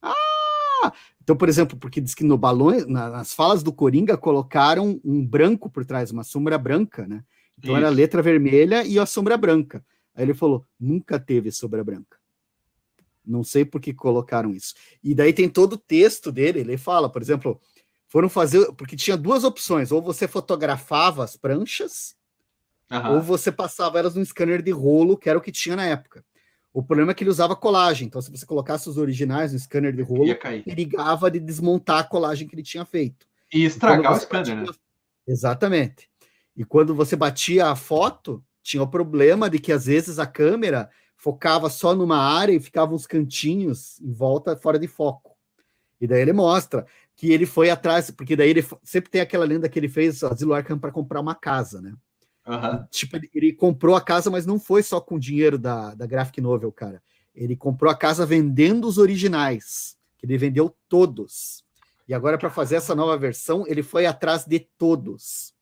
Ah, 0.00 0.92
então, 1.28 1.36
por 1.36 1.46
exemplo, 1.46 1.76
porque 1.76 2.00
diz 2.00 2.14
que 2.14 2.24
no 2.24 2.38
balão, 2.38 2.70
nas 2.86 3.34
falas 3.34 3.62
do 3.62 3.70
Coringa, 3.70 4.16
colocaram 4.16 4.98
um 5.04 5.22
branco 5.22 5.68
por 5.68 5.84
trás, 5.84 6.10
uma 6.10 6.24
sombra 6.24 6.56
branca, 6.56 7.06
né? 7.06 7.22
Então 7.58 7.72
Isso. 7.72 7.76
era 7.76 7.88
a 7.88 7.90
letra 7.90 8.22
vermelha 8.22 8.82
e 8.82 8.98
a 8.98 9.04
sombra 9.04 9.36
branca. 9.36 9.84
Aí 10.14 10.24
ele 10.24 10.32
falou: 10.32 10.64
nunca 10.80 11.20
teve 11.20 11.52
sombra 11.52 11.84
branca. 11.84 12.16
Não 13.22 13.44
sei 13.44 13.62
por 13.62 13.78
que 13.78 13.92
colocaram 13.92 14.54
isso. 14.54 14.72
E 15.04 15.14
daí 15.14 15.34
tem 15.34 15.50
todo 15.50 15.74
o 15.74 15.78
texto 15.78 16.32
dele, 16.32 16.60
ele 16.60 16.78
fala, 16.78 17.10
por 17.10 17.20
exemplo, 17.20 17.60
foram 18.06 18.30
fazer. 18.30 18.72
Porque 18.72 18.96
tinha 18.96 19.14
duas 19.14 19.44
opções: 19.44 19.92
ou 19.92 20.00
você 20.00 20.26
fotografava 20.26 21.22
as 21.22 21.36
pranchas, 21.36 22.16
uhum. 22.90 23.16
ou 23.16 23.20
você 23.20 23.52
passava 23.52 23.98
elas 23.98 24.14
no 24.14 24.24
scanner 24.24 24.62
de 24.62 24.70
rolo, 24.70 25.14
que 25.14 25.28
era 25.28 25.38
o 25.38 25.42
que 25.42 25.52
tinha 25.52 25.76
na 25.76 25.84
época. 25.84 26.24
O 26.72 26.82
problema 26.82 27.12
é 27.12 27.14
que 27.14 27.24
ele 27.24 27.30
usava 27.30 27.56
colagem, 27.56 28.06
então 28.06 28.20
se 28.20 28.30
você 28.30 28.44
colocasse 28.44 28.88
os 28.88 28.98
originais 28.98 29.52
no 29.52 29.58
scanner 29.58 29.94
de 29.94 30.02
rolo, 30.02 30.24
ligava 30.66 31.30
de 31.30 31.40
desmontar 31.40 32.00
a 32.00 32.04
colagem 32.04 32.46
que 32.46 32.54
ele 32.54 32.62
tinha 32.62 32.84
feito. 32.84 33.26
E 33.52 33.64
estragar 33.64 34.12
o 34.12 34.20
scanner, 34.20 34.56
batia... 34.56 34.72
né? 34.72 34.78
Exatamente. 35.26 36.08
E 36.56 36.64
quando 36.64 36.94
você 36.94 37.16
batia 37.16 37.68
a 37.68 37.76
foto, 37.76 38.44
tinha 38.62 38.82
o 38.82 38.88
problema 38.88 39.48
de 39.48 39.58
que 39.58 39.72
às 39.72 39.86
vezes 39.86 40.18
a 40.18 40.26
câmera 40.26 40.90
focava 41.16 41.68
só 41.70 41.94
numa 41.94 42.18
área 42.18 42.52
e 42.52 42.60
ficava 42.60 42.94
uns 42.94 43.06
cantinhos 43.06 44.00
em 44.00 44.12
volta 44.12 44.56
fora 44.56 44.78
de 44.78 44.86
foco. 44.86 45.36
E 46.00 46.06
daí 46.06 46.20
ele 46.20 46.32
mostra 46.32 46.86
que 47.16 47.32
ele 47.32 47.46
foi 47.46 47.70
atrás, 47.70 48.10
porque 48.10 48.36
daí 48.36 48.50
ele 48.50 48.64
sempre 48.82 49.10
tem 49.10 49.20
aquela 49.20 49.44
lenda 49.44 49.68
que 49.68 49.78
ele 49.78 49.88
fez 49.88 50.22
Asilo 50.22 50.54
Arkham 50.54 50.78
para 50.78 50.92
comprar 50.92 51.20
uma 51.20 51.34
casa, 51.34 51.80
né? 51.80 51.92
Uhum. 52.48 52.86
Tipo, 52.90 53.16
ele, 53.16 53.30
ele, 53.34 53.52
comprou 53.52 53.94
a 53.94 54.00
casa, 54.00 54.30
mas 54.30 54.46
não 54.46 54.58
foi 54.58 54.82
só 54.82 55.00
com 55.00 55.18
dinheiro 55.18 55.58
da, 55.58 55.94
da 55.94 56.06
Graphic 56.06 56.40
Novel, 56.40 56.72
cara. 56.72 57.02
Ele 57.34 57.54
comprou 57.54 57.92
a 57.92 57.94
casa 57.94 58.24
vendendo 58.24 58.88
os 58.88 58.96
originais, 58.96 59.98
que 60.16 60.24
ele 60.24 60.38
vendeu 60.38 60.74
todos. 60.88 61.62
E 62.08 62.14
agora, 62.14 62.38
para 62.38 62.48
fazer 62.48 62.76
essa 62.76 62.94
nova 62.94 63.18
versão, 63.18 63.66
ele 63.66 63.82
foi 63.82 64.06
atrás 64.06 64.46
de 64.46 64.60
todos. 64.78 65.52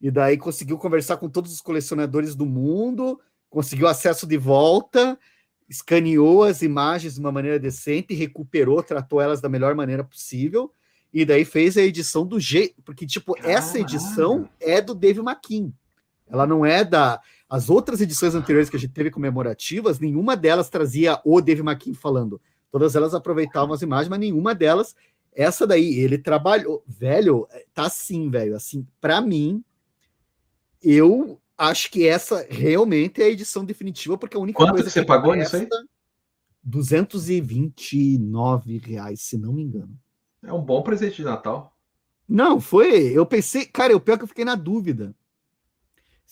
E 0.00 0.12
daí 0.12 0.38
conseguiu 0.38 0.78
conversar 0.78 1.16
com 1.16 1.28
todos 1.28 1.52
os 1.52 1.60
colecionadores 1.60 2.36
do 2.36 2.46
mundo, 2.46 3.20
conseguiu 3.50 3.88
acesso 3.88 4.24
de 4.24 4.38
volta, 4.38 5.18
escaneou 5.68 6.44
as 6.44 6.62
imagens 6.62 7.14
de 7.14 7.20
uma 7.20 7.32
maneira 7.32 7.58
decente, 7.58 8.14
recuperou, 8.14 8.80
tratou 8.82 9.20
elas 9.20 9.40
da 9.40 9.48
melhor 9.48 9.74
maneira 9.74 10.04
possível. 10.04 10.72
E 11.12 11.24
daí 11.24 11.44
fez 11.44 11.76
a 11.76 11.82
edição 11.82 12.24
do 12.24 12.38
jeito. 12.38 12.80
Porque, 12.82 13.04
tipo, 13.04 13.34
Caramba. 13.34 13.52
essa 13.52 13.78
edição 13.78 14.48
é 14.60 14.80
do 14.80 14.94
Dave 14.94 15.20
McKean. 15.20 15.72
Ela 16.32 16.46
não 16.46 16.64
é 16.64 16.82
da. 16.82 17.20
As 17.48 17.68
outras 17.68 18.00
edições 18.00 18.34
anteriores 18.34 18.70
que 18.70 18.76
a 18.76 18.78
gente 18.78 18.94
teve 18.94 19.10
comemorativas, 19.10 20.00
nenhuma 20.00 20.34
delas 20.34 20.70
trazia 20.70 21.20
o 21.22 21.38
Dave 21.42 21.60
McKean 21.60 21.92
falando. 21.92 22.40
Todas 22.70 22.96
elas 22.96 23.14
aproveitavam 23.14 23.74
as 23.74 23.82
imagens, 23.82 24.08
mas 24.08 24.18
nenhuma 24.18 24.54
delas. 24.54 24.96
Essa 25.34 25.66
daí, 25.66 25.98
ele 25.98 26.16
trabalhou. 26.16 26.82
Velho, 26.86 27.46
tá 27.74 27.84
assim, 27.84 28.30
velho. 28.30 28.56
Assim, 28.56 28.86
para 28.98 29.20
mim, 29.20 29.62
eu 30.82 31.38
acho 31.58 31.90
que 31.90 32.08
essa 32.08 32.46
realmente 32.48 33.20
é 33.20 33.26
a 33.26 33.30
edição 33.30 33.62
definitiva, 33.62 34.16
porque 34.16 34.36
a 34.36 34.40
única 34.40 34.56
Quanto 34.56 34.70
coisa 34.70 34.84
que 34.84 34.90
você 34.90 35.04
pagou 35.04 35.34
nisso 35.34 35.56
aí? 35.56 35.68
229 36.64 38.78
reais, 38.78 39.20
se 39.20 39.36
não 39.36 39.52
me 39.52 39.62
engano. 39.62 39.94
É 40.42 40.52
um 40.52 40.62
bom 40.62 40.82
presente 40.82 41.16
de 41.16 41.24
Natal. 41.24 41.76
Não, 42.26 42.58
foi. 42.58 43.12
Eu 43.12 43.26
pensei, 43.26 43.66
cara, 43.66 43.94
o 43.94 44.00
pior 44.00 44.14
é 44.14 44.18
que 44.18 44.24
eu 44.24 44.28
fiquei 44.28 44.46
na 44.46 44.54
dúvida 44.54 45.14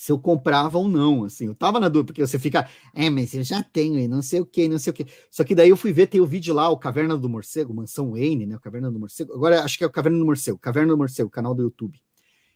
se 0.01 0.11
eu 0.11 0.19
comprava 0.19 0.79
ou 0.79 0.89
não, 0.89 1.25
assim, 1.25 1.45
eu 1.45 1.55
tava 1.55 1.79
na 1.79 1.87
dúvida, 1.87 2.07
porque 2.07 2.27
você 2.27 2.39
fica, 2.39 2.67
é, 2.95 3.11
mas 3.11 3.35
eu 3.35 3.45
já 3.45 3.63
tenho, 3.63 3.99
e 3.99 4.09
não 4.09 4.23
sei 4.23 4.41
o 4.41 4.47
que, 4.47 4.67
não 4.67 4.79
sei 4.79 4.93
o 4.93 4.95
que. 4.95 5.07
Só 5.31 5.45
que 5.45 5.55
daí 5.55 5.69
eu 5.69 5.77
fui 5.77 5.93
ver, 5.93 6.07
tem 6.07 6.23
o 6.23 6.27
vídeo 6.27 6.55
lá, 6.55 6.71
o 6.71 6.79
Caverna 6.79 7.19
do 7.19 7.29
Morcego, 7.29 7.75
Mansão 7.75 8.13
Wayne, 8.13 8.47
né, 8.47 8.57
o 8.57 8.61
Caverna 8.61 8.91
do 8.91 8.99
Morcego, 8.99 9.35
agora 9.35 9.63
acho 9.63 9.77
que 9.77 9.85
é 9.85 9.87
o 9.87 9.91
Caverna 9.91 10.19
do 10.19 10.25
Morcego, 10.25 10.59
Caverna 10.59 10.95
do 10.95 10.97
Morcego, 10.97 11.29
canal 11.29 11.55
do 11.55 11.65
YouTube. 11.65 12.01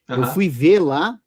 Uhum. 0.09 0.17
Eu 0.17 0.27
fui 0.29 0.49
ver 0.49 0.79
lá, 0.79 1.21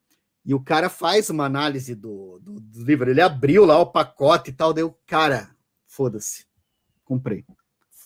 E 0.44 0.52
o 0.52 0.58
cara 0.58 0.88
faz 0.88 1.30
uma 1.30 1.44
análise 1.44 1.94
do, 1.94 2.40
do, 2.42 2.58
do 2.58 2.82
livro. 2.82 3.08
Ele 3.08 3.20
abriu 3.20 3.64
lá 3.64 3.78
o 3.78 3.86
pacote 3.86 4.50
e 4.50 4.52
tal, 4.52 4.74
deu, 4.74 4.98
cara, 5.06 5.54
foda-se. 5.86 6.46
Comprei. 7.04 7.44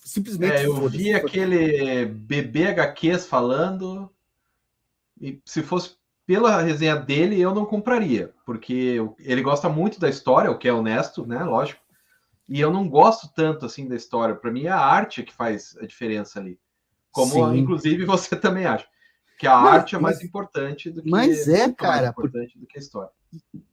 Simplesmente. 0.05 0.57
É, 0.57 0.67
eu 0.67 0.87
vi 0.87 1.15
aquele 1.15 2.05
bebê 2.05 2.67
HQs 2.67 3.27
falando. 3.27 4.11
E 5.19 5.41
se 5.47 5.63
fosse 5.63 5.97
pela 6.33 6.63
resenha 6.63 6.97
dele, 6.97 7.39
eu 7.39 7.55
não 7.55 7.67
compraria, 7.67 8.33
porque 8.47 8.97
ele 9.19 9.43
gosta 9.43 9.69
muito 9.69 10.01
da 10.01 10.09
história, 10.09 10.51
o 10.51 10.57
que 10.57 10.67
é 10.67 10.73
honesto, 10.73 11.27
né? 11.27 11.45
Lógico. 11.45 11.83
E 12.49 12.59
eu 12.59 12.73
não 12.73 12.89
gosto 12.89 13.31
tanto 13.37 13.67
assim 13.67 13.87
da 13.87 13.95
história. 13.95 14.35
Para 14.35 14.51
mim, 14.51 14.65
é 14.65 14.71
a 14.71 14.81
arte 14.81 15.23
que 15.23 15.35
faz 15.35 15.77
a 15.79 15.85
diferença 15.85 16.41
ali. 16.41 16.59
Como, 17.11 17.35
Sim. 17.51 17.59
inclusive, 17.59 18.05
você 18.07 18.35
também 18.35 18.65
acha. 18.65 18.87
Que 19.39 19.47
a 19.47 19.59
mas, 19.59 19.75
arte 19.75 19.95
é 19.95 19.99
mais 19.99 20.17
mas, 20.17 20.25
importante 20.25 20.91
do 20.91 21.03
que 21.03 21.11
Mas 21.11 21.47
é, 21.49 21.71
cara, 21.71 22.09
importante 22.09 22.55
por... 22.55 22.61
do 22.61 22.67
que 22.67 22.79
a 22.79 22.81
história. 22.81 23.11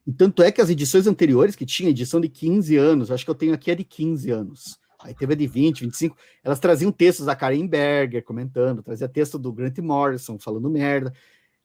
E 0.06 0.12
tanto 0.12 0.44
é 0.44 0.52
que 0.52 0.60
as 0.60 0.70
edições 0.70 1.08
anteriores 1.08 1.56
que 1.56 1.66
tinha, 1.66 1.92
edição 1.92 2.20
de 2.20 2.28
15 2.28 2.76
anos, 2.76 3.10
acho 3.10 3.24
que 3.24 3.32
eu 3.32 3.36
tenho 3.36 3.54
aqui 3.54 3.72
a 3.72 3.76
de 3.76 3.86
15 3.86 4.32
anos. 4.32 4.78
Aí 5.02 5.14
teve 5.14 5.32
a 5.32 5.38
de 5.38 5.48
20, 5.48 5.86
25, 5.86 6.18
elas 6.44 6.60
traziam 6.60 6.92
textos 6.92 7.26
da 7.26 7.38
Karen 7.38 7.66
Berger 7.66 8.22
comentando, 8.22 8.84
trazia 8.84 9.08
texto 9.08 9.40
do 9.40 9.54
Grant 9.54 9.78
Morrison 9.78 10.38
falando 10.38 10.70
merda 10.70 11.14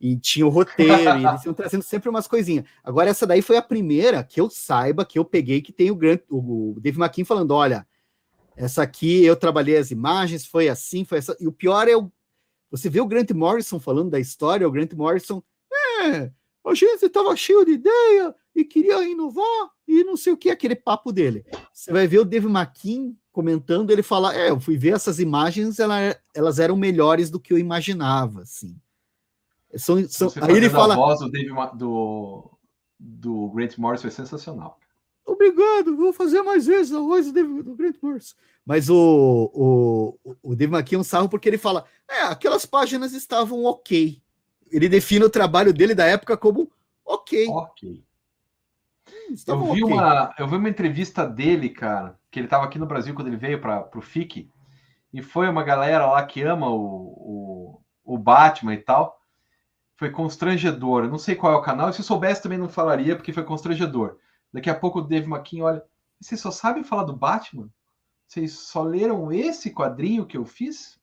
e 0.00 0.16
tinha 0.18 0.46
o 0.46 0.50
roteiro, 0.50 1.18
e 1.18 1.26
eles 1.26 1.44
iam 1.44 1.54
trazendo 1.54 1.82
sempre 1.82 2.08
umas 2.08 2.26
coisinhas. 2.26 2.64
Agora, 2.82 3.10
essa 3.10 3.26
daí 3.26 3.40
foi 3.40 3.56
a 3.56 3.62
primeira 3.62 4.22
que 4.22 4.40
eu 4.40 4.50
saiba 4.50 5.04
que 5.04 5.18
eu 5.18 5.24
peguei 5.24 5.62
que 5.62 5.72
tem 5.72 5.90
o, 5.90 5.96
Grant, 5.96 6.20
o 6.28 6.76
Dave 6.80 7.00
McKean 7.00 7.24
falando: 7.24 7.52
olha, 7.52 7.86
essa 8.56 8.82
aqui 8.82 9.24
eu 9.24 9.36
trabalhei 9.36 9.76
as 9.76 9.90
imagens, 9.90 10.46
foi 10.46 10.68
assim, 10.68 11.04
foi 11.04 11.18
essa. 11.18 11.36
E 11.40 11.46
o 11.46 11.52
pior 11.52 11.88
é 11.88 11.96
o. 11.96 12.10
Você 12.70 12.88
vê 12.90 13.00
o 13.00 13.06
Grant 13.06 13.30
Morrison 13.30 13.78
falando 13.78 14.10
da 14.10 14.20
história, 14.20 14.66
o 14.66 14.70
Grant 14.70 14.92
Morrison. 14.92 15.42
É, 16.02 16.30
a 16.66 16.74
gente 16.74 17.04
estava 17.04 17.34
cheio 17.36 17.64
de 17.64 17.72
ideia 17.72 18.34
e 18.54 18.64
queria 18.64 19.02
inovar 19.04 19.70
e 19.86 20.02
não 20.02 20.16
sei 20.16 20.32
o 20.32 20.36
que, 20.36 20.50
aquele 20.50 20.74
papo 20.74 21.12
dele. 21.12 21.44
Você 21.72 21.92
vai 21.92 22.06
ver 22.06 22.18
o 22.18 22.24
Dave 22.24 22.46
McKean 22.46 23.14
comentando, 23.32 23.90
ele 23.90 24.02
fala: 24.02 24.34
É, 24.34 24.50
eu 24.50 24.60
fui 24.60 24.76
ver 24.76 24.94
essas 24.94 25.18
imagens, 25.18 25.78
ela, 25.78 25.96
elas 26.34 26.58
eram 26.58 26.76
melhores 26.76 27.30
do 27.30 27.40
que 27.40 27.52
eu 27.52 27.58
imaginava, 27.58 28.42
assim. 28.42 28.76
São, 29.76 30.08
são... 30.08 30.30
Aí 30.42 30.56
ele 30.56 30.70
fala. 30.70 30.94
A 30.94 30.96
voz 30.96 31.20
do, 31.20 31.30
Dave, 31.30 31.50
do, 31.74 32.50
do 32.98 33.48
Grant 33.50 33.76
Morris 33.78 34.02
foi 34.02 34.10
sensacional. 34.10 34.78
Obrigado, 35.26 35.96
vou 35.96 36.12
fazer 36.12 36.42
mais 36.42 36.66
vezes 36.66 36.92
a 36.92 37.00
voz 37.00 37.26
do, 37.26 37.32
Dave, 37.32 37.62
do 37.62 37.74
Grant 37.74 37.96
Morris. 38.02 38.36
Mas 38.64 38.88
o, 38.88 39.50
o, 39.54 40.34
o 40.42 40.54
Dave 40.54 40.72
McKee 40.72 40.96
é 40.96 40.98
um 40.98 41.04
sarro 41.04 41.28
porque 41.28 41.48
ele 41.48 41.58
fala: 41.58 41.84
é, 42.08 42.22
aquelas 42.22 42.66
páginas 42.66 43.12
estavam 43.12 43.64
ok. 43.64 44.20
Ele 44.70 44.88
define 44.88 45.24
o 45.24 45.30
trabalho 45.30 45.72
dele 45.72 45.94
da 45.94 46.04
época 46.04 46.36
como 46.36 46.70
ok. 47.04 47.46
Ok. 47.48 48.04
Hum, 49.08 49.34
eu, 49.46 49.72
vi 49.72 49.84
okay. 49.84 49.94
uma, 49.94 50.34
eu 50.38 50.48
vi 50.48 50.56
uma 50.56 50.68
entrevista 50.68 51.26
dele, 51.26 51.68
cara, 51.68 52.18
que 52.30 52.38
ele 52.38 52.46
estava 52.46 52.64
aqui 52.64 52.78
no 52.78 52.86
Brasil 52.86 53.14
quando 53.14 53.28
ele 53.28 53.36
veio 53.36 53.60
para 53.60 53.88
o 53.94 54.00
FIC, 54.00 54.50
e 55.12 55.22
foi 55.22 55.48
uma 55.48 55.62
galera 55.62 56.06
lá 56.06 56.24
que 56.24 56.42
ama 56.42 56.68
o, 56.68 57.80
o, 58.04 58.14
o 58.14 58.18
Batman 58.18 58.74
e 58.74 58.78
tal 58.78 59.18
foi 59.96 60.10
constrangedor. 60.10 61.04
Eu 61.04 61.10
não 61.10 61.18
sei 61.18 61.34
qual 61.34 61.52
é 61.52 61.56
o 61.56 61.62
canal, 61.62 61.92
se 61.92 62.02
soubesse 62.02 62.42
também 62.42 62.58
não 62.58 62.68
falaria, 62.68 63.16
porque 63.16 63.32
foi 63.32 63.44
constrangedor. 63.44 64.18
Daqui 64.52 64.70
a 64.70 64.74
pouco 64.74 64.98
o 64.98 65.02
Dave 65.02 65.26
McKean 65.26 65.64
olha, 65.64 65.84
vocês 66.20 66.40
só 66.40 66.50
sabem 66.50 66.84
falar 66.84 67.04
do 67.04 67.16
Batman? 67.16 67.68
Vocês 68.26 68.52
só 68.52 68.82
leram 68.82 69.32
esse 69.32 69.70
quadrinho 69.70 70.26
que 70.26 70.36
eu 70.36 70.44
fiz? 70.44 70.98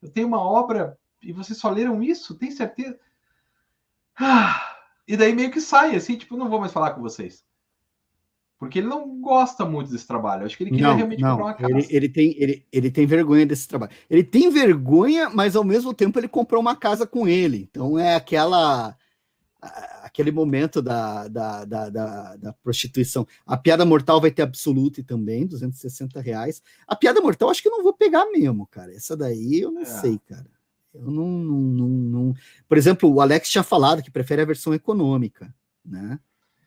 Eu 0.00 0.10
tenho 0.10 0.26
uma 0.26 0.40
obra 0.40 0.98
e 1.22 1.32
vocês 1.32 1.58
só 1.58 1.70
leram 1.70 2.02
isso? 2.02 2.34
Tem 2.34 2.50
certeza? 2.50 2.98
Ah, 4.18 4.76
e 5.06 5.16
daí 5.16 5.32
meio 5.34 5.50
que 5.50 5.60
sai, 5.60 5.94
assim, 5.94 6.16
tipo, 6.16 6.36
não 6.36 6.48
vou 6.48 6.60
mais 6.60 6.72
falar 6.72 6.92
com 6.92 7.00
vocês. 7.00 7.44
Porque 8.62 8.78
ele 8.78 8.86
não 8.86 9.20
gosta 9.20 9.64
muito 9.64 9.90
desse 9.90 10.06
trabalho. 10.06 10.46
Acho 10.46 10.56
que 10.56 10.62
ele 10.62 10.70
queria 10.70 10.86
não, 10.86 10.94
realmente 10.94 11.20
não. 11.20 11.30
comprar 11.30 11.46
uma 11.46 11.54
casa. 11.54 11.72
Ele, 11.72 11.86
ele, 11.90 12.08
tem, 12.08 12.36
ele, 12.38 12.64
ele 12.70 12.90
tem 12.92 13.06
vergonha 13.06 13.44
desse 13.44 13.66
trabalho. 13.66 13.90
Ele 14.08 14.22
tem 14.22 14.50
vergonha, 14.50 15.28
mas 15.28 15.56
ao 15.56 15.64
mesmo 15.64 15.92
tempo 15.92 16.16
ele 16.16 16.28
comprou 16.28 16.60
uma 16.60 16.76
casa 16.76 17.04
com 17.04 17.26
ele. 17.26 17.68
Então 17.68 17.98
é 17.98 18.14
aquela 18.14 18.96
aquele 20.04 20.30
momento 20.30 20.80
da, 20.80 21.26
da, 21.26 21.64
da, 21.64 21.88
da, 21.88 22.36
da 22.36 22.52
prostituição. 22.52 23.26
A 23.44 23.56
piada 23.56 23.84
mortal 23.84 24.20
vai 24.20 24.30
ter 24.30 24.42
absolute 24.42 25.02
também, 25.02 25.44
260 25.44 26.20
reais. 26.20 26.62
A 26.86 26.94
piada 26.94 27.20
mortal 27.20 27.50
acho 27.50 27.62
que 27.62 27.66
eu 27.66 27.72
não 27.72 27.82
vou 27.82 27.92
pegar 27.92 28.26
mesmo, 28.26 28.64
cara. 28.68 28.94
Essa 28.94 29.16
daí 29.16 29.58
eu 29.60 29.72
não 29.72 29.82
é. 29.82 29.86
sei, 29.86 30.20
cara. 30.28 30.46
Eu 30.94 31.10
não, 31.10 31.26
não, 31.26 31.60
não, 31.60 31.88
não, 31.88 32.34
Por 32.68 32.78
exemplo, 32.78 33.12
o 33.12 33.20
Alex 33.20 33.50
tinha 33.50 33.64
falado 33.64 34.04
que 34.04 34.10
prefere 34.10 34.40
a 34.40 34.44
versão 34.44 34.72
econômica, 34.72 35.52
né? 35.84 36.20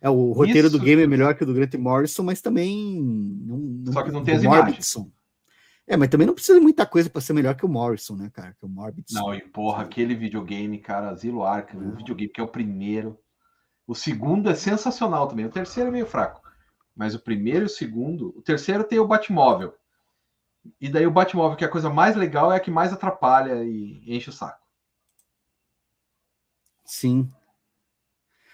É, 0.05 0.09
o 0.09 0.33
roteiro 0.33 0.67
Isso. 0.67 0.77
do 0.77 0.83
game 0.83 1.01
é 1.01 1.07
melhor 1.07 1.33
que 1.33 1.41
o 1.41 1.47
do 1.47 1.53
Grant 1.55 1.73
Morrison, 1.73 2.21
mas 2.21 2.39
também. 2.39 3.01
Não, 3.01 3.91
Só 3.91 4.03
que 4.03 4.11
não 4.11 4.23
tem 4.23 4.35
as 4.35 4.43
Morbidson. 4.43 4.99
imagens. 4.99 5.15
É, 5.87 5.97
mas 5.97 6.09
também 6.09 6.27
não 6.27 6.35
precisa 6.35 6.59
de 6.59 6.63
muita 6.63 6.85
coisa 6.85 7.09
para 7.09 7.21
ser 7.21 7.33
melhor 7.33 7.55
que 7.55 7.65
o 7.65 7.67
Morrison, 7.67 8.15
né, 8.15 8.29
cara? 8.31 8.53
Que 8.53 8.63
o 8.63 8.69
Morbidson. 8.69 9.17
Não, 9.17 9.33
e 9.33 9.41
porra, 9.41 9.81
aquele 9.81 10.13
videogame, 10.13 10.77
cara, 10.77 11.09
Asilo 11.09 11.43
Arkham, 11.43 11.81
é. 11.81 11.87
o 11.87 11.95
videogame 11.95 12.31
que 12.31 12.39
é 12.39 12.43
o 12.43 12.47
primeiro. 12.47 13.19
O 13.87 13.95
segundo 13.95 14.47
é 14.47 14.53
sensacional 14.53 15.27
também. 15.27 15.47
O 15.47 15.51
terceiro 15.51 15.89
é 15.89 15.91
meio 15.91 16.05
fraco. 16.05 16.39
Mas 16.95 17.15
o 17.15 17.19
primeiro 17.19 17.65
e 17.65 17.65
o 17.65 17.69
segundo. 17.69 18.31
O 18.37 18.43
terceiro 18.43 18.83
tem 18.83 18.99
o 18.99 19.07
Batmóvel. 19.07 19.73
E 20.79 20.87
daí 20.87 21.07
o 21.07 21.11
Batmóvel, 21.11 21.57
que 21.57 21.63
é 21.63 21.67
a 21.67 21.71
coisa 21.71 21.89
mais 21.89 22.15
legal, 22.15 22.51
é 22.51 22.57
a 22.57 22.59
que 22.59 22.69
mais 22.69 22.93
atrapalha 22.93 23.63
e 23.63 24.03
enche 24.05 24.29
o 24.29 24.33
saco. 24.33 24.63
Sim, 26.85 27.27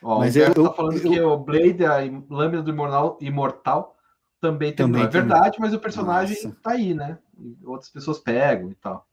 Ó, 0.04 0.20
Mas 0.20 0.36
eu, 0.36 0.54
tá 0.54 0.74
falando 0.74 0.98
eu, 0.98 1.12
que 1.12 1.22
o 1.22 1.38
Blade, 1.38 1.86
a 1.86 1.98
lâmina 2.30 2.64
do 2.64 2.72
imortal, 2.72 3.18
imortal 3.22 3.98
também 4.40 4.74
tem. 4.74 4.86
Também 4.86 5.04
é 5.04 5.08
verdade, 5.08 5.58
mas 5.60 5.74
o 5.74 5.80
personagem 5.80 6.36
Nossa. 6.44 6.58
tá 6.62 6.72
aí, 6.72 6.94
né? 6.94 7.20
E 7.40 7.58
outras 7.64 7.90
pessoas 7.90 8.18
pegam 8.18 8.72
e 8.72 8.76
tal. 8.76 9.08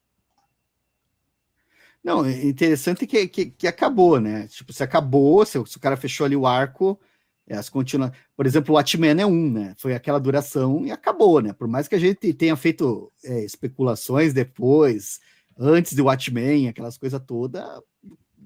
Não, 2.02 2.24
é 2.24 2.44
interessante 2.46 3.06
que, 3.06 3.28
que, 3.28 3.46
que 3.46 3.66
acabou, 3.66 4.18
né? 4.18 4.46
Tipo, 4.48 4.72
se 4.72 4.82
acabou, 4.82 5.44
se, 5.44 5.62
se 5.66 5.76
o 5.76 5.80
cara 5.80 5.96
fechou 5.96 6.24
ali 6.24 6.36
o 6.36 6.46
arco, 6.46 6.98
é, 7.46 7.56
as 7.56 7.68
continua. 7.68 8.12
Por 8.34 8.46
exemplo, 8.46 8.72
o 8.72 8.76
Watchmen 8.76 9.20
é 9.20 9.26
um, 9.26 9.50
né? 9.50 9.74
Foi 9.76 9.94
aquela 9.94 10.18
duração 10.18 10.86
e 10.86 10.90
acabou, 10.90 11.42
né? 11.42 11.52
Por 11.52 11.68
mais 11.68 11.86
que 11.86 11.94
a 11.94 11.98
gente 11.98 12.32
tenha 12.32 12.56
feito 12.56 13.12
é, 13.22 13.44
especulações 13.44 14.32
depois, 14.32 15.20
antes 15.58 15.92
do 15.94 16.04
Watchmen, 16.04 16.68
aquelas 16.68 16.96
coisas 16.96 17.20
todas, 17.26 17.62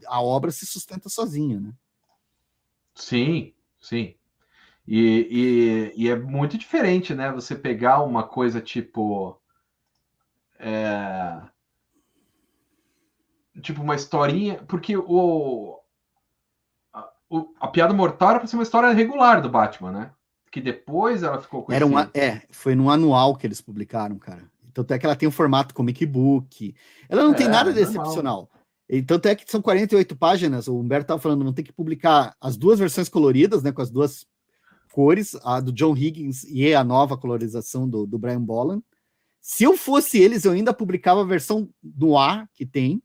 a 0.07 0.21
obra 0.21 0.51
se 0.51 0.67
sustenta 0.67 1.09
sozinha, 1.09 1.61
né? 1.61 1.73
Sim, 2.95 3.53
sim. 3.81 4.15
E, 4.87 5.93
e, 5.97 6.05
e, 6.05 6.11
é 6.11 6.17
muito 6.17 6.59
diferente, 6.59 7.15
né? 7.15 7.31
Você 7.33 7.55
pegar 7.55 8.03
uma 8.03 8.25
coisa 8.25 8.61
tipo. 8.61 9.41
É... 10.59 11.41
Tipo, 13.61 13.83
uma 13.83 13.95
historinha. 13.95 14.63
Porque 14.67 14.97
o, 14.97 15.79
a, 16.93 17.11
o, 17.31 17.55
a 17.61 17.69
Piada 17.69 17.95
Mortal 17.95 18.31
era 18.31 18.39
para 18.41 18.49
ser 18.49 18.57
uma 18.57 18.65
história 18.65 18.93
regular 18.93 19.41
do 19.41 19.49
Batman, 19.49 19.93
né? 19.93 20.11
Que 20.51 20.61
depois 20.61 21.23
ela 21.23 21.41
ficou 21.41 21.65
Era 21.71 21.87
um, 21.87 21.99
É, 21.99 22.43
foi 22.51 22.75
no 22.75 22.91
anual 22.91 23.37
que 23.37 23.47
eles 23.47 23.61
publicaram, 23.61 24.19
cara. 24.19 24.51
Tanto 24.75 24.93
é 24.93 24.99
que 24.99 25.07
ela 25.07 25.17
tem 25.17 25.29
um 25.29 25.33
formato 25.33 25.75
comic 25.75 26.05
book. 26.07 26.75
Ela 27.09 27.23
não 27.23 27.33
é, 27.33 27.37
tem 27.37 27.49
nada 27.49 27.73
de 27.73 27.81
excepcional. 27.81 28.49
E 28.93 29.01
tanto 29.03 29.27
é 29.27 29.35
que 29.35 29.51
são 29.51 29.63
48 29.63 30.15
páginas, 30.15 30.69
o 30.69 30.79
Humberto 30.79 31.05
estava 31.05 31.19
falando, 31.19 31.43
não 31.43 31.55
tem 31.55 31.65
que 31.65 31.73
publicar 31.73 32.37
as 32.39 32.59
duas 32.59 32.79
versões 32.79 33.09
coloridas, 33.09 33.63
né, 33.63 33.73
com 33.73 33.81
as 33.81 33.91
duas 33.91 34.27
cores, 34.93 35.35
a 35.43 35.61
do 35.61 35.73
John 35.73 35.97
Higgins 35.97 36.45
e 36.45 36.75
a 36.75 36.85
nova 36.85 37.17
colorização 37.17 37.89
do, 37.89 38.05
do 38.05 38.19
Brian 38.19 38.43
Bolland. 38.43 38.85
Se 39.41 39.65
eu 39.65 39.79
fosse 39.79 40.19
eles, 40.19 40.45
eu 40.45 40.53
ainda 40.53 40.75
publicava 40.75 41.23
a 41.23 41.25
versão 41.25 41.71
do 41.83 42.19
ar 42.19 42.47
que 42.53 42.67
tem, 42.67 43.03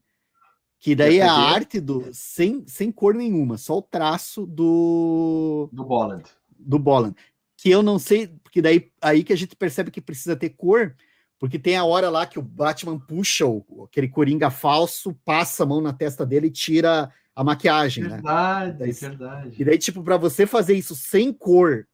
que 0.78 0.94
daí 0.94 1.20
é 1.20 1.24
a 1.24 1.32
arte 1.32 1.80
do 1.80 2.10
sem, 2.12 2.68
sem 2.68 2.92
cor 2.92 3.16
nenhuma, 3.16 3.58
só 3.58 3.78
o 3.78 3.82
traço 3.82 4.46
do 4.46 5.70
do 5.72 5.86
Bolland. 5.86 6.26
Do 6.60 6.78
Bolland. 6.78 7.16
Que 7.56 7.70
eu 7.70 7.82
não 7.82 7.98
sei, 7.98 8.28
porque 8.44 8.62
daí 8.62 8.92
aí 9.02 9.24
que 9.24 9.32
a 9.32 9.38
gente 9.38 9.56
percebe 9.56 9.90
que 9.90 10.02
precisa 10.02 10.36
ter 10.36 10.50
cor, 10.50 10.98
porque 11.40 11.60
tem 11.60 11.78
a 11.78 11.84
hora 11.84 12.10
lá 12.10 12.26
que 12.26 12.40
o 12.40 12.42
Batman 12.42 13.00
puxa 13.00 13.46
o, 13.46 13.84
aquele 13.84 14.08
coringa 14.08 14.50
falso, 14.50 15.14
passa 15.24 15.64
a 15.64 15.66
mão 15.66 15.82
na 15.82 15.94
testa 15.94 16.26
dele 16.26 16.48
e 16.48 16.52
tira 16.52 17.12
a 17.36 17.44
maquiagem, 17.44 18.04
né? 18.04 18.10
verdade, 18.10 18.72
né? 18.72 18.78
Daí, 18.80 18.92
verdade. 18.92 19.56
E 19.62 19.66
daí, 19.66 19.78
tipo, 19.78 20.04
para 20.04 20.18
você 20.18 20.48
fazer 20.48 20.74
isso 20.74 20.96
sem 20.96 21.32
cor, 21.32 21.88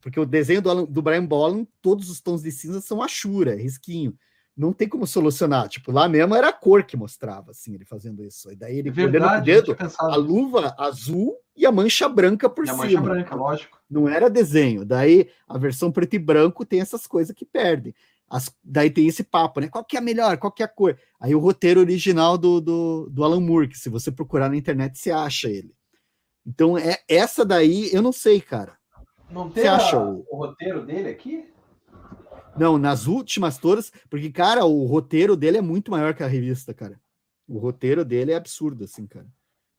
porque 0.00 0.18
o 0.18 0.26
desenho 0.26 0.62
do, 0.62 0.86
do 0.86 1.02
Brian 1.02 1.24
Bolland, 1.24 1.68
todos 1.80 2.10
os 2.10 2.20
tons 2.20 2.42
de 2.42 2.50
cinza 2.50 2.80
são 2.80 3.02
achura, 3.02 3.54
risquinho. 3.54 4.16
Não 4.54 4.72
tem 4.72 4.88
como 4.88 5.06
solucionar. 5.06 5.68
Tipo, 5.68 5.92
lá 5.92 6.08
mesmo 6.08 6.34
era 6.34 6.48
a 6.48 6.52
cor 6.52 6.82
que 6.82 6.96
mostrava, 6.96 7.52
assim, 7.52 7.74
ele 7.74 7.84
fazendo 7.84 8.22
isso. 8.22 8.50
E 8.50 8.56
daí 8.56 8.78
ele 8.78 8.88
é 8.90 8.92
verdade, 8.92 9.42
o 9.42 9.54
dedo, 9.54 9.76
a 9.98 10.16
luva 10.16 10.74
azul 10.76 11.36
e 11.56 11.64
a 11.64 11.72
mancha 11.72 12.08
branca 12.08 12.50
por 12.50 12.64
e 12.64 12.68
cima. 12.68 12.82
A 12.82 12.86
mancha 12.86 13.00
branca, 13.00 13.34
lógico. 13.34 13.80
Não 13.88 14.08
era 14.08 14.28
desenho. 14.28 14.84
Daí 14.84 15.30
a 15.48 15.56
versão 15.56 15.92
preto 15.92 16.14
e 16.14 16.18
branco 16.18 16.66
tem 16.66 16.80
essas 16.80 17.06
coisas 17.06 17.34
que 17.34 17.46
perdem. 17.46 17.94
As, 18.32 18.50
daí 18.64 18.88
tem 18.90 19.06
esse 19.06 19.22
papo, 19.22 19.60
né? 19.60 19.68
Qual 19.68 19.84
que 19.84 19.94
é 19.94 19.98
a 19.98 20.02
melhor? 20.02 20.38
Qual 20.38 20.50
que 20.50 20.62
é 20.62 20.64
a 20.64 20.68
cor? 20.68 20.98
Aí 21.20 21.34
o 21.34 21.38
roteiro 21.38 21.80
original 21.80 22.38
do, 22.38 22.62
do, 22.62 23.10
do 23.10 23.24
Alan 23.24 23.42
Moore, 23.42 23.68
que 23.68 23.78
se 23.78 23.90
você 23.90 24.10
procurar 24.10 24.48
na 24.48 24.56
internet, 24.56 24.98
você 24.98 25.10
acha 25.10 25.50
ele. 25.50 25.76
Então, 26.46 26.78
é 26.78 26.96
essa 27.06 27.44
daí, 27.44 27.92
eu 27.92 28.00
não 28.00 28.10
sei, 28.10 28.40
cara. 28.40 28.78
Não 29.30 29.50
tem 29.50 29.68
a, 29.68 29.76
acha 29.76 30.02
o... 30.02 30.26
o 30.30 30.36
roteiro 30.38 30.86
dele 30.86 31.10
aqui? 31.10 31.46
Não, 32.58 32.78
nas 32.78 33.06
últimas 33.06 33.58
todas, 33.58 33.92
porque, 34.08 34.32
cara, 34.32 34.64
o 34.64 34.86
roteiro 34.86 35.36
dele 35.36 35.58
é 35.58 35.62
muito 35.62 35.90
maior 35.90 36.14
que 36.14 36.22
a 36.22 36.26
revista, 36.26 36.72
cara. 36.72 36.98
O 37.46 37.58
roteiro 37.58 38.02
dele 38.02 38.32
é 38.32 38.36
absurdo, 38.36 38.84
assim, 38.84 39.06
cara. 39.06 39.26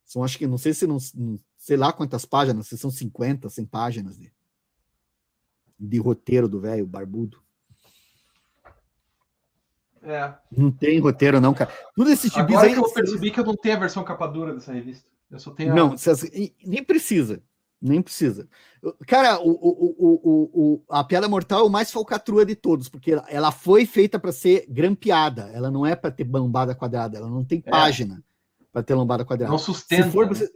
São, 0.06 0.24
acho 0.24 0.38
que, 0.38 0.46
não 0.46 0.60
sei 0.60 0.76
se 0.76 0.86
não, 0.86 1.00
não 1.16 1.40
sei 1.58 1.76
lá 1.76 1.92
quantas 1.92 2.24
páginas, 2.24 2.68
se 2.68 2.78
são 2.78 2.92
50, 2.92 3.50
100 3.50 3.66
páginas 3.66 4.16
de, 4.16 4.32
de 5.80 5.98
roteiro 5.98 6.48
do 6.48 6.62
velho 6.62 6.86
barbudo. 6.86 7.42
É. 10.04 10.34
Não 10.52 10.70
tem 10.72 11.00
roteiro, 11.00 11.40
não, 11.40 11.54
cara. 11.54 11.72
Tudo 11.96 12.12
esse 12.12 12.30
tipo 12.30 12.42
Agora 12.42 12.68
aí, 12.68 12.74
que 12.74 12.80
eu 12.80 12.92
percebi 12.92 13.32
que 13.32 13.40
eu 13.40 13.46
não 13.46 13.56
tenho 13.56 13.78
a 13.78 13.80
versão 13.80 14.04
capa 14.04 14.28
dura 14.28 14.54
dessa 14.54 14.74
revista. 14.74 15.08
Eu 15.32 15.40
só 15.40 15.52
tenho. 15.52 15.74
Não, 15.74 15.96
nem 16.66 16.84
precisa. 16.84 17.42
Nem 17.82 18.02
precisa. 18.02 18.48
Cara, 19.08 19.42
o, 19.42 19.50
o, 19.50 20.52
o, 20.54 20.84
a 20.90 21.04
Piada 21.04 21.28
Mortal 21.28 21.62
é 21.62 21.64
o 21.64 21.70
mais 21.70 21.92
falcatrua 21.92 22.46
de 22.46 22.56
todos, 22.56 22.88
porque 22.88 23.12
ela 23.28 23.52
foi 23.52 23.86
feita 23.86 24.18
para 24.18 24.32
ser 24.32 24.66
grampeada. 24.70 25.50
Ela 25.54 25.70
não 25.70 25.86
é 25.86 25.94
para 25.94 26.10
ter 26.10 26.26
lombada 26.26 26.74
quadrada. 26.74 27.18
Ela 27.18 27.30
não 27.30 27.44
tem 27.44 27.62
é. 27.66 27.70
página 27.70 28.24
para 28.72 28.84
ter 28.84 28.94
lombada 28.94 29.26
quadrada. 29.26 29.52
Não 29.52 29.60
sustenta. 29.60 30.04
Se 30.04 30.12
for, 30.12 30.28
né? 30.28 30.34
você... 30.34 30.50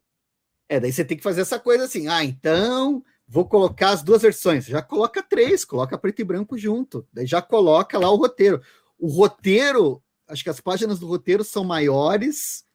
É, 0.70 0.80
daí 0.80 0.92
você 0.92 1.04
tem 1.04 1.18
que 1.18 1.24
fazer 1.24 1.42
essa 1.42 1.60
coisa 1.60 1.84
assim. 1.84 2.08
Ah, 2.08 2.24
então 2.24 3.04
vou 3.28 3.46
colocar 3.46 3.90
as 3.90 4.02
duas 4.02 4.22
versões. 4.22 4.66
Já 4.66 4.82
coloca 4.82 5.22
três, 5.22 5.66
coloca 5.66 5.98
preto 5.98 6.22
e 6.22 6.26
branco 6.26 6.58
junto. 6.58 7.06
Daí 7.12 7.26
já 7.26 7.42
coloca 7.42 8.00
lá 8.00 8.10
o 8.10 8.16
roteiro. 8.16 8.62
O 8.98 9.08
roteiro, 9.08 10.02
acho 10.28 10.44
que 10.44 10.50
as 10.50 10.60
páginas 10.60 11.00
do 11.00 11.08
roteiro 11.08 11.44
são 11.44 11.64
maiores 11.64 12.68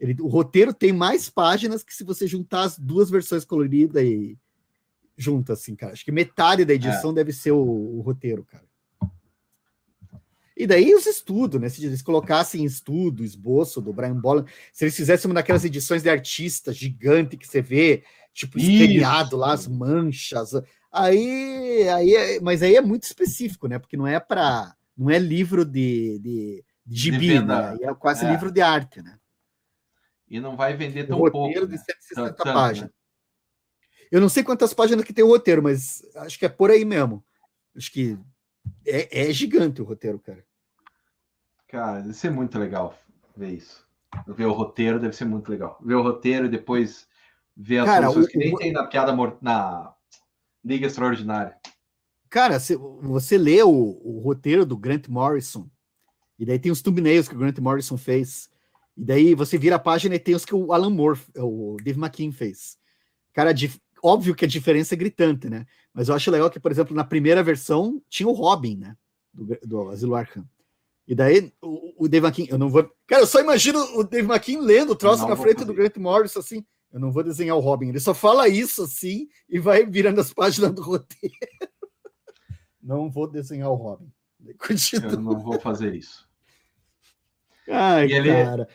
ele, 0.00 0.16
o 0.18 0.28
roteiro 0.28 0.72
tem 0.72 0.92
mais 0.92 1.28
páginas 1.28 1.84
que 1.84 1.94
se 1.94 2.02
você 2.02 2.26
juntar 2.26 2.62
as 2.62 2.78
duas 2.78 3.10
versões 3.10 3.44
coloridas 3.44 4.02
e 4.02 4.36
junta, 5.14 5.52
assim, 5.52 5.76
cara. 5.76 5.92
Acho 5.92 6.04
que 6.04 6.10
metade 6.10 6.64
da 6.64 6.72
edição 6.72 7.10
é. 7.10 7.14
deve 7.14 7.34
ser 7.34 7.52
o, 7.52 7.60
o, 7.60 8.00
roteiro, 8.00 8.42
cara. 8.42 8.64
E 10.56 10.66
daí 10.66 10.94
os 10.94 11.04
estudos, 11.04 11.60
né? 11.60 11.68
Se 11.68 11.84
eles 11.84 12.00
colocassem 12.00 12.64
estudo, 12.64 13.22
esboço 13.22 13.80
do 13.82 13.92
Brian 13.92 14.18
Bolland, 14.18 14.50
se 14.72 14.84
eles 14.84 14.96
fizessem 14.96 15.28
uma 15.28 15.34
daquelas 15.34 15.66
edições 15.66 16.02
de 16.02 16.08
artista 16.08 16.72
gigante 16.72 17.36
que 17.36 17.46
você 17.46 17.60
vê, 17.60 18.02
tipo, 18.32 18.58
escaneado 18.58 19.36
lá, 19.36 19.52
as 19.52 19.68
manchas. 19.68 20.52
Aí, 20.90 21.86
aí 21.90 22.14
é, 22.14 22.40
mas 22.40 22.62
aí 22.62 22.74
é 22.74 22.80
muito 22.80 23.02
específico, 23.02 23.68
né? 23.68 23.78
Porque 23.78 23.98
não 23.98 24.06
é 24.06 24.18
para 24.18 24.74
não 25.00 25.08
é 25.08 25.18
livro 25.18 25.64
de, 25.64 26.18
de, 26.18 26.64
de 26.84 26.96
gibi, 27.00 27.28
de 27.28 27.40
né? 27.40 27.78
É 27.80 27.94
quase 27.94 28.26
é. 28.26 28.30
livro 28.30 28.52
de 28.52 28.60
arte, 28.60 29.00
né? 29.00 29.18
E 30.28 30.38
não 30.38 30.54
vai 30.58 30.76
vender 30.76 31.06
tão 31.06 31.18
o 31.18 31.30
pouco. 31.30 31.66
de 31.66 31.78
160 31.78 32.22
né? 32.22 32.28
Tanto, 32.28 32.42
páginas. 32.52 32.90
Né? 32.90 32.96
Eu 34.12 34.20
não 34.20 34.28
sei 34.28 34.44
quantas 34.44 34.74
páginas 34.74 35.02
que 35.06 35.14
tem 35.14 35.24
o 35.24 35.28
roteiro, 35.28 35.62
mas 35.62 36.02
acho 36.16 36.38
que 36.38 36.44
é 36.44 36.50
por 36.50 36.70
aí 36.70 36.84
mesmo. 36.84 37.24
Acho 37.74 37.90
que 37.90 38.18
é, 38.86 39.28
é 39.28 39.32
gigante 39.32 39.80
o 39.80 39.86
roteiro, 39.86 40.18
cara. 40.18 40.44
Cara, 41.66 42.00
deve 42.00 42.12
ser 42.12 42.30
muito 42.30 42.58
legal 42.58 42.94
ver 43.34 43.54
isso. 43.54 43.88
Ver 44.26 44.44
o 44.44 44.52
roteiro 44.52 45.00
deve 45.00 45.16
ser 45.16 45.24
muito 45.24 45.50
legal. 45.50 45.78
Ver 45.82 45.94
o 45.94 46.02
roteiro 46.02 46.44
e 46.44 46.50
depois 46.50 47.08
ver 47.56 47.78
as 47.78 47.86
cara, 47.86 48.10
soluções 48.10 48.26
o, 48.26 48.28
que 48.28 48.38
nem 48.38 48.54
o... 48.54 48.58
tem 48.58 48.70
na 48.70 48.86
piada 48.86 49.14
na 49.40 49.94
Liga 50.62 50.86
Extraordinária. 50.86 51.56
Cara, 52.30 52.60
você 53.02 53.36
lê 53.36 53.60
o, 53.60 53.68
o, 53.68 54.20
roteiro 54.20 54.64
do 54.64 54.76
Grant 54.76 55.08
Morrison, 55.08 55.68
e 56.38 56.46
daí 56.46 56.60
tem 56.60 56.70
os 56.70 56.80
thumbnails 56.80 57.26
que 57.28 57.34
o 57.34 57.38
Grant 57.38 57.58
Morrison 57.58 57.96
fez. 57.96 58.48
E 58.96 59.04
daí 59.04 59.34
você 59.34 59.58
vira 59.58 59.76
a 59.76 59.80
página 59.80 60.14
e 60.14 60.18
tem 60.18 60.36
os 60.36 60.44
que 60.44 60.54
o 60.54 60.72
Alan 60.72 60.90
Moore, 60.90 61.20
o 61.36 61.76
Dave 61.82 61.98
McKean 61.98 62.30
fez. 62.30 62.78
Cara, 63.32 63.52
óbvio 64.02 64.34
que 64.34 64.44
a 64.44 64.48
diferença 64.48 64.94
é 64.94 64.96
gritante, 64.96 65.50
né? 65.50 65.66
Mas 65.92 66.08
eu 66.08 66.14
acho 66.14 66.30
legal 66.30 66.48
que, 66.48 66.60
por 66.60 66.70
exemplo, 66.70 66.94
na 66.94 67.04
primeira 67.04 67.42
versão 67.42 68.00
tinha 68.08 68.28
o 68.28 68.32
Robin, 68.32 68.76
né? 68.76 68.96
Do, 69.34 69.58
do 69.64 69.88
Asilo 69.90 70.14
Arkham. 70.14 70.48
E 71.08 71.14
daí 71.14 71.52
o, 71.60 72.04
o 72.04 72.08
Dave 72.08 72.26
McKean, 72.26 72.46
eu 72.48 72.58
não 72.58 72.68
vou. 72.68 72.88
Cara, 73.08 73.22
eu 73.22 73.26
só 73.26 73.40
imagino 73.40 73.80
o 73.98 74.04
Dave 74.04 74.28
McKean 74.28 74.60
lendo 74.60 74.90
o 74.90 74.96
troço 74.96 75.26
na 75.26 75.36
frente 75.36 75.58
fazer. 75.58 75.66
do 75.66 75.74
Grant 75.74 75.96
Morris 75.96 76.36
assim. 76.36 76.64
Eu 76.92 77.00
não 77.00 77.10
vou 77.10 77.24
desenhar 77.24 77.56
o 77.56 77.60
Robin. 77.60 77.88
Ele 77.88 78.00
só 78.00 78.14
fala 78.14 78.48
isso 78.48 78.84
assim 78.84 79.28
e 79.48 79.58
vai 79.58 79.84
virando 79.84 80.20
as 80.20 80.32
páginas 80.32 80.72
do 80.72 80.82
roteiro. 80.82 81.34
Não 82.82 83.10
vou 83.10 83.28
desenhar 83.28 83.70
o 83.70 83.74
Robin. 83.74 84.10
Continua. 84.58 85.12
Eu 85.12 85.20
não 85.20 85.38
vou 85.38 85.60
fazer 85.60 85.94
isso. 85.94 86.28
Ai, 87.68 88.08
e 88.08 88.12
ele, 88.12 88.32
cara. 88.32 88.68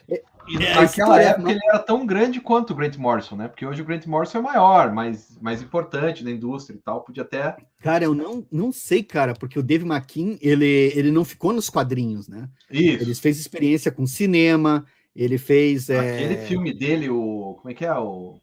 E 0.48 0.64
é, 0.64 0.76
naquela 0.76 1.22
é, 1.22 1.26
época 1.26 1.52
ele 1.52 1.60
era 1.66 1.80
tão 1.80 2.06
grande 2.06 2.40
quanto 2.40 2.72
o 2.72 2.76
Grant 2.76 2.98
Morrison, 2.98 3.36
né? 3.36 3.48
Porque 3.48 3.66
hoje 3.66 3.82
o 3.82 3.86
Grant 3.86 4.06
Morrison 4.06 4.38
é 4.38 4.42
maior, 4.42 4.94
mais, 4.94 5.38
mais 5.42 5.62
importante 5.62 6.24
na 6.24 6.32
indústria 6.32 6.78
e 6.78 6.80
tal. 6.80 7.04
Podia 7.04 7.24
até. 7.24 7.58
Cara, 7.80 8.06
eu 8.06 8.14
não, 8.14 8.46
não 8.52 8.72
sei, 8.72 9.04
cara, 9.04 9.34
porque 9.34 9.58
o 9.58 9.64
Dave 9.64 9.86
McKean, 9.86 10.38
ele, 10.40 10.92
ele 10.96 11.12
não 11.12 11.26
ficou 11.26 11.52
nos 11.52 11.70
quadrinhos, 11.70 12.28
né? 12.28 12.48
Isso. 12.70 13.04
Ele 13.04 13.16
fez 13.16 13.40
experiência 13.40 13.92
com 13.92 14.06
cinema, 14.06 14.86
ele 15.16 15.38
fez. 15.38 15.90
É, 15.90 16.00
Aquele 16.00 16.36
é... 16.36 16.46
filme 16.46 16.74
dele, 16.74 17.10
o. 17.10 17.56
Como 17.60 17.72
é 17.72 17.74
que 17.74 17.86
é? 17.86 17.94
O. 17.94 18.40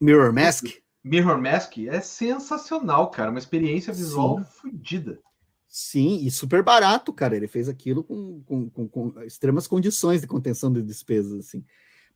Mirror 0.00 0.32
Mask? 0.32 0.66
Mirror 1.08 1.40
Mask 1.40 1.78
é 1.78 2.00
sensacional, 2.00 3.10
cara. 3.10 3.30
Uma 3.30 3.38
experiência 3.38 3.92
visual 3.92 4.44
fodida. 4.44 5.20
Sim, 5.68 6.24
e 6.24 6.30
super 6.30 6.62
barato, 6.62 7.12
cara. 7.12 7.36
Ele 7.36 7.46
fez 7.46 7.68
aquilo 7.68 8.02
com, 8.02 8.42
com, 8.42 8.70
com, 8.70 8.88
com 8.88 9.22
extremas 9.22 9.66
condições 9.66 10.20
de 10.20 10.26
contenção 10.26 10.72
de 10.72 10.82
despesas, 10.82 11.46
assim. 11.46 11.64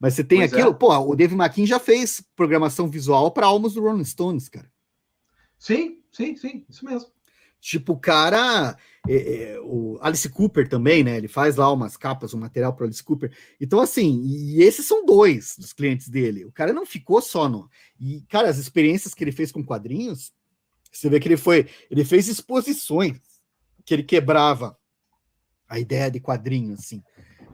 Mas 0.01 0.15
você 0.15 0.25
tem 0.25 0.39
pois 0.39 0.53
aquilo, 0.53 0.71
é. 0.71 0.75
pô, 0.75 0.97
o 0.99 1.15
Dave 1.15 1.35
McKean 1.35 1.67
já 1.67 1.79
fez 1.79 2.25
programação 2.35 2.89
visual 2.89 3.31
para 3.31 3.47
almas 3.47 3.75
do 3.75 3.83
Rolling 3.83 4.05
Stones, 4.05 4.49
cara. 4.49 4.71
Sim, 5.59 6.01
sim, 6.11 6.35
sim, 6.35 6.65
isso 6.69 6.85
mesmo. 6.85 7.09
Tipo, 7.61 7.93
o 7.93 8.01
cara, 8.01 8.77
é, 9.09 9.15
é, 9.15 9.61
o 9.61 9.99
Alice 10.01 10.29
Cooper 10.29 10.69
também, 10.69 11.03
né? 11.03 11.17
Ele 11.17 11.29
faz 11.29 11.57
lá 11.57 11.73
umas 11.73 11.97
capas, 11.97 12.35
um 12.35 12.39
material 12.39 12.73
para 12.73 12.87
Alice 12.87 13.03
Cooper. 13.03 13.33
Então, 13.61 13.81
assim, 13.81 14.23
e 14.25 14.63
esses 14.63 14.87
são 14.87 15.05
dois 15.05 15.57
dos 15.59 15.73
clientes 15.73 16.09
dele. 16.09 16.45
O 16.45 16.53
cara 16.53 16.73
não 16.73 16.87
ficou 16.87 17.21
só 17.21 17.49
no. 17.49 17.69
E, 17.99 18.23
cara, 18.29 18.49
as 18.49 18.59
experiências 18.59 19.15
que 19.15 19.25
ele 19.25 19.33
fez 19.33 19.51
com 19.51 19.65
quadrinhos, 19.65 20.33
você 20.91 21.09
vê 21.09 21.19
que 21.19 21.29
ele 21.29 21.37
foi, 21.37 21.69
ele 21.91 22.05
fez 22.05 22.29
exposições 22.29 23.19
que 23.85 23.93
ele 23.93 24.03
quebrava 24.03 24.77
a 25.69 25.79
ideia 25.79 26.11
de 26.11 26.21
quadrinho, 26.21 26.75
assim. 26.75 27.03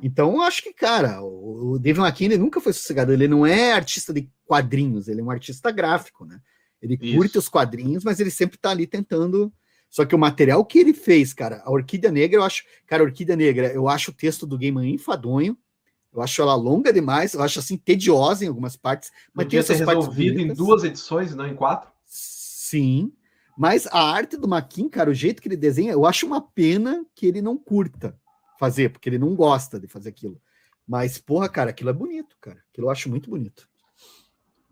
Então, 0.03 0.43
acho 0.43 0.63
que, 0.63 0.73
cara, 0.73 1.23
o 1.23 1.79
David 1.79 2.05
McKinney 2.05 2.39
nunca 2.39 2.61
foi 2.61 2.73
sossegado. 2.73 3.13
Ele 3.13 3.27
não 3.27 3.47
é 3.47 3.73
artista 3.73 4.13
de 4.13 4.31
quadrinhos, 4.45 5.09
ele 5.09 5.21
é 5.21 5.25
um 5.25 5.31
artista 5.31 5.71
gráfico, 5.71 6.25
né? 6.25 6.41
Ele 6.81 6.99
Isso. 7.01 7.17
curte 7.17 7.39
os 7.39 7.49
quadrinhos, 7.49 8.05
mas 8.05 8.21
ele 8.21 8.31
sempre 8.31 8.59
tá 8.59 8.71
ali 8.71 8.87
tentando. 8.87 9.53
Só 9.91 10.05
que 10.05 10.15
o 10.15 10.19
material 10.19 10.65
que 10.65 10.79
ele 10.79 10.93
fez, 10.93 11.33
cara, 11.33 11.63
a 11.65 11.71
Orquídea 11.71 12.11
Negra, 12.11 12.41
eu 12.41 12.45
acho. 12.45 12.65
Cara, 12.87 13.03
a 13.03 13.07
Orquídea 13.07 13.37
Negra, 13.37 13.73
eu 13.73 13.89
acho 13.89 14.11
o 14.11 14.15
texto 14.15 14.47
do 14.47 14.59
Gaiman 14.59 14.91
enfadonho. 14.91 15.57
Eu 16.13 16.23
acho 16.23 16.41
ela 16.41 16.55
longa 16.55 16.93
demais, 16.93 17.35
eu 17.35 17.43
acho 17.43 17.59
assim 17.59 17.77
tediosa 17.77 18.45
em 18.45 18.49
algumas 18.49 18.77
partes. 18.77 19.11
Mas 19.33 19.47
Podia 19.47 19.63
tem 19.63 19.75
essas 19.75 19.85
partes 19.85 20.07
resolvido 20.07 20.41
em 20.41 20.53
duas 20.53 20.83
edições, 20.83 21.35
não 21.35 21.47
em 21.47 21.55
quatro? 21.55 21.91
Sim. 22.05 23.13
Mas 23.57 23.87
a 23.89 24.01
arte 24.01 24.37
do 24.37 24.49
Maquin, 24.49 24.89
cara, 24.89 25.11
o 25.11 25.15
jeito 25.15 25.43
que 25.43 25.49
ele 25.49 25.57
desenha, 25.57 25.93
eu 25.93 26.07
acho 26.07 26.27
uma 26.27 26.41
pena 26.41 27.05
que 27.15 27.27
ele 27.27 27.43
não 27.43 27.57
curta 27.57 28.19
fazer, 28.59 28.91
porque 28.91 29.09
ele 29.09 29.19
não 29.19 29.35
gosta 29.35 29.79
de 29.79 29.87
fazer 29.87 30.09
aquilo. 30.09 30.41
Mas, 30.87 31.19
porra, 31.19 31.49
cara, 31.49 31.71
aquilo 31.71 31.91
é 31.91 31.93
bonito, 31.93 32.37
cara. 32.41 32.63
Aquilo 32.71 32.87
eu 32.87 32.91
acho 32.91 33.09
muito 33.09 33.29
bonito. 33.29 33.69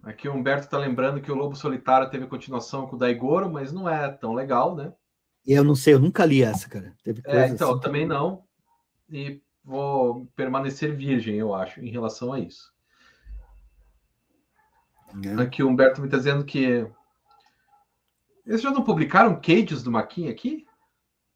Aqui 0.03 0.29
o 0.29 0.33
Humberto 0.33 0.69
tá 0.69 0.79
lembrando 0.79 1.21
que 1.21 1.31
o 1.31 1.35
Lobo 1.35 1.57
Solitário 1.57 2.09
teve 2.09 2.27
continuação 2.27 2.87
com 2.87 2.97
o 2.97 2.99
Daigoro, 2.99 3.51
mas 3.51 3.73
não 3.73 3.89
é 3.89 4.09
tão 4.09 4.33
legal, 4.33 4.75
né? 4.75 4.93
Eu 5.47 5.63
não 5.63 5.75
sei, 5.75 5.95
eu 5.95 6.01
nunca 6.01 6.25
li 6.25 6.43
essa, 6.43 6.69
cara. 6.69 6.93
Teve 7.05 7.23
é, 7.25 7.49
então, 7.49 7.73
assim 7.73 7.81
também 7.81 8.07
não. 8.07 8.45
E 9.09 9.41
vou 9.65 10.27
permanecer 10.35 10.97
virgem, 10.97 11.37
eu 11.37 11.55
acho, 11.55 11.81
em 11.81 11.91
relação 11.91 12.33
a 12.33 12.41
isso. 12.41 12.73
É. 15.25 15.43
Aqui 15.43 15.63
o 15.63 15.69
Humberto 15.69 16.03
me 16.03 16.09
tá 16.09 16.17
dizendo 16.17 16.45
que 16.45 16.87
eles 18.47 18.63
já 18.63 18.71
não 18.71 18.85
publicaram 18.85 19.41
Cages 19.41 19.83
do 19.83 19.91
Maquin 19.91 20.29
aqui? 20.29 20.67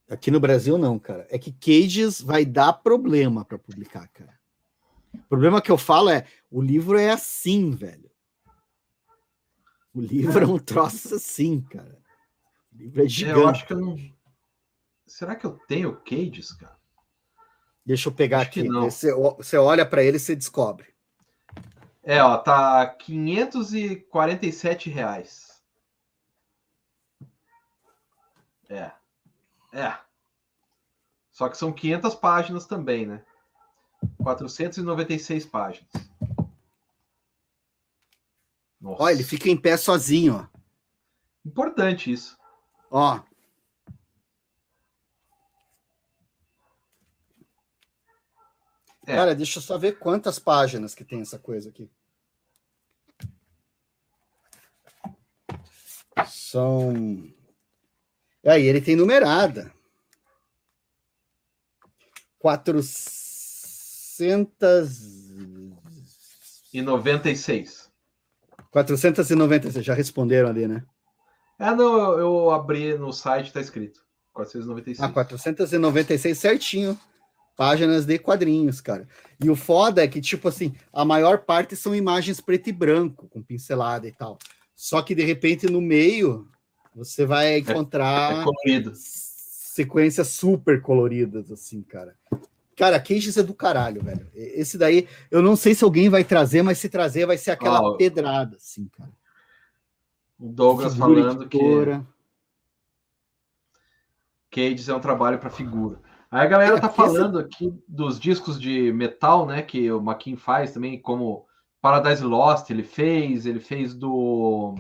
Aqui 0.09 0.31
no 0.31 0.41
Brasil 0.41 0.77
não, 0.79 0.99
cara. 0.99 1.27
É 1.31 1.39
que 1.39 1.53
Cages 1.53 2.21
vai 2.21 2.45
dar 2.45 2.73
problema 2.73 3.45
para 3.45 3.59
publicar, 3.59 4.09
cara. 4.09 4.39
O 5.13 5.19
problema 5.29 5.61
que 5.61 5.71
eu 5.71 5.79
falo 5.79 6.09
é, 6.09 6.25
o 6.51 6.61
livro 6.63 6.99
é 6.99 7.11
assim, 7.11 7.71
velho. 7.71 8.11
O 9.93 10.01
livro 10.01 10.45
é, 10.45 10.47
um 10.47 10.59
troço 10.59 11.15
assim, 11.17 11.61
cara. 11.61 12.00
O 12.73 12.77
livro 12.77 13.05
é 13.05 13.09
gigante. 13.09 13.39
É, 13.39 13.43
eu 13.43 13.49
acho 13.49 13.67
que 13.67 13.73
eu 13.73 13.81
não... 13.81 13.97
Será 15.07 15.35
que 15.35 15.45
eu 15.45 15.59
tenho 15.67 15.97
Cages, 15.97 16.53
cara? 16.53 16.79
Deixa 17.85 18.09
eu 18.09 18.13
pegar 18.13 18.41
acho 18.41 18.51
aqui. 18.51 18.69
Você, 18.69 19.13
você 19.13 19.57
olha 19.57 19.85
para 19.85 20.05
ele 20.05 20.17
e 20.17 20.21
você 20.21 20.37
descobre. 20.37 20.95
É, 22.03 22.23
ó, 22.23 22.39
tá 22.39 22.87
547 22.87 24.89
reais. 24.89 25.61
É. 28.69 28.93
É. 29.73 29.99
Só 31.33 31.49
que 31.49 31.57
são 31.57 31.73
500 31.73 32.15
páginas 32.15 32.67
também, 32.67 33.07
né? 33.07 33.25
496 34.23 35.47
páginas. 35.47 35.91
Ó, 38.83 39.09
ele 39.09 39.25
fica 39.25 39.49
em 39.49 39.57
pé 39.57 39.77
sozinho, 39.77 40.37
ó. 40.37 40.47
Importante 41.45 42.13
isso. 42.13 42.39
Ó. 42.91 43.21
É. 49.07 49.15
Cara, 49.15 49.35
deixa 49.35 49.59
eu 49.59 49.63
só 49.63 49.79
ver 49.79 49.99
quantas 49.99 50.39
páginas 50.39 50.95
que 50.95 51.05
tem 51.05 51.21
essa 51.21 51.39
coisa 51.39 51.71
aqui. 51.71 51.91
São. 56.27 57.33
Aí, 58.45 58.65
ele 58.65 58.81
tem 58.81 58.97
numerada. 58.97 59.73
400 62.39 65.21
e 66.73 66.83
96. 66.83 67.91
496, 68.71 69.85
já 69.85 69.95
responderam 69.95 70.49
ali, 70.49 70.67
né? 70.67 70.85
É, 71.61 71.75
não, 71.75 72.13
eu, 72.13 72.19
eu 72.19 72.51
abri 72.51 72.97
no 72.97 73.13
site, 73.13 73.53
tá 73.53 73.61
escrito. 73.61 74.01
496. 74.33 75.01
Ah, 75.01 75.13
496 75.13 76.39
certinho. 76.39 76.99
Páginas 77.55 78.07
de 78.07 78.19
quadrinhos, 78.19 78.81
cara. 78.81 79.07
E 79.39 79.51
o 79.51 79.55
foda 79.55 80.03
é 80.03 80.09
que, 80.09 80.23
tipo 80.23 80.49
assim, 80.49 80.75
a 80.91 81.05
maior 81.05 81.41
parte 81.41 81.77
são 81.77 81.95
imagens 81.95 82.41
preto 82.41 82.71
e 82.71 82.73
branco, 82.73 83.29
com 83.29 83.43
pincelada 83.43 84.09
e 84.09 84.13
tal. 84.13 84.39
Só 84.75 85.03
que, 85.03 85.15
de 85.15 85.23
repente, 85.23 85.67
no 85.67 85.83
meio, 85.83 86.49
você 86.95 87.27
vai 87.27 87.59
encontrar 87.59 88.47
é, 88.67 88.77
é 88.77 88.83
sequências 88.95 90.29
super 90.29 90.81
coloridas, 90.81 91.53
assim, 91.53 91.83
cara. 91.83 92.17
Cara, 92.75 92.99
Cages 92.99 93.37
é 93.37 93.43
do 93.43 93.53
caralho, 93.53 94.03
velho. 94.03 94.27
Esse 94.35 94.79
daí, 94.79 95.07
eu 95.31 95.43
não 95.43 95.55
sei 95.55 95.75
se 95.75 95.85
alguém 95.85 96.09
vai 96.09 96.25
trazer, 96.25 96.63
mas 96.63 96.79
se 96.79 96.89
trazer, 96.89 97.27
vai 97.27 97.37
ser 97.37 97.51
aquela 97.51 97.83
oh, 97.83 97.97
pedrada, 97.99 98.57
assim, 98.57 98.89
cara. 98.97 99.11
O 100.41 100.49
Douglas 100.49 100.95
figura 100.95 101.23
falando 101.23 101.43
editora. 101.43 102.07
que 104.51 104.71
Cages 104.71 104.89
é 104.89 104.95
um 104.95 105.01
trabalho 105.01 105.39
para 105.39 105.51
figura. 105.51 106.01
Aí 106.31 106.47
a 106.47 106.49
galera 106.49 106.79
é, 106.79 106.81
tá 106.81 106.89
falando 106.89 107.39
essa... 107.39 107.47
aqui 107.47 107.79
dos 107.87 108.19
discos 108.19 108.59
de 108.59 108.91
metal, 108.91 109.45
né, 109.45 109.61
que 109.61 109.93
o 109.93 110.01
Maquin 110.01 110.37
faz 110.37 110.73
também, 110.73 110.99
como 110.99 111.47
Paradise 111.83 112.25
Lost, 112.25 112.71
ele 112.71 112.83
fez, 112.83 113.45
ele 113.45 113.61
fez 113.61 113.95
do 113.95 114.77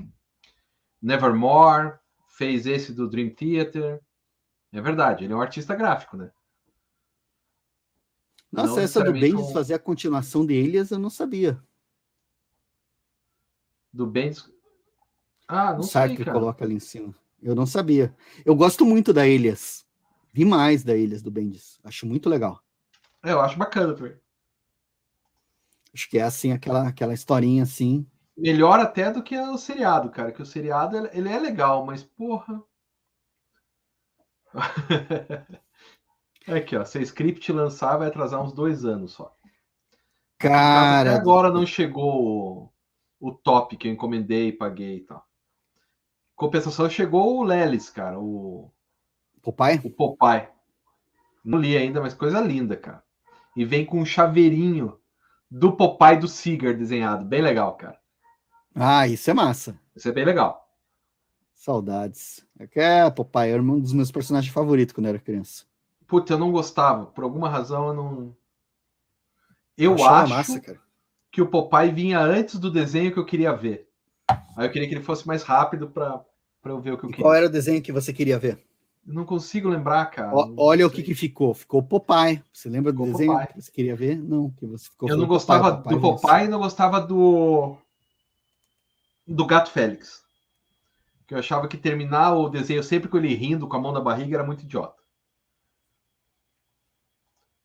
Nevermore, 1.02 1.98
fez 2.26 2.66
esse 2.66 2.94
do 2.94 3.08
Dream 3.08 3.28
Theater. 3.30 4.00
É 4.72 4.80
verdade, 4.80 5.24
ele 5.24 5.32
é 5.34 5.36
um 5.36 5.42
artista 5.42 5.74
gráfico, 5.74 6.16
né? 6.16 6.30
Nossa, 8.50 8.76
não 8.76 8.78
essa 8.78 9.04
do 9.04 9.12
Bendis 9.12 9.52
fazer 9.52 9.74
a 9.74 9.78
continuação 9.78 10.46
de 10.46 10.54
Elias, 10.54 10.90
eu 10.90 10.98
não 10.98 11.10
sabia. 11.10 11.62
Do 13.92 14.06
Bendis? 14.06 14.50
Ah, 15.52 15.72
não 15.72 15.80
o 15.80 15.82
sei, 15.82 16.14
que 16.14 16.24
coloca 16.24 16.64
ali 16.64 16.76
em 16.76 16.80
cima. 16.80 17.12
Eu 17.42 17.56
não 17.56 17.66
sabia. 17.66 18.14
Eu 18.44 18.54
gosto 18.54 18.86
muito 18.86 19.12
da 19.12 19.26
Elias. 19.26 19.84
Demais 20.32 20.84
da 20.84 20.96
Elias 20.96 21.22
do 21.22 21.30
Bendis. 21.30 21.80
Acho 21.82 22.06
muito 22.06 22.28
legal. 22.28 22.62
É, 23.20 23.32
eu 23.32 23.40
acho 23.40 23.58
bacana 23.58 23.92
também. 23.94 24.14
Acho 25.92 26.08
que 26.08 26.18
é 26.18 26.22
assim, 26.22 26.52
aquela, 26.52 26.86
aquela 26.86 27.12
historinha 27.12 27.64
assim. 27.64 28.06
Melhor 28.36 28.78
até 28.78 29.10
do 29.10 29.24
que 29.24 29.36
o 29.36 29.58
seriado, 29.58 30.08
cara. 30.10 30.30
Que 30.30 30.40
o 30.40 30.46
seriado 30.46 30.96
ele 31.12 31.28
é 31.28 31.38
legal, 31.40 31.84
mas 31.84 32.04
porra. 32.04 32.62
Aqui, 36.46 36.76
ó. 36.76 36.84
Se 36.84 36.98
a 36.98 37.02
script 37.02 37.50
lançar, 37.50 37.96
vai 37.96 38.06
atrasar 38.06 38.40
uns 38.40 38.52
dois 38.52 38.84
anos 38.84 39.14
só. 39.14 39.34
Cara. 40.38 41.10
Até 41.10 41.20
agora 41.20 41.50
não 41.50 41.66
chegou 41.66 42.70
o, 43.18 43.28
o 43.28 43.34
top 43.34 43.76
que 43.76 43.88
eu 43.88 43.92
encomendei, 43.92 44.52
paguei 44.52 44.98
e 44.98 45.00
tal. 45.00 45.28
Compensação 46.40 46.88
chegou 46.88 47.36
o 47.36 47.42
Lelis, 47.42 47.90
cara. 47.90 48.18
O 48.18 48.72
Popeye? 49.42 49.78
O 49.84 49.90
Popeye. 49.90 50.48
Não 51.44 51.58
li 51.58 51.76
ainda, 51.76 52.00
mas 52.00 52.14
coisa 52.14 52.40
linda, 52.40 52.78
cara. 52.78 53.02
E 53.54 53.62
vem 53.62 53.84
com 53.84 53.98
um 54.00 54.06
chaveirinho 54.06 54.98
do 55.50 55.76
Popeye 55.76 56.18
do 56.18 56.26
Seager 56.26 56.74
desenhado. 56.74 57.26
Bem 57.26 57.42
legal, 57.42 57.74
cara. 57.74 58.00
Ah, 58.74 59.06
isso 59.06 59.30
é 59.30 59.34
massa. 59.34 59.78
Isso 59.94 60.08
é 60.08 60.12
bem 60.12 60.24
legal. 60.24 60.66
Saudades. 61.52 62.42
É 62.58 62.66
que 62.66 62.80
é 62.80 63.10
Popeye 63.10 63.50
era 63.50 63.60
um 63.60 63.78
dos 63.78 63.92
meus 63.92 64.10
personagens 64.10 64.50
favoritos 64.50 64.94
quando 64.94 65.08
eu 65.08 65.10
era 65.10 65.18
criança. 65.18 65.66
Putz, 66.06 66.30
eu 66.30 66.38
não 66.38 66.50
gostava. 66.50 67.04
Por 67.04 67.22
alguma 67.22 67.50
razão 67.50 67.88
eu 67.88 67.94
não. 67.94 68.36
Eu 69.76 69.92
acho 69.92 70.32
massa, 70.32 70.80
que 71.30 71.42
o 71.42 71.50
Popeye 71.50 71.92
vinha 71.92 72.18
antes 72.18 72.58
do 72.58 72.70
desenho 72.70 73.12
que 73.12 73.18
eu 73.18 73.26
queria 73.26 73.52
ver. 73.52 73.90
Aí 74.56 74.66
eu 74.66 74.70
queria 74.70 74.88
que 74.88 74.94
ele 74.94 75.04
fosse 75.04 75.26
mais 75.26 75.42
rápido 75.42 75.90
para 75.90 76.29
eu 76.64 76.80
ver 76.80 76.92
o 76.92 76.98
que 76.98 77.04
eu 77.04 77.10
e 77.10 77.12
queria. 77.12 77.24
Qual 77.24 77.34
era 77.34 77.46
o 77.46 77.50
desenho 77.50 77.82
que 77.82 77.92
você 77.92 78.12
queria 78.12 78.38
ver? 78.38 78.58
Eu 79.06 79.14
não 79.14 79.24
consigo 79.24 79.68
lembrar, 79.68 80.06
cara. 80.06 80.34
O, 80.34 80.54
olha 80.58 80.86
o 80.86 80.90
que, 80.90 81.02
que 81.02 81.14
ficou. 81.14 81.54
Ficou 81.54 81.82
Popeye. 81.82 82.42
Você 82.52 82.68
lembra 82.68 82.92
ficou 82.92 83.06
do 83.06 83.12
desenho 83.12 83.32
Popeye. 83.32 83.48
que 83.48 83.62
você 83.62 83.72
queria 83.72 83.96
ver? 83.96 84.16
Não, 84.16 84.50
que 84.50 84.66
você 84.66 84.90
ficou. 84.90 85.08
Eu 85.08 85.16
não 85.16 85.26
gostava 85.26 85.76
Popeye, 85.76 85.96
do 85.96 86.00
Popeye 86.00 86.44
e 86.44 86.48
não 86.48 86.58
gostava 86.58 87.00
do 87.00 87.76
do 89.26 89.46
Gato 89.46 89.70
Félix. 89.70 90.22
Que 91.26 91.34
eu 91.34 91.38
achava 91.38 91.68
que 91.68 91.76
terminar 91.76 92.34
o 92.34 92.48
desenho 92.48 92.82
sempre 92.82 93.08
com 93.08 93.16
ele 93.16 93.34
rindo 93.34 93.68
com 93.68 93.76
a 93.76 93.80
mão 93.80 93.92
na 93.92 94.00
barriga 94.00 94.36
era 94.36 94.44
muito 94.44 94.64
idiota. 94.64 95.00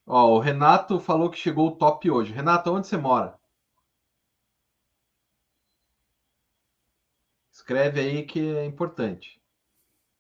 Ó, 0.08 0.36
o 0.36 0.40
Renato 0.40 1.00
falou 1.00 1.32
que 1.32 1.40
chegou 1.40 1.68
o 1.68 1.76
top 1.76 2.10
hoje. 2.10 2.32
Renato, 2.32 2.72
onde 2.72 2.88
você 2.88 2.96
mora? 2.96 3.40
Escreve 7.66 8.00
aí 8.00 8.24
que 8.24 8.40
é 8.40 8.64
importante. 8.64 9.42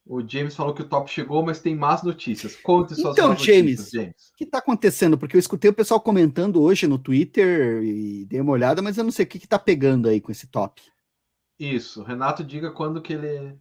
O 0.03 0.27
James 0.27 0.55
falou 0.55 0.73
que 0.73 0.81
o 0.81 0.89
top 0.89 1.11
chegou, 1.11 1.45
mas 1.45 1.61
tem 1.61 1.75
más 1.75 2.01
notícias. 2.01 2.55
Conte 2.55 2.95
suas 2.95 3.15
então, 3.15 3.37
James, 3.37 3.77
notícias, 3.77 3.91
James. 3.91 4.29
O 4.33 4.35
que 4.35 4.43
está 4.45 4.57
acontecendo? 4.57 5.15
Porque 5.15 5.35
eu 5.35 5.39
escutei 5.39 5.69
o 5.69 5.73
pessoal 5.73 6.01
comentando 6.01 6.59
hoje 6.59 6.87
no 6.87 6.97
Twitter 6.97 7.83
e 7.83 8.25
dei 8.25 8.41
uma 8.41 8.51
olhada, 8.51 8.81
mas 8.81 8.97
eu 8.97 9.03
não 9.03 9.11
sei 9.11 9.25
o 9.25 9.27
que 9.27 9.37
está 9.37 9.59
pegando 9.59 10.09
aí 10.09 10.19
com 10.19 10.31
esse 10.31 10.47
top. 10.47 10.81
Isso. 11.59 12.01
Renato, 12.01 12.43
diga 12.43 12.71
quando 12.71 12.99
que 12.99 13.13
ele. 13.13 13.55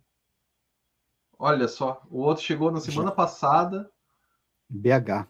Olha 1.38 1.68
só, 1.68 2.02
o 2.08 2.20
outro 2.20 2.42
chegou 2.42 2.70
na 2.70 2.80
semana 2.80 3.10
Já. 3.10 3.14
passada. 3.14 3.90
BH. 4.70 5.28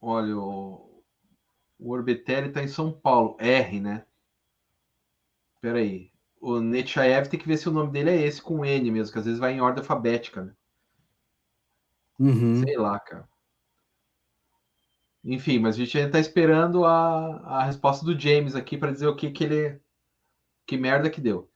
Olha, 0.00 0.36
o, 0.36 1.04
o 1.78 1.92
Orbitelli 1.92 2.48
está 2.48 2.64
em 2.64 2.68
São 2.68 2.90
Paulo. 2.90 3.36
R, 3.38 3.80
né? 3.80 4.04
Espera 5.62 5.78
aí. 5.78 6.10
O 6.40 6.58
Netchaev 6.58 7.28
tem 7.28 7.38
que 7.38 7.46
ver 7.46 7.56
se 7.56 7.68
o 7.68 7.72
nome 7.72 7.92
dele 7.92 8.10
é 8.10 8.20
esse 8.20 8.42
com 8.42 8.64
N 8.66 8.90
mesmo, 8.90 9.12
que 9.12 9.18
às 9.20 9.26
vezes 9.26 9.38
vai 9.38 9.52
em 9.52 9.60
ordem 9.60 9.80
alfabética, 9.80 10.42
né? 10.42 10.52
Uhum. 12.18 12.64
Sei 12.64 12.76
lá, 12.76 12.98
cara. 12.98 13.28
Enfim, 15.24 15.60
mas 15.60 15.76
a 15.76 15.78
gente 15.78 15.96
ainda 15.96 16.10
tá 16.10 16.18
esperando 16.18 16.84
a, 16.84 17.36
a 17.44 17.62
resposta 17.62 18.04
do 18.04 18.18
James 18.18 18.56
aqui 18.56 18.76
para 18.76 18.90
dizer 18.90 19.06
o 19.06 19.14
que 19.14 19.30
que 19.30 19.44
ele. 19.44 19.80
Que 20.66 20.76
merda 20.76 21.08
que 21.08 21.20
deu. 21.20 21.48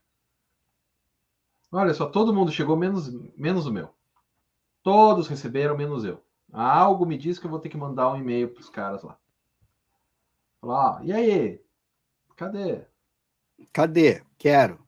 Olha 1.73 1.93
só, 1.93 2.07
todo 2.07 2.33
mundo 2.33 2.53
chegou, 2.53 2.77
menos, 2.77 3.13
menos 3.37 3.67
o 3.67 3.73
meu. 3.73 3.93
Todos 4.85 5.27
receberam, 5.27 5.77
menos 5.77 6.05
eu. 6.05 6.23
Algo 6.53 7.05
me 7.05 7.19
diz 7.19 7.41
que 7.41 7.47
eu 7.47 7.51
vou 7.51 7.59
ter 7.59 7.71
que 7.71 7.77
mandar 7.77 8.13
um 8.13 8.17
e-mail 8.17 8.55
para 8.55 8.61
os 8.61 8.71
caras 8.71 9.03
lá. 9.03 9.19
Falar, 10.61 11.01
ó, 11.01 11.03
e 11.03 11.13
aí? 11.13 11.61
Cadê? 12.37 12.87
Cadê? 13.73 14.23
Quero. 14.39 14.85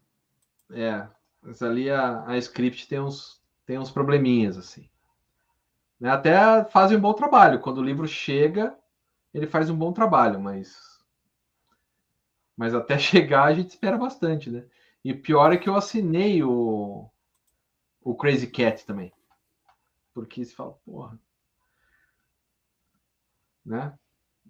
É, 0.71 1.07
mas 1.43 1.63
ali 1.63 1.91
a, 1.91 2.27
a 2.27 2.37
script 2.39 2.89
tem 2.89 3.01
uns, 3.01 3.41
tem 3.65 3.79
uns 3.79 3.91
probleminhas, 3.91 4.57
assim. 4.57 4.89
Né? 5.99 6.11
Até 6.11 6.65
fazem 6.65 6.99
um 6.99 7.01
bom 7.01 7.15
trabalho. 7.15 7.61
Quando 7.61 7.79
o 7.79 7.85
livro 7.85 8.07
chega, 8.07 8.77
ele 9.33 9.47
faz 9.47 9.71
um 9.71 9.77
bom 9.77 9.93
trabalho, 9.93 10.41
mas. 10.41 10.99
Mas 12.57 12.75
até 12.75 12.99
chegar 12.99 13.45
a 13.45 13.55
gente 13.55 13.71
espera 13.71 13.97
bastante, 13.97 14.51
né? 14.51 14.67
E 15.05 15.15
pior 15.15 15.53
é 15.53 15.57
que 15.57 15.69
eu 15.69 15.77
assinei 15.77 16.43
o, 16.43 17.09
o 18.03 18.15
Crazy 18.17 18.49
Cat 18.49 18.85
também. 18.85 19.13
Porque 20.13 20.45
se 20.45 20.55
fala, 20.55 20.73
porra, 20.85 21.19
né? 23.65 23.97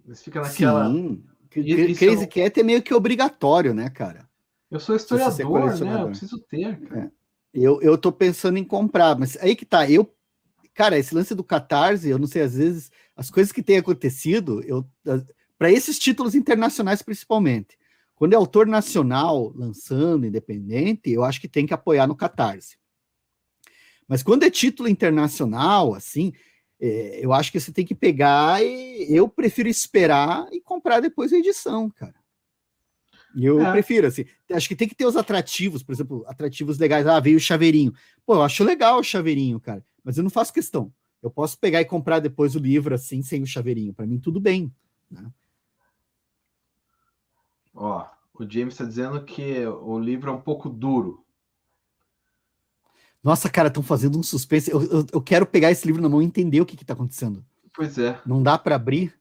Mas 0.05 0.23
fica 0.23 0.41
naquela. 0.41 0.89
Sim. 0.89 1.23
Crazy 1.49 2.27
Cat 2.27 2.59
é 2.59 2.63
meio 2.63 2.81
que 2.81 2.93
obrigatório, 2.93 3.73
né, 3.73 3.89
cara? 3.89 4.29
Eu 4.69 4.79
sou 4.79 4.95
historiador, 4.95 5.79
né? 5.79 6.01
Eu 6.03 6.07
preciso 6.07 6.39
ter. 6.39 6.79
É. 6.95 7.09
Eu, 7.53 7.81
eu 7.81 7.97
tô 7.97 8.11
pensando 8.11 8.57
em 8.57 8.63
comprar, 8.63 9.17
mas 9.17 9.35
aí 9.37 9.55
que 9.55 9.65
tá. 9.65 9.89
Eu, 9.89 10.13
cara, 10.73 10.97
esse 10.97 11.15
lance 11.15 11.33
do 11.33 11.43
Catarse, 11.43 12.07
eu 12.07 12.19
não 12.19 12.27
sei, 12.27 12.43
às 12.43 12.55
vezes, 12.55 12.91
as 13.15 13.31
coisas 13.31 13.51
que 13.51 13.63
têm 13.63 13.77
acontecido, 13.77 14.61
eu 14.63 14.87
para 15.57 15.69
esses 15.69 15.99
títulos 15.99 16.35
internacionais 16.35 17.01
principalmente. 17.01 17.77
Quando 18.15 18.33
é 18.33 18.35
autor 18.37 18.65
nacional 18.65 19.51
lançando, 19.55 20.25
independente, 20.25 21.11
eu 21.11 21.23
acho 21.23 21.39
que 21.41 21.49
tem 21.49 21.65
que 21.65 21.73
apoiar 21.73 22.07
no 22.07 22.15
Catarse. 22.15 22.77
Mas 24.07 24.23
quando 24.23 24.43
é 24.43 24.49
título 24.49 24.89
internacional, 24.89 25.93
assim, 25.93 26.33
é, 26.79 27.19
eu 27.23 27.33
acho 27.33 27.51
que 27.51 27.59
você 27.59 27.71
tem 27.71 27.85
que 27.85 27.95
pegar 27.95 28.63
e 28.63 29.07
eu 29.09 29.27
prefiro 29.27 29.67
esperar 29.67 30.47
e 30.51 30.61
comprar 30.61 30.99
depois 30.99 31.33
a 31.33 31.37
edição, 31.37 31.89
cara. 31.89 32.15
Eu 33.35 33.61
é. 33.61 33.71
prefiro, 33.71 34.07
assim. 34.07 34.25
Acho 34.51 34.67
que 34.67 34.75
tem 34.75 34.87
que 34.87 34.95
ter 34.95 35.05
os 35.05 35.15
atrativos, 35.15 35.83
por 35.83 35.91
exemplo, 35.91 36.23
atrativos 36.27 36.79
legais. 36.79 37.05
Ah, 37.05 37.19
veio 37.19 37.37
o 37.37 37.41
chaveirinho. 37.41 37.93
Pô, 38.25 38.35
eu 38.35 38.43
acho 38.43 38.63
legal 38.63 38.99
o 38.99 39.03
chaveirinho, 39.03 39.59
cara. 39.59 39.85
Mas 40.03 40.17
eu 40.17 40.23
não 40.23 40.29
faço 40.29 40.53
questão. 40.53 40.91
Eu 41.21 41.29
posso 41.29 41.59
pegar 41.59 41.81
e 41.81 41.85
comprar 41.85 42.19
depois 42.19 42.55
o 42.55 42.59
livro 42.59 42.95
assim, 42.95 43.21
sem 43.21 43.43
o 43.43 43.47
chaveirinho. 43.47 43.93
Para 43.93 44.07
mim, 44.07 44.19
tudo 44.19 44.39
bem. 44.39 44.73
Né? 45.11 45.29
Ó, 47.75 48.07
o 48.33 48.49
James 48.49 48.73
está 48.73 48.85
dizendo 48.85 49.23
que 49.23 49.65
o 49.65 49.99
livro 49.99 50.31
é 50.31 50.33
um 50.33 50.41
pouco 50.41 50.69
duro. 50.69 51.23
Nossa, 53.23 53.49
cara, 53.49 53.67
estão 53.67 53.83
fazendo 53.83 54.17
um 54.17 54.23
suspense. 54.23 54.71
Eu, 54.71 54.81
eu, 54.83 55.05
eu, 55.13 55.21
quero 55.21 55.45
pegar 55.45 55.71
esse 55.71 55.85
livro 55.85 56.01
na 56.01 56.09
mão 56.09 56.21
e 56.21 56.25
entender 56.25 56.61
o 56.61 56.65
que 56.65 56.75
está 56.75 56.93
acontecendo. 56.93 57.45
Pois 57.73 57.97
é. 57.97 58.19
Não 58.25 58.41
dá 58.41 58.57
para 58.57 58.75
abrir? 58.75 59.19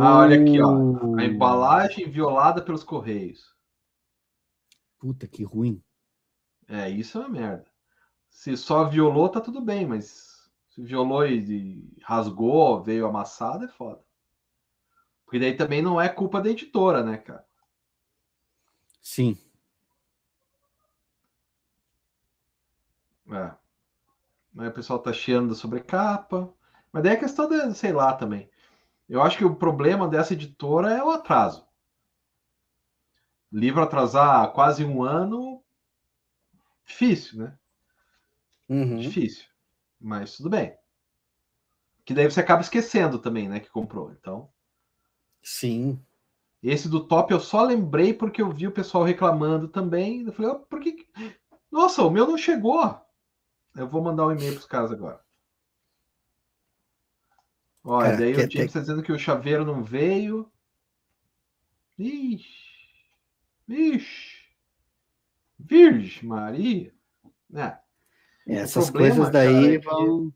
Ah, 0.00 0.18
olha 0.18 0.40
aqui, 0.40 0.60
ó. 0.60 1.16
A 1.16 1.24
embalagem 1.24 2.10
violada 2.10 2.62
pelos 2.62 2.82
Correios. 2.82 3.54
Puta, 4.98 5.28
que 5.28 5.44
ruim. 5.44 5.82
É, 6.66 6.90
isso 6.90 7.18
é 7.18 7.20
uma 7.20 7.28
merda. 7.28 7.66
Se 8.28 8.56
só 8.56 8.88
violou, 8.88 9.28
tá 9.28 9.40
tudo 9.40 9.60
bem, 9.60 9.86
mas 9.86 10.50
se 10.70 10.82
violou 10.82 11.26
e, 11.26 11.38
e 11.38 12.02
rasgou, 12.02 12.82
veio 12.82 13.06
amassado, 13.06 13.64
é 13.64 13.68
foda. 13.68 14.02
Porque 15.24 15.38
daí 15.38 15.56
também 15.56 15.82
não 15.82 16.00
é 16.00 16.08
culpa 16.08 16.40
da 16.40 16.50
editora, 16.50 17.02
né, 17.02 17.18
cara? 17.18 17.44
Sim. 19.00 19.38
É. 23.30 23.52
Aí 24.58 24.68
o 24.68 24.72
pessoal 24.72 24.98
tá 24.98 25.12
chiando 25.12 25.54
sobre 25.54 25.80
capa. 25.80 26.52
Mas 26.92 27.02
daí 27.02 27.12
é 27.12 27.16
questão 27.16 27.48
de, 27.48 27.74
sei 27.74 27.92
lá, 27.92 28.12
também. 28.14 28.50
Eu 29.08 29.22
acho 29.22 29.38
que 29.38 29.44
o 29.44 29.56
problema 29.56 30.08
dessa 30.08 30.34
editora 30.34 30.92
é 30.92 31.02
o 31.02 31.10
atraso. 31.10 31.66
Livro 33.50 33.82
atrasar 33.82 34.52
quase 34.52 34.84
um 34.84 35.02
ano, 35.02 35.62
difícil, 36.84 37.38
né? 37.38 37.58
Uhum. 38.68 38.96
Difícil. 38.96 39.46
Mas 39.98 40.36
tudo 40.36 40.50
bem. 40.50 40.76
Que 42.04 42.12
daí 42.12 42.30
você 42.30 42.40
acaba 42.40 42.60
esquecendo 42.60 43.18
também, 43.18 43.48
né? 43.48 43.60
Que 43.60 43.70
comprou. 43.70 44.12
Então. 44.12 44.50
Sim. 45.42 46.02
Esse 46.62 46.88
do 46.88 47.06
top 47.06 47.32
eu 47.32 47.40
só 47.40 47.62
lembrei 47.62 48.12
porque 48.12 48.42
eu 48.42 48.50
vi 48.50 48.66
o 48.66 48.72
pessoal 48.72 49.04
reclamando 49.04 49.68
também. 49.68 50.22
Eu 50.22 50.32
falei, 50.32 50.50
oh, 50.50 50.58
por 50.58 50.80
que. 50.80 51.06
Nossa, 51.70 52.02
o 52.02 52.10
meu 52.10 52.26
não 52.26 52.36
chegou. 52.36 53.00
Eu 53.78 53.88
vou 53.88 54.02
mandar 54.02 54.26
um 54.26 54.32
e-mail 54.32 54.52
para 54.52 54.60
os 54.60 54.66
caras 54.66 54.92
agora. 54.92 55.20
Olha, 57.84 58.16
daí 58.16 58.32
o 58.32 58.36
James 58.36 58.54
está 58.54 58.80
dizendo 58.80 59.02
que 59.02 59.12
o 59.12 59.18
chaveiro 59.18 59.64
não 59.64 59.82
veio. 59.82 60.50
Ixi. 61.96 62.44
Ixi. 63.68 64.38
Virgem 65.58 66.28
Maria. 66.28 66.92
É. 67.54 67.78
Essas 68.46 68.90
coisas 68.90 69.30
daí 69.30 69.54
cara, 69.54 69.74
é 69.74 69.78
vão. 69.78 70.34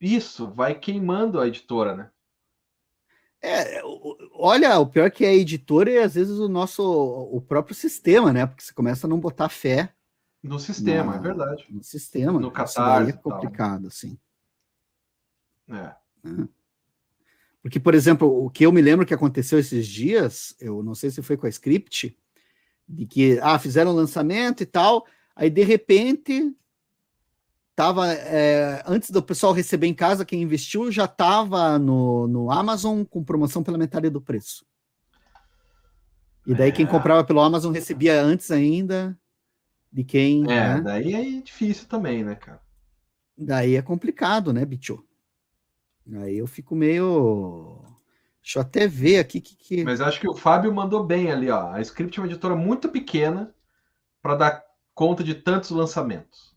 Isso, 0.00 0.50
vai 0.50 0.74
queimando 0.74 1.38
a 1.38 1.46
editora, 1.46 1.94
né? 1.94 2.10
É, 3.42 3.82
olha, 4.32 4.78
o 4.78 4.86
pior 4.86 5.10
que 5.10 5.24
é 5.24 5.28
a 5.28 5.34
editora 5.34 5.90
e 5.90 5.98
às 5.98 6.14
vezes 6.14 6.38
o 6.38 6.48
nosso 6.48 6.82
o 6.82 7.40
próprio 7.40 7.74
sistema, 7.74 8.32
né? 8.32 8.46
Porque 8.46 8.62
você 8.62 8.72
começa 8.72 9.06
a 9.06 9.10
não 9.10 9.20
botar 9.20 9.48
fé 9.48 9.94
no 10.42 10.58
sistema, 10.58 11.12
na, 11.12 11.18
é 11.18 11.20
verdade. 11.20 11.66
No 11.68 11.82
sistema. 11.82 12.40
No 12.40 12.50
catarse. 12.50 13.10
é 13.10 13.12
complicado, 13.12 13.86
assim. 13.88 14.18
É. 15.68 15.94
Né? 16.24 16.48
Porque, 17.62 17.78
por 17.78 17.94
exemplo, 17.94 18.44
o 18.44 18.50
que 18.50 18.64
eu 18.64 18.72
me 18.72 18.80
lembro 18.80 19.04
que 19.04 19.12
aconteceu 19.12 19.58
esses 19.58 19.86
dias, 19.86 20.54
eu 20.58 20.82
não 20.82 20.94
sei 20.94 21.10
se 21.10 21.20
foi 21.20 21.36
com 21.36 21.46
a 21.46 21.50
script, 21.50 22.16
de 22.88 23.06
que 23.06 23.38
ah, 23.42 23.58
fizeram 23.58 23.90
o 23.90 23.94
lançamento 23.94 24.62
e 24.62 24.66
tal, 24.66 25.06
aí 25.36 25.50
de 25.50 25.62
repente 25.62 26.56
tava 27.76 28.12
é, 28.12 28.82
antes 28.86 29.10
do 29.10 29.22
pessoal 29.22 29.52
receber 29.52 29.86
em 29.86 29.94
casa, 29.94 30.24
quem 30.24 30.42
investiu 30.42 30.90
já 30.90 31.04
estava 31.04 31.78
no, 31.78 32.26
no 32.26 32.50
Amazon 32.50 33.04
com 33.04 33.22
promoção 33.22 33.62
pela 33.62 33.78
metade 33.78 34.08
do 34.08 34.20
preço. 34.20 34.64
E 36.46 36.54
daí 36.54 36.70
é. 36.70 36.72
quem 36.72 36.86
comprava 36.86 37.22
pelo 37.22 37.40
Amazon 37.40 37.72
recebia 37.72 38.22
antes 38.22 38.50
ainda 38.50 39.16
de 39.92 40.04
quem. 40.04 40.44
É, 40.44 40.74
né? 40.74 40.80
daí 40.80 41.14
é 41.14 41.42
difícil 41.42 41.88
também, 41.88 42.24
né, 42.24 42.34
cara? 42.34 42.60
Daí 43.36 43.76
é 43.76 43.82
complicado, 43.82 44.52
né, 44.52 44.64
bicho? 44.64 45.04
Aí 46.16 46.38
eu 46.38 46.46
fico 46.46 46.74
meio. 46.74 47.82
Deixa 48.42 48.58
eu 48.58 48.62
até 48.62 48.86
ver 48.86 49.18
aqui 49.18 49.40
que, 49.40 49.56
que. 49.56 49.84
Mas 49.84 50.00
acho 50.00 50.20
que 50.20 50.28
o 50.28 50.34
Fábio 50.34 50.72
mandou 50.74 51.04
bem 51.04 51.30
ali, 51.30 51.50
ó. 51.50 51.72
A 51.72 51.80
Script 51.80 52.18
é 52.18 52.22
uma 52.22 52.28
editora 52.28 52.56
muito 52.56 52.88
pequena 52.88 53.54
para 54.22 54.34
dar 54.34 54.64
conta 54.94 55.22
de 55.22 55.34
tantos 55.34 55.70
lançamentos. 55.70 56.54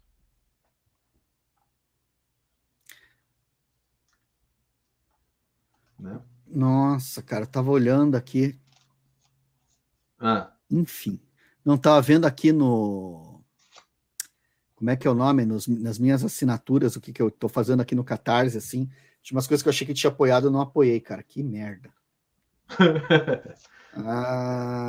Né? 5.99 6.21
Nossa, 6.47 7.21
cara, 7.21 7.43
eu 7.43 7.49
tava 7.49 7.71
olhando 7.71 8.15
aqui. 8.15 8.59
Ah. 10.19 10.51
Enfim, 10.69 11.19
não 11.65 11.77
tava 11.77 12.01
vendo 12.01 12.25
aqui 12.25 12.51
no. 12.51 13.41
Como 14.75 14.89
é 14.89 14.95
que 14.97 15.07
é 15.07 15.11
o 15.11 15.15
nome? 15.15 15.45
Nos, 15.45 15.67
nas 15.67 15.97
minhas 15.97 16.23
assinaturas, 16.23 16.95
o 16.95 17.01
que, 17.01 17.13
que 17.13 17.21
eu 17.21 17.31
tô 17.31 17.47
fazendo 17.47 17.81
aqui 17.81 17.95
no 17.95 18.03
Catarse, 18.03 18.57
assim. 18.57 18.89
Tinha 19.21 19.37
umas 19.37 19.47
coisas 19.47 19.63
que 19.63 19.69
eu 19.69 19.71
achei 19.71 19.87
que 19.87 19.93
tinha 19.93 20.11
apoiado, 20.11 20.47
eu 20.47 20.51
não 20.51 20.59
apoiei, 20.59 20.99
cara. 20.99 21.23
Que 21.23 21.41
merda. 21.41 21.89
ah... 23.95 24.87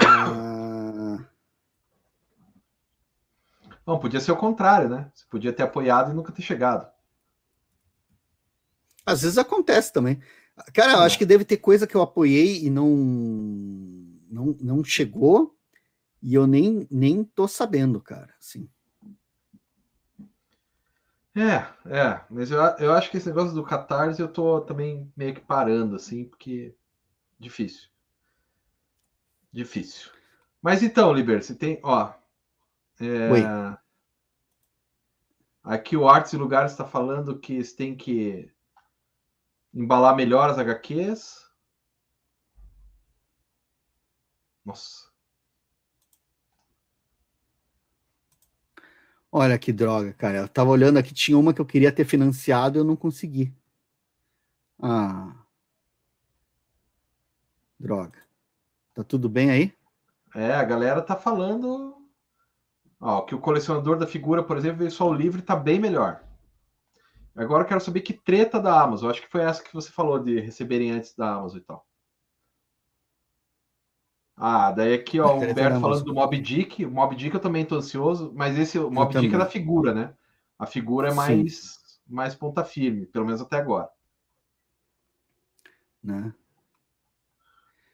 Não, 3.87 3.99
podia 3.99 4.19
ser 4.21 4.33
o 4.33 4.37
contrário, 4.37 4.89
né? 4.89 5.11
Você 5.15 5.25
podia 5.31 5.53
ter 5.53 5.63
apoiado 5.63 6.11
e 6.11 6.15
nunca 6.15 6.33
ter 6.33 6.43
chegado. 6.43 6.91
Às 9.07 9.23
vezes 9.23 9.39
acontece 9.39 9.93
também. 9.93 10.21
Cara, 10.73 10.95
eu 10.95 11.01
acho 11.01 11.19
que 11.19 11.27
deve 11.27 11.45
ter 11.45 11.59
coisa 11.59 11.87
que 11.87 11.95
eu 11.95 12.01
apoiei 12.01 12.65
e 12.65 12.71
não 12.71 12.89
não, 14.31 14.57
não 14.61 14.83
chegou 14.83 15.54
e 16.25 16.35
eu 16.35 16.47
nem, 16.47 16.89
nem 16.91 17.23
tô 17.23 17.47
sabendo, 17.47 18.01
cara. 18.01 18.35
Assim. 18.41 18.67
É, 21.37 21.67
é, 21.85 22.25
mas 22.31 22.51
eu, 22.51 22.59
eu 22.79 22.95
acho 22.95 23.11
que 23.11 23.19
esse 23.19 23.29
negócio 23.29 23.55
do 23.55 23.63
Catarse 23.63 24.23
eu 24.23 24.33
tô 24.33 24.63
também 24.63 25.13
meio 25.15 25.35
que 25.35 25.43
parando, 25.43 25.97
assim, 25.97 26.25
porque 26.25 26.75
difícil. 27.39 27.91
Difícil. 29.53 30.11
Mas 30.63 30.83
então, 30.83 31.13
Liber, 31.13 31.45
você 31.45 31.55
tem, 31.55 31.79
ó. 31.83 32.15
É, 32.99 33.31
Oi. 33.31 33.43
Aqui 35.63 35.95
o 35.95 36.09
Artes 36.09 36.33
e 36.33 36.39
Lugares 36.39 36.73
está 36.73 36.87
falando 36.87 37.39
que 37.39 37.63
você 37.63 37.77
tem 37.77 37.95
que 37.95 38.51
embalar 39.75 40.17
melhor 40.17 40.49
as 40.49 40.59
HQs. 40.59 41.45
Nossa. 44.65 45.04
Olha 49.37 49.59
que 49.59 49.73
droga, 49.73 50.13
cara. 50.13 50.39
Eu 50.39 50.49
tava 50.49 50.71
olhando 50.71 50.97
aqui, 50.97 51.13
tinha 51.13 51.37
uma 51.37 51.53
que 51.53 51.61
eu 51.61 51.67
queria 51.67 51.91
ter 51.91 52.05
financiado 52.05 52.79
e 52.79 52.81
eu 52.81 52.85
não 52.85 52.95
consegui. 52.95 53.53
Ah. 54.81 55.35
Droga. 57.77 58.17
Tá 58.95 59.03
tudo 59.03 59.29
bem 59.29 59.51
aí? 59.51 59.75
É, 60.37 60.55
a 60.55 60.63
galera 60.63 61.03
tá 61.03 61.17
falando 61.17 61.97
ó, 63.01 63.23
que 63.23 63.35
o 63.35 63.41
colecionador 63.41 63.99
da 63.99 64.07
figura, 64.07 64.41
por 64.41 64.57
exemplo, 64.57 64.79
veio 64.79 64.91
só 64.93 65.09
o 65.09 65.13
livro 65.13 65.43
tá 65.43 65.57
bem 65.57 65.81
melhor. 65.81 66.23
Agora 67.35 67.65
eu 67.65 67.69
quero 67.69 67.81
saber 67.81 68.03
que 68.03 68.13
treta 68.13 68.61
da 68.61 68.81
Amazon. 68.81 69.11
Acho 69.11 69.21
que 69.21 69.31
foi 69.33 69.43
essa 69.43 69.65
que 69.65 69.75
você 69.75 69.91
falou 69.91 70.21
de 70.21 70.39
receberem 70.39 70.93
antes 70.93 71.13
da 71.13 71.35
Amazon 71.35 71.59
e 71.59 71.63
tal. 71.63 71.85
Ah, 74.37 74.73
daí 74.73 74.95
aqui, 74.95 75.21
ó, 75.21 75.35
o 75.35 75.37
Humberto 75.37 75.81
falando 75.81 76.05
do 76.05 76.15
Mob 76.15 76.39
Dick. 76.39 76.85
O 76.85 76.91
Mob 76.91 77.15
Dick 77.15 77.35
eu 77.35 77.41
também 77.41 77.65
tô 77.65 77.77
ansioso, 77.77 78.33
mas 78.35 78.59
esse 78.59 78.79
o 78.79 78.91
Mob 78.91 79.13
Dick 79.19 79.35
é 79.35 79.39
da 79.39 79.47
figura, 79.47 79.95
né? 79.95 80.15
A 80.59 80.67
figura 80.67 81.09
é 81.09 81.15
mais, 81.15 82.01
mais 82.07 82.35
ponta 82.35 82.65
firme, 82.65 83.07
pelo 83.07 83.27
menos 83.27 83.41
até 83.41 83.57
agora. 83.57 83.89
Né? 86.03 86.35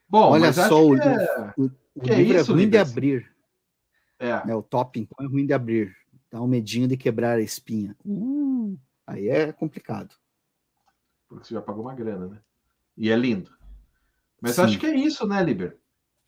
Bom, 0.08 0.30
olha 0.30 0.52
só, 0.52 0.84
o, 0.84 0.96
é... 0.96 1.54
o, 1.56 1.64
o, 1.64 1.70
o 1.94 2.02
livro 2.02 2.36
é, 2.36 2.40
isso, 2.40 2.50
é 2.50 2.54
ruim 2.54 2.68
de 2.68 2.78
abrir. 2.78 3.30
É. 4.18 4.30
é. 4.30 4.54
O 4.54 4.62
top 4.62 4.98
então 4.98 5.24
é 5.24 5.28
ruim 5.28 5.46
de 5.46 5.52
abrir. 5.52 5.94
Dá 6.30 6.40
um 6.40 6.46
medinho 6.46 6.88
de 6.88 6.96
quebrar 6.96 7.38
a 7.38 7.42
espinha. 7.42 7.96
Uh. 8.04 8.78
Aí 9.06 9.28
é 9.28 9.52
complicado. 9.52 10.14
Porque 11.28 11.46
você 11.46 11.54
já 11.54 11.62
pagou 11.62 11.84
uma 11.84 11.94
grana, 11.94 12.26
né? 12.26 12.38
E 12.96 13.10
é 13.10 13.16
lindo. 13.16 13.50
Mas 14.40 14.56
Sim. 14.56 14.62
acho 14.62 14.78
que 14.78 14.86
é 14.86 14.94
isso, 14.94 15.26
né, 15.26 15.42
Liber? 15.42 15.78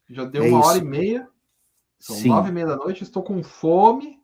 Já 0.08 0.24
deu 0.24 0.44
é 0.44 0.48
uma 0.48 0.60
isso. 0.60 0.68
hora 0.68 0.78
e 0.78 0.84
meia. 0.84 1.28
São 1.98 2.16
Sim. 2.16 2.28
nove 2.28 2.48
e 2.48 2.52
meia 2.52 2.66
da 2.66 2.76
noite. 2.76 3.02
Estou 3.02 3.22
com 3.22 3.42
fome. 3.42 4.20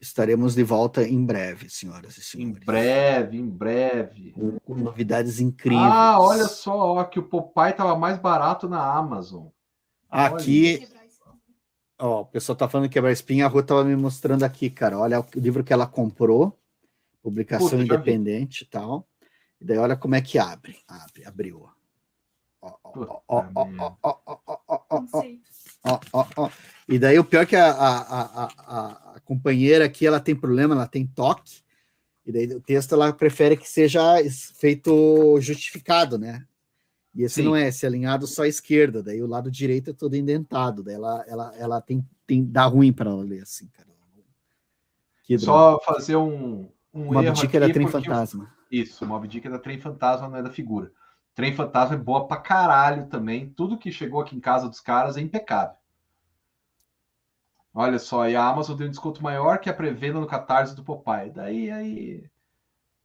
Estaremos 0.00 0.54
de 0.54 0.62
volta 0.62 1.02
em 1.02 1.24
breve, 1.24 1.70
senhoras 1.70 2.18
e 2.18 2.22
senhores. 2.22 2.60
Em 2.60 2.64
breve, 2.66 3.38
em 3.38 3.48
breve. 3.48 4.32
Com, 4.32 4.74
novidades 4.74 5.40
incríveis. 5.40 5.82
Ah, 5.82 6.20
olha 6.20 6.46
só, 6.46 6.76
ó, 6.76 7.04
que 7.04 7.18
o 7.18 7.22
Popeye 7.22 7.70
estava 7.70 7.96
mais 7.96 8.18
barato 8.18 8.68
na 8.68 8.84
Amazon. 8.84 9.46
Aqui, 10.10 10.86
ó, 11.98 12.20
o 12.20 12.26
pessoal 12.26 12.54
tá 12.54 12.68
falando 12.68 12.90
quebrar 12.90 13.12
espinha, 13.12 13.46
a 13.46 13.48
Rua 13.48 13.62
tava 13.62 13.82
me 13.82 13.96
mostrando 13.96 14.42
aqui, 14.42 14.68
cara. 14.68 14.98
Olha 14.98 15.20
o 15.20 15.26
livro 15.36 15.64
que 15.64 15.72
ela 15.72 15.86
comprou, 15.86 16.58
publicação 17.22 17.70
Puta, 17.70 17.82
independente 17.82 18.64
e 18.64 18.66
tal. 18.66 19.08
E 19.58 19.64
daí 19.64 19.78
olha 19.78 19.96
como 19.96 20.14
é 20.14 20.20
que 20.20 20.38
abre. 20.38 20.76
Abre, 20.86 21.24
abriu. 21.24 21.66
Ó, 22.60 22.74
ó, 22.84 23.22
ó, 23.26 23.44
ó, 23.46 23.46
ó, 23.54 23.72
ó, 23.78 23.96
ó, 24.02 24.18
ó, 24.26 24.38
ó, 24.46 24.58
ó, 25.84 26.00
ó, 26.12 26.26
ó. 26.36 26.50
E 26.88 26.98
daí 26.98 27.18
o 27.18 27.24
pior 27.24 27.42
é 27.42 27.46
que 27.46 27.56
a, 27.56 27.70
a, 27.70 27.98
a, 28.02 28.44
a, 29.16 29.20
companheira 29.24 29.86
aqui 29.86 30.06
ela 30.06 30.20
tem 30.20 30.36
problema, 30.36 30.74
ela 30.74 30.86
tem 30.86 31.06
toque. 31.06 31.62
E 32.26 32.32
daí 32.32 32.46
o 32.54 32.60
texto 32.60 32.92
ela 32.92 33.12
prefere 33.12 33.56
que 33.56 33.68
seja 33.68 34.02
feito 34.54 35.38
justificado, 35.40 36.18
né? 36.18 36.46
E 37.14 37.22
esse 37.22 37.36
Sim. 37.36 37.44
não 37.44 37.56
é, 37.56 37.68
esse 37.68 37.84
é 37.86 37.88
alinhado 37.88 38.26
só 38.26 38.42
à 38.42 38.48
esquerda, 38.48 39.02
daí 39.02 39.22
o 39.22 39.26
lado 39.26 39.50
direito 39.50 39.90
é 39.90 39.92
todo 39.92 40.16
indentado, 40.16 40.82
daí 40.82 40.96
ela, 40.96 41.24
ela, 41.28 41.54
ela 41.56 41.80
tem, 41.80 42.04
tem 42.26 42.44
dá 42.44 42.64
ruim 42.64 42.92
para 42.92 43.10
ela 43.10 43.22
ler 43.22 43.42
assim, 43.42 43.68
cara. 43.68 43.94
Que 45.24 45.38
só 45.38 45.80
fazer 45.80 46.16
um, 46.16 46.68
um 46.92 47.12
Mob 47.12 47.30
Dick 47.32 47.56
era 47.56 47.72
trem 47.72 47.88
fantasma. 47.88 48.52
Eu... 48.70 48.82
Isso, 48.82 49.06
Mob 49.06 49.26
Dick 49.26 49.46
é 49.46 49.50
da 49.50 49.58
trem 49.58 49.80
fantasma, 49.80 50.28
não 50.28 50.36
é 50.36 50.42
da 50.42 50.50
figura. 50.50 50.92
Trem 51.34 51.54
fantasma 51.54 51.96
é 51.96 51.98
boa 51.98 52.26
pra 52.26 52.36
caralho 52.36 53.06
também. 53.06 53.50
Tudo 53.50 53.78
que 53.78 53.90
chegou 53.90 54.20
aqui 54.20 54.36
em 54.36 54.40
casa 54.40 54.68
dos 54.68 54.80
caras 54.80 55.16
é 55.16 55.20
impecável. 55.20 55.76
Olha 57.72 57.98
só, 57.98 58.28
e 58.28 58.36
a 58.36 58.46
Amazon 58.46 58.76
tem 58.76 58.86
um 58.86 58.90
desconto 58.90 59.22
maior 59.22 59.58
que 59.58 59.68
a 59.68 59.74
pré-venda 59.74 60.20
no 60.20 60.26
Catarse 60.26 60.76
do 60.76 60.84
Popeye. 60.84 61.30
Daí 61.30 61.70
aí 61.70 62.30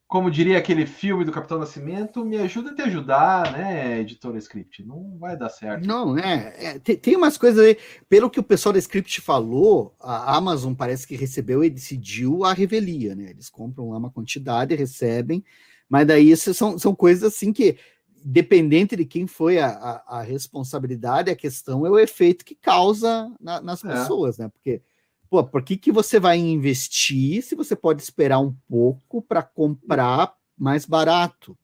como 0.09 0.31
diria 0.31 0.57
aquele 0.57 0.87
filme 0.87 1.23
do 1.23 1.31
Capitão 1.31 1.59
Nascimento, 1.59 2.25
me 2.25 2.35
ajuda 2.35 2.71
a 2.71 2.75
te 2.75 2.81
ajudar, 2.81 3.51
né, 3.51 3.99
editora 3.99 4.39
Script? 4.39 4.83
Não 4.83 5.15
vai 5.19 5.37
dar 5.37 5.49
certo. 5.49 5.85
Não, 5.85 6.15
né? 6.15 6.51
É, 6.57 6.79
tem, 6.79 6.97
tem, 6.97 7.15
umas 7.15 7.37
coisas 7.37 7.63
aí. 7.63 7.77
Pelo 8.09 8.27
que 8.27 8.39
o 8.39 8.43
pessoal 8.43 8.73
da 8.73 8.79
Script 8.79 9.21
falou, 9.21 9.95
a 9.99 10.35
Amazon 10.35 10.73
parece 10.73 11.05
que 11.05 11.15
recebeu 11.15 11.63
e 11.63 11.69
decidiu 11.69 12.43
a 12.43 12.53
revelia, 12.53 13.13
né? 13.13 13.29
Eles 13.29 13.51
compram 13.51 13.91
lá 13.91 13.99
uma 13.99 14.09
quantidade, 14.09 14.73
recebem, 14.73 15.45
mas 15.87 16.07
daí 16.07 16.35
são, 16.35 16.79
são 16.79 16.95
coisas 16.95 17.31
assim 17.31 17.53
que, 17.53 17.77
dependente 18.23 18.95
de 18.95 19.05
quem 19.05 19.27
foi 19.27 19.59
a, 19.59 19.67
a, 19.67 20.19
a 20.19 20.21
responsabilidade, 20.21 21.31
a 21.31 21.35
questão 21.35 21.85
é 21.85 21.89
o 21.89 21.99
efeito 21.99 22.45
que 22.45 22.55
causa 22.55 23.31
na, 23.39 23.61
nas 23.61 23.83
é. 23.83 23.89
pessoas, 23.89 24.37
né? 24.37 24.49
Porque 24.49 24.81
pô, 25.29 25.43
por 25.43 25.61
que, 25.61 25.77
que 25.77 25.91
você 25.91 26.19
vai 26.19 26.37
investir 26.37 27.43
se 27.43 27.55
você 27.55 27.75
pode 27.75 28.01
esperar 28.01 28.39
um 28.39 28.55
pouco 28.67 29.21
para 29.21 29.43
comprar 29.43 30.33
mais 30.57 30.85
barato? 30.85 31.57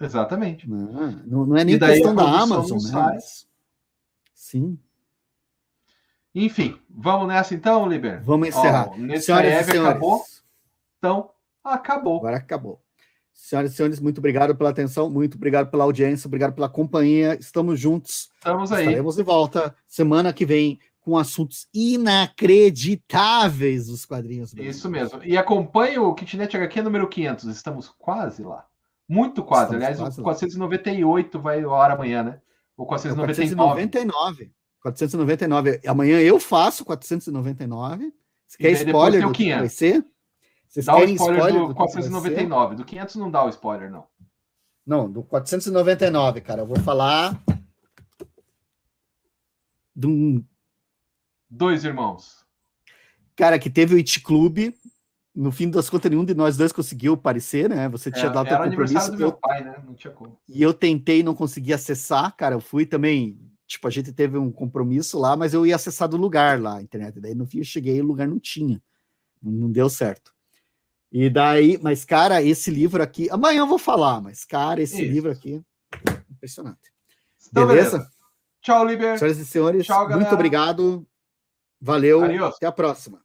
Exatamente. 0.00 0.68
Não, 0.68 1.10
não, 1.24 1.46
não 1.46 1.56
é 1.56 1.64
nem 1.64 1.78
questão 1.78 2.14
da 2.14 2.24
Amazon, 2.24 2.78
né? 2.78 3.18
Sim. 4.34 4.78
Enfim, 6.34 6.78
vamos 6.88 7.28
nessa 7.28 7.54
então, 7.54 7.86
Liber? 7.88 8.22
Vamos 8.22 8.48
encerrar. 8.48 8.88
Ó, 8.90 8.96
nesse 8.96 9.26
Senhoras 9.26 9.68
acabou. 9.68 10.24
Então, 10.98 11.30
acabou. 11.62 12.18
Agora 12.18 12.36
acabou. 12.38 12.80
Senhoras 13.32 13.72
e 13.72 13.76
senhores, 13.76 14.00
muito 14.00 14.18
obrigado 14.18 14.54
pela 14.54 14.70
atenção, 14.70 15.10
muito 15.10 15.36
obrigado 15.36 15.70
pela 15.70 15.84
audiência, 15.84 16.26
obrigado 16.26 16.54
pela 16.54 16.68
companhia. 16.68 17.36
Estamos 17.38 17.78
juntos. 17.78 18.30
Estamos 18.36 18.72
aí. 18.72 18.84
Estaremos 18.84 19.16
de 19.16 19.22
volta 19.22 19.76
semana 19.86 20.32
que 20.32 20.46
vem 20.46 20.80
com 21.00 21.18
assuntos 21.18 21.66
inacreditáveis 21.74 23.88
dos 23.88 24.04
quadrinhos. 24.04 24.54
Isso 24.54 24.88
mesmo. 24.88 25.20
E 25.24 25.36
acompanhe 25.36 25.98
o 25.98 26.14
Kitnet 26.14 26.56
HQ 26.56 26.82
número 26.82 27.08
500. 27.08 27.46
Estamos 27.46 27.88
quase 27.98 28.42
lá. 28.42 28.64
Muito 29.08 29.42
quase. 29.42 29.74
Estamos 29.74 29.84
Aliás, 29.84 29.98
quase 29.98 30.20
o 30.20 30.24
498 30.24 31.36
lá. 31.36 31.42
vai 31.42 31.62
ao 31.62 31.74
ar 31.74 31.90
amanhã, 31.90 32.22
né? 32.22 32.40
O 32.76 32.86
499. 32.86 33.56
499. 33.56 34.52
499. 34.80 35.80
Amanhã 35.86 36.20
eu 36.20 36.40
faço 36.40 36.84
499. 36.84 38.12
Você 38.46 38.58
quer 38.58 38.72
spoiler 38.72 39.26
do 39.26 39.32
que 39.32 39.54
vai 39.54 39.68
ser? 39.68 40.04
Vocês 40.72 40.86
dá 40.86 40.96
o 40.96 41.04
spoiler, 41.04 41.38
spoiler 41.38 41.60
do, 41.60 41.68
do 41.68 41.74
499. 41.74 42.76
Do 42.76 42.84
500 42.86 43.16
não 43.16 43.30
dá 43.30 43.44
o 43.44 43.50
spoiler, 43.50 43.90
não. 43.90 44.06
Não, 44.86 45.10
do 45.10 45.22
499, 45.22 46.40
cara. 46.40 46.62
Eu 46.62 46.66
vou 46.66 46.78
falar 46.78 47.38
de 49.94 50.06
um 50.06 50.42
Dois 51.50 51.84
irmãos. 51.84 52.46
Cara, 53.36 53.58
que 53.58 53.68
teve 53.68 53.94
o 53.94 53.98
It 53.98 54.20
Club. 54.20 54.72
No 55.34 55.52
fim 55.52 55.68
das 55.68 55.90
contas, 55.90 56.10
nenhum 56.10 56.24
de 56.24 56.34
nós 56.34 56.56
dois 56.56 56.72
conseguiu 56.72 57.12
aparecer, 57.12 57.68
né? 57.68 57.90
Você 57.90 58.10
tinha 58.10 58.26
é, 58.26 58.30
dado 58.30 58.48
era 58.48 58.64
aniversário 58.64 59.12
do 59.12 59.18
meu 59.18 59.32
pai, 59.32 59.62
né? 59.62 59.82
Não 59.84 59.94
tinha 59.94 60.12
como. 60.12 60.38
E 60.48 60.62
eu 60.62 60.72
tentei 60.72 61.22
não 61.22 61.34
consegui 61.34 61.74
acessar, 61.74 62.34
cara. 62.34 62.54
Eu 62.54 62.60
fui 62.60 62.86
também. 62.86 63.38
Tipo, 63.66 63.88
a 63.88 63.90
gente 63.90 64.12
teve 64.12 64.38
um 64.38 64.50
compromisso 64.50 65.18
lá, 65.18 65.36
mas 65.36 65.52
eu 65.52 65.66
ia 65.66 65.76
acessar 65.76 66.08
do 66.08 66.16
lugar 66.16 66.58
lá, 66.58 66.78
a 66.78 66.82
internet. 66.82 67.20
Daí 67.20 67.34
no 67.34 67.46
fim 67.46 67.58
eu 67.58 67.64
cheguei 67.64 67.96
e 67.96 68.00
o 68.00 68.06
lugar 68.06 68.26
não 68.26 68.38
tinha. 68.38 68.82
Não 69.42 69.70
deu 69.70 69.90
certo. 69.90 70.32
E 71.12 71.28
daí, 71.28 71.78
mas, 71.82 72.06
cara, 72.06 72.42
esse 72.42 72.70
livro 72.70 73.02
aqui. 73.02 73.28
Amanhã 73.30 73.60
eu 73.60 73.66
vou 73.66 73.78
falar, 73.78 74.20
mas, 74.22 74.46
cara, 74.46 74.80
esse 74.80 75.02
Isso. 75.02 75.12
livro 75.12 75.30
aqui. 75.30 75.62
Impressionante. 76.30 76.90
Então, 77.50 77.66
beleza? 77.66 77.98
beleza? 77.98 78.10
Tchau, 78.62 78.86
Liber. 78.86 79.18
Senhoras 79.18 79.38
e 79.38 79.44
senhores, 79.44 79.86
Tchau, 79.86 80.08
muito 80.08 80.32
obrigado. 80.32 81.06
Valeu, 81.78 82.22
Adiós. 82.24 82.54
até 82.56 82.66
a 82.66 82.72
próxima. 82.72 83.20